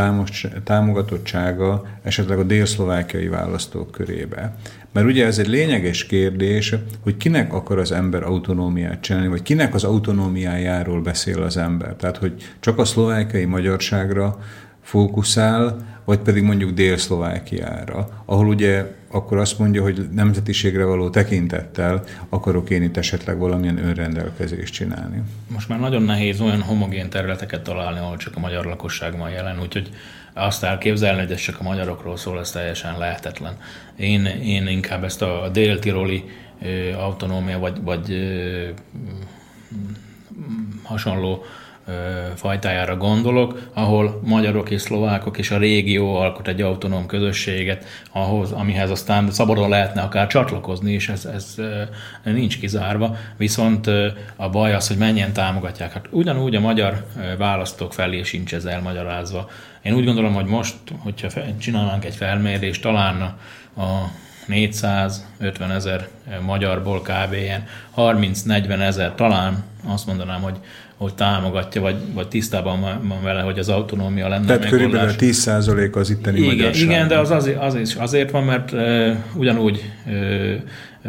támogatottsága 0.63 1.85
esetleg 2.03 2.39
a 2.39 2.43
délszlovákiai 2.43 3.27
választók 3.27 3.91
körébe. 3.91 4.55
Mert 4.93 5.07
ugye 5.07 5.25
ez 5.25 5.39
egy 5.39 5.47
lényeges 5.47 6.05
kérdés, 6.05 6.75
hogy 7.03 7.17
kinek 7.17 7.53
akar 7.53 7.79
az 7.79 7.91
ember 7.91 8.23
autonómiát 8.23 9.01
csinálni, 9.01 9.27
vagy 9.27 9.41
kinek 9.41 9.73
az 9.73 9.83
autonómiájáról 9.83 11.01
beszél 11.01 11.41
az 11.41 11.57
ember. 11.57 11.95
Tehát, 11.95 12.17
hogy 12.17 12.33
csak 12.59 12.77
a 12.77 12.85
szlovákiai 12.85 13.45
magyarságra 13.45 14.39
fókuszál, 14.81 15.75
vagy 16.09 16.19
pedig 16.19 16.43
mondjuk 16.43 16.71
Dél-Szlovákiára, 16.71 18.23
ahol 18.25 18.47
ugye 18.47 18.85
akkor 19.11 19.37
azt 19.37 19.59
mondja, 19.59 19.81
hogy 19.81 20.09
nemzetiségre 20.11 20.83
való 20.83 21.09
tekintettel 21.09 22.03
akarok 22.29 22.69
én 22.69 22.83
itt 22.83 22.97
esetleg 22.97 23.37
valamilyen 23.37 23.77
önrendelkezést 23.77 24.73
csinálni. 24.73 25.21
Most 25.47 25.69
már 25.69 25.79
nagyon 25.79 26.01
nehéz 26.01 26.41
olyan 26.41 26.61
homogén 26.61 27.09
területeket 27.09 27.61
találni, 27.61 27.99
ahol 27.99 28.17
csak 28.17 28.35
a 28.35 28.39
magyar 28.39 28.65
lakosság 28.65 29.17
van 29.17 29.29
jelen, 29.29 29.61
úgyhogy 29.61 29.89
azt 30.33 30.63
elképzelni, 30.63 31.21
hogy 31.21 31.31
ez 31.31 31.39
csak 31.39 31.59
a 31.59 31.63
magyarokról 31.63 32.17
szól, 32.17 32.39
ez 32.39 32.51
teljesen 32.51 32.97
lehetetlen. 32.97 33.57
Én, 33.95 34.25
én 34.25 34.67
inkább 34.67 35.03
ezt 35.03 35.21
a 35.21 35.49
dél-tiroli 35.53 36.23
autonómia, 36.97 37.59
vagy, 37.59 37.81
vagy 37.81 38.13
hasonló 40.83 41.43
fajtájára 42.35 42.97
gondolok, 42.97 43.69
ahol 43.73 44.21
magyarok 44.23 44.69
és 44.69 44.81
szlovákok 44.81 45.37
és 45.37 45.51
a 45.51 45.57
régió 45.57 46.15
alkot 46.15 46.47
egy 46.47 46.61
autonóm 46.61 47.05
közösséget, 47.05 47.85
ahhoz, 48.11 48.51
amihez 48.51 48.89
aztán 48.89 49.31
szabadon 49.31 49.69
lehetne 49.69 50.01
akár 50.01 50.27
csatlakozni, 50.27 50.91
és 50.91 51.09
ez, 51.09 51.25
ez 51.25 51.55
nincs 52.23 52.59
kizárva. 52.59 53.15
Viszont 53.37 53.87
a 54.35 54.49
baj 54.49 54.73
az, 54.73 54.87
hogy 54.87 54.97
mennyien 54.97 55.33
támogatják. 55.33 55.93
Hát 55.93 56.07
ugyanúgy 56.11 56.55
a 56.55 56.59
magyar 56.59 57.05
választók 57.37 57.93
felé 57.93 58.23
sincs 58.23 58.53
ez 58.53 58.65
elmagyarázva. 58.65 59.49
Én 59.81 59.93
úgy 59.93 60.05
gondolom, 60.05 60.33
hogy 60.33 60.45
most, 60.45 60.75
hogyha 60.97 61.29
csinálnánk 61.57 62.05
egy 62.05 62.15
felmérést, 62.15 62.81
talán 62.81 63.21
a 63.77 64.11
450 64.45 65.71
ezer 65.71 66.07
magyarból 66.45 67.01
kb. 67.01 67.35
30-40 67.95 68.81
ezer, 68.81 69.15
talán 69.15 69.63
azt 69.87 70.05
mondanám, 70.05 70.41
hogy 70.41 70.57
hogy 70.99 71.13
támogatja, 71.13 71.81
vagy, 71.81 71.95
vagy 72.13 72.27
tisztában 72.27 72.81
van 73.07 73.23
vele, 73.23 73.41
hogy 73.41 73.59
az 73.59 73.69
autonómia 73.69 74.27
lenne 74.27 74.45
Tehát 74.45 74.69
körülbelül 74.69 75.13
10% 75.17 75.95
az 75.95 76.09
itteni 76.09 76.37
igen, 76.37 76.55
magyarság. 76.55 76.83
Igen, 76.83 77.07
de 77.07 77.17
az 77.17 77.31
azért, 77.31 77.61
azért, 77.61 77.95
azért 77.95 78.31
van, 78.31 78.43
mert 78.43 78.73
e, 78.73 79.23
ugyanúgy 79.35 79.91
e, 80.05 80.11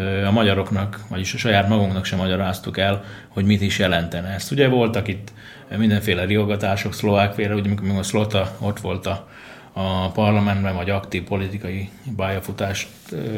e, 0.00 0.26
a 0.26 0.30
magyaroknak, 0.30 1.00
vagyis 1.08 1.34
a 1.34 1.38
saját 1.38 1.68
magunknak 1.68 2.04
sem 2.04 2.18
magyaráztuk 2.18 2.78
el, 2.78 3.04
hogy 3.28 3.44
mit 3.44 3.62
is 3.62 3.78
jelentene 3.78 4.28
ezt. 4.28 4.50
Ugye 4.50 4.68
voltak 4.68 5.08
itt 5.08 5.32
mindenféle 5.76 6.24
riogatások 6.24 6.94
szlovák 6.94 7.32
félre, 7.32 7.54
ugye 7.54 7.68
amikor 7.68 7.98
a 7.98 8.02
Szlota 8.02 8.56
ott 8.60 8.80
volt 8.80 9.06
a, 9.06 9.28
a 9.72 10.10
parlamentben, 10.10 10.74
vagy 10.74 10.90
aktív 10.90 11.22
politikai 11.22 11.88
bályafutást 12.16 12.88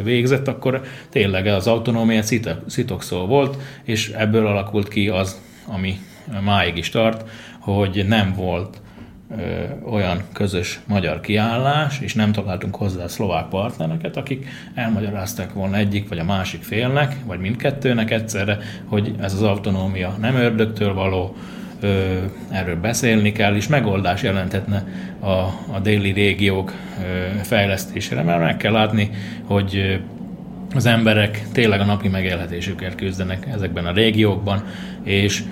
végzett, 0.02 0.48
akkor 0.48 0.82
tényleg 1.10 1.46
az 1.46 1.66
autonómia 1.66 2.22
szitokszó 2.66 3.26
volt, 3.26 3.56
és 3.82 4.08
ebből 4.08 4.46
alakult 4.46 4.88
ki 4.88 5.08
az, 5.08 5.40
ami 5.66 5.98
máig 6.40 6.76
is 6.76 6.88
tart, 6.88 7.28
hogy 7.58 8.04
nem 8.08 8.32
volt 8.36 8.80
olyan 9.84 10.22
közös 10.32 10.80
magyar 10.86 11.20
kiállás, 11.20 12.00
és 12.00 12.14
nem 12.14 12.32
találtunk 12.32 12.76
hozzá 12.76 13.06
szlovák 13.06 13.48
partnereket, 13.48 14.16
akik 14.16 14.46
elmagyarázták 14.74 15.52
volna 15.52 15.76
egyik 15.76 16.08
vagy 16.08 16.18
a 16.18 16.24
másik 16.24 16.62
félnek, 16.62 17.16
vagy 17.26 17.38
mindkettőnek 17.38 18.10
egyszerre, 18.10 18.58
hogy 18.84 19.14
ez 19.20 19.34
az 19.34 19.42
autonómia 19.42 20.16
nem 20.20 20.34
ördögtől 20.34 20.94
való, 20.94 21.36
erről 22.50 22.76
beszélni 22.76 23.32
kell, 23.32 23.54
és 23.54 23.68
megoldás 23.68 24.22
jelenthetne 24.22 24.84
a, 25.20 25.28
a 25.74 25.80
déli 25.82 26.10
régiók 26.10 26.72
fejlesztésére, 27.42 28.22
mert 28.22 28.40
meg 28.40 28.56
kell 28.56 28.72
látni, 28.72 29.10
hogy 29.44 30.00
az 30.74 30.86
emberek 30.86 31.42
tényleg 31.52 31.80
a 31.80 31.84
napi 31.84 32.08
megélhetésükért 32.08 32.94
küzdenek 32.94 33.46
ezekben 33.54 33.86
a 33.86 33.92
régiókban, 33.92 34.64
és 35.02 35.42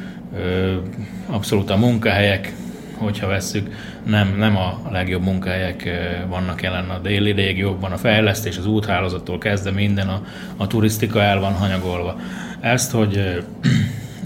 abszolút 1.27 1.71
a 1.71 1.77
munkahelyek, 1.77 2.53
hogyha 2.97 3.27
vesszük, 3.27 3.75
nem, 4.07 4.37
nem 4.39 4.57
a 4.57 4.81
legjobb 4.91 5.23
munkahelyek 5.23 5.91
vannak 6.29 6.63
jelen 6.63 6.91
a 6.91 6.99
déli 6.99 7.33
régiókban, 7.33 7.93
a 7.93 7.97
fejlesztés, 7.97 8.59
az 8.59 8.67
úthálózattól 8.67 9.39
kezdve 9.39 9.71
minden, 9.71 10.09
a, 10.09 10.23
a 10.57 10.67
turisztika 10.67 11.23
el 11.23 11.41
van 11.41 11.53
hanyagolva. 11.53 12.21
Ezt, 12.61 12.93
hogy 12.93 13.43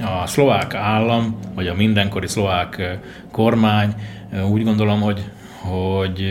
a 0.05 0.27
szlovák 0.27 0.75
állam, 0.75 1.39
vagy 1.55 1.67
a 1.67 1.75
mindenkori 1.75 2.27
szlovák 2.27 2.99
kormány 3.31 3.95
úgy 4.51 4.65
gondolom, 4.65 5.01
hogy, 5.01 5.25
hogy 5.59 6.25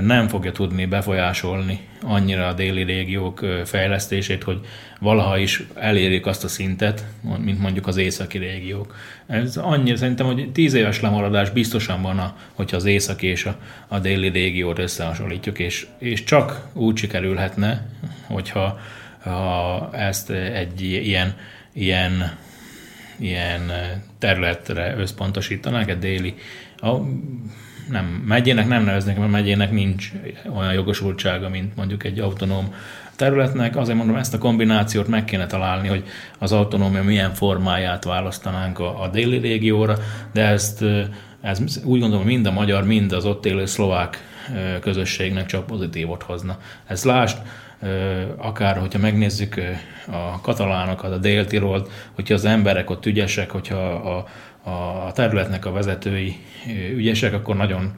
nem 0.00 0.28
fogja 0.28 0.52
tudni 0.52 0.86
befolyásolni 0.86 1.80
annyira 2.00 2.46
a 2.46 2.52
déli 2.52 2.82
régiók 2.82 3.46
fejlesztését, 3.64 4.42
hogy 4.42 4.60
valaha 5.00 5.38
is 5.38 5.62
elérjék 5.74 6.26
azt 6.26 6.44
a 6.44 6.48
szintet, 6.48 7.04
mint 7.38 7.58
mondjuk 7.58 7.86
az 7.86 7.96
északi 7.96 8.38
régiók. 8.38 8.96
Ez 9.26 9.56
annyira 9.56 9.96
szerintem, 9.96 10.26
hogy 10.26 10.52
tíz 10.52 10.74
éves 10.74 11.00
lemaradás 11.00 11.50
biztosan 11.50 12.02
van, 12.02 12.18
a, 12.18 12.36
hogyha 12.52 12.76
az 12.76 12.84
északi 12.84 13.26
és 13.26 13.44
a, 13.44 13.56
a 13.88 13.98
déli 13.98 14.28
régiót 14.28 14.78
összehasonlítjuk, 14.78 15.58
és, 15.58 15.86
és 15.98 16.24
csak 16.24 16.66
úgy 16.72 16.96
sikerülhetne, 16.96 17.86
hogyha 18.26 18.78
ha 19.18 19.90
ezt 19.92 20.30
egy 20.30 20.82
ilyen, 20.82 21.36
ilyen 21.72 22.38
ilyen 23.16 23.72
területre 24.18 24.94
összpontosítanák, 24.96 25.88
egy 25.88 25.98
déli, 25.98 26.34
a, 26.76 26.96
nem, 27.92 28.04
megyének 28.26 28.68
nem 28.68 28.84
neveznek, 28.84 29.18
mert 29.18 29.30
megyének 29.30 29.70
nincs 29.70 30.12
olyan 30.56 30.72
jogosultsága, 30.72 31.48
mint 31.48 31.76
mondjuk 31.76 32.04
egy 32.04 32.18
autonóm 32.18 32.74
területnek. 33.16 33.76
Azért 33.76 33.96
mondom, 33.96 34.16
ezt 34.16 34.34
a 34.34 34.38
kombinációt 34.38 35.08
meg 35.08 35.24
kéne 35.24 35.46
találni, 35.46 35.88
hogy 35.88 36.04
az 36.38 36.52
autonómia 36.52 37.02
milyen 37.02 37.32
formáját 37.34 38.04
választanánk 38.04 38.78
a, 38.78 39.02
a 39.02 39.08
déli 39.08 39.38
régióra, 39.38 39.96
de 40.32 40.46
ezt 40.46 40.84
ez 41.40 41.80
úgy 41.84 42.00
gondolom 42.00 42.24
mind 42.24 42.46
a 42.46 42.52
magyar, 42.52 42.84
mind 42.84 43.12
az 43.12 43.24
ott 43.24 43.46
élő 43.46 43.66
szlovák 43.66 44.18
közösségnek 44.80 45.46
csak 45.46 45.66
pozitívot 45.66 46.22
hozna. 46.22 46.58
Ez 46.86 47.04
lásd, 47.04 47.38
akár 48.36 48.76
hogyha 48.76 48.98
megnézzük 48.98 49.60
a 50.06 50.40
katalánokat, 50.40 51.12
a 51.12 51.18
déltirolt, 51.18 51.90
hogyha 52.12 52.34
az 52.34 52.44
emberek 52.44 52.90
ott 52.90 53.06
ügyesek, 53.06 53.50
hogyha 53.50 53.76
a, 53.92 54.26
a 54.62 55.12
területnek 55.12 55.66
a 55.66 55.72
vezetői 55.72 56.36
ügyesek, 56.94 57.32
akkor 57.32 57.56
nagyon 57.56 57.92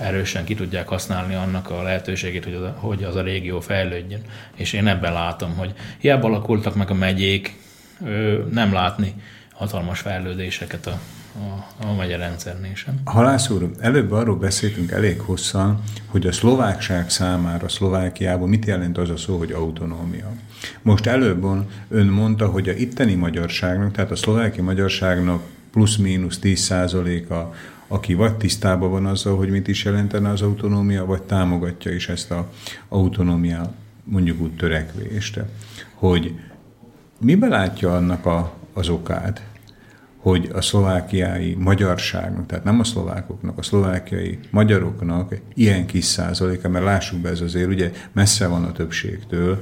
erősen 0.00 0.44
ki 0.44 0.54
tudják 0.54 0.88
használni 0.88 1.34
annak 1.34 1.70
a 1.70 1.82
lehetőségét, 1.82 2.44
hogy 2.44 2.54
az 2.54 2.62
a, 2.62 2.76
hogy 2.78 3.04
az 3.04 3.16
a 3.16 3.22
régió 3.22 3.60
fejlődjön. 3.60 4.20
És 4.54 4.72
én 4.72 4.86
ebben 4.86 5.12
látom, 5.12 5.56
hogy 5.56 5.72
hiába 5.98 6.26
alakultak 6.26 6.74
meg 6.74 6.90
a 6.90 6.94
megyék, 6.94 7.56
nem 8.50 8.72
látni 8.72 9.14
hatalmas 9.52 10.00
fejlődéseket 10.00 10.86
a, 10.86 10.98
a, 11.38 11.86
a 11.86 11.92
magyar 11.92 12.18
rendszernél 12.18 12.74
sem. 12.74 13.00
Halász 13.04 13.50
úr, 13.50 13.70
előbb 13.80 14.12
arról 14.12 14.36
beszéltünk 14.36 14.90
elég 14.90 15.20
hosszan, 15.20 15.82
hogy 16.06 16.26
a 16.26 16.32
szlovákság 16.32 17.10
számára 17.10 17.68
Szlovákiában 17.68 18.48
mit 18.48 18.64
jelent 18.64 18.98
az 18.98 19.10
a 19.10 19.16
szó, 19.16 19.38
hogy 19.38 19.52
autonómia. 19.52 20.32
Most 20.82 21.06
előbb 21.06 21.44
ön 21.88 22.06
mondta, 22.06 22.46
hogy 22.46 22.68
a 22.68 22.72
itteni 22.72 23.14
magyarságnak, 23.14 23.92
tehát 23.92 24.10
a 24.10 24.16
szlováki 24.16 24.60
magyarságnak 24.60 25.42
plusz-mínusz 25.78 26.38
10 26.38 26.70
a 26.70 27.54
aki 27.88 28.14
vagy 28.14 28.36
tisztában 28.36 28.90
van 28.90 29.06
azzal, 29.06 29.36
hogy 29.36 29.50
mit 29.50 29.68
is 29.68 29.84
jelentene 29.84 30.28
az 30.28 30.42
autonómia, 30.42 31.04
vagy 31.04 31.22
támogatja 31.22 31.92
is 31.92 32.08
ezt 32.08 32.30
az 32.30 32.44
autonómia 32.88 33.74
mondjuk 34.04 34.40
úgy 34.40 34.56
törekvést. 34.56 35.40
Hogy 35.94 36.34
mibe 37.20 37.48
látja 37.48 37.96
annak 37.96 38.26
a, 38.26 38.52
az 38.72 38.88
okát, 38.88 39.42
hogy 40.16 40.50
a 40.52 40.60
szlovákiai 40.60 41.54
magyarságnak, 41.54 42.46
tehát 42.46 42.64
nem 42.64 42.80
a 42.80 42.84
szlovákoknak, 42.84 43.58
a 43.58 43.62
szlovákiai 43.62 44.38
magyaroknak 44.50 45.34
ilyen 45.54 45.86
kis 45.86 46.04
százaléka, 46.04 46.68
mert 46.68 46.84
lássuk 46.84 47.20
be, 47.20 47.28
ez 47.28 47.40
azért 47.40 47.68
ugye 47.68 47.92
messze 48.12 48.46
van 48.46 48.64
a 48.64 48.72
többségtől, 48.72 49.60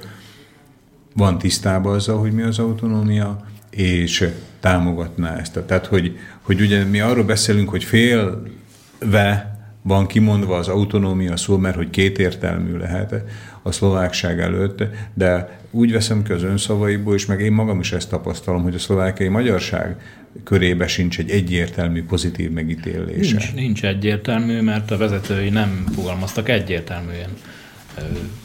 van 1.14 1.38
tisztában 1.38 1.94
azzal, 1.94 2.18
hogy 2.18 2.32
mi 2.32 2.42
az 2.42 2.58
autonómia, 2.58 3.44
és 3.76 4.28
támogatná 4.60 5.36
ezt. 5.36 5.60
Tehát, 5.66 5.86
hogy, 5.86 6.18
hogy 6.40 6.60
ugye 6.60 6.84
mi 6.84 7.00
arról 7.00 7.24
beszélünk, 7.24 7.68
hogy 7.68 7.84
félve 7.84 9.56
van 9.82 10.06
kimondva 10.06 10.56
az 10.56 10.68
autonómia 10.68 11.36
szó, 11.36 11.56
mert 11.56 11.76
hogy 11.76 11.90
kétértelmű 11.90 12.76
lehet 12.76 13.14
a 13.62 13.72
szlovákság 13.72 14.40
előtt, 14.40 14.82
de 15.14 15.58
úgy 15.70 15.92
veszem 15.92 16.22
ki 16.22 16.32
az 16.32 16.42
önszavaiból, 16.42 17.14
és 17.14 17.26
meg 17.26 17.40
én 17.40 17.52
magam 17.52 17.80
is 17.80 17.92
ezt 17.92 18.08
tapasztalom, 18.08 18.62
hogy 18.62 18.74
a 18.74 18.78
szlovákiai 18.78 19.28
magyarság 19.28 19.96
körébe 20.44 20.86
sincs 20.86 21.18
egy 21.18 21.30
egyértelmű 21.30 22.04
pozitív 22.04 22.50
megítélése. 22.50 23.36
Nincs, 23.36 23.54
nincs 23.54 23.84
egyértelmű, 23.84 24.60
mert 24.60 24.90
a 24.90 24.96
vezetői 24.96 25.48
nem 25.48 25.84
fogalmaztak 25.94 26.48
egyértelműen. 26.48 27.30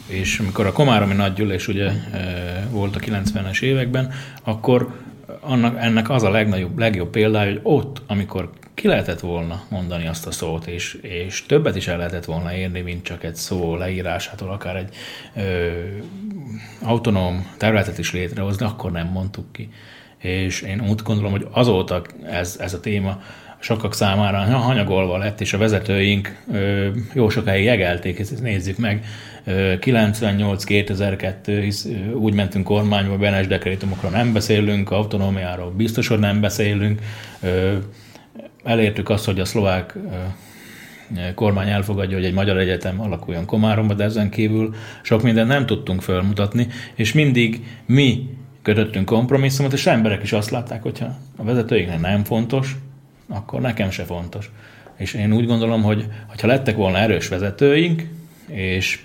És 0.06 0.38
amikor 0.38 0.66
a 0.66 0.72
Komáromi 0.72 1.14
nagygyűlés 1.14 1.68
ugye 1.68 1.90
volt 2.70 2.96
a 2.96 2.98
90-es 2.98 3.62
években, 3.62 4.10
akkor 4.42 4.92
annak, 5.42 5.76
ennek 5.80 6.10
az 6.10 6.22
a 6.22 6.30
legnagyobb, 6.30 6.78
legjobb 6.78 7.10
példája, 7.10 7.50
hogy 7.50 7.60
ott, 7.62 8.02
amikor 8.06 8.50
ki 8.74 8.88
lehetett 8.88 9.20
volna 9.20 9.62
mondani 9.68 10.06
azt 10.06 10.26
a 10.26 10.30
szót, 10.30 10.66
és, 10.66 10.98
és 11.02 11.46
többet 11.46 11.76
is 11.76 11.88
el 11.88 11.96
lehetett 11.96 12.24
volna 12.24 12.54
érni, 12.54 12.80
mint 12.80 13.04
csak 13.04 13.24
egy 13.24 13.34
szó 13.34 13.76
leírásától, 13.76 14.50
akár 14.50 14.76
egy 14.76 14.94
ö, 15.36 15.70
autonóm 16.82 17.54
területet 17.56 17.98
is 17.98 18.12
létrehozni, 18.12 18.66
akkor 18.66 18.92
nem 18.92 19.06
mondtuk 19.06 19.52
ki. 19.52 19.68
És 20.18 20.60
én 20.60 20.88
úgy 20.88 21.02
gondolom, 21.02 21.30
hogy 21.30 21.46
azóta 21.50 22.02
ez, 22.30 22.56
ez 22.60 22.74
a 22.74 22.80
téma 22.80 23.22
sokak 23.58 23.94
számára 23.94 24.38
hanyagolva 24.38 25.16
lett, 25.16 25.40
és 25.40 25.52
a 25.52 25.58
vezetőink 25.58 26.42
ö, 26.52 26.88
jó 27.12 27.28
sokáig 27.28 27.64
jegelték, 27.64 28.18
ezt 28.18 28.40
nézzük 28.40 28.78
meg, 28.78 29.04
98-2002, 29.46 31.58
hisz 31.62 31.88
úgy 32.14 32.34
mentünk 32.34 32.64
kormányba, 32.64 33.16
Benes 33.16 33.46
dekrétumokról 33.46 34.10
nem 34.10 34.32
beszélünk, 34.32 34.90
autonómiáról 34.90 35.70
biztos, 35.70 36.08
hogy 36.08 36.18
nem 36.18 36.40
beszélünk. 36.40 37.00
Elértük 38.64 39.08
azt, 39.08 39.24
hogy 39.24 39.40
a 39.40 39.44
szlovák 39.44 39.94
kormány 41.34 41.68
elfogadja, 41.68 42.16
hogy 42.16 42.26
egy 42.26 42.32
magyar 42.32 42.58
egyetem 42.58 43.00
alakuljon 43.00 43.46
Komáromba, 43.46 43.94
de 43.94 44.04
ezen 44.04 44.30
kívül 44.30 44.74
sok 45.02 45.22
mindent 45.22 45.48
nem 45.48 45.66
tudtunk 45.66 46.02
felmutatni, 46.02 46.66
és 46.94 47.12
mindig 47.12 47.66
mi 47.86 48.28
kötöttünk 48.62 49.06
kompromisszumot, 49.06 49.72
és 49.72 49.86
emberek 49.86 50.22
is 50.22 50.32
azt 50.32 50.50
látták, 50.50 50.82
hogyha 50.82 51.18
a 51.36 51.44
vezetőiknek 51.44 52.00
nem 52.00 52.24
fontos, 52.24 52.76
akkor 53.28 53.60
nekem 53.60 53.90
se 53.90 54.04
fontos. 54.04 54.50
És 54.96 55.14
én 55.14 55.32
úgy 55.32 55.46
gondolom, 55.46 55.82
hogy 55.82 56.06
ha 56.40 56.46
lettek 56.46 56.76
volna 56.76 56.98
erős 56.98 57.28
vezetőink, 57.28 58.02
és 58.46 59.00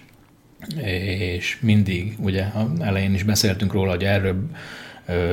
és 1.30 1.58
mindig, 1.62 2.16
ugye 2.20 2.46
elején 2.80 3.14
is 3.14 3.24
beszéltünk 3.24 3.74
róla, 3.74 3.92
hogy 3.92 4.04
erről 4.04 4.50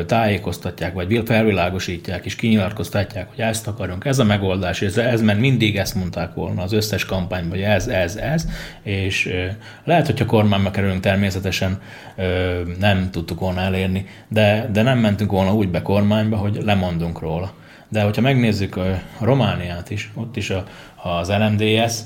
tájékoztatják, 0.06 0.94
vagy 0.94 1.22
felvilágosítják, 1.24 2.24
és 2.24 2.36
kinyilatkoztatják, 2.36 3.28
hogy 3.28 3.40
ezt 3.40 3.66
akarunk, 3.66 4.04
ez 4.04 4.18
a 4.18 4.24
megoldás, 4.24 4.82
ez, 4.82 4.96
ez 4.96 5.22
mert 5.22 5.38
mindig 5.38 5.76
ezt 5.76 5.94
mondták 5.94 6.34
volna 6.34 6.62
az 6.62 6.72
összes 6.72 7.04
kampányban, 7.04 7.50
hogy 7.50 7.60
ez, 7.60 7.86
ez, 7.86 8.16
ez, 8.16 8.48
és 8.82 9.30
lehet, 9.84 10.06
hogyha 10.06 10.26
kormányba 10.26 10.70
kerülünk, 10.70 11.00
természetesen 11.00 11.80
nem 12.78 13.10
tudtuk 13.10 13.40
volna 13.40 13.60
elérni, 13.60 14.06
de, 14.28 14.68
de 14.72 14.82
nem 14.82 14.98
mentünk 14.98 15.30
volna 15.30 15.54
úgy 15.54 15.68
be 15.68 15.82
kormányba, 15.82 16.36
hogy 16.36 16.58
lemondunk 16.64 17.20
róla. 17.20 17.54
De 17.88 18.02
hogyha 18.02 18.22
megnézzük 18.22 18.76
a 18.76 19.00
Romániát 19.20 19.90
is, 19.90 20.10
ott 20.14 20.36
is 20.36 20.50
a, 20.50 20.64
az 21.02 21.28
LMDS 21.28 21.98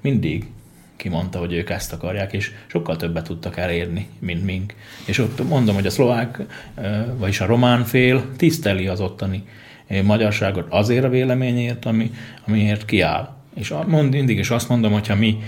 mindig 0.00 0.46
kimondta, 1.02 1.38
hogy 1.38 1.52
ők 1.52 1.70
ezt 1.70 1.92
akarják, 1.92 2.32
és 2.32 2.50
sokkal 2.66 2.96
többet 2.96 3.24
tudtak 3.24 3.56
elérni, 3.56 4.08
mint 4.18 4.44
mink. 4.44 4.74
És 5.06 5.18
ott 5.18 5.48
mondom, 5.48 5.74
hogy 5.74 5.86
a 5.86 5.90
szlovák, 5.90 6.38
vagyis 7.16 7.40
a 7.40 7.46
román 7.46 7.84
fél 7.84 8.36
tiszteli 8.36 8.86
az 8.86 9.00
ottani 9.00 9.44
magyarságot 10.02 10.66
azért 10.68 11.04
a 11.04 11.08
véleményért, 11.08 11.84
ami, 11.84 12.10
amiért 12.46 12.84
kiáll. 12.84 13.34
És 13.54 13.74
mond, 13.86 14.12
mindig 14.12 14.38
is 14.38 14.50
azt 14.50 14.68
mondom, 14.68 14.92
hogyha 14.92 15.14
mi, 15.14 15.38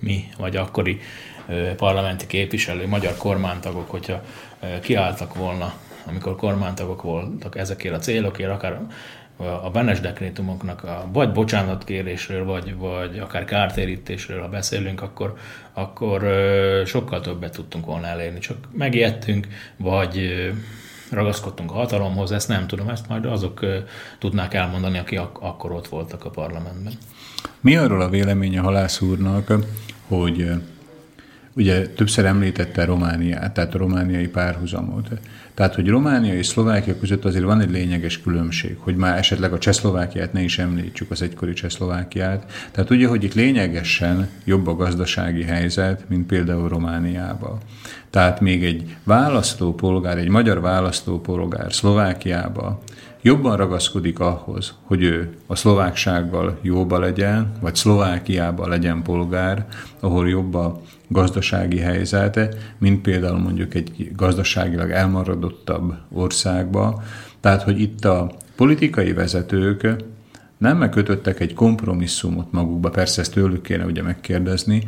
mi 0.00 0.24
vagy 0.38 0.56
akkori 0.56 1.00
parlamenti 1.76 2.26
képviselő, 2.26 2.86
magyar 2.86 3.16
kormánytagok, 3.16 3.90
hogyha 3.90 4.24
kiálltak 4.80 5.34
volna 5.34 5.74
amikor 6.06 6.36
kormánytagok 6.36 7.02
voltak 7.02 7.56
ezekért 7.56 7.94
a 7.94 7.98
célokért, 7.98 8.50
akár 8.50 8.80
a 9.62 9.70
Benes 9.70 10.00
dekrétumoknak 10.00 10.84
a, 10.84 11.08
vagy 11.12 11.32
bocsánatkérésről, 11.32 12.44
vagy, 12.44 12.76
vagy 12.76 13.18
akár 13.18 13.44
kártérítésről, 13.44 14.40
ha 14.40 14.48
beszélünk, 14.48 15.02
akkor, 15.02 15.34
akkor 15.72 16.24
sokkal 16.86 17.20
többet 17.20 17.52
tudtunk 17.52 17.86
volna 17.86 18.06
elérni. 18.06 18.38
Csak 18.38 18.56
megijedtünk, 18.72 19.46
vagy 19.76 20.32
ragaszkodtunk 21.10 21.70
a 21.70 21.74
hatalomhoz, 21.74 22.32
ezt 22.32 22.48
nem 22.48 22.66
tudom, 22.66 22.88
ezt 22.88 23.08
majd 23.08 23.24
azok 23.24 23.66
tudnák 24.18 24.54
elmondani, 24.54 24.98
akik 24.98 25.20
ak- 25.20 25.42
akkor 25.42 25.72
ott 25.72 25.88
voltak 25.88 26.24
a 26.24 26.30
parlamentben. 26.30 26.92
Mi 27.60 27.76
arról 27.76 28.00
a 28.00 28.08
véleménye 28.08 28.60
Halász 28.60 29.00
úrnak, 29.00 29.52
hogy 30.06 30.50
ugye 31.52 31.88
többször 31.88 32.24
említette 32.24 32.84
Romániát, 32.84 33.54
tehát 33.54 33.74
a 33.74 33.78
romániai 33.78 34.28
párhuzamot. 34.28 35.08
Tehát, 35.60 35.74
hogy 35.74 35.88
Románia 35.88 36.34
és 36.34 36.46
Szlovákia 36.46 36.98
között 36.98 37.24
azért 37.24 37.44
van 37.44 37.60
egy 37.60 37.70
lényeges 37.70 38.20
különbség, 38.20 38.76
hogy 38.78 38.96
már 38.96 39.18
esetleg 39.18 39.52
a 39.52 39.58
Csehszlovákiát 39.58 40.32
ne 40.32 40.42
is 40.42 40.58
említsük, 40.58 41.10
az 41.10 41.22
egykori 41.22 41.52
Csehszlovákiát. 41.52 42.52
Tehát 42.70 42.90
ugye, 42.90 43.08
hogy 43.08 43.24
itt 43.24 43.34
lényegesen 43.34 44.28
jobb 44.44 44.66
a 44.66 44.74
gazdasági 44.74 45.42
helyzet, 45.42 46.04
mint 46.08 46.26
például 46.26 46.68
Romániában. 46.68 47.58
Tehát 48.10 48.40
még 48.40 48.64
egy 48.64 48.96
választópolgár, 49.04 50.18
egy 50.18 50.28
magyar 50.28 50.60
választópolgár 50.60 51.72
Szlovákiába 51.72 52.82
jobban 53.22 53.56
ragaszkodik 53.56 54.18
ahhoz, 54.18 54.74
hogy 54.82 55.02
ő 55.02 55.34
a 55.46 55.56
szlováksággal 55.56 56.58
jóba 56.62 56.98
legyen, 56.98 57.52
vagy 57.60 57.74
Szlovákiában 57.74 58.68
legyen 58.68 59.02
polgár, 59.02 59.66
ahol 60.00 60.28
jobb 60.28 60.54
a 60.54 60.80
gazdasági 61.12 61.78
helyzete, 61.78 62.48
mint 62.78 63.00
például 63.00 63.38
mondjuk 63.38 63.74
egy 63.74 64.10
gazdaságilag 64.16 64.90
elmaradottabb 64.90 65.94
országba. 66.12 67.02
Tehát, 67.40 67.62
hogy 67.62 67.80
itt 67.80 68.04
a 68.04 68.30
politikai 68.56 69.12
vezetők 69.12 69.96
nem 70.58 70.76
megkötöttek 70.78 71.40
egy 71.40 71.54
kompromisszumot 71.54 72.52
magukba, 72.52 72.90
persze 72.90 73.20
ezt 73.20 73.32
tőlük 73.32 73.62
kéne 73.62 73.84
ugye 73.84 74.02
megkérdezni, 74.02 74.82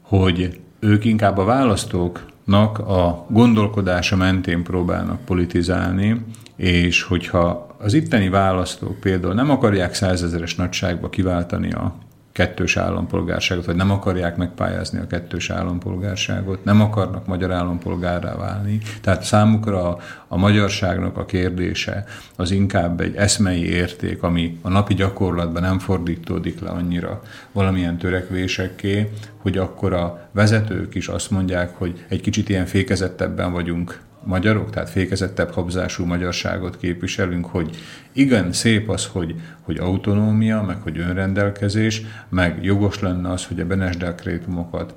hogy 0.00 0.60
ők 0.80 1.04
inkább 1.04 1.38
a 1.38 1.44
választók 1.44 2.26
nak 2.44 2.78
a 2.78 3.26
gondolkodása 3.28 4.16
mentén 4.16 4.62
próbálnak 4.62 5.24
politizálni, 5.24 6.24
és 6.56 7.02
hogyha 7.02 7.76
az 7.78 7.94
itteni 7.94 8.28
választók 8.28 9.00
például 9.00 9.34
nem 9.34 9.50
akarják 9.50 9.94
százezeres 9.94 10.54
nagyságba 10.54 11.08
kiváltani 11.08 11.72
a 11.72 11.94
kettős 12.38 12.76
állampolgárságot, 12.76 13.64
vagy 13.64 13.76
nem 13.76 13.90
akarják 13.90 14.36
megpályázni 14.36 14.98
a 14.98 15.06
kettős 15.06 15.50
állampolgárságot, 15.50 16.64
nem 16.64 16.80
akarnak 16.80 17.26
magyar 17.26 17.52
állampolgárrá 17.52 18.36
válni. 18.36 18.78
Tehát 19.00 19.22
számukra 19.22 19.88
a, 19.88 19.98
a 20.28 20.36
magyarságnak 20.36 21.16
a 21.16 21.24
kérdése 21.24 22.04
az 22.36 22.50
inkább 22.50 23.00
egy 23.00 23.14
eszmei 23.14 23.68
érték, 23.68 24.22
ami 24.22 24.58
a 24.62 24.68
napi 24.68 24.94
gyakorlatban 24.94 25.62
nem 25.62 25.78
fordítódik 25.78 26.60
le 26.60 26.70
annyira 26.70 27.22
valamilyen 27.52 27.98
törekvésekké, 27.98 29.10
hogy 29.36 29.58
akkor 29.58 29.92
a 29.92 30.28
vezetők 30.32 30.94
is 30.94 31.08
azt 31.08 31.30
mondják, 31.30 31.76
hogy 31.76 32.04
egy 32.08 32.20
kicsit 32.20 32.48
ilyen 32.48 32.66
fékezettebben 32.66 33.52
vagyunk 33.52 34.00
magyarok, 34.28 34.70
tehát 34.70 34.90
fékezettebb 34.90 35.50
habzású 35.50 36.04
magyarságot 36.04 36.76
képviselünk, 36.76 37.46
hogy 37.46 37.76
igen, 38.12 38.52
szép 38.52 38.88
az, 38.88 39.06
hogy, 39.06 39.34
hogy 39.60 39.76
autonómia, 39.76 40.62
meg 40.62 40.76
hogy 40.82 40.98
önrendelkezés, 40.98 42.02
meg 42.28 42.58
jogos 42.62 43.00
lenne 43.00 43.30
az, 43.30 43.46
hogy 43.46 43.60
a 43.60 43.66
Benes 43.66 43.96
dekrétumokat 43.96 44.94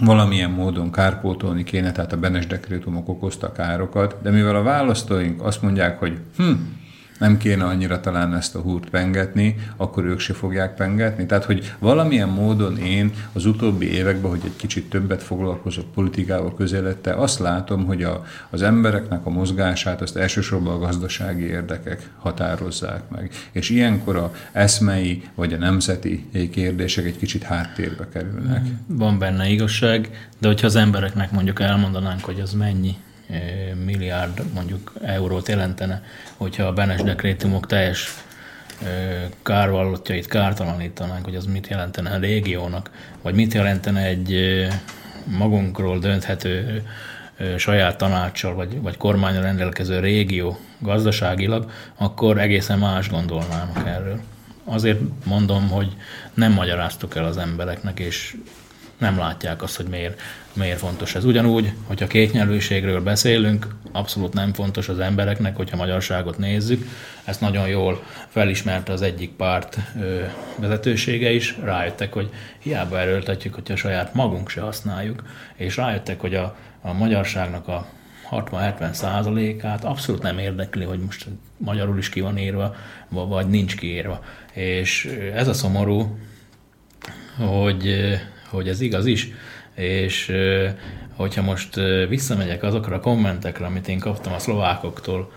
valamilyen 0.00 0.50
módon 0.50 0.92
kárpótolni 0.92 1.64
kéne, 1.64 1.92
tehát 1.92 2.12
a 2.12 2.16
Benes 2.16 2.46
dekrétumok 2.46 3.08
okozta 3.08 3.52
károkat, 3.52 4.16
de 4.22 4.30
mivel 4.30 4.56
a 4.56 4.62
választóink 4.62 5.42
azt 5.42 5.62
mondják, 5.62 5.98
hogy 5.98 6.18
hm, 6.36 6.52
nem 7.18 7.36
kéne 7.36 7.64
annyira 7.64 8.00
talán 8.00 8.34
ezt 8.34 8.54
a 8.54 8.60
húrt 8.60 8.88
pengetni, 8.90 9.56
akkor 9.76 10.04
ők 10.04 10.18
se 10.18 10.32
fogják 10.34 10.74
pengetni. 10.74 11.26
Tehát, 11.26 11.44
hogy 11.44 11.74
valamilyen 11.78 12.28
módon 12.28 12.78
én 12.78 13.12
az 13.32 13.46
utóbbi 13.46 13.92
években, 13.92 14.30
hogy 14.30 14.40
egy 14.44 14.56
kicsit 14.56 14.90
többet 14.90 15.22
foglalkozok 15.22 15.92
politikával 15.92 16.54
közelette, 16.54 17.14
azt 17.14 17.38
látom, 17.38 17.84
hogy 17.84 18.02
a, 18.02 18.24
az 18.50 18.62
embereknek 18.62 19.26
a 19.26 19.30
mozgását 19.30 20.00
azt 20.02 20.16
elsősorban 20.16 20.74
a 20.74 20.78
gazdasági 20.78 21.44
érdekek 21.44 22.10
határozzák 22.18 23.02
meg. 23.08 23.30
És 23.52 23.70
ilyenkor 23.70 24.16
a 24.16 24.32
eszmei 24.52 25.22
vagy 25.34 25.52
a 25.52 25.58
nemzeti 25.58 26.28
kérdések 26.50 27.04
egy 27.04 27.16
kicsit 27.16 27.42
háttérbe 27.42 28.08
kerülnek. 28.12 28.66
Van 28.86 29.18
benne 29.18 29.48
igazság, 29.48 30.28
de 30.38 30.46
hogyha 30.46 30.66
az 30.66 30.76
embereknek 30.76 31.30
mondjuk 31.30 31.60
elmondanánk, 31.60 32.24
hogy 32.24 32.40
az 32.40 32.52
mennyi 32.52 32.96
milliárd 33.84 34.42
mondjuk 34.54 34.92
eurót 35.02 35.48
jelentene, 35.48 36.02
hogyha 36.36 36.64
a 36.64 36.72
Benes 36.72 37.02
dekrétumok 37.02 37.66
teljes 37.66 38.24
kárvallottjait 39.42 40.26
kártalanítanánk, 40.26 41.24
hogy 41.24 41.34
az 41.34 41.46
mit 41.46 41.68
jelentene 41.68 42.10
a 42.10 42.18
régiónak, 42.18 42.90
vagy 43.22 43.34
mit 43.34 43.54
jelentene 43.54 44.04
egy 44.04 44.66
magunkról 45.24 45.98
dönthető 45.98 46.82
saját 47.56 47.96
tanácssal 47.96 48.54
vagy, 48.54 48.80
vagy 48.80 48.96
kormányra 48.96 49.40
rendelkező 49.40 50.00
régió 50.00 50.58
gazdaságilag, 50.78 51.70
akkor 51.94 52.38
egészen 52.38 52.78
más 52.78 53.08
gondolnának 53.08 53.86
erről. 53.86 54.20
Azért 54.64 55.00
mondom, 55.24 55.68
hogy 55.68 55.96
nem 56.34 56.52
magyaráztuk 56.52 57.16
el 57.16 57.24
az 57.24 57.36
embereknek, 57.36 57.98
és 57.98 58.36
nem 58.98 59.18
látják 59.18 59.62
azt, 59.62 59.76
hogy 59.76 59.86
miért, 59.86 60.20
miért 60.52 60.78
fontos 60.78 61.14
ez. 61.14 61.24
Ugyanúgy, 61.24 61.72
hogyha 61.84 62.06
kétnyelvűségről 62.06 63.02
beszélünk, 63.02 63.66
abszolút 63.92 64.32
nem 64.32 64.52
fontos 64.52 64.88
az 64.88 64.98
embereknek, 64.98 65.56
hogyha 65.56 65.76
magyarságot 65.76 66.38
nézzük. 66.38 66.86
Ezt 67.24 67.40
nagyon 67.40 67.68
jól 67.68 68.02
felismerte 68.28 68.92
az 68.92 69.02
egyik 69.02 69.30
párt 69.30 69.78
ö, 70.00 70.24
vezetősége 70.58 71.32
is. 71.32 71.58
Rájöttek, 71.62 72.12
hogy 72.12 72.30
hiába 72.58 73.00
erőltetjük, 73.00 73.54
hogyha 73.54 73.76
saját 73.76 74.14
magunk 74.14 74.48
se 74.48 74.60
használjuk, 74.60 75.22
és 75.54 75.76
rájöttek, 75.76 76.20
hogy 76.20 76.34
a, 76.34 76.56
a 76.80 76.92
magyarságnak 76.92 77.68
a 77.68 77.86
60-70 78.30 78.92
százalékát 78.92 79.84
abszolút 79.84 80.22
nem 80.22 80.38
érdekli, 80.38 80.84
hogy 80.84 80.98
most 80.98 81.26
magyarul 81.56 81.98
is 81.98 82.08
ki 82.08 82.20
van 82.20 82.38
írva, 82.38 82.74
vagy 83.08 83.46
nincs 83.46 83.76
kiírva. 83.76 84.24
És 84.52 85.04
ez 85.34 85.48
a 85.48 85.52
szomorú, 85.52 86.18
hogy 87.38 88.16
hogy 88.48 88.68
ez 88.68 88.80
igaz 88.80 89.06
is, 89.06 89.28
és 89.74 90.32
hogyha 91.16 91.42
most 91.42 91.74
visszamegyek 92.08 92.62
azokra 92.62 92.96
a 92.96 93.00
kommentekre, 93.00 93.66
amit 93.66 93.88
én 93.88 93.98
kaptam 93.98 94.32
a 94.32 94.38
szlovákoktól 94.38 95.32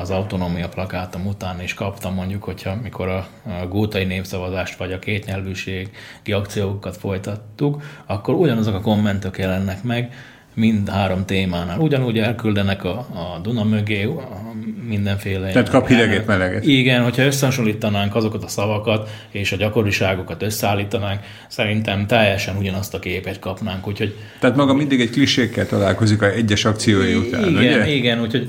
az 0.00 0.10
autonómia 0.10 0.68
plakátom 0.68 1.26
után, 1.26 1.60
és 1.60 1.74
kaptam 1.74 2.14
mondjuk, 2.14 2.44
hogyha 2.44 2.74
mikor 2.82 3.08
a, 3.08 3.26
a 3.60 3.66
gótai 3.68 4.04
népszavazást 4.04 4.76
vagy 4.76 4.92
a 4.92 4.98
kétnyelvűségi 4.98 6.32
akciókat 6.32 6.96
folytattuk, 6.96 7.82
akkor 8.06 8.34
ugyanazok 8.34 8.74
a 8.74 8.80
kommentek 8.80 9.38
jelennek 9.38 9.82
meg, 9.82 10.14
mind 10.60 10.88
három 10.88 11.24
témánál. 11.24 11.78
Ugyanúgy 11.78 12.18
elküldenek 12.18 12.84
a, 12.84 12.98
a 12.98 13.40
Duna 13.42 13.64
mögé 13.64 14.04
a 14.04 14.52
mindenféle... 14.88 15.50
Tehát 15.50 15.68
kap 15.68 15.88
hideget, 15.88 16.26
meleget. 16.26 16.66
Igen, 16.66 17.02
hogyha 17.02 17.22
összehasonlítanánk 17.22 18.14
azokat 18.14 18.44
a 18.44 18.48
szavakat 18.48 19.10
és 19.30 19.52
a 19.52 19.56
gyakoriságokat 19.56 20.42
összeállítanánk, 20.42 21.20
szerintem 21.48 22.06
teljesen 22.06 22.56
ugyanazt 22.56 22.94
a 22.94 22.98
képet 22.98 23.38
kapnánk. 23.38 23.86
Úgyhogy, 23.86 24.14
Tehát 24.40 24.56
maga 24.56 24.74
mindig 24.74 25.00
egy 25.00 25.10
klisékkel 25.10 25.66
találkozik 25.66 26.22
a 26.22 26.30
egyes 26.30 26.64
akciói 26.64 27.14
után, 27.14 27.48
Igen, 27.48 27.56
ugye? 27.56 27.88
igen, 27.88 28.20
úgyhogy 28.20 28.48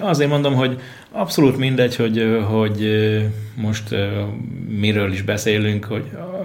azért 0.00 0.30
mondom, 0.30 0.54
hogy 0.54 0.80
abszolút 1.12 1.56
mindegy, 1.56 1.96
hogy, 1.96 2.42
hogy 2.48 2.88
most 3.54 3.94
miről 4.68 5.12
is 5.12 5.22
beszélünk, 5.22 5.84
hogy 5.84 6.04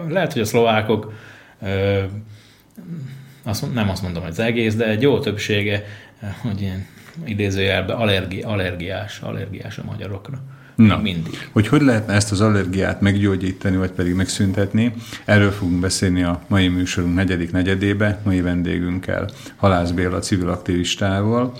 lehet, 0.09 0.33
hogy 0.33 0.41
a 0.41 0.45
szlovákok 0.45 1.13
azt, 3.43 3.73
nem 3.73 3.89
azt 3.89 4.01
mondom, 4.01 4.21
hogy 4.21 4.31
az 4.31 4.39
egész, 4.39 4.75
de 4.75 4.87
egy 4.87 5.01
jó 5.01 5.19
többsége, 5.19 5.83
hogy 6.41 6.61
ilyen 6.61 6.85
idézőjelben 7.25 7.95
allergi, 7.95 8.41
allergiás, 8.41 9.19
allergiás 9.19 9.77
a 9.77 9.83
magyarokra. 9.85 10.41
Na, 10.75 10.97
mindig. 10.97 11.49
Hogy 11.51 11.67
hogy 11.67 11.81
lehetne 11.81 12.13
ezt 12.13 12.31
az 12.31 12.41
allergiát 12.41 13.01
meggyógyítani, 13.01 13.77
vagy 13.77 13.91
pedig 13.91 14.13
megszüntetni, 14.13 14.93
erről 15.25 15.51
fogunk 15.51 15.79
beszélni 15.79 16.23
a 16.23 16.41
mai 16.47 16.67
műsorunk 16.67 17.15
negyedik 17.15 17.51
negyedébe, 17.51 18.19
mai 18.23 18.41
vendégünkkel, 18.41 19.29
Halász 19.55 19.91
Béla 19.91 20.19
civil 20.19 20.49
aktivistával. 20.49 21.53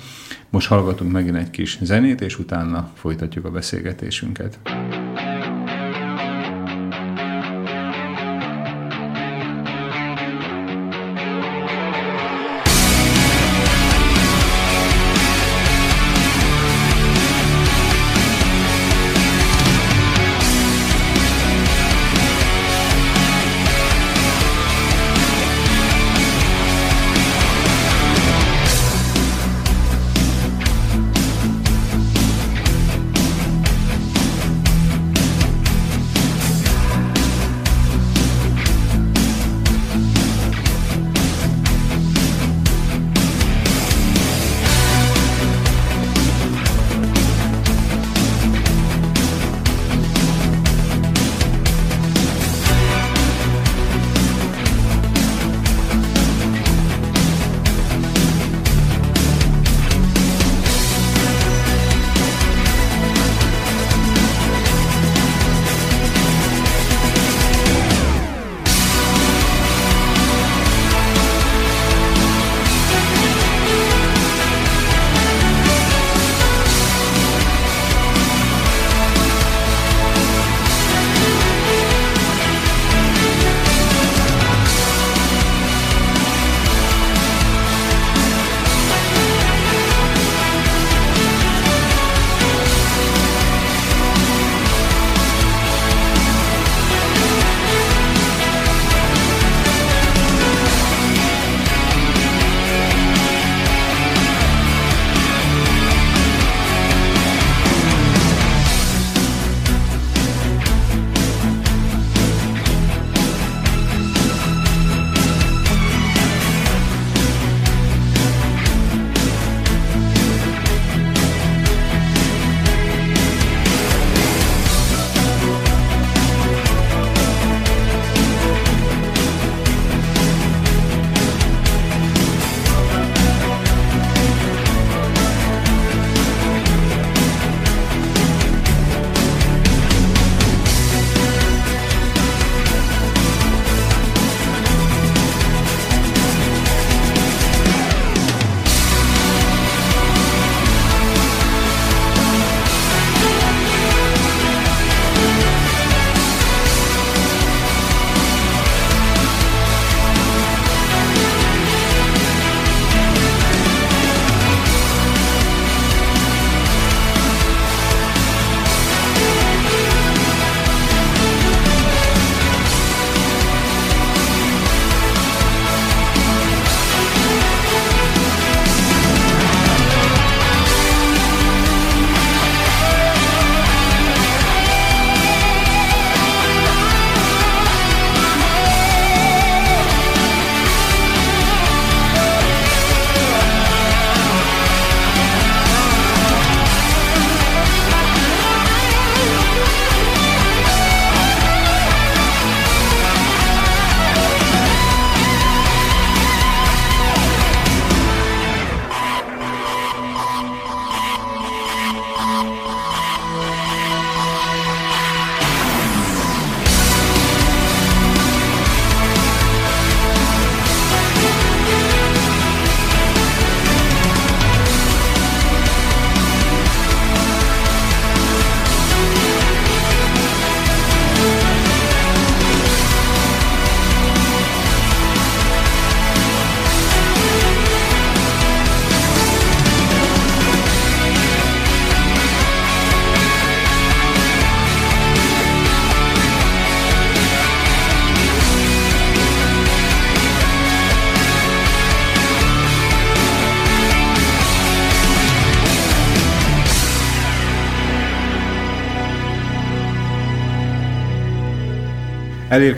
Most 0.50 0.68
hallgatunk 0.68 1.12
megint 1.12 1.36
egy 1.36 1.50
kis 1.50 1.78
zenét, 1.82 2.22
és 2.22 2.40
utána 2.40 2.92
folytatjuk 2.96 3.46
a 3.46 3.52
beszélgetésünket. 3.52 4.60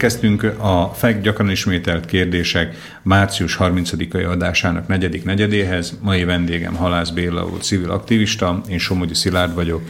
Elérkeztünk 0.06 0.44
a 0.44 0.92
FEG 0.94 1.22
gyakran 1.22 1.50
ismételt 1.50 2.06
kérdések 2.06 2.76
március 3.02 3.58
30-ai 3.60 4.30
adásának 4.30 4.88
negyedik 4.88 5.24
negyedéhez. 5.24 5.98
Mai 6.02 6.24
vendégem 6.24 6.76
Halász 6.76 7.10
Béla 7.10 7.46
volt 7.46 7.64
civil 7.64 7.90
aktivista, 7.90 8.62
én 8.70 8.78
Somogyi 8.78 9.14
Szilárd 9.14 9.54
vagyok, 9.54 9.82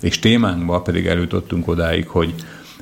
és 0.00 0.18
témánkba 0.18 0.80
pedig 0.80 1.06
eljutottunk 1.06 1.68
odáig, 1.68 2.08
hogy 2.08 2.34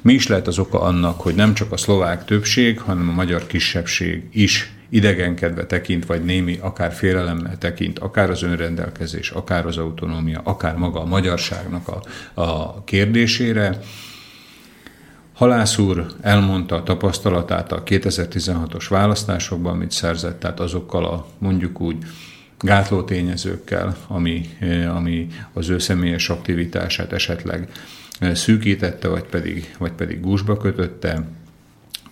mi 0.03 0.13
is 0.13 0.27
lehet 0.27 0.47
az 0.47 0.59
oka 0.59 0.81
annak, 0.81 1.21
hogy 1.21 1.35
nem 1.35 1.55
csak 1.55 1.73
a 1.73 1.77
szlovák 1.77 2.25
többség, 2.25 2.81
hanem 2.81 3.09
a 3.09 3.13
magyar 3.13 3.47
kisebbség 3.47 4.23
is 4.33 4.73
idegenkedve 4.89 5.67
tekint, 5.67 6.07
vagy 6.07 6.25
némi 6.25 6.59
akár 6.61 6.93
félelemmel 6.93 7.59
tekint, 7.59 7.99
akár 7.99 8.31
az 8.31 8.43
önrendelkezés, 8.43 9.31
akár 9.31 9.67
az 9.67 9.77
autonómia, 9.77 10.41
akár 10.45 10.77
maga 10.77 11.01
a 11.01 11.07
magyarságnak 11.07 11.89
a, 11.89 12.03
a 12.41 12.85
kérdésére. 12.85 13.79
Halász 15.43 15.79
úr 15.79 16.07
elmondta 16.21 16.75
a 16.75 16.83
tapasztalatát 16.83 17.73
a 17.73 17.83
2016-os 17.83 18.87
választásokban, 18.89 19.73
amit 19.73 19.91
szerzett, 19.91 20.41
tehát 20.41 20.61
azokkal 20.61 21.05
a 21.05 21.27
mondjuk 21.39 21.81
úgy 21.81 21.97
gátló 22.59 23.03
tényezőkkel, 23.03 23.97
ami, 24.07 24.49
ami 24.95 25.27
az 25.53 25.69
ő 25.69 25.79
személyes 25.79 26.29
aktivitását 26.29 27.13
esetleg 27.13 27.69
szűkítette, 28.33 29.09
vagy 29.09 29.23
pedig, 29.23 29.75
vagy 29.79 29.93
pedig 29.93 30.21
gúzsba 30.21 30.57
kötötte. 30.57 31.25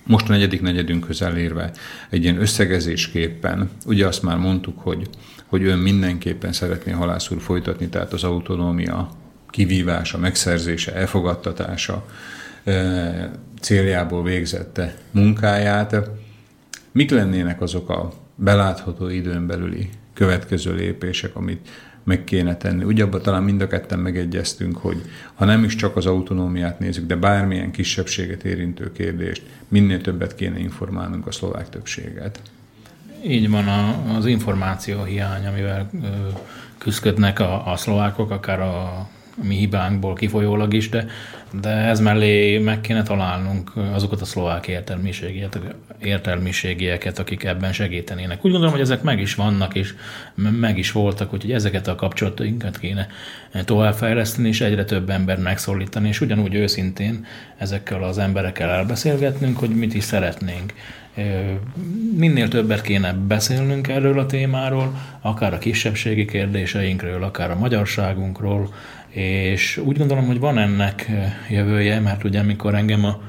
Most 0.05 0.28
a 0.28 0.32
negyedik 0.32 0.61
negyedünkhöz 0.61 1.23
elérve 1.23 1.70
egy 2.09 2.23
ilyen 2.23 2.40
összegezésképpen, 2.40 3.70
ugye 3.86 4.07
azt 4.07 4.23
már 4.23 4.36
mondtuk, 4.36 4.78
hogy, 4.78 5.09
hogy 5.47 5.65
ön 5.65 5.78
mindenképpen 5.78 6.52
szeretné 6.52 6.93
halász 6.93 7.31
úr 7.31 7.40
folytatni, 7.40 7.89
tehát 7.89 8.12
az 8.12 8.24
autonómia 8.24 9.11
kivívása, 9.51 10.19
megszerzése, 10.19 10.94
elfogadtatása 10.94 12.05
céljából 13.61 14.23
végzette 14.23 14.95
munkáját. 15.11 15.97
Mik 16.93 17.11
lennének 17.11 17.61
azok 17.61 17.89
a 17.89 18.12
belátható 18.35 19.09
időn 19.09 19.47
belüli 19.47 19.89
következő 20.15 20.74
lépések, 20.74 21.37
amit 21.37 21.69
meg 22.05 22.24
kéne 22.24 22.57
tenni. 22.57 22.85
Ugye 22.85 23.03
abban 23.05 23.23
talán 23.23 23.43
mind 23.43 23.61
a 23.61 23.66
ketten 23.66 23.99
megegyeztünk, 23.99 24.77
hogy 24.77 25.03
ha 25.35 25.45
nem 25.45 25.65
is 25.65 25.74
csak 25.74 25.97
az 25.97 26.07
autonómiát 26.07 26.78
nézzük, 26.78 27.07
de 27.07 27.16
bármilyen 27.16 27.70
kisebbséget 27.70 28.45
érintő 28.45 28.93
kérdést, 28.93 29.43
minél 29.69 30.01
többet 30.01 30.35
kéne 30.35 30.59
informálnunk 30.59 31.27
a 31.27 31.32
szlovák 31.32 31.69
többséget. 31.69 32.41
Így 33.24 33.51
van 33.51 33.69
az 34.16 34.27
információ 34.27 35.03
hiány, 35.03 35.47
amivel 35.47 35.91
küzdködnek 36.78 37.39
a, 37.41 37.73
a 37.73 37.77
szlovákok, 37.77 38.31
akár 38.31 38.61
a 38.61 39.09
mi 39.43 39.55
hibánkból 39.55 40.15
kifolyólag 40.15 40.75
is, 40.75 40.89
de, 40.89 41.07
de 41.61 41.69
ez 41.69 42.01
mellé 42.01 42.59
meg 42.59 42.81
kéne 42.81 43.03
találnunk 43.03 43.73
azokat 43.93 44.21
a 44.21 44.25
szlovák 44.25 44.67
értelmiségieket, 44.67 45.61
értelmiségieket, 46.03 47.19
akik 47.19 47.45
ebben 47.45 47.73
segítenének. 47.73 48.45
Úgy 48.45 48.51
gondolom, 48.51 48.73
hogy 48.73 48.83
ezek 48.83 49.03
meg 49.03 49.21
is 49.21 49.35
vannak, 49.35 49.75
és 49.75 49.95
meg 50.35 50.79
is 50.79 50.93
voltak, 50.93 51.33
úgyhogy 51.33 51.53
ezeket 51.53 51.89
a 51.89 51.95
kapcsolatainkat 51.95 52.79
kéne 52.79 53.07
továbbfejleszteni, 53.65 54.49
és 54.49 54.61
egyre 54.61 54.85
több 54.85 55.11
ember 55.11 55.39
megszólítani, 55.39 56.09
és 56.09 56.21
ugyanúgy 56.21 56.55
őszintén 56.55 57.27
ezekkel 57.57 58.03
az 58.03 58.19
emberekkel 58.19 58.71
elbeszélgetnünk, 58.71 59.59
hogy 59.59 59.71
mit 59.71 59.95
is 59.95 60.05
szeretnénk. 60.05 60.73
Minél 62.16 62.48
többet 62.48 62.80
kéne 62.80 63.12
beszélnünk 63.12 63.88
erről 63.88 64.18
a 64.18 64.26
témáról, 64.26 64.94
akár 65.20 65.55
a 65.55 65.59
kisebbségi 65.59 66.24
kérdéseinkről, 66.24 67.22
akár 67.22 67.51
a 67.51 67.59
magyarságunkról, 67.59 68.74
és 69.09 69.76
úgy 69.76 69.98
gondolom, 69.98 70.26
hogy 70.26 70.38
van 70.38 70.59
ennek 70.59 71.10
jövője, 71.48 72.01
mert 72.01 72.24
ugye 72.24 72.40
amikor 72.40 72.74
engem 72.74 73.05
a, 73.05 73.20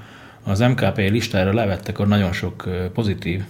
az 0.44 0.60
MKP 0.60 0.98
listára 0.98 1.54
levettek, 1.54 1.96
akkor 1.96 2.08
nagyon 2.08 2.34
sok 2.34 2.70
pozitív 2.94 3.44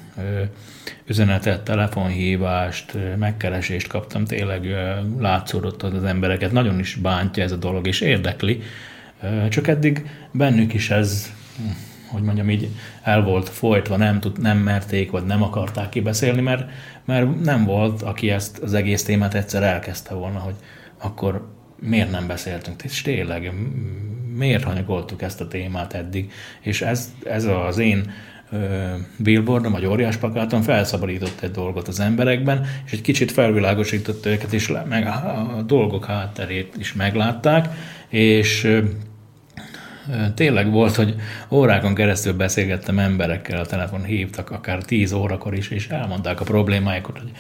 üzenetet, 1.06 1.62
telefonhívást, 1.62 2.98
megkeresést 3.18 3.88
kaptam, 3.88 4.26
tényleg 4.26 4.68
látszódott 5.20 5.84
az 5.84 6.04
embereket, 6.04 6.52
nagyon 6.52 6.80
is 6.80 6.96
bántja 6.96 7.44
ez 7.44 7.52
a 7.52 7.56
dolog, 7.56 7.88
és 7.88 8.02
érdekli. 8.02 8.62
Csak 9.50 9.68
eddig 9.68 10.06
bennük 10.32 10.74
is 10.74 10.90
ez, 10.90 11.34
hogy 12.12 12.22
mondjam 12.22 12.50
így, 12.50 12.70
el 13.04 13.24
volt 13.24 13.50
folytva, 13.50 13.98
nem, 13.98 14.20
tud, 14.20 14.42
nem 14.42 14.58
merték, 14.58 15.12
vagy 15.12 15.24
nem 15.24 15.44
akarták 15.44 15.90
kibeszélni, 15.90 16.42
mert, 16.42 16.70
mert 17.06 17.40
nem 17.40 17.66
volt, 17.66 18.02
aki 18.02 18.30
ezt 18.30 18.58
az 18.58 18.74
egész 18.74 19.04
témát 19.04 19.34
egyszer 19.34 19.64
elkezdte 19.64 20.14
volna, 20.14 20.40
hogy 20.40 20.56
akkor 21.02 21.48
miért 21.80 22.12
nem 22.12 22.28
beszéltünk, 22.28 22.84
és 22.84 23.02
tényleg 23.02 23.52
miért 24.36 24.64
hanyagoltuk 24.64 25.22
ezt 25.22 25.42
a 25.42 25.48
témát 25.48 25.94
eddig, 25.94 26.32
és 26.62 26.82
ez, 26.82 27.14
ez 27.24 27.46
az 27.46 27.78
én 27.78 28.12
billboardom, 29.18 29.72
vagy 29.72 29.86
óriás 29.86 30.18
plakáton 30.18 30.62
felszabadított 30.62 31.42
egy 31.42 31.52
dolgot 31.52 31.88
az 31.88 32.00
emberekben, 32.00 32.66
és 32.86 32.92
egy 32.92 33.02
kicsit 33.02 33.32
felvilágosított 33.32 34.26
őket, 34.26 34.54
és 34.54 34.72
meg 34.90 35.08
a 35.08 35.64
dolgok 35.66 36.06
hátterét 36.06 36.76
is 36.78 36.94
meglátták, 36.94 37.70
és 38.08 38.82
tényleg 40.36 40.72
volt, 40.72 40.96
hogy 40.96 41.16
órákon 41.50 41.94
keresztül 41.94 42.34
beszélgettem 42.34 43.00
emberekkel, 43.00 43.60
a 43.60 43.66
telefon 43.66 44.04
hívtak, 44.04 44.52
akár 44.52 44.84
10 44.84 45.12
órakor 45.12 45.54
is, 45.54 45.70
és 45.70 45.88
elmondták 45.88 46.40
a 46.40 46.44
problémáikat, 46.44 47.18
hogy 47.18 47.32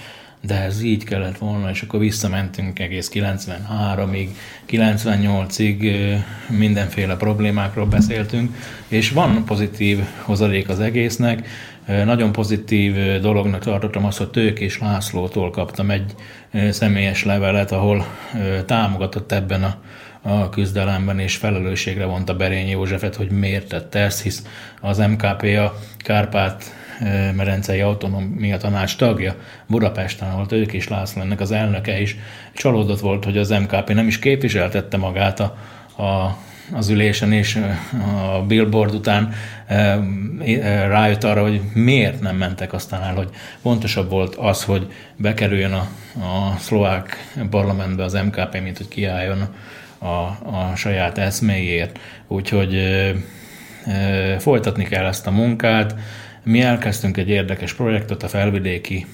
de 0.44 0.62
ez 0.62 0.82
így 0.82 1.04
kellett 1.04 1.38
volna, 1.38 1.70
és 1.70 1.82
akkor 1.82 2.00
visszamentünk 2.00 2.80
egész 2.80 3.12
93-ig, 3.14 4.28
98-ig 4.70 6.16
mindenféle 6.50 7.16
problémákról 7.16 7.86
beszéltünk, 7.86 8.56
és 8.88 9.12
van 9.12 9.46
pozitív 9.46 10.00
hozadék 10.22 10.70
az 10.70 10.80
egésznek. 10.80 11.48
Nagyon 11.86 12.32
pozitív 12.32 13.20
dolognak 13.22 13.64
tartottam 13.64 14.06
azt, 14.06 14.18
hogy 14.18 14.30
Tők 14.30 14.60
és 14.60 14.80
Lászlótól 14.80 15.50
kaptam 15.50 15.90
egy 15.90 16.16
személyes 16.70 17.26
levelet, 17.26 17.72
ahol 17.72 18.06
támogatott 18.66 19.32
ebben 19.32 19.64
a 19.64 19.76
a 20.22 20.50
küzdelemben, 20.50 21.20
és 21.20 21.36
felelősségre 21.36 22.06
vonta 22.06 22.36
Berény 22.36 22.70
Józsefet, 22.70 23.16
hogy 23.16 23.30
miért 23.30 23.68
tette 23.68 24.00
ezt, 24.00 24.22
hisz 24.22 24.46
az 24.82 24.98
MKP 24.98 25.44
a 25.44 25.76
Kárpát 25.98 26.64
Merencei 27.36 27.80
Autonómia 27.80 28.58
Tanács 28.58 28.96
tagja 28.96 29.36
Budapesten 29.68 30.36
volt, 30.36 30.52
ők 30.52 30.74
is 30.74 30.88
László 30.88 31.22
ennek 31.22 31.40
az 31.40 31.52
elnöke 31.52 32.02
is. 32.02 32.16
Csalódott 32.54 33.00
volt, 33.00 33.24
hogy 33.24 33.38
az 33.38 33.50
MKP 33.50 33.94
nem 33.94 34.08
is 34.08 34.20
képviseltette 34.20 34.98
magát 34.98 35.40
a, 35.40 35.58
a 36.04 36.38
az 36.74 36.90
ülésen, 36.90 37.32
és 37.32 37.60
a 38.34 38.42
billboard 38.48 38.94
után 38.94 39.34
rájött 40.88 41.24
arra, 41.24 41.42
hogy 41.42 41.62
miért 41.74 42.22
nem 42.22 42.36
mentek 42.36 42.74
aztán 42.74 43.02
el, 43.02 43.16
hogy 43.16 43.30
fontosabb 43.62 44.10
volt 44.10 44.36
az, 44.36 44.64
hogy 44.64 44.92
bekerüljön 45.16 45.74
a, 45.74 45.88
a 46.16 46.58
szlovák 46.58 47.34
parlamentbe 47.50 48.04
az 48.04 48.14
MKP, 48.14 48.62
mint 48.62 48.78
hogy 48.78 48.88
kiálljon 48.88 49.48
a, 50.02 50.48
a 50.50 50.72
saját 50.76 51.18
eszméjét. 51.18 52.00
Úgyhogy 52.28 52.76
e, 52.76 54.40
folytatni 54.40 54.84
kell 54.84 55.06
ezt 55.06 55.28
a 55.28 55.32
munkát, 55.32 55.96
mi 56.44 56.62
elkezdtünk 56.62 57.18
egy 57.18 57.30
érdekes 57.30 57.74
projektot, 57.74 58.24
a 58.24 58.28
felvidéki 58.28 59.06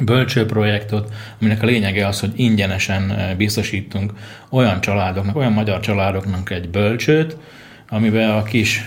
bölcsőprojektot, 0.00 1.12
aminek 1.40 1.62
a 1.62 1.66
lényege 1.66 2.06
az, 2.06 2.20
hogy 2.20 2.32
ingyenesen 2.36 3.34
biztosítunk 3.36 4.12
olyan 4.50 4.80
családoknak, 4.80 5.36
olyan 5.36 5.52
magyar 5.52 5.80
családoknak 5.80 6.50
egy 6.50 6.68
bölcsőt, 6.68 7.36
amiben 7.88 8.30
a 8.30 8.42
kis 8.42 8.84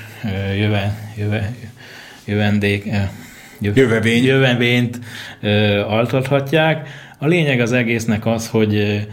jöve, 0.58 1.12
jöve, 1.18 1.54
jövendék, 2.26 2.88
eh, 2.88 3.10
Jövevény. 3.60 4.24
jövevényt 4.24 5.00
altathatják. 5.88 6.90
A 7.18 7.28
lényeg 7.28 7.60
az 7.60 7.72
egésznek 7.72 8.26
az, 8.26 8.48
hogy 8.48 9.08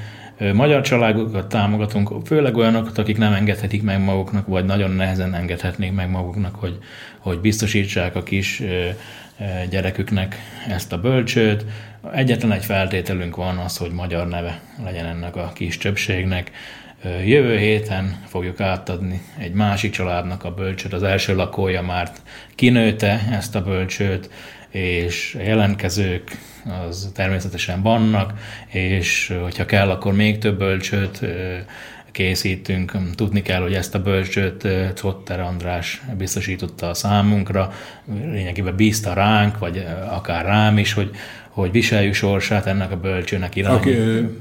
magyar 0.52 0.80
családokat 0.80 1.48
támogatunk, 1.48 2.26
főleg 2.26 2.56
olyanokat, 2.56 2.98
akik 2.98 3.18
nem 3.18 3.32
engedhetik 3.32 3.82
meg 3.82 4.00
maguknak, 4.00 4.46
vagy 4.46 4.64
nagyon 4.64 4.90
nehezen 4.90 5.34
engedhetnék 5.34 5.92
meg 5.92 6.10
maguknak, 6.10 6.54
hogy, 6.54 6.78
hogy 7.18 7.38
biztosítsák 7.38 8.16
a 8.16 8.22
kis 8.22 8.62
gyereküknek 9.70 10.36
ezt 10.68 10.92
a 10.92 11.00
bölcsőt. 11.00 11.64
Egyetlen 12.12 12.52
egy 12.52 12.64
feltételünk 12.64 13.36
van 13.36 13.56
az, 13.56 13.76
hogy 13.76 13.90
magyar 13.90 14.28
neve 14.28 14.60
legyen 14.84 15.06
ennek 15.06 15.36
a 15.36 15.52
kis 15.54 15.78
többségnek. 15.78 16.50
Jövő 17.24 17.58
héten 17.58 18.22
fogjuk 18.26 18.60
átadni 18.60 19.20
egy 19.38 19.52
másik 19.52 19.92
családnak 19.92 20.44
a 20.44 20.54
bölcsőt. 20.54 20.92
Az 20.92 21.02
első 21.02 21.34
lakója 21.34 21.82
már 21.82 22.10
kinőte 22.54 23.20
ezt 23.30 23.54
a 23.54 23.62
bölcsőt, 23.62 24.30
és 24.70 25.36
a 25.38 25.42
jelentkezők 25.42 26.38
az 26.88 27.10
természetesen 27.14 27.82
vannak, 27.82 28.32
és 28.66 29.34
hogyha 29.42 29.64
kell, 29.64 29.90
akkor 29.90 30.12
még 30.12 30.38
több 30.38 30.58
bölcsőt 30.58 31.20
készítünk. 32.12 32.92
Tudni 33.14 33.42
kell, 33.42 33.60
hogy 33.60 33.74
ezt 33.74 33.94
a 33.94 34.02
bölcsőt 34.02 34.68
Cotter 35.00 35.40
András 35.40 36.02
biztosította 36.18 36.88
a 36.88 36.94
számunkra, 36.94 37.72
lényegében 38.24 38.76
bízta 38.76 39.12
ránk, 39.12 39.58
vagy 39.58 39.86
akár 40.10 40.44
rám 40.44 40.78
is, 40.78 40.92
hogy, 40.92 41.10
hogy 41.48 41.70
viseljük 41.70 42.14
sorsát 42.14 42.66
ennek 42.66 42.92
a 42.92 42.96
bölcsőnek. 42.96 43.52
Aki, 43.64 43.96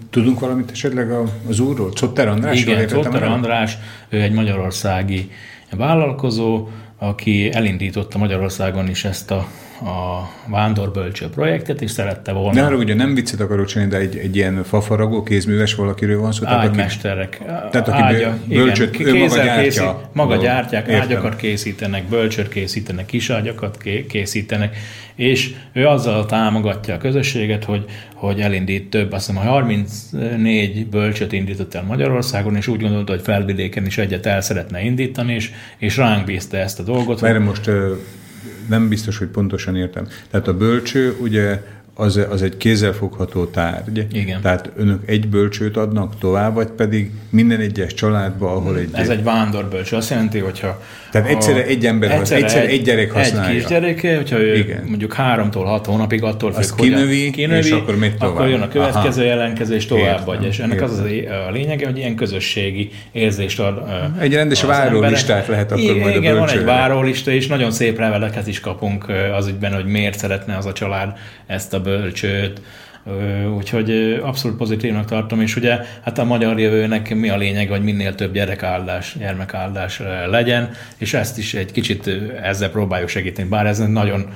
tudunk 0.09 0.39
valamit 0.39 0.71
esetleg 0.71 1.11
az 1.49 1.59
úrról? 1.59 1.91
Cotter 1.99 2.27
András? 2.27 2.61
Igen, 2.61 2.87
Cotter 2.87 3.23
András, 3.23 3.77
ő 4.09 4.21
egy 4.21 4.31
magyarországi 4.31 5.31
vállalkozó, 5.71 6.67
aki 6.97 7.53
elindította 7.53 8.17
Magyarországon 8.17 8.89
is 8.89 9.05
ezt 9.05 9.31
a 9.31 9.47
a 9.81 10.29
Vándorbölcső 10.47 11.29
projektet, 11.29 11.81
és 11.81 11.91
szerette 11.91 12.31
volna. 12.31 12.53
De 12.59 12.65
arra 12.65 12.75
ugye 12.75 12.93
nem 12.93 13.13
viccet 13.13 13.39
akarok 13.39 13.65
csinálni, 13.65 13.91
de 13.91 13.97
egy, 13.97 14.17
egy 14.17 14.35
ilyen 14.35 14.63
fafaragó, 14.63 15.23
kézműves 15.23 15.75
valakiről 15.75 16.19
van 16.19 16.31
szó. 16.31 16.45
Ágymesterek. 16.45 17.41
Tehát 17.45 17.87
aki 17.87 18.01
ágya, 18.01 18.37
bölcsöt, 18.47 18.99
igen, 18.99 19.15
ő 19.15 19.19
maga 19.19 19.35
gyártja. 19.35 19.63
Készít, 19.63 20.13
maga 20.13 20.35
gyártják, 20.35 20.87
értem. 20.87 21.01
ágyakat 21.01 21.35
készítenek, 21.35 22.03
bölcsöt 22.03 22.49
készítenek, 22.49 23.05
kiságyakat 23.05 23.77
készítenek, 24.07 24.77
és 25.15 25.53
ő 25.73 25.87
azzal 25.87 26.25
támogatja 26.25 26.93
a 26.93 26.97
közösséget, 26.97 27.63
hogy, 27.63 27.85
hogy 28.13 28.41
elindít 28.41 28.89
több, 28.89 29.11
azt 29.11 29.27
hiszem, 29.27 29.43
34 29.43 30.87
bölcsöt 30.87 31.31
indított 31.31 31.73
el 31.73 31.83
Magyarországon, 31.83 32.55
és 32.55 32.67
úgy 32.67 32.81
gondolta, 32.81 33.11
hogy 33.11 33.21
felvidéken 33.21 33.85
is 33.85 33.97
egyet 33.97 34.25
el 34.25 34.41
szeretne 34.41 34.81
indítani, 34.81 35.33
és, 35.33 35.51
és 35.77 35.97
ránk 35.97 36.25
bízta 36.25 36.57
ezt 36.57 36.79
a 36.79 36.83
dolgot. 36.83 37.21
Mert 37.21 37.39
most 37.39 37.69
nem 38.67 38.89
biztos, 38.89 39.17
hogy 39.17 39.27
pontosan 39.27 39.75
értem. 39.75 40.07
Tehát 40.29 40.47
a 40.47 40.57
bölcső 40.57 41.15
ugye 41.19 41.63
az, 41.99 42.19
az 42.29 42.41
egy 42.41 42.57
kézzelfogható 42.57 43.45
tárgy. 43.45 44.07
Igen. 44.11 44.41
Tehát 44.41 44.71
önök 44.75 45.01
egy 45.05 45.27
bölcsőt 45.27 45.77
adnak 45.77 46.17
tovább, 46.19 46.53
vagy 46.53 46.67
pedig 46.67 47.11
minden 47.29 47.59
egyes 47.59 47.93
családba, 47.93 48.51
ahol 48.51 48.77
egy... 48.77 48.89
Ez 48.91 49.09
egy 49.09 49.23
vándorbölcső. 49.23 49.95
Azt 49.95 50.09
jelenti, 50.09 50.39
hogyha... 50.39 50.81
Tehát 51.11 51.29
egyszerre 51.29 51.65
egy 51.65 51.85
ember, 51.85 52.11
egyszerre, 52.11 52.43
egyszerre 52.43 52.65
egy, 52.65 52.73
egy 52.73 52.81
gyerek 52.81 53.11
használja. 53.11 53.49
Egy 53.49 53.59
kisgyereke, 53.59 54.15
hogyha 54.15 54.39
ő 54.39 54.55
Igen. 54.55 54.83
mondjuk 54.87 55.13
háromtól 55.13 55.65
hat 55.65 55.85
hónapig 55.85 56.23
attól 56.23 56.51
függ, 56.51 56.59
Azt 56.59 56.75
kinövi, 56.75 57.31
kinövi, 57.31 57.57
és 57.57 57.71
akkor 57.71 57.97
megy 57.97 58.17
tovább. 58.17 58.35
Akkor 58.35 58.49
jön 58.49 58.61
a 58.61 58.67
következő 58.67 59.21
Aha. 59.21 59.29
jelentkezés, 59.29 59.85
tovább 59.85 60.43
És 60.49 60.59
ennek 60.59 60.73
értem. 60.73 60.89
az 60.89 60.99
a 61.47 61.51
lényege, 61.51 61.85
hogy 61.85 61.97
ilyen 61.97 62.15
közösségi 62.15 62.89
érzést 63.11 63.59
ad. 63.59 63.83
Egy 64.19 64.33
rendes 64.33 64.63
várólistát 64.63 65.47
lehet 65.47 65.71
akkor 65.71 65.83
igen, 65.83 65.97
majd 65.97 66.15
a 66.15 66.17
Igen, 66.17 66.37
van 66.37 66.49
egy 66.49 66.63
várólista, 66.63 67.31
és 67.31 67.47
nagyon 67.47 67.71
szép 67.71 67.99
leveleket 67.99 68.47
is 68.47 68.59
kapunk 68.59 69.05
az 69.37 69.47
ügyben, 69.47 69.73
hogy 69.73 69.85
miért 69.85 70.17
szeretne 70.17 70.57
az 70.57 70.65
a 70.65 70.73
család 70.73 71.13
ezt 71.47 71.73
a 71.73 71.79
bölcsőt, 71.87 72.61
Úgyhogy 73.55 74.19
abszolút 74.23 74.57
pozitívnak 74.57 75.05
tartom, 75.05 75.41
és 75.41 75.55
ugye 75.55 75.79
hát 76.03 76.17
a 76.17 76.23
magyar 76.23 76.59
jövőnek 76.59 77.15
mi 77.15 77.29
a 77.29 77.37
lényeg, 77.37 77.69
hogy 77.69 77.83
minél 77.83 78.15
több 78.15 78.33
gyerekáldás, 78.33 79.15
gyermekáldás 79.19 80.01
legyen, 80.29 80.69
és 80.97 81.13
ezt 81.13 81.37
is 81.37 81.53
egy 81.53 81.71
kicsit 81.71 82.09
ezzel 82.41 82.69
próbáljuk 82.69 83.09
segíteni, 83.09 83.49
bár 83.49 83.65
ez 83.65 83.79
nagyon 83.79 84.29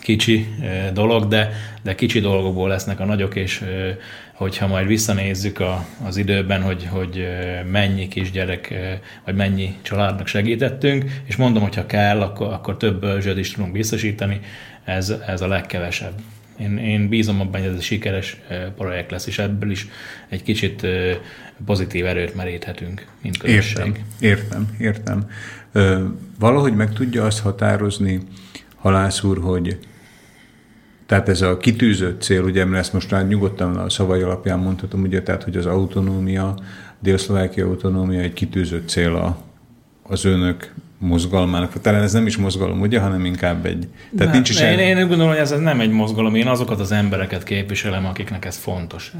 kicsi 0.00 0.46
dolog, 0.92 1.26
de, 1.28 1.50
de 1.82 1.94
kicsi 1.94 2.20
dolgokból 2.20 2.68
lesznek 2.68 3.00
a 3.00 3.04
nagyok, 3.04 3.34
és 3.34 3.64
hogyha 4.32 4.66
majd 4.66 4.86
visszanézzük 4.86 5.60
a, 5.60 5.86
az 6.06 6.16
időben, 6.16 6.62
hogy, 6.62 6.88
hogy 6.90 7.26
mennyi 7.70 8.08
kisgyerek, 8.08 8.74
vagy 9.24 9.34
mennyi 9.34 9.74
családnak 9.82 10.26
segítettünk, 10.26 11.04
és 11.24 11.36
mondom, 11.36 11.62
hogyha 11.62 11.86
kell, 11.86 12.20
akkor, 12.20 12.52
akkor 12.52 12.76
több 12.76 13.00
bölcsőt 13.00 13.38
is 13.38 13.50
tudunk 13.50 13.72
biztosítani, 13.72 14.40
ez, 14.84 15.14
ez 15.26 15.40
a 15.40 15.46
legkevesebb. 15.46 16.12
Én, 16.58 16.78
én 16.78 17.08
bízom 17.08 17.40
abban, 17.40 17.60
hogy 17.60 17.70
ez 17.70 17.76
egy 17.76 17.82
sikeres 17.82 18.40
projekt 18.76 19.10
lesz, 19.10 19.26
és 19.26 19.38
ebből 19.38 19.70
is 19.70 19.88
egy 20.28 20.42
kicsit 20.42 20.86
pozitív 21.64 22.06
erőt 22.06 22.34
meríthetünk, 22.34 23.06
mint 23.22 23.36
közösség. 23.36 24.04
Értem, 24.20 24.68
értem, 24.78 25.26
értem. 25.72 26.10
Valahogy 26.38 26.74
meg 26.74 26.92
tudja 26.92 27.24
azt 27.24 27.40
határozni, 27.40 28.20
halász 28.76 29.22
úr, 29.22 29.38
hogy 29.38 29.78
tehát 31.06 31.28
ez 31.28 31.42
a 31.42 31.56
kitűzött 31.56 32.22
cél, 32.22 32.42
ugye, 32.42 32.64
mert 32.64 32.78
ezt 32.82 32.92
most 32.92 33.10
már 33.10 33.26
nyugodtan 33.26 33.76
a 33.76 33.90
szavai 33.90 34.22
alapján 34.22 34.58
mondhatom, 34.58 35.02
ugye, 35.02 35.22
tehát, 35.22 35.42
hogy 35.42 35.56
az 35.56 35.66
autonómia, 35.66 36.58
Dél-Szlovákia 36.98 37.66
autonómia 37.66 38.20
egy 38.20 38.32
kitűzött 38.32 38.88
cél 38.88 39.14
a, 39.14 39.42
az 40.08 40.24
önök 40.24 40.72
mozgalmának. 40.98 41.80
Talán 41.80 42.02
ez 42.02 42.12
nem 42.12 42.26
is 42.26 42.36
mozgalom, 42.36 42.80
ugye, 42.80 42.98
hanem 43.00 43.24
inkább 43.24 43.66
egy... 43.66 43.88
Tehát 44.16 44.32
nincs 44.32 44.50
is 44.50 44.60
én, 44.60 44.78
én 44.78 44.96
úgy 44.96 45.08
gondolom, 45.08 45.28
hogy 45.28 45.40
ez 45.40 45.50
nem 45.50 45.80
egy 45.80 45.90
mozgalom, 45.90 46.34
én 46.34 46.46
azokat 46.46 46.80
az 46.80 46.92
embereket 46.92 47.42
képviselem, 47.42 48.06
akiknek 48.06 48.44
ez 48.44 48.56
fontos. 48.56 49.12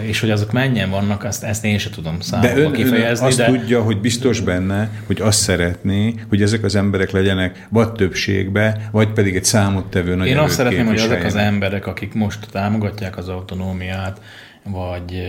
És 0.00 0.20
hogy 0.20 0.30
azok 0.30 0.52
mennyien 0.52 0.90
vannak, 0.90 1.24
azt, 1.24 1.42
ezt 1.42 1.64
én 1.64 1.78
sem 1.78 1.92
tudom 1.92 2.20
számomra 2.20 2.54
de 2.54 2.60
ön, 2.60 2.72
kifejezni. 2.72 3.24
Ön 3.24 3.30
azt 3.30 3.38
de... 3.38 3.44
tudja, 3.44 3.82
hogy 3.82 4.00
biztos 4.00 4.40
benne, 4.40 4.90
hogy 5.06 5.20
azt 5.20 5.40
szeretné, 5.40 6.14
hogy 6.28 6.42
ezek 6.42 6.64
az 6.64 6.74
emberek 6.74 7.10
legyenek 7.10 7.66
vagy 7.70 7.92
többségbe, 7.92 8.88
vagy 8.90 9.08
pedig 9.08 9.36
egy 9.36 9.44
számottevő 9.44 10.14
nagy 10.14 10.26
Én 10.26 10.38
azt 10.38 10.54
szeretném, 10.54 10.86
hogy 10.86 10.98
azok 10.98 11.24
az 11.24 11.34
emberek, 11.34 11.86
akik 11.86 12.14
most 12.14 12.46
támogatják 12.50 13.16
az 13.16 13.28
autonómiát, 13.28 14.20
vagy, 14.62 15.22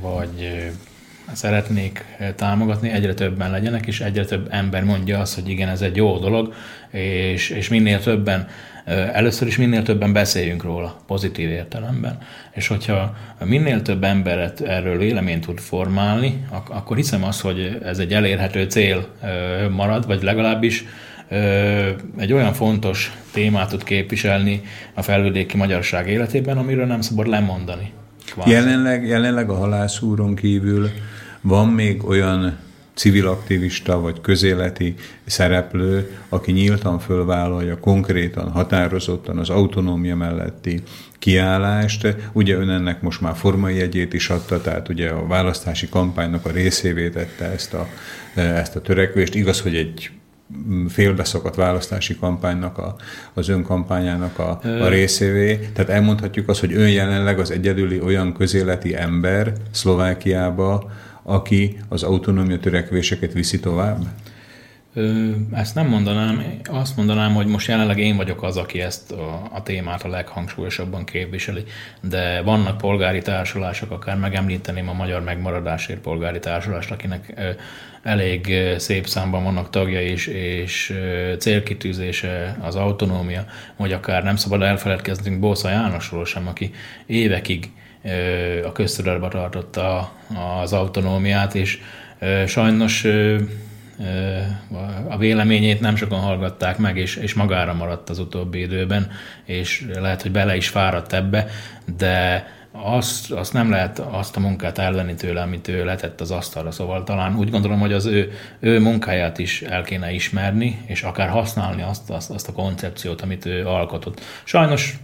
vagy 0.00 0.70
szeretnék 1.32 2.04
támogatni, 2.36 2.90
egyre 2.90 3.14
többen 3.14 3.50
legyenek, 3.50 3.86
és 3.86 4.00
egyre 4.00 4.24
több 4.24 4.48
ember 4.50 4.84
mondja 4.84 5.18
azt, 5.18 5.34
hogy 5.34 5.48
igen, 5.48 5.68
ez 5.68 5.80
egy 5.80 5.96
jó 5.96 6.18
dolog, 6.18 6.54
és, 6.90 7.50
és 7.50 7.68
minél 7.68 8.00
többen, 8.00 8.48
először 9.12 9.48
is 9.48 9.56
minél 9.56 9.82
többen 9.82 10.12
beszéljünk 10.12 10.62
róla, 10.62 10.96
pozitív 11.06 11.50
értelemben. 11.50 12.18
És 12.52 12.68
hogyha 12.68 13.16
minél 13.44 13.82
több 13.82 14.04
emberet 14.04 14.60
erről 14.60 14.98
véleményt 14.98 15.46
tud 15.46 15.58
formálni, 15.58 16.46
akkor 16.68 16.96
hiszem 16.96 17.24
azt, 17.24 17.40
hogy 17.40 17.78
ez 17.84 17.98
egy 17.98 18.12
elérhető 18.12 18.64
cél 18.64 19.06
marad, 19.70 20.06
vagy 20.06 20.22
legalábbis 20.22 20.84
egy 22.18 22.32
olyan 22.32 22.52
fontos 22.52 23.12
témát 23.32 23.68
tud 23.68 23.84
képviselni 23.84 24.62
a 24.94 25.02
felvidéki 25.02 25.56
magyarság 25.56 26.08
életében, 26.08 26.56
amiről 26.56 26.86
nem 26.86 27.00
szabad 27.00 27.26
lemondani. 27.26 27.92
Jelenleg, 28.46 29.06
jelenleg 29.06 29.50
a 29.50 29.54
halászúron 29.54 30.34
kívül 30.34 30.90
van 31.40 31.68
még 31.68 32.04
olyan 32.04 32.58
civil 32.94 33.26
aktivista 33.26 34.00
vagy 34.00 34.20
közéleti 34.20 34.94
szereplő, 35.26 36.18
aki 36.28 36.52
nyíltan 36.52 36.98
fölvállalja 36.98 37.78
konkrétan, 37.78 38.50
határozottan 38.50 39.38
az 39.38 39.50
autonómia 39.50 40.16
melletti 40.16 40.82
kiállást. 41.18 42.16
Ugye 42.32 42.56
ön 42.56 42.70
ennek 42.70 43.02
most 43.02 43.20
már 43.20 43.36
formai 43.36 43.76
jegyét 43.76 44.12
is 44.12 44.30
adta, 44.30 44.60
tehát 44.60 44.88
ugye 44.88 45.08
a 45.08 45.26
választási 45.26 45.88
kampánynak 45.88 46.46
a 46.46 46.50
részévé 46.50 47.08
tette 47.08 47.44
ezt 47.44 47.74
a, 47.74 47.88
ezt 48.34 48.76
a 48.76 48.80
törekvést. 48.80 49.34
Igaz, 49.34 49.60
hogy 49.60 49.76
egy 49.76 50.10
félbeszakadt 50.88 51.54
választási 51.54 52.16
kampánynak, 52.16 52.78
a, 52.78 52.96
az 53.34 53.48
ön 53.48 53.62
kampányának 53.62 54.38
a, 54.38 54.60
a 54.80 54.88
részévé. 54.88 55.70
Tehát 55.72 55.90
elmondhatjuk 55.90 56.48
azt, 56.48 56.60
hogy 56.60 56.72
ön 56.72 56.88
jelenleg 56.88 57.38
az 57.38 57.50
egyedüli 57.50 58.00
olyan 58.00 58.32
közéleti 58.32 58.96
ember 58.96 59.52
Szlovákiába, 59.70 60.90
aki 61.28 61.78
az 61.88 62.02
autonómia 62.02 62.58
törekvéseket 62.58 63.32
viszi 63.32 63.60
tovább? 63.60 64.04
Ezt 65.52 65.74
nem 65.74 65.86
mondanám, 65.86 66.60
azt 66.64 66.96
mondanám, 66.96 67.34
hogy 67.34 67.46
most 67.46 67.68
jelenleg 67.68 67.98
én 67.98 68.16
vagyok 68.16 68.42
az, 68.42 68.56
aki 68.56 68.80
ezt 68.80 69.12
a, 69.12 69.48
a 69.52 69.62
témát 69.62 70.04
a 70.04 70.08
leghangsúlyosabban 70.08 71.04
képviseli, 71.04 71.64
de 72.00 72.42
vannak 72.42 72.78
polgári 72.78 73.22
társulások, 73.22 73.90
akár 73.90 74.16
megemlíteném 74.16 74.88
a 74.88 74.92
Magyar 74.92 75.22
Megmaradásért 75.22 76.00
polgári 76.00 76.38
társulást, 76.38 76.90
akinek 76.90 77.40
elég 78.02 78.54
szép 78.76 79.06
számban 79.06 79.44
vannak 79.44 79.70
tagja 79.70 80.02
is, 80.02 80.26
és 80.26 80.98
célkitűzése 81.38 82.56
az 82.60 82.76
autonómia, 82.76 83.44
vagy 83.76 83.92
akár 83.92 84.24
nem 84.24 84.36
szabad 84.36 84.62
elfeledkeznünk 84.62 85.40
Bósza 85.40 85.70
Jánosról 85.70 86.24
sem, 86.24 86.46
aki 86.46 86.70
évekig 87.06 87.70
a 88.64 88.72
köztudatba 88.72 89.28
tartotta 89.28 90.12
az 90.62 90.72
autonómiát, 90.72 91.54
és 91.54 91.80
sajnos 92.46 93.06
a 95.08 95.18
véleményét 95.18 95.80
nem 95.80 95.96
sokan 95.96 96.20
hallgatták 96.20 96.78
meg, 96.78 96.96
és, 96.96 97.16
és 97.16 97.34
magára 97.34 97.74
maradt 97.74 98.10
az 98.10 98.18
utóbbi 98.18 98.60
időben, 98.60 99.10
és 99.44 99.86
lehet, 99.94 100.22
hogy 100.22 100.30
bele 100.30 100.56
is 100.56 100.68
fáradt 100.68 101.12
ebbe, 101.12 101.46
de 101.96 102.46
azt, 102.72 103.30
azt 103.30 103.52
nem 103.52 103.70
lehet 103.70 103.98
azt 103.98 104.36
a 104.36 104.40
munkát 104.40 104.78
ellenni 104.78 105.14
tőle, 105.14 105.42
amit 105.42 105.68
ő 105.68 105.84
letett 105.84 106.20
az 106.20 106.30
asztalra. 106.30 106.70
Szóval 106.70 107.04
talán 107.04 107.36
úgy 107.36 107.50
gondolom, 107.50 107.78
hogy 107.78 107.92
az 107.92 108.06
ő, 108.06 108.32
ő 108.60 108.80
munkáját 108.80 109.38
is 109.38 109.62
el 109.62 109.82
kéne 109.82 110.12
ismerni, 110.12 110.82
és 110.86 111.02
akár 111.02 111.28
használni 111.28 111.82
azt, 111.82 112.10
azt, 112.10 112.30
azt 112.30 112.48
a 112.48 112.52
koncepciót, 112.52 113.20
amit 113.20 113.46
ő 113.46 113.66
alkotott. 113.66 114.20
Sajnos 114.44 114.98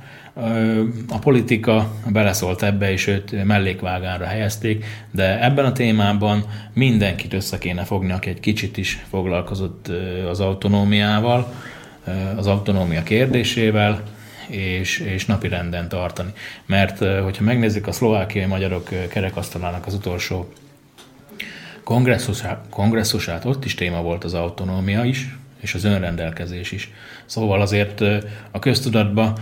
a 1.08 1.18
politika 1.20 1.92
beleszólt 2.06 2.62
ebbe, 2.62 2.92
és 2.92 3.06
őt 3.06 3.44
mellékvágánra 3.44 4.24
helyezték, 4.24 4.84
de 5.10 5.44
ebben 5.44 5.64
a 5.64 5.72
témában 5.72 6.44
mindenkit 6.72 7.32
össze 7.32 7.58
kéne 7.58 7.84
fogni, 7.84 8.12
aki 8.12 8.30
egy 8.30 8.40
kicsit 8.40 8.76
is 8.76 9.04
foglalkozott 9.10 9.90
az 10.28 10.40
autonómiával, 10.40 11.52
az 12.36 12.46
autonómia 12.46 13.02
kérdésével, 13.02 14.02
és, 14.48 14.98
és 14.98 15.26
napi 15.26 15.48
renden 15.48 15.88
tartani. 15.88 16.32
Mert 16.66 16.98
hogyha 17.22 17.44
megnézzük 17.44 17.86
a 17.86 17.92
szlovákiai 17.92 18.44
magyarok 18.44 18.88
kerekasztalának 19.08 19.86
az 19.86 19.94
utolsó 19.94 20.52
kongresszusát, 22.70 23.44
ott 23.44 23.64
is 23.64 23.74
téma 23.74 24.02
volt 24.02 24.24
az 24.24 24.34
autonómia 24.34 25.04
is, 25.04 25.28
és 25.60 25.74
az 25.74 25.84
önrendelkezés 25.84 26.72
is. 26.72 26.90
Szóval 27.24 27.60
azért 27.60 28.00
a 28.50 28.58
köztudatba 28.58 29.38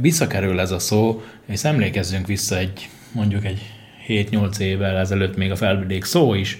visszakerül 0.00 0.60
ez 0.60 0.70
a 0.70 0.78
szó, 0.78 1.22
és 1.46 1.64
emlékezzünk 1.64 2.26
vissza 2.26 2.56
egy 2.56 2.88
mondjuk 3.12 3.44
egy 3.44 3.72
7-8 4.08 4.58
évvel 4.58 4.96
ezelőtt 4.96 5.36
még 5.36 5.50
a 5.50 5.56
felvidék 5.56 6.04
szó 6.04 6.34
is 6.34 6.58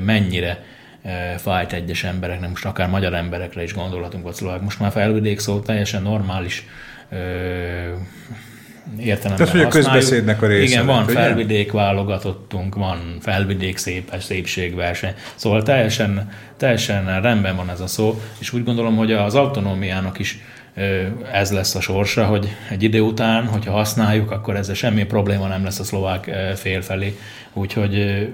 mennyire 0.00 0.64
fájt 1.36 1.72
egyes 1.72 2.04
embereknek, 2.04 2.48
most 2.48 2.64
akár 2.64 2.88
magyar 2.88 3.14
emberekre 3.14 3.62
is 3.62 3.74
gondolhatunk, 3.74 4.24
vagy 4.24 4.34
szlovák. 4.34 4.60
Most 4.60 4.80
már 4.80 4.90
felvidék 4.90 5.38
szó 5.38 5.60
teljesen 5.60 6.02
normális 6.02 6.66
értelemben 8.98 9.46
Tehát, 9.46 9.50
hogy 9.50 9.60
a 9.60 9.68
közbeszédnek 9.68 10.42
a 10.42 10.46
része. 10.46 10.72
Igen, 10.72 10.86
van 10.86 11.04
ugye? 11.04 11.12
felvidék 11.12 11.72
válogatottunk, 11.72 12.74
van 12.74 13.16
felvidék 13.20 13.76
szép, 13.76 14.12
szépségverseny. 14.18 15.14
Szóval 15.34 15.62
teljesen, 15.62 16.30
teljesen 16.56 17.22
rendben 17.22 17.56
van 17.56 17.70
ez 17.70 17.80
a 17.80 17.86
szó, 17.86 18.20
és 18.38 18.52
úgy 18.52 18.64
gondolom, 18.64 18.96
hogy 18.96 19.12
az 19.12 19.34
autonómiának 19.34 20.18
is 20.18 20.38
ez 21.32 21.52
lesz 21.52 21.74
a 21.74 21.80
sorsa, 21.80 22.24
hogy 22.24 22.48
egy 22.70 22.82
idő 22.82 23.00
után, 23.00 23.46
hogyha 23.46 23.72
használjuk, 23.72 24.30
akkor 24.30 24.56
ezzel 24.56 24.74
semmi 24.74 25.04
probléma 25.04 25.46
nem 25.46 25.64
lesz 25.64 25.78
a 25.78 25.84
szlovák 25.84 26.30
fél 26.54 26.82
felé. 26.82 27.18
Úgyhogy 27.52 28.26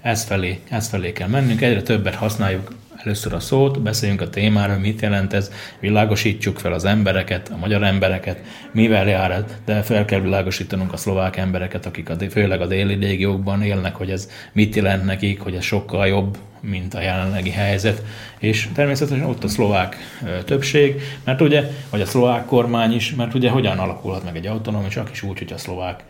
ez 0.00 0.24
felé, 0.24 0.60
ez 0.68 0.88
felé 0.88 1.12
kell 1.12 1.28
mennünk, 1.28 1.60
egyre 1.60 1.82
többet 1.82 2.14
használjuk 2.14 2.72
először 3.06 3.32
a 3.32 3.40
szót, 3.40 3.82
beszéljünk 3.82 4.20
a 4.20 4.30
témáról, 4.30 4.76
mit 4.76 5.00
jelent 5.00 5.32
ez, 5.32 5.50
világosítsuk 5.80 6.58
fel 6.58 6.72
az 6.72 6.84
embereket, 6.84 7.48
a 7.48 7.56
magyar 7.56 7.82
embereket, 7.82 8.38
mivel 8.72 9.08
jár 9.08 9.30
ez, 9.30 9.44
de 9.64 9.82
fel 9.82 10.04
kell 10.04 10.20
világosítanunk 10.20 10.92
a 10.92 10.96
szlovák 10.96 11.36
embereket, 11.36 11.86
akik 11.86 12.10
a, 12.10 12.16
főleg 12.30 12.60
a 12.60 12.66
déli 12.66 12.94
régiókban 12.94 13.62
élnek, 13.62 13.96
hogy 13.96 14.10
ez 14.10 14.30
mit 14.52 14.74
jelent 14.74 15.04
nekik, 15.04 15.40
hogy 15.40 15.54
ez 15.54 15.64
sokkal 15.64 16.06
jobb, 16.06 16.38
mint 16.60 16.94
a 16.94 17.00
jelenlegi 17.00 17.50
helyzet, 17.50 18.02
és 18.38 18.68
természetesen 18.74 19.24
ott 19.24 19.44
a 19.44 19.48
szlovák 19.48 19.96
többség, 20.44 21.00
mert 21.24 21.40
ugye, 21.40 21.70
vagy 21.90 22.00
a 22.00 22.06
szlovák 22.06 22.44
kormány 22.44 22.92
is, 22.92 23.14
mert 23.14 23.34
ugye 23.34 23.50
hogyan 23.50 23.78
alakulhat 23.78 24.24
meg 24.24 24.36
egy 24.36 24.46
autonóm, 24.46 24.88
csak 24.88 25.10
is 25.12 25.22
úgy, 25.22 25.38
hogy 25.38 25.52
a 25.52 25.58
szlovák 25.58 26.04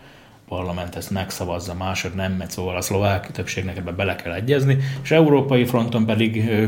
parlament 0.49 0.97
ezt 0.97 1.11
megszavazza, 1.11 1.75
másod 1.75 2.15
nem, 2.15 2.33
mert 2.33 2.51
szóval 2.51 2.77
a 2.77 2.81
szlovák 2.81 3.31
többségnek 3.31 3.77
ebbe 3.77 3.91
bele 3.91 4.17
kell 4.17 4.33
egyezni, 4.33 4.79
és 5.03 5.11
európai 5.11 5.65
fronton 5.65 6.07
pedig 6.07 6.49
ö, 6.49 6.67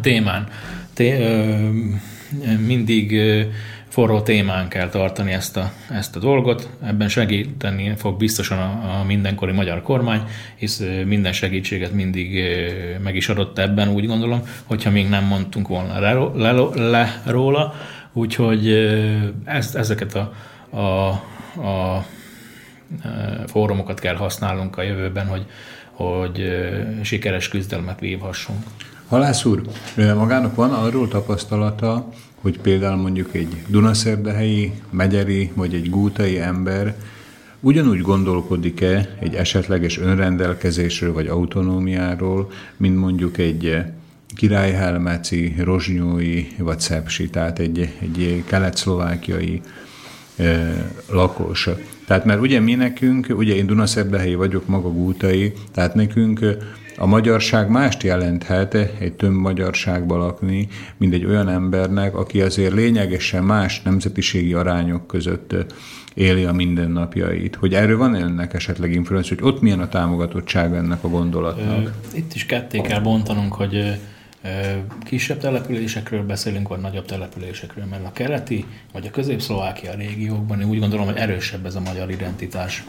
témán, 0.00 0.48
té, 0.92 1.20
ö, 1.20 1.68
mindig 2.66 3.12
ö, 3.12 3.42
forró 3.88 4.20
témán 4.20 4.68
kell 4.68 4.88
tartani 4.88 5.32
ezt 5.32 5.56
a, 5.56 5.72
ezt 5.90 6.16
a 6.16 6.18
dolgot. 6.18 6.68
Ebben 6.82 7.08
segíteni 7.08 7.94
fog 7.96 8.16
biztosan 8.16 8.58
a, 8.58 8.98
a 9.00 9.04
mindenkori 9.04 9.52
magyar 9.52 9.82
kormány, 9.82 10.22
hisz 10.56 10.82
minden 11.04 11.32
segítséget 11.32 11.92
mindig 11.92 12.42
meg 13.02 13.16
is 13.16 13.28
adott 13.28 13.58
ebben, 13.58 13.88
úgy 13.88 14.06
gondolom, 14.06 14.42
hogyha 14.64 14.90
még 14.90 15.08
nem 15.08 15.24
mondtunk 15.24 15.68
volna 15.68 15.98
le, 15.98 16.12
le, 16.34 16.90
le 16.90 17.22
róla. 17.26 17.74
Úgyhogy 18.12 18.68
ezt, 19.44 19.76
ezeket 19.76 20.14
a, 20.14 20.32
a, 20.76 21.08
a 21.66 22.04
fórumokat 23.46 24.00
kell 24.00 24.14
használnunk 24.14 24.78
a 24.78 24.82
jövőben, 24.82 25.26
hogy, 25.26 25.46
hogy 25.90 26.42
sikeres 27.02 27.48
küzdelmet 27.48 28.00
vívhassunk. 28.00 28.62
Halász 29.08 29.44
úr, 29.44 29.62
magának 29.96 30.54
van 30.54 30.70
arról 30.70 31.08
tapasztalata, 31.08 32.08
hogy 32.40 32.60
például 32.60 32.96
mondjuk 32.96 33.34
egy 33.34 33.56
Dunaszerdehelyi, 33.66 34.72
megyeri 34.90 35.52
vagy 35.54 35.74
egy 35.74 35.90
gútai 35.90 36.40
ember 36.40 36.94
ugyanúgy 37.64 38.00
gondolkodik-e 38.00 39.08
egy 39.20 39.34
esetleges 39.34 39.98
önrendelkezésről 39.98 41.12
vagy 41.12 41.26
autonómiáról, 41.26 42.50
mint 42.76 42.96
mondjuk 42.96 43.38
egy 43.38 43.82
királyhelmeci, 44.36 45.54
rozsnyói 45.58 46.46
vagy 46.58 46.80
szepsi, 46.80 47.30
tehát 47.30 47.58
egy, 47.58 47.78
egy 48.00 48.44
kelet-szlovákiai 48.46 49.60
e, 50.36 50.74
lakos. 51.10 51.68
Tehát 52.06 52.24
mert 52.24 52.40
ugye 52.40 52.60
mi 52.60 52.74
nekünk, 52.74 53.26
ugye 53.30 53.54
én 53.54 53.66
Dunaszerdehelyi 53.66 54.34
vagyok, 54.34 54.66
maga 54.66 54.92
Gútai, 54.92 55.52
tehát 55.72 55.94
nekünk 55.94 56.40
a 56.96 57.06
magyarság 57.06 57.68
mást 57.68 58.02
jelenthet 58.02 58.74
egy 58.74 59.12
több 59.12 59.32
magyarságban 59.32 60.18
lakni, 60.18 60.68
mint 60.96 61.14
egy 61.14 61.24
olyan 61.24 61.48
embernek, 61.48 62.16
aki 62.16 62.40
azért 62.40 62.72
lényegesen 62.72 63.44
más 63.44 63.82
nemzetiségi 63.82 64.52
arányok 64.52 65.06
között 65.06 65.54
éli 66.14 66.44
a 66.44 66.52
mindennapjait. 66.52 67.54
Hogy 67.54 67.74
erről 67.74 67.98
van 67.98 68.14
önnek 68.14 68.54
esetleg 68.54 68.92
influencia, 68.92 69.36
hogy 69.38 69.52
ott 69.52 69.60
milyen 69.60 69.80
a 69.80 69.88
támogatottság 69.88 70.74
ennek 70.74 71.04
a 71.04 71.08
gondolatnak? 71.08 71.92
Itt 72.14 72.34
is 72.34 72.46
ketté 72.46 72.80
kell 72.80 73.00
bontanunk, 73.00 73.52
hogy 73.54 73.98
kisebb 75.04 75.38
településekről 75.38 76.22
beszélünk, 76.22 76.68
vagy 76.68 76.80
nagyobb 76.80 77.04
településekről, 77.04 77.84
mert 77.84 78.04
a 78.04 78.12
keleti 78.12 78.64
vagy 78.92 79.06
a 79.06 79.10
közép-szlovákia 79.10 79.94
régiókban 79.94 80.60
én 80.60 80.68
úgy 80.68 80.78
gondolom, 80.78 81.06
hogy 81.06 81.16
erősebb 81.16 81.66
ez 81.66 81.74
a 81.74 81.80
magyar 81.80 82.10
identitás, 82.10 82.84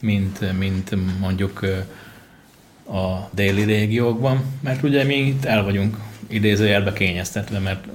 mint, 0.00 0.58
mint 0.58 0.90
mondjuk 1.20 1.60
a 2.86 3.28
déli 3.30 3.62
régiókban, 3.62 4.44
mert 4.60 4.82
ugye 4.82 5.04
mi 5.04 5.14
itt 5.14 5.44
el 5.44 5.64
vagyunk 5.64 5.96
idézőjelbe 6.26 6.92
kényeztetve, 6.92 7.58
mert 7.58 7.86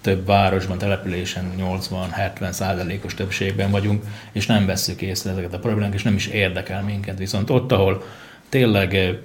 több 0.00 0.26
városban, 0.26 0.78
településen 0.78 1.52
80-70 1.58 2.50
százalékos 2.50 3.14
többségben 3.14 3.70
vagyunk, 3.70 4.04
és 4.32 4.46
nem 4.46 4.66
vesszük 4.66 5.02
észre 5.02 5.30
ezeket 5.30 5.54
a 5.54 5.58
problémákat, 5.58 5.94
és 5.94 6.02
nem 6.02 6.14
is 6.14 6.26
érdekel 6.26 6.82
minket. 6.82 7.18
Viszont 7.18 7.50
ott, 7.50 7.72
ahol 7.72 8.04
tényleg 8.48 9.18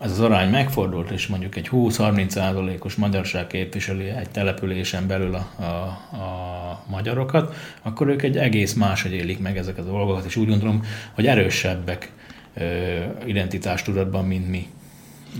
ez 0.00 0.10
az 0.10 0.20
arány 0.20 0.50
megfordult, 0.50 1.10
és 1.10 1.26
mondjuk 1.26 1.56
egy 1.56 1.68
20-30 1.72 2.28
százalékos 2.28 2.94
magyarság 2.94 3.46
képviseli 3.46 4.08
egy 4.08 4.30
településen 4.30 5.06
belül 5.06 5.34
a, 5.34 5.62
a, 5.62 5.64
a 6.16 6.84
magyarokat, 6.90 7.54
akkor 7.82 8.08
ők 8.08 8.22
egy 8.22 8.36
egész 8.36 8.72
máshogy 8.72 9.12
élik 9.12 9.38
meg 9.38 9.56
ezeket 9.56 9.84
a 9.84 9.90
dolgokat, 9.90 10.24
és 10.24 10.36
úgy 10.36 10.48
gondolom, 10.48 10.82
hogy 11.14 11.26
erősebbek 11.26 12.12
identitástudatban, 13.24 14.24
mint 14.24 14.48
mi. 14.48 14.66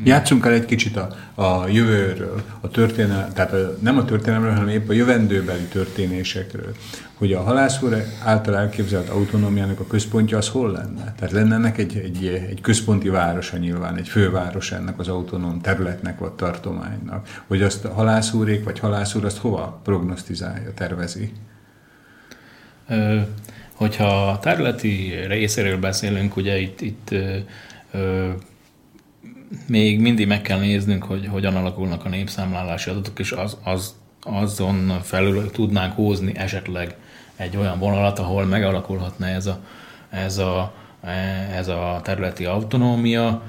Játszunk 0.05 0.47
el 0.47 0.52
egy 0.52 0.64
kicsit 0.64 0.97
a, 0.97 1.09
a 1.35 1.69
jövőről, 1.69 2.43
a 2.60 2.69
történelem, 2.69 3.32
tehát 3.32 3.52
a, 3.52 3.77
nem 3.81 3.98
a 3.98 4.05
történelemről, 4.05 4.52
hanem 4.52 4.69
épp 4.69 4.89
a 4.89 4.93
jövendőbeli 4.93 5.64
történésekről. 5.64 6.74
Hogy 7.14 7.32
a 7.32 7.43
halászúr 7.43 8.05
által 8.24 8.56
elképzelt 8.56 9.09
autonómiának 9.09 9.81
a 9.81 9.86
központja 9.86 10.36
az 10.39 10.48
hol 10.48 10.70
lenne? 10.70 11.14
Tehát 11.19 11.31
lenne 11.32 11.55
ennek 11.55 11.78
egy, 11.78 11.97
egy, 11.97 12.27
egy 12.51 12.60
központi 12.60 13.09
városa 13.09 13.56
nyilván, 13.56 13.97
egy 13.97 14.09
főváros 14.09 14.73
ennek 14.73 14.98
az 14.98 15.09
autonóm 15.09 15.60
területnek 15.60 16.19
vagy 16.19 16.32
tartománynak. 16.32 17.43
Hogy 17.47 17.62
azt 17.62 17.85
a 17.85 17.93
halászúrék 17.93 18.64
vagy 18.64 18.78
halászúr 18.78 19.24
azt 19.24 19.39
hova 19.39 19.81
prognosztizálja, 19.85 20.74
tervezi? 20.74 21.32
Ö, 22.89 23.20
hogyha 23.74 24.39
területi 24.43 25.14
részéről 25.27 25.78
beszélünk, 25.78 26.36
ugye 26.36 26.59
itt, 26.59 26.81
itt 26.81 27.10
ö, 27.10 27.36
ö, 27.93 28.31
még 29.66 30.00
mindig 30.00 30.26
meg 30.26 30.42
kell 30.42 30.58
néznünk, 30.58 31.04
hogy 31.04 31.26
hogyan 31.26 31.56
alakulnak 31.56 32.04
a 32.04 32.08
népszámlálási 32.08 32.90
adatok, 32.90 33.18
és 33.18 33.32
az, 33.32 33.56
az, 33.64 33.94
azon 34.22 35.00
felül 35.02 35.50
tudnánk 35.50 35.92
húzni 35.92 36.36
esetleg 36.36 36.96
egy 37.36 37.56
olyan 37.56 37.78
vonalat, 37.78 38.18
ahol 38.18 38.44
megalakulhatna 38.44 39.26
ez 39.26 39.46
a, 39.46 39.60
ez 40.10 40.38
a, 40.38 40.74
ez 41.56 41.68
a 41.68 42.00
területi 42.02 42.44
autonómia. 42.44 43.42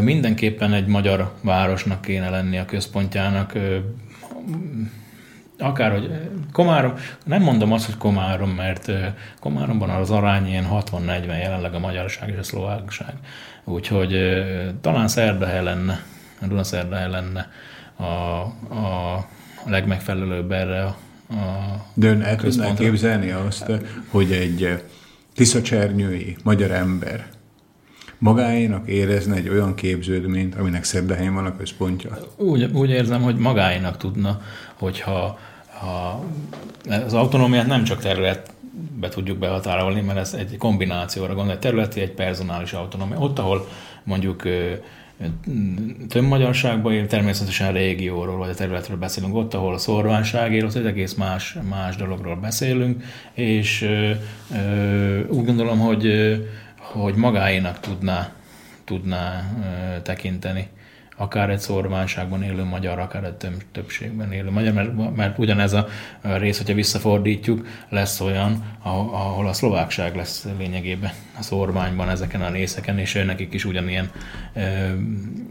Mindenképpen 0.00 0.72
egy 0.72 0.86
magyar 0.86 1.32
városnak 1.40 2.00
kéne 2.00 2.30
lenni 2.30 2.58
a 2.58 2.64
központjának, 2.64 3.52
akárhogy 5.58 6.10
Komárom, 6.52 6.94
nem 7.24 7.42
mondom 7.42 7.72
azt, 7.72 7.86
hogy 7.86 7.96
Komárom, 7.96 8.50
mert 8.50 8.90
Komáromban 9.40 9.90
az 9.90 10.10
arány 10.10 10.46
ilyen 10.46 10.66
60-40 10.70 11.26
jelenleg 11.26 11.74
a 11.74 11.78
magyarság 11.78 12.28
és 12.28 12.38
a 12.38 12.42
szlovákság. 12.42 13.14
Úgyhogy 13.68 14.16
talán 14.80 15.08
Szerdahely 15.08 15.62
lenne, 15.62 16.02
a 16.40 16.46
Dunaszerdahely 16.46 17.10
lenne 17.10 17.50
a, 17.96 18.04
a 18.74 19.26
legmegfelelőbb 19.66 20.52
erre 20.52 20.82
a, 20.82 20.96
a 21.34 21.84
De 21.94 22.08
ön 22.08 22.22
el 22.22 22.36
tudná 22.36 22.74
képzelni 22.74 23.30
azt, 23.30 23.70
hogy 24.08 24.32
egy 24.32 24.82
Tiszacsernyői 25.34 26.36
magyar 26.44 26.70
ember 26.70 27.26
magáénak 28.18 28.88
érezne 28.88 29.34
egy 29.34 29.48
olyan 29.48 29.74
képződményt, 29.74 30.54
aminek 30.54 30.84
Szerdahelyen 30.84 31.34
van 31.34 31.46
a 31.46 31.56
központja? 31.56 32.18
Úgy, 32.36 32.64
úgy 32.64 32.90
érzem, 32.90 33.22
hogy 33.22 33.36
magáénak 33.36 33.96
tudna, 33.96 34.40
hogyha 34.74 35.38
ha 35.80 36.24
az 36.88 37.14
autonómiát 37.14 37.66
nem 37.66 37.84
csak 37.84 38.00
területbe 38.78 39.08
tudjuk 39.08 39.38
behatárolni, 39.38 40.00
mert 40.00 40.18
ez 40.18 40.34
egy 40.34 40.56
kombinációra 40.56 41.34
gondol, 41.34 41.52
egy 41.52 41.58
területi, 41.58 42.00
egy 42.00 42.12
personális 42.12 42.72
autonómia. 42.72 43.18
Ott, 43.18 43.38
ahol 43.38 43.68
mondjuk 44.04 44.42
több 46.08 46.22
magyarságban 46.22 46.92
él, 46.92 47.06
természetesen 47.06 47.72
régióról 47.72 48.36
vagy 48.36 48.48
a 48.48 48.54
területről 48.54 48.96
beszélünk, 48.96 49.34
ott, 49.34 49.54
ahol 49.54 49.74
a 49.74 49.78
szorványság 49.78 50.52
él, 50.52 50.64
ott 50.64 50.74
egy 50.74 50.86
egész 50.86 51.14
más, 51.14 51.56
más 51.68 51.96
dologról 51.96 52.36
beszélünk, 52.36 53.02
és 53.32 53.82
ö, 53.82 55.20
úgy 55.28 55.44
gondolom, 55.44 55.78
hogy, 55.78 56.36
hogy 56.76 57.14
magáénak 57.14 57.80
tudná, 57.80 58.32
tudná 58.84 59.52
ö, 59.62 60.00
tekinteni 60.00 60.68
akár 61.20 61.50
egy 61.50 61.58
szorványságban 61.58 62.42
élő 62.42 62.64
magyar, 62.64 62.98
akár 62.98 63.24
egy 63.24 63.50
többségben 63.72 64.32
élő 64.32 64.50
magyar, 64.50 64.72
mert, 64.72 65.16
mert 65.16 65.38
ugyanez 65.38 65.72
a 65.72 65.86
rész, 66.22 66.56
hogyha 66.56 66.74
visszafordítjuk, 66.74 67.66
lesz 67.88 68.20
olyan, 68.20 68.64
ahol 68.82 69.48
a 69.48 69.52
szlovákság 69.52 70.16
lesz 70.16 70.46
lényegében 70.58 71.10
a 71.38 71.42
szorványban 71.42 72.08
ezeken 72.08 72.40
a 72.40 72.50
részeken, 72.50 72.98
és 72.98 73.22
nekik 73.26 73.54
is 73.54 73.64
ugyanilyen 73.64 74.10
ö, 74.54 74.60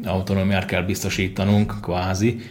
autonómiát 0.03 0.65
kell 0.65 0.81
biztosítanunk, 0.81 1.73
kvázi, 1.81 2.41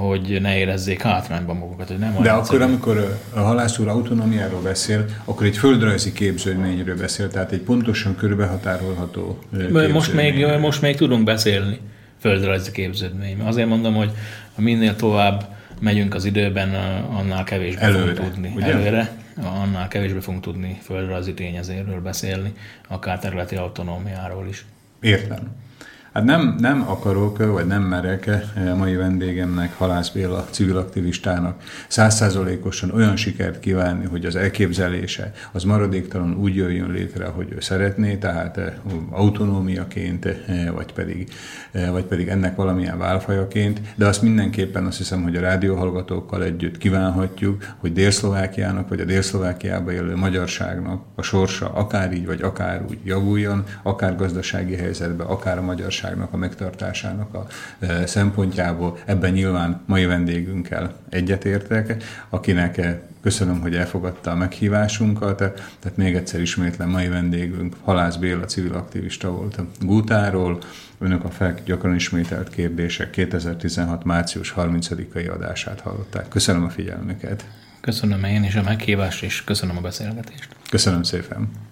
hogy 0.00 0.38
ne 0.40 0.58
érezzék 0.58 1.02
hátrányban 1.02 1.56
magukat. 1.56 1.88
Hogy 1.88 1.98
nem 1.98 2.16
De 2.22 2.30
akkor, 2.30 2.62
amikor 2.62 3.18
a 3.34 3.40
halász 3.40 3.78
úr 3.78 3.88
autonómiáról 3.88 4.60
beszél, 4.60 5.04
akkor 5.24 5.46
egy 5.46 5.56
földrajzi 5.56 6.12
képződményről 6.12 6.96
beszél, 6.96 7.28
tehát 7.28 7.52
egy 7.52 7.60
pontosan 7.60 8.16
körbehatárolható 8.16 9.38
Most 9.92 10.14
még, 10.14 10.46
most 10.60 10.80
még 10.80 10.96
tudunk 10.96 11.24
beszélni 11.24 11.78
földrajzi 12.18 12.70
képződmény. 12.70 13.40
Azért 13.40 13.68
mondom, 13.68 13.94
hogy 13.94 14.10
minél 14.56 14.96
tovább 14.96 15.56
megyünk 15.80 16.14
az 16.14 16.24
időben, 16.24 16.74
annál 17.04 17.44
kevésbé 17.44 17.80
Előre, 17.80 18.14
fogunk 18.14 18.32
tudni. 18.32 18.52
Ugye? 18.56 18.66
Előre, 18.66 19.10
annál 19.42 19.88
kevésbé 19.88 20.18
fogunk 20.18 20.42
tudni 20.42 20.78
földrajzi 20.82 21.34
tényezéről 21.34 22.00
beszélni, 22.00 22.52
akár 22.88 23.18
területi 23.18 23.56
autonómiáról 23.56 24.48
is. 24.48 24.64
Értem. 25.00 25.56
Hát 26.18 26.26
nem, 26.26 26.54
nem 26.58 26.84
akarok, 26.88 27.52
vagy 27.52 27.66
nem 27.66 27.82
merek 27.82 28.30
a 28.72 28.74
mai 28.74 28.94
vendégemnek, 28.94 29.74
Halász 29.76 30.08
Béla 30.08 30.46
civil 30.50 30.76
aktivistának 30.76 31.62
százszázalékosan 31.88 32.90
olyan 32.90 33.16
sikert 33.16 33.60
kívánni, 33.60 34.06
hogy 34.06 34.24
az 34.24 34.36
elképzelése 34.36 35.32
az 35.52 35.64
maradéktalan 35.64 36.34
úgy 36.34 36.54
jöjjön 36.54 36.90
létre, 36.90 37.26
hogy 37.26 37.52
ő 37.52 37.60
szeretné, 37.60 38.16
tehát 38.16 38.60
autonómiaként, 39.10 40.28
vagy 40.74 40.92
pedig, 40.92 41.28
vagy 41.90 42.04
pedig 42.04 42.28
ennek 42.28 42.56
valamilyen 42.56 42.98
válfajaként, 42.98 43.80
de 43.94 44.06
azt 44.06 44.22
mindenképpen 44.22 44.86
azt 44.86 44.98
hiszem, 44.98 45.22
hogy 45.22 45.36
a 45.36 45.40
rádióhallgatókkal 45.40 46.44
együtt 46.44 46.78
kívánhatjuk, 46.78 47.64
hogy 47.76 47.92
Dél-Szlovákiának, 47.92 48.88
vagy 48.88 49.00
a 49.00 49.04
Dél-Szlovákiába 49.04 49.92
élő 49.92 50.16
magyarságnak 50.16 51.02
a 51.14 51.22
sorsa 51.22 51.72
akár 51.72 52.12
így, 52.12 52.26
vagy 52.26 52.42
akár 52.42 52.84
úgy 52.88 52.98
javuljon, 53.04 53.64
akár 53.82 54.16
gazdasági 54.16 54.76
helyzetben, 54.76 55.26
akár 55.26 55.58
a 55.58 55.62
magyarság 55.62 56.06
gazdaságnak 56.08 56.32
a 56.32 56.36
megtartásának 56.36 57.34
a 57.34 57.46
szempontjából. 58.06 58.98
Ebben 59.04 59.32
nyilván 59.32 59.80
mai 59.86 60.06
vendégünkkel 60.06 60.94
egyetértek, 61.08 62.02
akinek 62.28 62.80
köszönöm, 63.20 63.60
hogy 63.60 63.74
elfogadta 63.74 64.30
a 64.30 64.34
meghívásunkat. 64.34 65.36
Tehát 65.36 65.96
még 65.96 66.14
egyszer 66.14 66.40
ismétlen 66.40 66.88
mai 66.88 67.08
vendégünk 67.08 67.76
Halász 67.84 68.16
Béla 68.16 68.44
civil 68.44 68.74
aktivista 68.74 69.30
volt 69.30 69.56
a 69.56 69.66
Gútáról. 69.80 70.58
Önök 70.98 71.24
a 71.24 71.30
fel 71.30 71.54
gyakran 71.64 71.94
ismételt 71.94 72.50
kérdések 72.50 73.10
2016. 73.10 74.04
március 74.04 74.54
30-ai 74.56 75.32
adását 75.32 75.80
hallották. 75.80 76.28
Köszönöm 76.28 76.64
a 76.64 76.68
figyelmüket. 76.68 77.44
Köszönöm 77.80 78.24
én 78.24 78.44
is 78.44 78.54
a 78.54 78.62
meghívást, 78.62 79.22
és 79.22 79.44
köszönöm 79.44 79.76
a 79.76 79.80
beszélgetést. 79.80 80.48
Köszönöm 80.70 81.02
szépen. 81.02 81.67